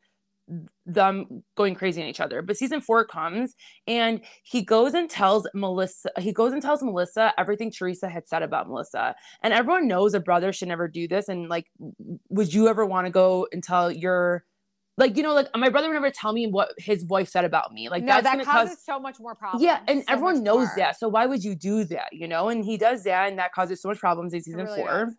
them 0.84 1.42
going 1.56 1.74
crazy 1.74 2.02
on 2.02 2.08
each 2.08 2.20
other. 2.20 2.42
But 2.42 2.56
season 2.56 2.80
four 2.80 3.04
comes, 3.04 3.54
and 3.86 4.20
he 4.42 4.62
goes 4.62 4.94
and 4.94 5.10
tells 5.10 5.46
Melissa. 5.54 6.10
He 6.18 6.32
goes 6.32 6.52
and 6.52 6.62
tells 6.62 6.82
Melissa 6.82 7.32
everything 7.38 7.70
Teresa 7.70 8.08
had 8.08 8.28
said 8.28 8.42
about 8.42 8.68
Melissa, 8.68 9.14
and 9.42 9.52
everyone 9.52 9.88
knows 9.88 10.14
a 10.14 10.20
brother 10.20 10.52
should 10.52 10.68
never 10.68 10.88
do 10.88 11.08
this. 11.08 11.28
And 11.28 11.48
like, 11.48 11.70
would 12.28 12.52
you 12.52 12.68
ever 12.68 12.86
want 12.86 13.06
to 13.06 13.10
go 13.10 13.46
and 13.52 13.62
tell 13.62 13.90
your 13.90 14.44
like 14.98 15.16
you 15.16 15.22
know 15.22 15.34
like 15.34 15.48
my 15.54 15.68
brother 15.68 15.88
would 15.88 15.94
never 15.94 16.10
tell 16.10 16.32
me 16.32 16.46
what 16.46 16.70
his 16.78 17.04
wife 17.04 17.28
said 17.28 17.44
about 17.44 17.72
me 17.72 17.88
like 17.88 18.02
no, 18.02 18.14
that's 18.14 18.24
that 18.24 18.44
causes 18.44 18.76
cause 18.76 18.84
so 18.84 18.98
much 18.98 19.20
more 19.20 19.34
problems. 19.34 19.62
yeah, 19.62 19.80
and 19.86 20.00
so 20.00 20.04
everyone 20.08 20.42
knows 20.42 20.68
more. 20.68 20.76
that. 20.76 20.98
So 20.98 21.08
why 21.08 21.26
would 21.26 21.44
you 21.44 21.54
do 21.54 21.84
that? 21.84 22.08
You 22.12 22.28
know, 22.28 22.48
and 22.48 22.64
he 22.64 22.76
does 22.76 23.04
that, 23.04 23.28
and 23.28 23.38
that 23.38 23.52
causes 23.52 23.82
so 23.82 23.88
much 23.88 23.98
problems 23.98 24.32
in 24.32 24.42
season 24.42 24.64
really 24.64 24.80
four. 24.80 25.06
does. 25.06 25.14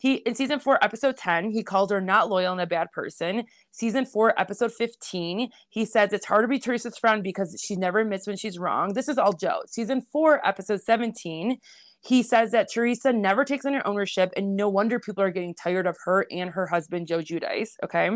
He 0.00 0.14
in 0.14 0.34
season 0.34 0.60
four, 0.60 0.82
episode 0.82 1.18
10, 1.18 1.50
he 1.50 1.62
called 1.62 1.90
her 1.90 2.00
not 2.00 2.30
loyal 2.30 2.52
and 2.52 2.60
a 2.60 2.66
bad 2.66 2.90
person. 2.90 3.44
Season 3.70 4.06
four, 4.06 4.38
episode 4.40 4.72
15, 4.72 5.50
he 5.68 5.84
says 5.84 6.14
it's 6.14 6.24
hard 6.24 6.44
to 6.44 6.48
be 6.48 6.58
Teresa's 6.58 6.96
friend 6.96 7.22
because 7.22 7.62
she 7.62 7.76
never 7.76 8.00
admits 8.00 8.26
when 8.26 8.38
she's 8.38 8.58
wrong. 8.58 8.94
This 8.94 9.08
is 9.08 9.18
all 9.18 9.34
Joe. 9.34 9.60
Season 9.66 10.00
four, 10.00 10.46
episode 10.46 10.80
17, 10.80 11.58
he 12.00 12.22
says 12.22 12.50
that 12.52 12.72
Teresa 12.72 13.12
never 13.12 13.44
takes 13.44 13.66
any 13.66 13.82
ownership, 13.84 14.32
and 14.38 14.56
no 14.56 14.70
wonder 14.70 14.98
people 14.98 15.22
are 15.22 15.30
getting 15.30 15.54
tired 15.54 15.86
of 15.86 15.98
her 16.06 16.26
and 16.30 16.48
her 16.48 16.66
husband, 16.66 17.06
Joe 17.06 17.18
Giudice. 17.18 17.72
Okay. 17.84 18.08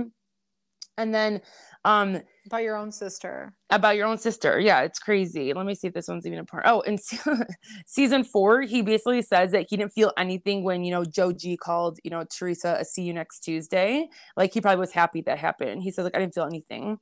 And 0.96 1.14
then 1.14 1.42
um 1.84 2.20
About 2.46 2.62
your 2.62 2.76
own 2.76 2.92
sister. 2.92 3.54
about 3.70 3.96
your 3.96 4.06
own 4.06 4.18
sister. 4.18 4.58
Yeah, 4.60 4.82
it's 4.82 4.98
crazy. 4.98 5.52
Let 5.52 5.66
me 5.66 5.74
see 5.74 5.88
if 5.88 5.94
this 5.94 6.08
one's 6.08 6.26
even 6.26 6.38
a 6.38 6.44
part. 6.44 6.64
Oh, 6.66 6.80
in 6.80 6.98
season 7.86 8.24
four, 8.24 8.62
he 8.62 8.82
basically 8.82 9.22
says 9.22 9.52
that 9.52 9.66
he 9.68 9.76
didn't 9.76 9.92
feel 9.92 10.12
anything 10.16 10.62
when, 10.64 10.84
you 10.84 10.90
know, 10.90 11.04
Joe 11.04 11.32
G 11.32 11.56
called, 11.56 11.98
you 12.04 12.10
know, 12.10 12.24
Teresa 12.24 12.76
a 12.80 12.84
see 12.84 13.02
you 13.02 13.12
next 13.12 13.40
Tuesday. 13.40 14.08
Like 14.36 14.52
he 14.52 14.60
probably 14.60 14.80
was 14.80 14.92
happy 14.92 15.20
that 15.22 15.38
happened. 15.38 15.82
He 15.82 15.90
says, 15.90 16.04
like, 16.04 16.16
I 16.16 16.20
didn't 16.20 16.34
feel 16.34 16.44
anything. 16.46 16.98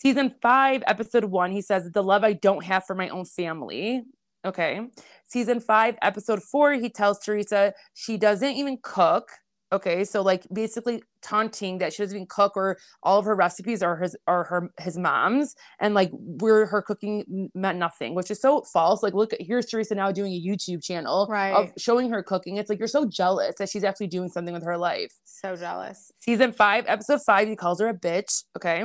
Season 0.00 0.34
five, 0.40 0.82
episode 0.86 1.24
one, 1.24 1.52
he 1.52 1.60
says, 1.62 1.90
the 1.92 2.02
love 2.02 2.24
I 2.24 2.32
don't 2.32 2.64
have 2.64 2.86
for 2.86 2.94
my 2.94 3.08
own 3.10 3.24
family. 3.26 4.02
Okay. 4.46 4.80
Season 5.26 5.60
five, 5.60 5.96
episode 6.00 6.42
four, 6.42 6.72
he 6.72 6.88
tells 6.88 7.18
Teresa 7.20 7.74
she 7.94 8.16
doesn't 8.16 8.52
even 8.52 8.78
cook. 8.82 9.28
Okay, 9.72 10.04
so 10.04 10.20
like 10.22 10.46
basically 10.52 11.02
taunting 11.22 11.78
that 11.78 11.92
she 11.92 12.02
doesn't 12.02 12.16
even 12.16 12.26
cook 12.26 12.56
or 12.56 12.78
all 13.02 13.18
of 13.18 13.24
her 13.24 13.36
recipes 13.36 13.82
are 13.82 13.96
his 13.96 14.16
are 14.26 14.44
her 14.44 14.70
his 14.80 14.98
mom's 14.98 15.54
and 15.78 15.94
like 15.94 16.10
we're 16.12 16.66
her 16.66 16.82
cooking 16.82 17.50
meant 17.54 17.78
nothing, 17.78 18.14
which 18.14 18.30
is 18.30 18.40
so 18.40 18.62
false. 18.62 19.02
Like 19.02 19.14
look, 19.14 19.32
here's 19.38 19.66
Teresa 19.66 19.94
now 19.94 20.10
doing 20.10 20.32
a 20.32 20.40
YouTube 20.40 20.82
channel 20.82 21.26
right. 21.30 21.52
of 21.52 21.72
showing 21.78 22.10
her 22.10 22.22
cooking. 22.22 22.56
It's 22.56 22.68
like 22.68 22.78
you're 22.78 22.88
so 22.88 23.06
jealous 23.06 23.56
that 23.58 23.68
she's 23.68 23.84
actually 23.84 24.08
doing 24.08 24.28
something 24.28 24.54
with 24.54 24.64
her 24.64 24.76
life. 24.76 25.12
So 25.24 25.54
jealous. 25.54 26.10
Season 26.18 26.52
five, 26.52 26.84
episode 26.88 27.20
five, 27.24 27.48
he 27.48 27.56
calls 27.56 27.80
her 27.80 27.88
a 27.88 27.94
bitch. 27.94 28.44
Okay. 28.56 28.84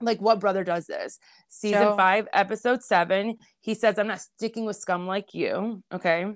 Like, 0.00 0.20
what 0.20 0.40
brother 0.40 0.64
does 0.64 0.86
this? 0.86 1.18
Season 1.48 1.82
Joe. 1.82 1.96
five, 1.96 2.26
episode 2.32 2.82
seven, 2.82 3.36
he 3.60 3.74
says, 3.74 3.98
I'm 3.98 4.06
not 4.06 4.20
sticking 4.20 4.64
with 4.64 4.76
scum 4.76 5.06
like 5.06 5.34
you. 5.34 5.82
Okay. 5.92 6.26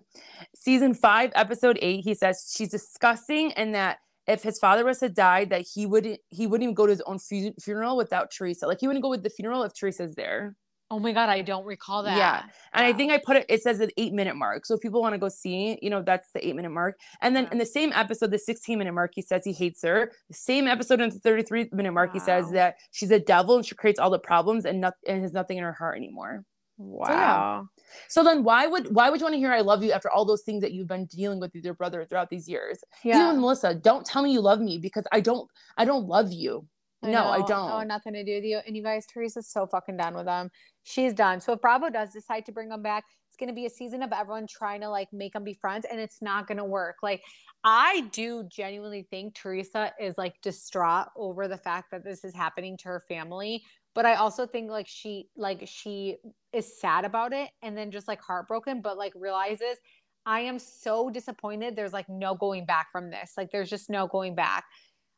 Season 0.54 0.94
five, 0.94 1.32
episode 1.34 1.78
eight, 1.80 2.04
he 2.04 2.14
says 2.14 2.52
she's 2.54 2.68
disgusting 2.68 3.52
and 3.52 3.74
that 3.74 3.98
if 4.26 4.42
his 4.42 4.58
father 4.58 4.84
was 4.84 4.98
to 5.00 5.08
die, 5.08 5.44
that 5.46 5.66
he 5.74 5.86
wouldn't 5.86 6.20
he 6.30 6.46
wouldn't 6.46 6.64
even 6.64 6.74
go 6.74 6.86
to 6.86 6.90
his 6.90 7.02
own 7.02 7.18
fu- 7.18 7.54
funeral 7.60 7.96
without 7.96 8.30
Teresa. 8.30 8.66
Like 8.66 8.80
he 8.80 8.86
wouldn't 8.86 9.02
go 9.02 9.10
with 9.10 9.22
the 9.22 9.30
funeral 9.30 9.62
if 9.64 9.74
Teresa's 9.74 10.14
there. 10.14 10.56
Oh 10.90 10.98
my 10.98 11.12
god, 11.12 11.28
I 11.28 11.40
don't 11.40 11.64
recall 11.64 12.02
that. 12.04 12.16
Yeah. 12.16 12.42
And 12.72 12.84
I 12.86 12.92
think 12.92 13.10
I 13.10 13.18
put 13.18 13.36
it, 13.36 13.46
it 13.48 13.62
says 13.62 13.80
an 13.80 13.90
eight 13.96 14.12
minute 14.12 14.36
mark. 14.36 14.66
So 14.66 14.74
if 14.74 14.80
people 14.80 15.00
want 15.00 15.14
to 15.14 15.18
go 15.18 15.28
see, 15.28 15.78
you 15.80 15.90
know, 15.90 16.02
that's 16.02 16.28
the 16.34 16.46
eight 16.46 16.54
minute 16.54 16.70
mark. 16.70 16.96
And 17.22 17.34
then 17.34 17.44
Yeah. 17.44 17.52
in 17.52 17.58
the 17.58 17.66
same 17.66 17.92
episode, 17.94 18.30
the 18.30 18.38
16 18.38 18.78
minute 18.78 18.92
mark, 18.92 19.12
he 19.14 19.22
says 19.22 19.42
he 19.44 19.52
hates 19.52 19.82
her. 19.82 20.12
The 20.28 20.34
same 20.34 20.68
episode 20.68 21.00
in 21.00 21.10
the 21.10 21.18
33 21.18 21.70
minute 21.72 21.92
mark, 21.92 22.12
he 22.12 22.20
says 22.20 22.50
that 22.52 22.76
she's 22.92 23.10
a 23.10 23.18
devil 23.18 23.56
and 23.56 23.66
she 23.66 23.74
creates 23.74 23.98
all 23.98 24.10
the 24.10 24.18
problems 24.18 24.64
and, 24.66 24.80
not, 24.82 24.94
and 25.08 25.22
has 25.22 25.32
nothing 25.32 25.56
in 25.58 25.64
her 25.64 25.72
heart 25.72 25.96
anymore. 25.96 26.44
Wow. 26.76 27.68
So 28.08 28.24
then 28.24 28.42
why 28.42 28.66
would 28.66 28.94
why 28.94 29.08
would 29.08 29.20
you 29.20 29.24
want 29.24 29.34
to 29.34 29.38
hear 29.38 29.52
I 29.52 29.60
love 29.60 29.84
you 29.84 29.92
after 29.92 30.10
all 30.10 30.24
those 30.24 30.42
things 30.42 30.60
that 30.62 30.72
you've 30.72 30.88
been 30.88 31.06
dealing 31.06 31.38
with 31.38 31.52
with 31.54 31.64
your 31.64 31.74
brother 31.74 32.04
throughout 32.04 32.30
these 32.30 32.48
years? 32.48 32.78
Even 33.04 33.18
Yeah. 33.18 33.28
with 33.28 33.40
Melissa, 33.40 33.74
don't 33.74 34.04
tell 34.04 34.22
me 34.22 34.32
you 34.32 34.40
love 34.40 34.60
me 34.60 34.78
because 34.78 35.04
I 35.12 35.20
don't 35.20 35.48
I 35.76 35.84
don't 35.84 36.06
love 36.08 36.32
you. 36.32 36.66
No, 37.04 37.28
I 37.28 37.42
don't. 37.42 37.70
Oh, 37.70 37.82
nothing 37.82 38.12
to 38.14 38.24
do 38.24 38.34
with 38.34 38.44
you. 38.44 38.60
And 38.66 38.76
you 38.76 38.82
guys, 38.82 39.06
Teresa's 39.06 39.48
so 39.48 39.66
fucking 39.66 39.96
done 39.96 40.14
with 40.14 40.26
them. 40.26 40.50
She's 40.82 41.12
done. 41.14 41.40
So 41.40 41.52
if 41.52 41.60
Bravo 41.60 41.90
does 41.90 42.12
decide 42.12 42.46
to 42.46 42.52
bring 42.52 42.68
them 42.68 42.82
back, 42.82 43.04
it's 43.28 43.36
going 43.36 43.48
to 43.48 43.54
be 43.54 43.66
a 43.66 43.70
season 43.70 44.02
of 44.02 44.12
everyone 44.12 44.46
trying 44.46 44.80
to 44.82 44.88
like 44.88 45.12
make 45.12 45.32
them 45.32 45.42
be 45.42 45.54
friends, 45.54 45.86
and 45.90 46.00
it's 46.00 46.22
not 46.22 46.46
going 46.46 46.58
to 46.58 46.64
work. 46.64 46.96
Like 47.02 47.22
I 47.64 48.08
do 48.12 48.44
genuinely 48.44 49.06
think 49.10 49.34
Teresa 49.34 49.92
is 50.00 50.16
like 50.16 50.40
distraught 50.40 51.08
over 51.16 51.48
the 51.48 51.56
fact 51.56 51.90
that 51.90 52.04
this 52.04 52.24
is 52.24 52.34
happening 52.34 52.76
to 52.78 52.84
her 52.84 53.02
family. 53.08 53.64
But 53.94 54.06
I 54.06 54.14
also 54.14 54.46
think 54.46 54.70
like 54.70 54.86
she 54.88 55.28
like 55.36 55.66
she 55.66 56.18
is 56.52 56.80
sad 56.80 57.04
about 57.04 57.32
it 57.32 57.50
and 57.62 57.76
then 57.76 57.90
just 57.90 58.06
like 58.06 58.20
heartbroken, 58.20 58.82
but 58.82 58.98
like 58.98 59.12
realizes 59.16 59.78
I 60.26 60.40
am 60.40 60.58
so 60.58 61.10
disappointed. 61.10 61.74
There's 61.74 61.92
like 61.92 62.08
no 62.08 62.34
going 62.34 62.66
back 62.66 62.90
from 62.90 63.10
this. 63.10 63.32
Like 63.36 63.50
there's 63.50 63.70
just 63.70 63.90
no 63.90 64.06
going 64.06 64.34
back 64.34 64.64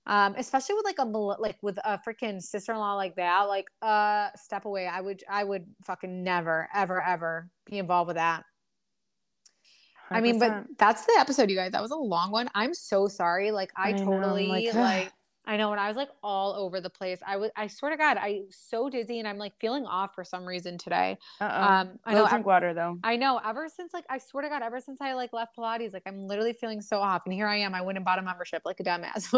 um 0.07 0.35
especially 0.39 0.75
with 0.75 0.85
like 0.85 0.99
a 0.99 1.05
like 1.05 1.59
with 1.63 1.79
a 1.85 1.99
freaking 1.99 2.41
sister-in-law 2.41 2.95
like 2.95 3.17
that 3.17 3.43
like 3.43 3.67
uh 3.83 4.29
step 4.37 4.65
away 4.65 4.87
i 4.87 5.01
would 5.01 5.23
i 5.29 5.43
would 5.43 5.65
fucking 5.83 6.23
never 6.23 6.69
ever 6.75 7.03
ever 7.03 7.49
be 7.67 7.79
involved 7.79 8.09
with 8.09 8.17
that. 8.17 8.45
I 10.11 10.21
mean 10.21 10.39
but 10.39 10.65
that's 10.79 11.05
the 11.05 11.17
episode 11.19 11.51
you 11.51 11.57
guys. 11.57 11.73
That 11.73 11.83
was 11.83 11.91
a 11.91 11.97
long 11.97 12.31
one. 12.31 12.49
I'm 12.55 12.75
so 12.75 13.09
sorry. 13.09 13.51
Like 13.51 13.73
i, 13.77 13.89
I 13.89 13.93
know, 13.93 14.05
totally 14.05 14.47
like, 14.47 14.75
like, 14.75 15.13
i 15.47 15.57
know 15.57 15.71
when 15.71 15.79
i 15.79 15.89
was 15.89 15.97
like 15.97 16.09
all 16.23 16.55
over 16.55 16.81
the 16.81 16.91
place 16.91 17.19
i 17.27 17.37
was 17.37 17.51
i 17.57 17.67
swear 17.67 17.91
to 17.91 17.97
god 17.97 18.17
i 18.19 18.41
so 18.51 18.89
dizzy 18.91 19.19
and 19.19 19.29
i'm 19.29 19.39
like 19.39 19.55
feeling 19.59 19.87
off 19.87 20.15
for 20.15 20.25
some 20.25 20.45
reason 20.45 20.77
today 20.79 21.17
Uh-oh. 21.41 21.63
um 21.63 21.99
i 22.05 22.13
Go 22.13 22.23
know 22.25 22.29
drink 22.29 22.47
water 22.47 22.75
though. 22.75 22.99
I 23.05 23.17
know. 23.17 23.41
Ever 23.45 23.69
since 23.69 23.93
like 23.95 24.05
I 24.11 24.19
swear 24.19 24.43
to 24.43 24.49
God, 24.49 24.63
ever 24.63 24.81
since 24.81 25.01
I 25.01 25.13
like 25.15 25.33
left 25.33 25.57
Pilates, 25.57 25.93
like 25.93 26.03
I'm 26.07 26.27
literally 26.27 26.53
feeling 26.53 26.81
so 26.81 26.99
off. 26.99 27.23
And 27.27 27.33
here 27.35 27.47
I 27.47 27.57
am. 27.59 27.75
I 27.75 27.81
went 27.83 27.97
and 27.99 28.05
bought 28.05 28.19
a 28.19 28.23
membership 28.23 28.63
like 28.65 28.81
a 28.81 28.85
dumbass. 28.85 29.33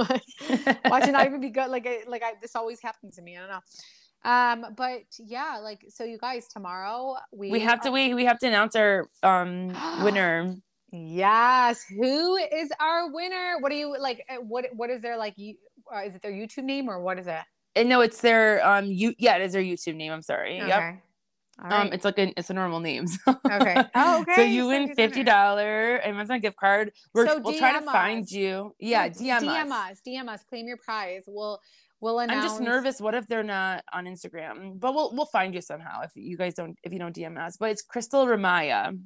Watch 0.91 1.09
it 1.09 1.13
not 1.13 1.27
even 1.27 1.41
be 1.41 1.51
good. 1.51 1.69
Like 1.71 1.87
I 1.87 2.01
like 2.07 2.23
I 2.23 2.33
this 2.41 2.55
always 2.57 2.81
happens 2.81 3.17
to 3.17 3.23
me. 3.23 3.37
I 3.37 3.41
don't 3.41 3.51
know. 3.51 4.65
Um, 4.65 4.75
but 4.77 5.03
yeah, 5.19 5.59
like 5.63 5.85
so 5.89 6.05
you 6.05 6.19
guys 6.19 6.49
tomorrow 6.49 7.17
we 7.33 7.51
we 7.51 7.61
have 7.61 7.81
to 7.83 7.89
are- 7.89 7.93
wait. 7.93 8.15
We 8.15 8.25
have 8.25 8.39
to 8.41 8.47
announce 8.47 8.75
our 8.77 9.09
um 9.23 9.69
winner. 10.05 10.55
Yes. 10.91 11.85
Who 11.89 12.37
is 12.37 12.71
our 12.81 13.11
winner? 13.13 13.57
What 13.61 13.71
do 13.71 13.77
you 13.77 13.97
like? 13.99 14.25
uh, 14.31 14.37
What 14.37 14.67
what 14.75 14.91
is 14.91 15.03
there 15.03 15.17
like? 15.17 15.35
You 15.37 15.55
uh, 15.94 16.01
is 16.01 16.15
it 16.15 16.23
their 16.23 16.32
YouTube 16.32 16.65
name 16.65 16.89
or 16.89 17.01
what 17.01 17.19
is 17.19 17.27
it? 17.27 17.40
And 17.77 17.89
no, 17.89 18.01
it's 18.01 18.20
their 18.20 18.66
um 18.66 18.86
you 18.86 19.15
yeah, 19.19 19.36
it 19.36 19.43
is 19.43 19.52
their 19.52 19.62
YouTube 19.62 19.97
name. 19.97 20.12
I'm 20.12 20.23
sorry. 20.23 20.56
Yep. 20.56 20.69
Okay. 20.69 20.98
Um, 21.60 21.93
it's 21.93 22.05
like 22.05 22.19
a 22.19 22.32
it's 22.39 22.51
a 22.51 22.55
normal 22.55 22.81
name. 22.81 23.06
So. 23.27 23.36
Okay. 23.51 23.82
Oh, 23.94 24.24
So 24.35 24.43
you 24.43 24.62
So 24.62 24.69
win 24.69 24.94
fifty 24.94 25.24
dollar 25.24 26.01
Amazon 26.05 26.40
gift 26.40 26.56
card. 26.56 26.93
We're, 27.15 27.27
So 27.27 27.40
we'll 27.40 27.59
try 27.59 27.78
to 27.78 27.85
find 27.85 28.31
you. 28.31 28.74
Yeah, 28.78 29.09
DM, 29.09 29.40
DM 29.40 29.70
us. 29.70 29.93
us. 29.93 30.01
DM 30.06 30.28
us. 30.28 30.44
Claim 30.48 30.66
your 30.66 30.77
prize. 30.77 31.24
We'll 31.27 31.60
we'll 32.01 32.19
I'm 32.20 32.31
just 32.43 32.60
nervous. 32.60 33.01
What 33.01 33.15
if 33.15 33.27
they're 33.27 33.43
not 33.43 33.82
on 33.93 34.05
Instagram? 34.06 34.78
But 34.78 34.94
we'll 34.94 35.12
we'll 35.15 35.27
find 35.27 35.55
you 35.55 35.60
somehow 35.60 36.02
if 36.02 36.12
you 36.15 36.36
guys 36.36 36.55
don't 36.55 36.78
if 36.85 36.93
you 36.93 36.98
don't 36.98 37.15
DM 37.15 37.39
us. 37.39 37.56
But 37.56 37.70
it's 37.70 37.82
Crystal 37.82 38.24
Ramaya. 38.27 38.97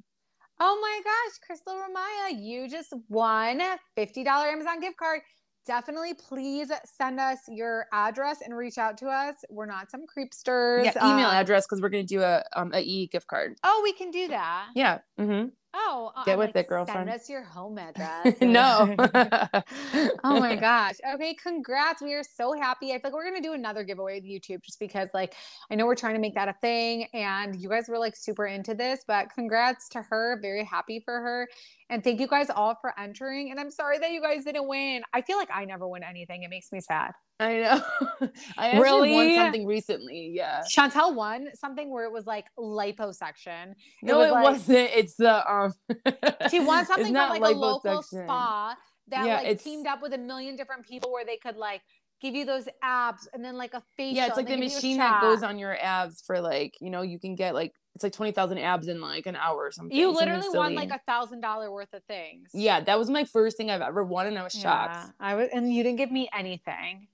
Oh 0.65 0.79
my 0.81 1.01
gosh, 1.03 1.39
Crystal 1.45 1.75
Ramaya, 1.75 2.41
you 2.41 2.69
just 2.69 2.93
won 3.09 3.61
$50 3.99 4.27
Amazon 4.27 4.81
gift 4.81 4.97
card. 4.97 5.21
Definitely 5.65 6.15
please 6.15 6.71
send 6.85 7.21
us 7.21 7.39
your 7.49 7.87
address 7.93 8.39
and 8.45 8.57
reach 8.57 8.79
out 8.79 8.99
to 8.99 9.07
us. 9.07 9.37
We're 9.49 9.67
not 9.67 9.91
some 9.91 10.03
creepsters. 10.07 10.85
Yeah, 10.85 10.97
email 10.99 11.29
Um, 11.29 11.37
address 11.37 11.65
because 11.67 11.81
we're 11.81 11.89
gonna 11.89 12.03
do 12.03 12.23
a 12.23 12.43
um 12.55 12.73
a 12.75 12.81
e 12.81 13.07
gift 13.07 13.29
card. 13.29 13.57
Oh, 13.63 13.81
we 13.85 13.93
can 13.93 14.11
do 14.11 14.29
that. 14.29 14.69
Yeah. 14.75 14.99
Mm-hmm. 15.21 15.49
Oh, 15.75 16.13
uh, 16.15 16.25
Get 16.25 16.33
I'm 16.33 16.39
with 16.41 16.55
like, 16.55 16.67
it, 16.67 16.69
girlfriend. 16.69 17.09
Send 17.09 17.19
us 17.19 17.31
your 17.31 17.43
home 17.43 17.79
address. 17.79 18.37
no. 18.43 18.95
oh 20.25 20.39
my 20.39 20.55
gosh. 20.61 20.97
Okay, 21.15 21.33
congrats. 21.35 22.03
We 22.03 22.13
are 22.13 22.23
so 22.25 22.53
happy. 22.53 22.91
I 22.93 22.95
feel 22.95 23.01
like 23.05 23.13
we're 23.15 23.25
gonna 23.25 23.41
do 23.41 23.55
another 23.55 23.83
giveaway 23.83 24.17
with 24.21 24.25
YouTube 24.25 24.63
just 24.63 24.79
because 24.79 25.09
like 25.15 25.35
I 25.71 25.75
know 25.77 25.87
we're 25.87 25.95
trying 25.95 26.15
to 26.15 26.21
make 26.21 26.35
that 26.35 26.49
a 26.49 26.55
thing 26.61 27.07
and 27.15 27.59
you 27.59 27.69
guys 27.71 27.89
were 27.89 27.99
like 27.99 28.17
super 28.17 28.47
into 28.47 28.75
this, 28.75 29.01
but 29.07 29.29
congrats 29.35 29.89
to 29.91 30.03
her. 30.03 30.39
Very 30.43 30.65
happy 30.65 31.01
for 31.01 31.15
her. 31.21 31.49
And 31.93 32.03
thank 32.03 32.21
you 32.21 32.27
guys 32.27 32.49
all 32.49 32.75
for 32.81 32.99
entering. 32.99 33.51
And 33.51 33.61
I'm 33.61 33.71
sorry 33.71 33.99
that 33.99 34.11
you 34.13 34.23
guys 34.23 34.45
didn't 34.45 34.67
win. 34.67 35.03
I 35.13 35.21
feel 35.21 35.37
like 35.37 35.51
I 35.53 35.67
never 35.67 35.87
win 35.87 36.03
anything. 36.03 36.43
It 36.43 36.49
makes 36.49 36.73
me 36.73 36.81
sad. 36.81 37.13
I 37.39 37.57
know. 37.59 37.83
I 38.57 38.69
actually 38.71 38.81
Really? 38.83 39.13
won 39.13 39.35
something 39.35 39.67
recently. 39.67 40.33
Yeah. 40.35 40.63
Chantel 40.75 41.15
won 41.15 41.49
something 41.55 41.91
where 41.91 42.05
it 42.05 42.13
was 42.13 42.25
like 42.25 42.47
liposuction. 42.59 43.75
No, 44.03 44.19
was 44.19 44.29
it 44.29 44.33
like- 44.33 44.43
wasn't. 44.45 44.91
It's 44.95 45.15
the 45.17 45.53
um. 45.53 45.73
She 46.51 46.61
won 46.61 46.87
something 46.87 47.05
from 47.07 47.13
not 47.13 47.39
like 47.39 47.55
a 47.55 47.59
local 47.59 48.03
spa 48.03 48.75
that 49.09 49.27
Yeah, 49.27 49.37
like 49.37 49.47
it's- 49.47 49.63
teamed 49.63 49.87
up 49.87 50.01
with 50.03 50.15
a 50.15 50.19
million 50.19 50.57
different 50.57 50.87
people 50.87 51.13
where 51.13 51.25
they 51.25 51.37
could 51.37 51.57
like 51.57 51.83
give 52.23 52.35
you 52.35 52.45
those 52.45 52.69
abs 52.83 53.29
and 53.35 53.45
then 53.45 53.57
like 53.59 53.75
a 53.75 53.83
facial. 53.97 54.17
Yeah, 54.17 54.29
it's 54.29 54.37
like 54.37 54.47
the 54.47 54.55
they 54.55 54.61
give 54.61 54.71
you 54.71 54.73
a 54.73 54.77
machine 54.77 54.99
that 54.99 55.21
goes 55.21 55.43
on 55.43 55.59
your 55.59 55.77
abs 55.79 56.23
for 56.27 56.41
like 56.41 56.75
you 56.81 56.89
know 56.91 57.03
you 57.03 57.19
can 57.19 57.35
get 57.35 57.55
like 57.55 57.73
it's 57.95 58.03
like 58.03 58.13
twenty 58.13 58.33
thousand 58.33 58.59
abs 58.59 58.89
in 58.89 59.01
like 59.01 59.27
an 59.27 59.37
hour 59.37 59.59
or 59.59 59.71
something. 59.71 59.97
You 59.97 60.15
something 60.15 60.33
literally 60.33 60.57
won 60.57 60.75
like 60.75 60.91
a 60.91 61.01
thousand 61.07 61.41
dollar 61.41 61.71
worth 61.71 61.93
of 61.93 62.03
things. 62.05 62.51
Yeah, 62.55 62.81
that 62.81 62.99
was 62.99 63.11
my 63.11 63.25
first 63.25 63.57
thing 63.57 63.71
I've 63.71 63.83
ever 63.83 64.03
won, 64.03 64.27
and 64.27 64.39
I 64.39 64.43
was 64.43 64.53
shocked. 64.53 64.95
Yeah, 64.95 65.11
I 65.21 65.35
was, 65.35 65.49
and 65.53 65.73
you 65.73 65.83
didn't 65.83 65.99
give 65.99 66.11
me 66.11 66.29
anything. 66.37 67.09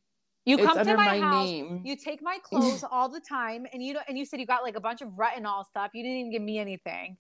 You 0.45 0.57
It's 0.57 0.67
come 0.67 0.79
to 0.79 0.97
my, 0.97 1.19
my 1.19 1.21
house. 1.21 1.47
name. 1.47 1.83
You 1.85 1.97
take 1.97 2.23
my 2.23 2.39
clothes 2.43 2.85
all 2.91 3.09
the 3.09 3.21
time, 3.21 3.67
and 3.73 3.83
you 3.83 3.95
don't. 3.95 4.05
And 4.09 4.17
you 4.17 4.25
said 4.25 4.41
you 4.41 4.47
got 4.47 4.63
like 4.63 4.77
a 4.77 4.81
bunch 4.81 5.03
of 5.03 5.11
retinol 5.11 5.67
stuff. 5.67 5.91
You 5.95 6.03
didn't 6.03 6.19
even 6.19 6.33
give 6.33 6.43
me 6.43 6.59
anything. 6.59 7.17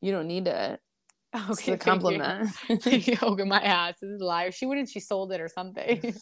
You 0.00 0.12
don't 0.12 0.26
need 0.26 0.46
it. 0.46 0.80
Okay, 1.34 1.50
It's 1.50 1.68
a 1.68 1.76
compliment. 1.78 2.50
You. 2.68 2.76
Okay, 2.76 3.18
oh, 3.22 3.44
my 3.44 3.60
ass 3.60 3.96
this 4.00 4.10
is 4.10 4.20
a 4.20 4.24
liar. 4.24 4.50
She 4.50 4.66
wouldn't. 4.66 4.88
She 4.88 5.00
sold 5.00 5.32
it 5.32 5.40
or 5.40 5.48
something. 5.48 6.14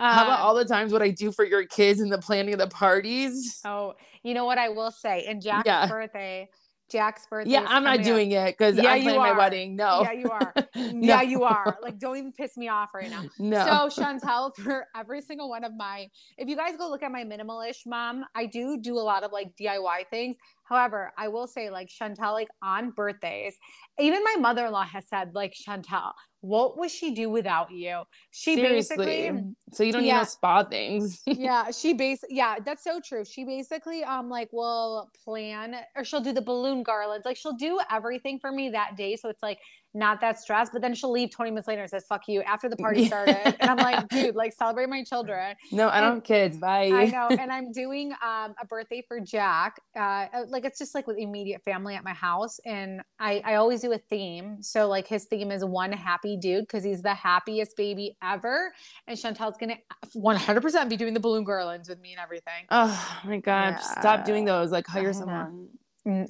How 0.00 0.24
about 0.24 0.40
Um, 0.40 0.46
all 0.46 0.54
the 0.54 0.64
times 0.64 0.92
what 0.92 1.02
I 1.02 1.10
do 1.10 1.30
for 1.30 1.44
your 1.44 1.64
kids 1.66 2.00
and 2.00 2.10
the 2.10 2.18
planning 2.18 2.54
of 2.54 2.58
the 2.58 2.68
parties? 2.68 3.60
Oh, 3.64 3.94
you 4.22 4.32
know 4.34 4.46
what 4.46 4.56
I 4.58 4.70
will 4.70 4.90
say? 4.90 5.26
In 5.26 5.40
Jack's 5.40 5.66
Yeah. 5.66 5.86
birthday, 5.88 6.48
Jack's 6.90 7.26
birthday. 7.26 7.52
yeah, 7.52 7.66
I'm 7.68 7.84
not 7.84 7.90
coming 7.98 8.00
up. 8.00 8.06
doing 8.06 8.30
it 8.32 8.46
because 8.58 8.76
Yeah, 8.76 8.92
I'm 8.92 9.02
planning 9.02 9.20
my 9.20 9.32
wedding. 9.32 9.76
No. 9.76 10.00
Yeah, 10.02 10.12
you 10.12 10.30
are. 10.30 10.54
No. 10.74 11.06
Yeah, 11.06 11.22
you 11.22 11.44
are. 11.44 11.76
Like, 11.82 11.98
don't 11.98 12.16
even 12.16 12.32
piss 12.32 12.56
me 12.56 12.68
off 12.68 12.94
right 12.94 13.10
now. 13.10 13.24
No. 13.38 13.64
So 13.90 14.02
Chantel, 14.02 14.56
for 14.56 14.86
every 14.96 15.20
single 15.20 15.48
one 15.50 15.62
of 15.64 15.72
my, 15.76 16.08
if 16.38 16.48
you 16.48 16.56
guys 16.56 16.76
go 16.78 16.88
look 16.88 17.02
at 17.02 17.12
my 17.12 17.22
minimalish 17.24 17.86
mom, 17.86 18.24
I 18.34 18.46
do 18.46 18.78
do 18.80 18.94
a 18.98 19.00
lot 19.00 19.22
of 19.22 19.32
like 19.32 19.54
DIY 19.60 20.04
things. 20.10 20.36
However, 20.64 21.12
I 21.18 21.28
will 21.28 21.46
say 21.46 21.68
like 21.70 21.88
Chantel, 21.88 22.32
like 22.32 22.48
on 22.62 22.90
birthdays, 22.92 23.56
even 23.98 24.22
my 24.24 24.36
mother-in-law 24.40 24.84
has 24.84 25.08
said 25.08 25.34
like 25.34 25.52
Chantel, 25.54 26.12
what 26.42 26.78
would 26.78 26.90
she 26.90 27.14
do 27.14 27.28
without 27.30 27.70
you? 27.70 28.02
She 28.30 28.54
Seriously. 28.56 28.96
basically 28.96 29.42
so 29.72 29.82
you 29.84 29.92
don't 29.92 30.02
need 30.02 30.08
Yeah. 30.08 30.18
no 30.18 30.24
spa 30.24 30.64
things. 30.64 31.22
yeah 31.26 31.70
she 31.70 31.92
base 31.94 32.22
yeah 32.28 32.56
that's 32.64 32.82
so 32.82 33.00
true 33.04 33.24
she 33.24 33.44
basically 33.44 34.02
um 34.04 34.28
like 34.28 34.48
will 34.52 35.10
plan 35.24 35.76
or 35.96 36.04
she'll 36.04 36.20
do 36.20 36.32
the 36.32 36.42
balloon 36.42 36.82
garlands 36.82 37.24
like 37.24 37.36
she'll 37.36 37.52
do 37.56 37.78
everything 37.90 38.38
for 38.40 38.50
me 38.52 38.70
that 38.70 38.96
day 38.96 39.16
so 39.16 39.28
it's 39.28 39.42
like 39.42 39.58
not 39.92 40.20
that 40.20 40.38
stressed 40.38 40.72
but 40.72 40.80
then 40.82 40.94
she'll 40.94 41.10
leave 41.10 41.30
20 41.30 41.50
minutes 41.50 41.66
later 41.68 41.80
and 41.82 41.90
says 41.90 42.04
fuck 42.08 42.22
you 42.28 42.42
after 42.42 42.68
the 42.68 42.76
party 42.84 43.06
started 43.06 43.36
and 43.60 43.70
i'm 43.70 43.76
like 43.76 44.08
dude 44.08 44.34
like 44.36 44.52
celebrate 44.52 44.88
my 44.88 45.02
children 45.04 45.54
no, 45.72 45.88
I 45.88 45.96
And- 45.98 46.04
don't 46.04 46.14
have 46.16 46.24
kids. 46.24 46.56
Bye. 46.58 46.90
I 46.92 47.06
know, 47.06 47.28
and 47.38 47.52
I'm 47.52 47.70
doing 47.72 48.12
um, 48.24 48.54
a 48.60 48.66
birthday 48.68 49.02
for 49.06 49.20
Jack. 49.20 49.76
Uh, 49.96 50.00
uh, 50.32 50.44
like 50.48 50.64
it's 50.64 50.78
just 50.78 50.94
like 50.94 51.06
with 51.06 51.16
immediate 51.18 51.62
family 51.64 51.94
at 51.94 52.02
my 52.04 52.12
house, 52.12 52.58
and 52.66 53.00
I 53.20 53.40
I 53.44 53.54
always 53.54 53.80
do 53.82 53.92
a 53.92 53.98
theme. 53.98 54.62
So 54.62 54.88
like 54.88 55.06
his 55.06 55.24
theme 55.26 55.50
is 55.52 55.64
one 55.64 55.92
happy 55.92 56.29
dude 56.36 56.62
because 56.66 56.84
he's 56.84 57.02
the 57.02 57.14
happiest 57.14 57.76
baby 57.76 58.16
ever, 58.22 58.72
and 59.06 59.16
Chantel's 59.18 59.56
gonna 59.58 59.76
100 60.12 60.60
percent 60.60 60.90
be 60.90 60.96
doing 60.96 61.14
the 61.14 61.20
balloon 61.20 61.44
garlands 61.44 61.88
with 61.88 62.00
me 62.00 62.12
and 62.12 62.20
everything. 62.20 62.64
Oh 62.70 63.20
my 63.24 63.38
god! 63.38 63.78
Stop 63.80 64.24
doing 64.24 64.44
those. 64.44 64.70
Like 64.72 64.86
hire 64.86 65.12
someone. 65.12 65.68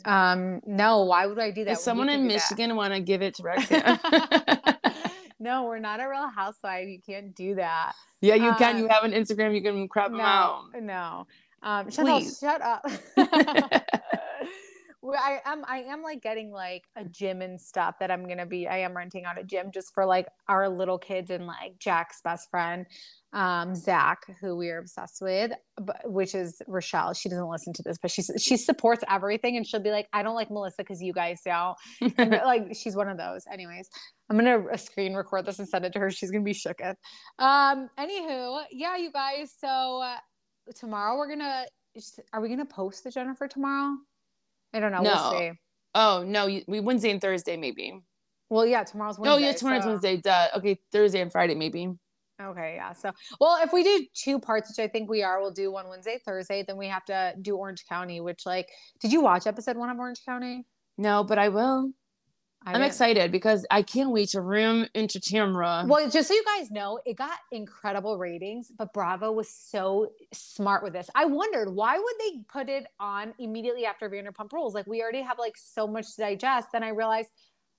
Um, 0.04 0.60
no, 0.66 1.02
why 1.02 1.26
would 1.26 1.38
I 1.38 1.50
do 1.50 1.64
that? 1.64 1.72
If 1.72 1.78
someone 1.78 2.08
in? 2.08 2.26
Michigan 2.26 2.74
want 2.76 2.92
to 2.92 3.00
give 3.00 3.22
it 3.22 3.34
to 3.36 3.42
Rex? 3.42 3.70
no, 5.40 5.64
we're 5.64 5.78
not 5.78 6.00
a 6.00 6.08
real 6.08 6.28
housewife. 6.28 6.88
You 6.88 6.98
can't 7.00 7.34
do 7.34 7.54
that. 7.54 7.92
yeah, 8.20 8.34
you 8.34 8.52
can. 8.54 8.76
Uh, 8.76 8.78
You 8.80 8.88
have 8.88 9.04
an 9.04 9.12
Instagram. 9.12 9.54
You 9.54 9.62
can 9.62 9.88
crop 9.88 10.08
them 10.10 10.18
no, 10.18 10.24
out. 10.24 10.64
no. 10.80 11.26
Um, 11.62 11.86
Chantel, 11.88 12.20
Please. 12.20 12.38
shut 12.38 12.60
up. 12.62 12.84
I 15.02 15.40
am 15.46 15.64
I 15.66 15.78
am 15.78 16.02
like 16.02 16.20
getting 16.20 16.50
like 16.50 16.84
a 16.94 17.04
gym 17.04 17.40
and 17.40 17.58
stuff 17.58 17.94
that 18.00 18.10
I'm 18.10 18.28
gonna 18.28 18.44
be. 18.44 18.68
I 18.68 18.78
am 18.78 18.94
renting 18.94 19.24
out 19.24 19.40
a 19.40 19.44
gym 19.44 19.70
just 19.72 19.94
for 19.94 20.04
like 20.04 20.26
our 20.46 20.68
little 20.68 20.98
kids 20.98 21.30
and 21.30 21.46
like 21.46 21.78
Jack's 21.78 22.20
best 22.20 22.50
friend, 22.50 22.84
um, 23.32 23.74
Zach, 23.74 24.24
who 24.40 24.56
we 24.56 24.68
are 24.68 24.78
obsessed 24.78 25.22
with, 25.22 25.52
but, 25.80 26.02
which 26.04 26.34
is 26.34 26.60
Rochelle. 26.66 27.14
She 27.14 27.30
doesn't 27.30 27.48
listen 27.48 27.72
to 27.74 27.82
this, 27.82 27.96
but 28.00 28.10
she 28.10 28.22
she 28.38 28.58
supports 28.58 29.02
everything, 29.08 29.56
and 29.56 29.66
she'll 29.66 29.80
be 29.80 29.90
like, 29.90 30.06
"I 30.12 30.22
don't 30.22 30.34
like 30.34 30.50
Melissa 30.50 30.76
because 30.78 31.00
you 31.00 31.14
guys 31.14 31.40
don't." 31.44 31.76
And, 32.18 32.30
like 32.30 32.74
she's 32.74 32.94
one 32.94 33.08
of 33.08 33.16
those. 33.16 33.44
Anyways, 33.50 33.88
I'm 34.28 34.36
gonna 34.36 34.76
screen 34.76 35.14
record 35.14 35.46
this 35.46 35.58
and 35.58 35.68
send 35.68 35.86
it 35.86 35.94
to 35.94 35.98
her. 35.98 36.10
She's 36.10 36.30
gonna 36.30 36.44
be 36.44 36.52
shooketh. 36.52 36.96
Um, 37.38 37.88
anywho, 37.98 38.64
yeah, 38.70 38.98
you 38.98 39.10
guys. 39.10 39.54
So 39.58 40.02
uh, 40.02 40.16
tomorrow 40.74 41.16
we're 41.16 41.28
gonna. 41.28 41.64
Are 42.32 42.40
we 42.40 42.50
gonna 42.50 42.66
post 42.66 43.04
the 43.04 43.10
Jennifer 43.10 43.48
tomorrow? 43.48 43.96
I 44.72 44.80
don't 44.80 44.92
know. 44.92 45.02
No. 45.02 45.12
We'll 45.12 45.38
see. 45.38 45.52
Oh 45.94 46.24
no, 46.26 46.46
we 46.68 46.80
Wednesday 46.80 47.10
and 47.10 47.20
Thursday 47.20 47.56
maybe. 47.56 48.00
Well, 48.48 48.66
yeah, 48.66 48.84
tomorrow's 48.84 49.18
Wednesday. 49.18 49.44
oh 49.44 49.48
yeah, 49.48 49.52
tomorrow's 49.52 49.82
so- 49.84 49.88
Wednesday. 49.90 50.16
Duh. 50.18 50.48
Okay, 50.56 50.78
Thursday 50.92 51.20
and 51.20 51.30
Friday 51.32 51.54
maybe. 51.54 51.88
Okay, 52.40 52.76
yeah. 52.76 52.92
So, 52.92 53.10
well, 53.38 53.58
if 53.62 53.70
we 53.70 53.82
do 53.82 54.06
two 54.14 54.38
parts, 54.38 54.70
which 54.70 54.82
I 54.82 54.88
think 54.90 55.10
we 55.10 55.22
are, 55.22 55.40
we'll 55.42 55.50
do 55.50 55.70
one 55.70 55.88
Wednesday, 55.88 56.18
Thursday. 56.24 56.64
Then 56.66 56.78
we 56.78 56.86
have 56.86 57.04
to 57.04 57.34
do 57.42 57.54
Orange 57.56 57.84
County, 57.86 58.22
which, 58.22 58.46
like, 58.46 58.66
did 58.98 59.12
you 59.12 59.20
watch 59.20 59.46
episode 59.46 59.76
one 59.76 59.90
of 59.90 59.98
Orange 59.98 60.24
County? 60.24 60.64
No, 60.96 61.22
but 61.22 61.38
I 61.38 61.50
will. 61.50 61.92
I 62.64 62.70
I'm 62.70 62.74
didn't. 62.74 62.88
excited 62.88 63.32
because 63.32 63.66
I 63.70 63.80
can't 63.82 64.10
wait 64.10 64.28
to 64.30 64.42
room 64.42 64.86
into 64.94 65.18
Tamra. 65.18 65.86
Well, 65.88 66.10
just 66.10 66.28
so 66.28 66.34
you 66.34 66.44
guys 66.44 66.70
know, 66.70 67.00
it 67.06 67.16
got 67.16 67.38
incredible 67.52 68.18
ratings, 68.18 68.70
but 68.76 68.92
Bravo 68.92 69.32
was 69.32 69.48
so 69.48 70.12
smart 70.32 70.82
with 70.82 70.92
this. 70.92 71.08
I 71.14 71.24
wondered 71.24 71.74
why 71.74 71.96
would 71.98 72.14
they 72.18 72.42
put 72.52 72.68
it 72.68 72.86
on 72.98 73.32
immediately 73.38 73.86
after 73.86 74.10
Vanderpump 74.10 74.52
Rules? 74.52 74.74
Like 74.74 74.86
we 74.86 75.00
already 75.02 75.22
have 75.22 75.38
like 75.38 75.56
so 75.56 75.86
much 75.86 76.14
to 76.16 76.20
digest. 76.22 76.68
Then 76.72 76.82
I 76.82 76.90
realized, 76.90 77.30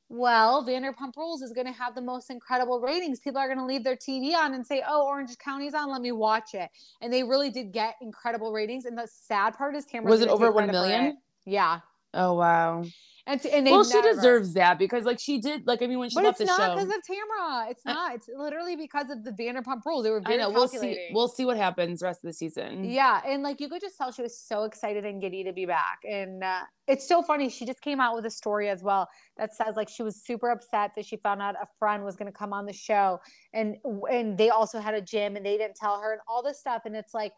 well, 0.09 0.65
Vanderpump 0.65 1.15
Rules 1.15 1.43
is 1.43 1.53
going 1.53 1.67
to 1.67 1.73
have 1.73 1.93
the 1.93 2.01
most 2.01 2.31
incredible 2.31 2.81
ratings. 2.81 3.19
People 3.19 3.39
are 3.39 3.47
going 3.47 3.59
to 3.59 3.65
leave 3.65 3.83
their 3.83 3.95
TV 3.95 4.33
on 4.35 4.55
and 4.55 4.65
say, 4.65 4.83
"Oh, 4.85 5.05
Orange 5.05 5.37
County's 5.37 5.75
on. 5.75 5.89
Let 5.91 6.01
me 6.01 6.11
watch 6.11 6.55
it." 6.55 6.69
And 7.01 7.13
they 7.13 7.23
really 7.23 7.51
did 7.51 7.71
get 7.71 7.95
incredible 8.01 8.51
ratings. 8.51 8.85
And 8.85 8.97
the 8.97 9.07
sad 9.07 9.55
part 9.55 9.75
is, 9.75 9.85
Tamra 9.85 10.05
Was 10.05 10.21
it 10.21 10.27
over 10.27 10.51
1 10.51 10.67
million? 10.67 11.19
Yeah. 11.45 11.79
Oh 12.13 12.33
wow. 12.33 12.83
And, 13.27 13.39
t- 13.39 13.51
and 13.51 13.65
Well, 13.67 13.83
she 13.83 14.01
deserves 14.01 14.53
that 14.55 14.79
because 14.79 15.05
like 15.05 15.19
she 15.19 15.39
did 15.39 15.67
like 15.67 15.81
I 15.83 15.87
mean 15.87 15.99
when 15.99 16.09
she 16.09 16.15
But 16.15 16.23
left 16.23 16.41
it's 16.41 16.49
not 16.49 16.75
because 16.75 16.89
of 16.89 17.01
Tamra. 17.03 17.69
It's 17.69 17.85
not. 17.85 18.15
It's 18.15 18.27
literally 18.35 18.75
because 18.75 19.11
of 19.11 19.23
the 19.23 19.31
Vanderpump 19.31 19.85
Rules. 19.85 20.03
They 20.03 20.09
were 20.09 20.21
I 20.25 20.29
very 20.29 20.37
know 20.39 20.49
we'll 20.49 20.67
see 20.67 20.77
calculating. 20.77 21.13
we'll 21.13 21.27
see 21.27 21.45
what 21.45 21.55
happens 21.55 21.99
the 21.99 22.07
rest 22.07 22.23
of 22.23 22.29
the 22.29 22.33
season. 22.33 22.83
Yeah, 22.83 23.21
and 23.25 23.43
like 23.43 23.61
you 23.61 23.69
could 23.69 23.79
just 23.79 23.95
tell 23.97 24.11
she 24.11 24.23
was 24.23 24.37
so 24.37 24.63
excited 24.63 25.05
and 25.05 25.21
giddy 25.21 25.43
to 25.43 25.53
be 25.53 25.67
back. 25.67 25.99
And 26.03 26.43
uh, 26.43 26.61
it's 26.87 27.07
so 27.07 27.21
funny. 27.21 27.47
She 27.49 27.65
just 27.65 27.81
came 27.81 28.01
out 28.01 28.15
with 28.15 28.25
a 28.25 28.31
story 28.31 28.69
as 28.69 28.81
well 28.81 29.07
that 29.37 29.53
says 29.53 29.75
like 29.75 29.87
she 29.87 30.01
was 30.01 30.15
super 30.25 30.49
upset 30.49 30.91
that 30.95 31.05
she 31.05 31.15
found 31.17 31.43
out 31.43 31.55
a 31.55 31.67
friend 31.77 32.03
was 32.03 32.15
going 32.15 32.31
to 32.31 32.37
come 32.37 32.53
on 32.53 32.65
the 32.65 32.73
show, 32.73 33.19
and 33.53 33.77
and 34.09 34.35
they 34.37 34.49
also 34.49 34.79
had 34.79 34.95
a 34.95 35.01
gym 35.01 35.35
and 35.35 35.45
they 35.45 35.57
didn't 35.57 35.75
tell 35.75 36.01
her 36.01 36.11
and 36.11 36.21
all 36.27 36.41
this 36.41 36.59
stuff. 36.59 36.81
And 36.85 36.95
it's 36.95 37.13
like, 37.13 37.33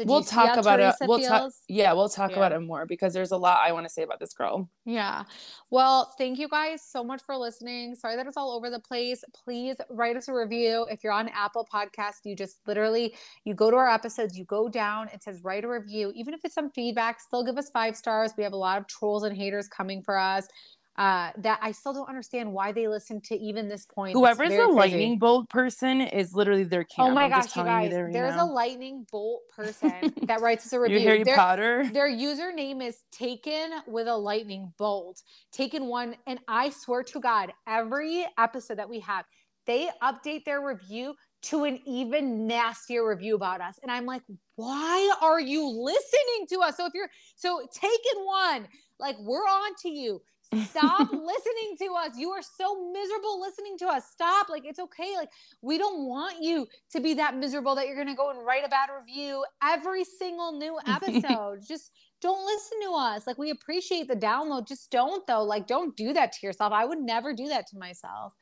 We'll 0.00 0.22
talk 0.22 0.56
about 0.56 0.80
it. 0.80 0.94
We'll 1.02 1.20
talk 1.20 1.52
yeah, 1.68 1.92
we'll 1.92 2.08
talk 2.08 2.30
Yeah. 2.30 2.36
about 2.38 2.52
it 2.52 2.60
more 2.60 2.86
because 2.86 3.12
there's 3.12 3.30
a 3.32 3.36
lot 3.36 3.58
I 3.62 3.72
want 3.72 3.86
to 3.86 3.92
say 3.92 4.02
about 4.02 4.20
this 4.20 4.32
girl. 4.32 4.70
Yeah. 4.84 5.24
Well, 5.70 6.14
thank 6.16 6.38
you 6.38 6.48
guys 6.48 6.82
so 6.82 7.04
much 7.04 7.22
for 7.22 7.36
listening. 7.36 7.94
Sorry 7.94 8.16
that 8.16 8.26
it's 8.26 8.36
all 8.36 8.52
over 8.52 8.70
the 8.70 8.80
place. 8.80 9.22
Please 9.44 9.76
write 9.90 10.16
us 10.16 10.28
a 10.28 10.34
review. 10.34 10.86
If 10.90 11.04
you're 11.04 11.12
on 11.12 11.28
Apple 11.28 11.68
Podcast, 11.72 12.24
you 12.24 12.34
just 12.34 12.58
literally 12.66 13.14
you 13.44 13.54
go 13.54 13.70
to 13.70 13.76
our 13.76 13.88
episodes, 13.88 14.36
you 14.36 14.44
go 14.46 14.68
down, 14.68 15.08
it 15.12 15.22
says 15.22 15.42
write 15.44 15.64
a 15.64 15.68
review. 15.68 16.10
Even 16.14 16.32
if 16.32 16.40
it's 16.44 16.54
some 16.54 16.70
feedback, 16.70 17.20
still 17.20 17.44
give 17.44 17.58
us 17.58 17.70
five 17.70 17.96
stars. 17.96 18.32
We 18.36 18.44
have 18.44 18.52
a 18.54 18.56
lot 18.56 18.78
of 18.78 18.86
trolls 18.86 19.24
and 19.24 19.36
haters 19.36 19.68
coming 19.68 20.02
for 20.02 20.16
us. 20.18 20.48
Uh, 20.94 21.30
that 21.38 21.58
I 21.62 21.72
still 21.72 21.94
don't 21.94 22.08
understand 22.08 22.52
why 22.52 22.72
they 22.72 22.86
listen 22.86 23.22
to 23.22 23.34
even 23.34 23.66
this 23.66 23.86
point. 23.86 24.12
Whoever's 24.12 24.50
the 24.50 24.56
crazy. 24.56 24.72
lightning 24.72 25.18
bolt 25.18 25.48
person 25.48 26.02
is 26.02 26.34
literally 26.34 26.64
their 26.64 26.84
camp. 26.84 27.08
Oh 27.10 27.14
my 27.14 27.24
I'm 27.24 27.30
gosh, 27.30 27.56
you 27.56 27.62
guys! 27.62 27.90
there 27.90 28.04
right 28.04 28.12
there's 28.12 28.36
now. 28.36 28.44
a 28.44 28.48
lightning 28.52 29.06
bolt 29.10 29.40
person 29.56 30.12
that 30.24 30.42
writes 30.42 30.66
us 30.66 30.74
a 30.74 30.80
review. 30.80 30.98
you 30.98 31.06
Harry 31.08 31.24
Their- 31.24 31.34
Potter. 31.34 31.88
their 31.94 32.10
username 32.10 32.82
is 32.86 32.98
taken 33.10 33.70
with 33.86 34.06
a 34.06 34.14
lightning 34.16 34.70
bolt. 34.78 35.22
Taken 35.50 35.86
one, 35.86 36.14
and 36.26 36.38
I 36.46 36.68
swear 36.68 37.02
to 37.04 37.20
God, 37.20 37.52
every 37.66 38.26
episode 38.38 38.76
that 38.76 38.90
we 38.90 39.00
have, 39.00 39.24
they 39.66 39.88
update 40.02 40.44
their 40.44 40.60
review 40.62 41.14
to 41.44 41.64
an 41.64 41.80
even 41.86 42.46
nastier 42.46 43.08
review 43.08 43.34
about 43.34 43.62
us. 43.62 43.78
And 43.82 43.90
I'm 43.90 44.04
like, 44.04 44.22
why 44.56 45.12
are 45.22 45.40
you 45.40 45.66
listening 45.66 46.46
to 46.50 46.60
us? 46.60 46.76
So 46.76 46.84
if 46.86 46.92
you're 46.94 47.08
so 47.34 47.66
taken 47.72 48.24
one, 48.24 48.68
like 49.00 49.16
we're 49.20 49.38
on 49.38 49.72
to 49.82 49.88
you. 49.88 50.20
Stop 50.52 51.10
listening 51.12 51.76
to 51.78 51.94
us. 51.94 52.10
You 52.16 52.30
are 52.30 52.42
so 52.42 52.90
miserable 52.92 53.40
listening 53.40 53.78
to 53.78 53.86
us. 53.86 54.04
Stop. 54.10 54.48
Like, 54.48 54.64
it's 54.66 54.78
okay. 54.78 55.14
Like, 55.16 55.30
we 55.62 55.78
don't 55.78 56.06
want 56.06 56.42
you 56.42 56.66
to 56.90 57.00
be 57.00 57.14
that 57.14 57.36
miserable 57.36 57.74
that 57.74 57.86
you're 57.86 57.96
going 57.96 58.08
to 58.08 58.14
go 58.14 58.30
and 58.30 58.44
write 58.44 58.64
a 58.64 58.68
bad 58.68 58.88
review 58.96 59.44
every 59.62 60.04
single 60.04 60.52
new 60.52 60.78
episode. 60.86 61.60
Just 61.66 61.90
don't 62.20 62.44
listen 62.44 62.78
to 62.82 62.94
us. 62.94 63.26
Like, 63.26 63.38
we 63.38 63.50
appreciate 63.50 64.08
the 64.08 64.16
download. 64.16 64.68
Just 64.68 64.90
don't, 64.90 65.26
though. 65.26 65.42
Like, 65.42 65.66
don't 65.66 65.96
do 65.96 66.12
that 66.12 66.32
to 66.32 66.46
yourself. 66.46 66.72
I 66.72 66.84
would 66.84 67.00
never 67.00 67.34
do 67.34 67.48
that 67.48 67.66
to 67.68 67.78
myself. 67.78 68.34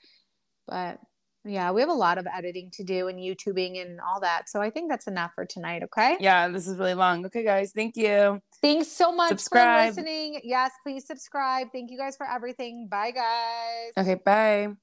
But 0.66 0.98
yeah, 1.44 1.70
we 1.70 1.80
have 1.80 1.88
a 1.88 1.94
lot 1.94 2.18
of 2.18 2.26
editing 2.26 2.70
to 2.72 2.84
do 2.84 3.08
and 3.08 3.18
YouTubing 3.18 3.80
and 3.80 4.00
all 4.00 4.20
that. 4.20 4.48
So 4.48 4.60
I 4.60 4.70
think 4.70 4.90
that's 4.90 5.06
enough 5.06 5.32
for 5.34 5.46
tonight. 5.46 5.82
Okay. 5.84 6.16
Yeah, 6.20 6.48
this 6.48 6.66
is 6.68 6.76
really 6.76 6.94
long. 6.94 7.24
Okay, 7.26 7.44
guys, 7.44 7.72
thank 7.72 7.96
you. 7.96 8.40
Thanks 8.60 8.88
so 8.88 9.10
much 9.10 9.30
Subscribe. 9.30 9.94
for 9.94 10.00
listening. 10.00 10.40
Yes, 10.44 10.72
please 10.82 11.06
subscribe. 11.06 11.68
Thank 11.72 11.90
you 11.90 11.96
guys 11.96 12.16
for 12.16 12.26
everything. 12.28 12.88
Bye, 12.88 13.12
guys. 13.12 13.92
Okay, 13.96 14.20
bye. 14.22 14.74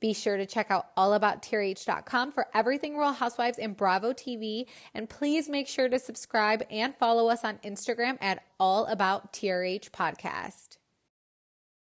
Be 0.00 0.14
sure 0.14 0.38
to 0.38 0.46
check 0.46 0.70
out 0.70 0.96
allabouttrh.com 0.96 2.32
for 2.32 2.46
everything 2.54 2.96
Real 2.96 3.12
Housewives 3.12 3.58
and 3.58 3.76
Bravo 3.76 4.12
TV. 4.12 4.64
And 4.94 5.08
please 5.08 5.48
make 5.48 5.68
sure 5.68 5.90
to 5.90 5.98
subscribe 5.98 6.64
and 6.70 6.94
follow 6.94 7.28
us 7.28 7.44
on 7.44 7.58
Instagram 7.58 8.16
at 8.20 8.42
All 8.58 8.86
About 8.86 9.34
TRH 9.34 9.90
Podcast. 9.90 10.79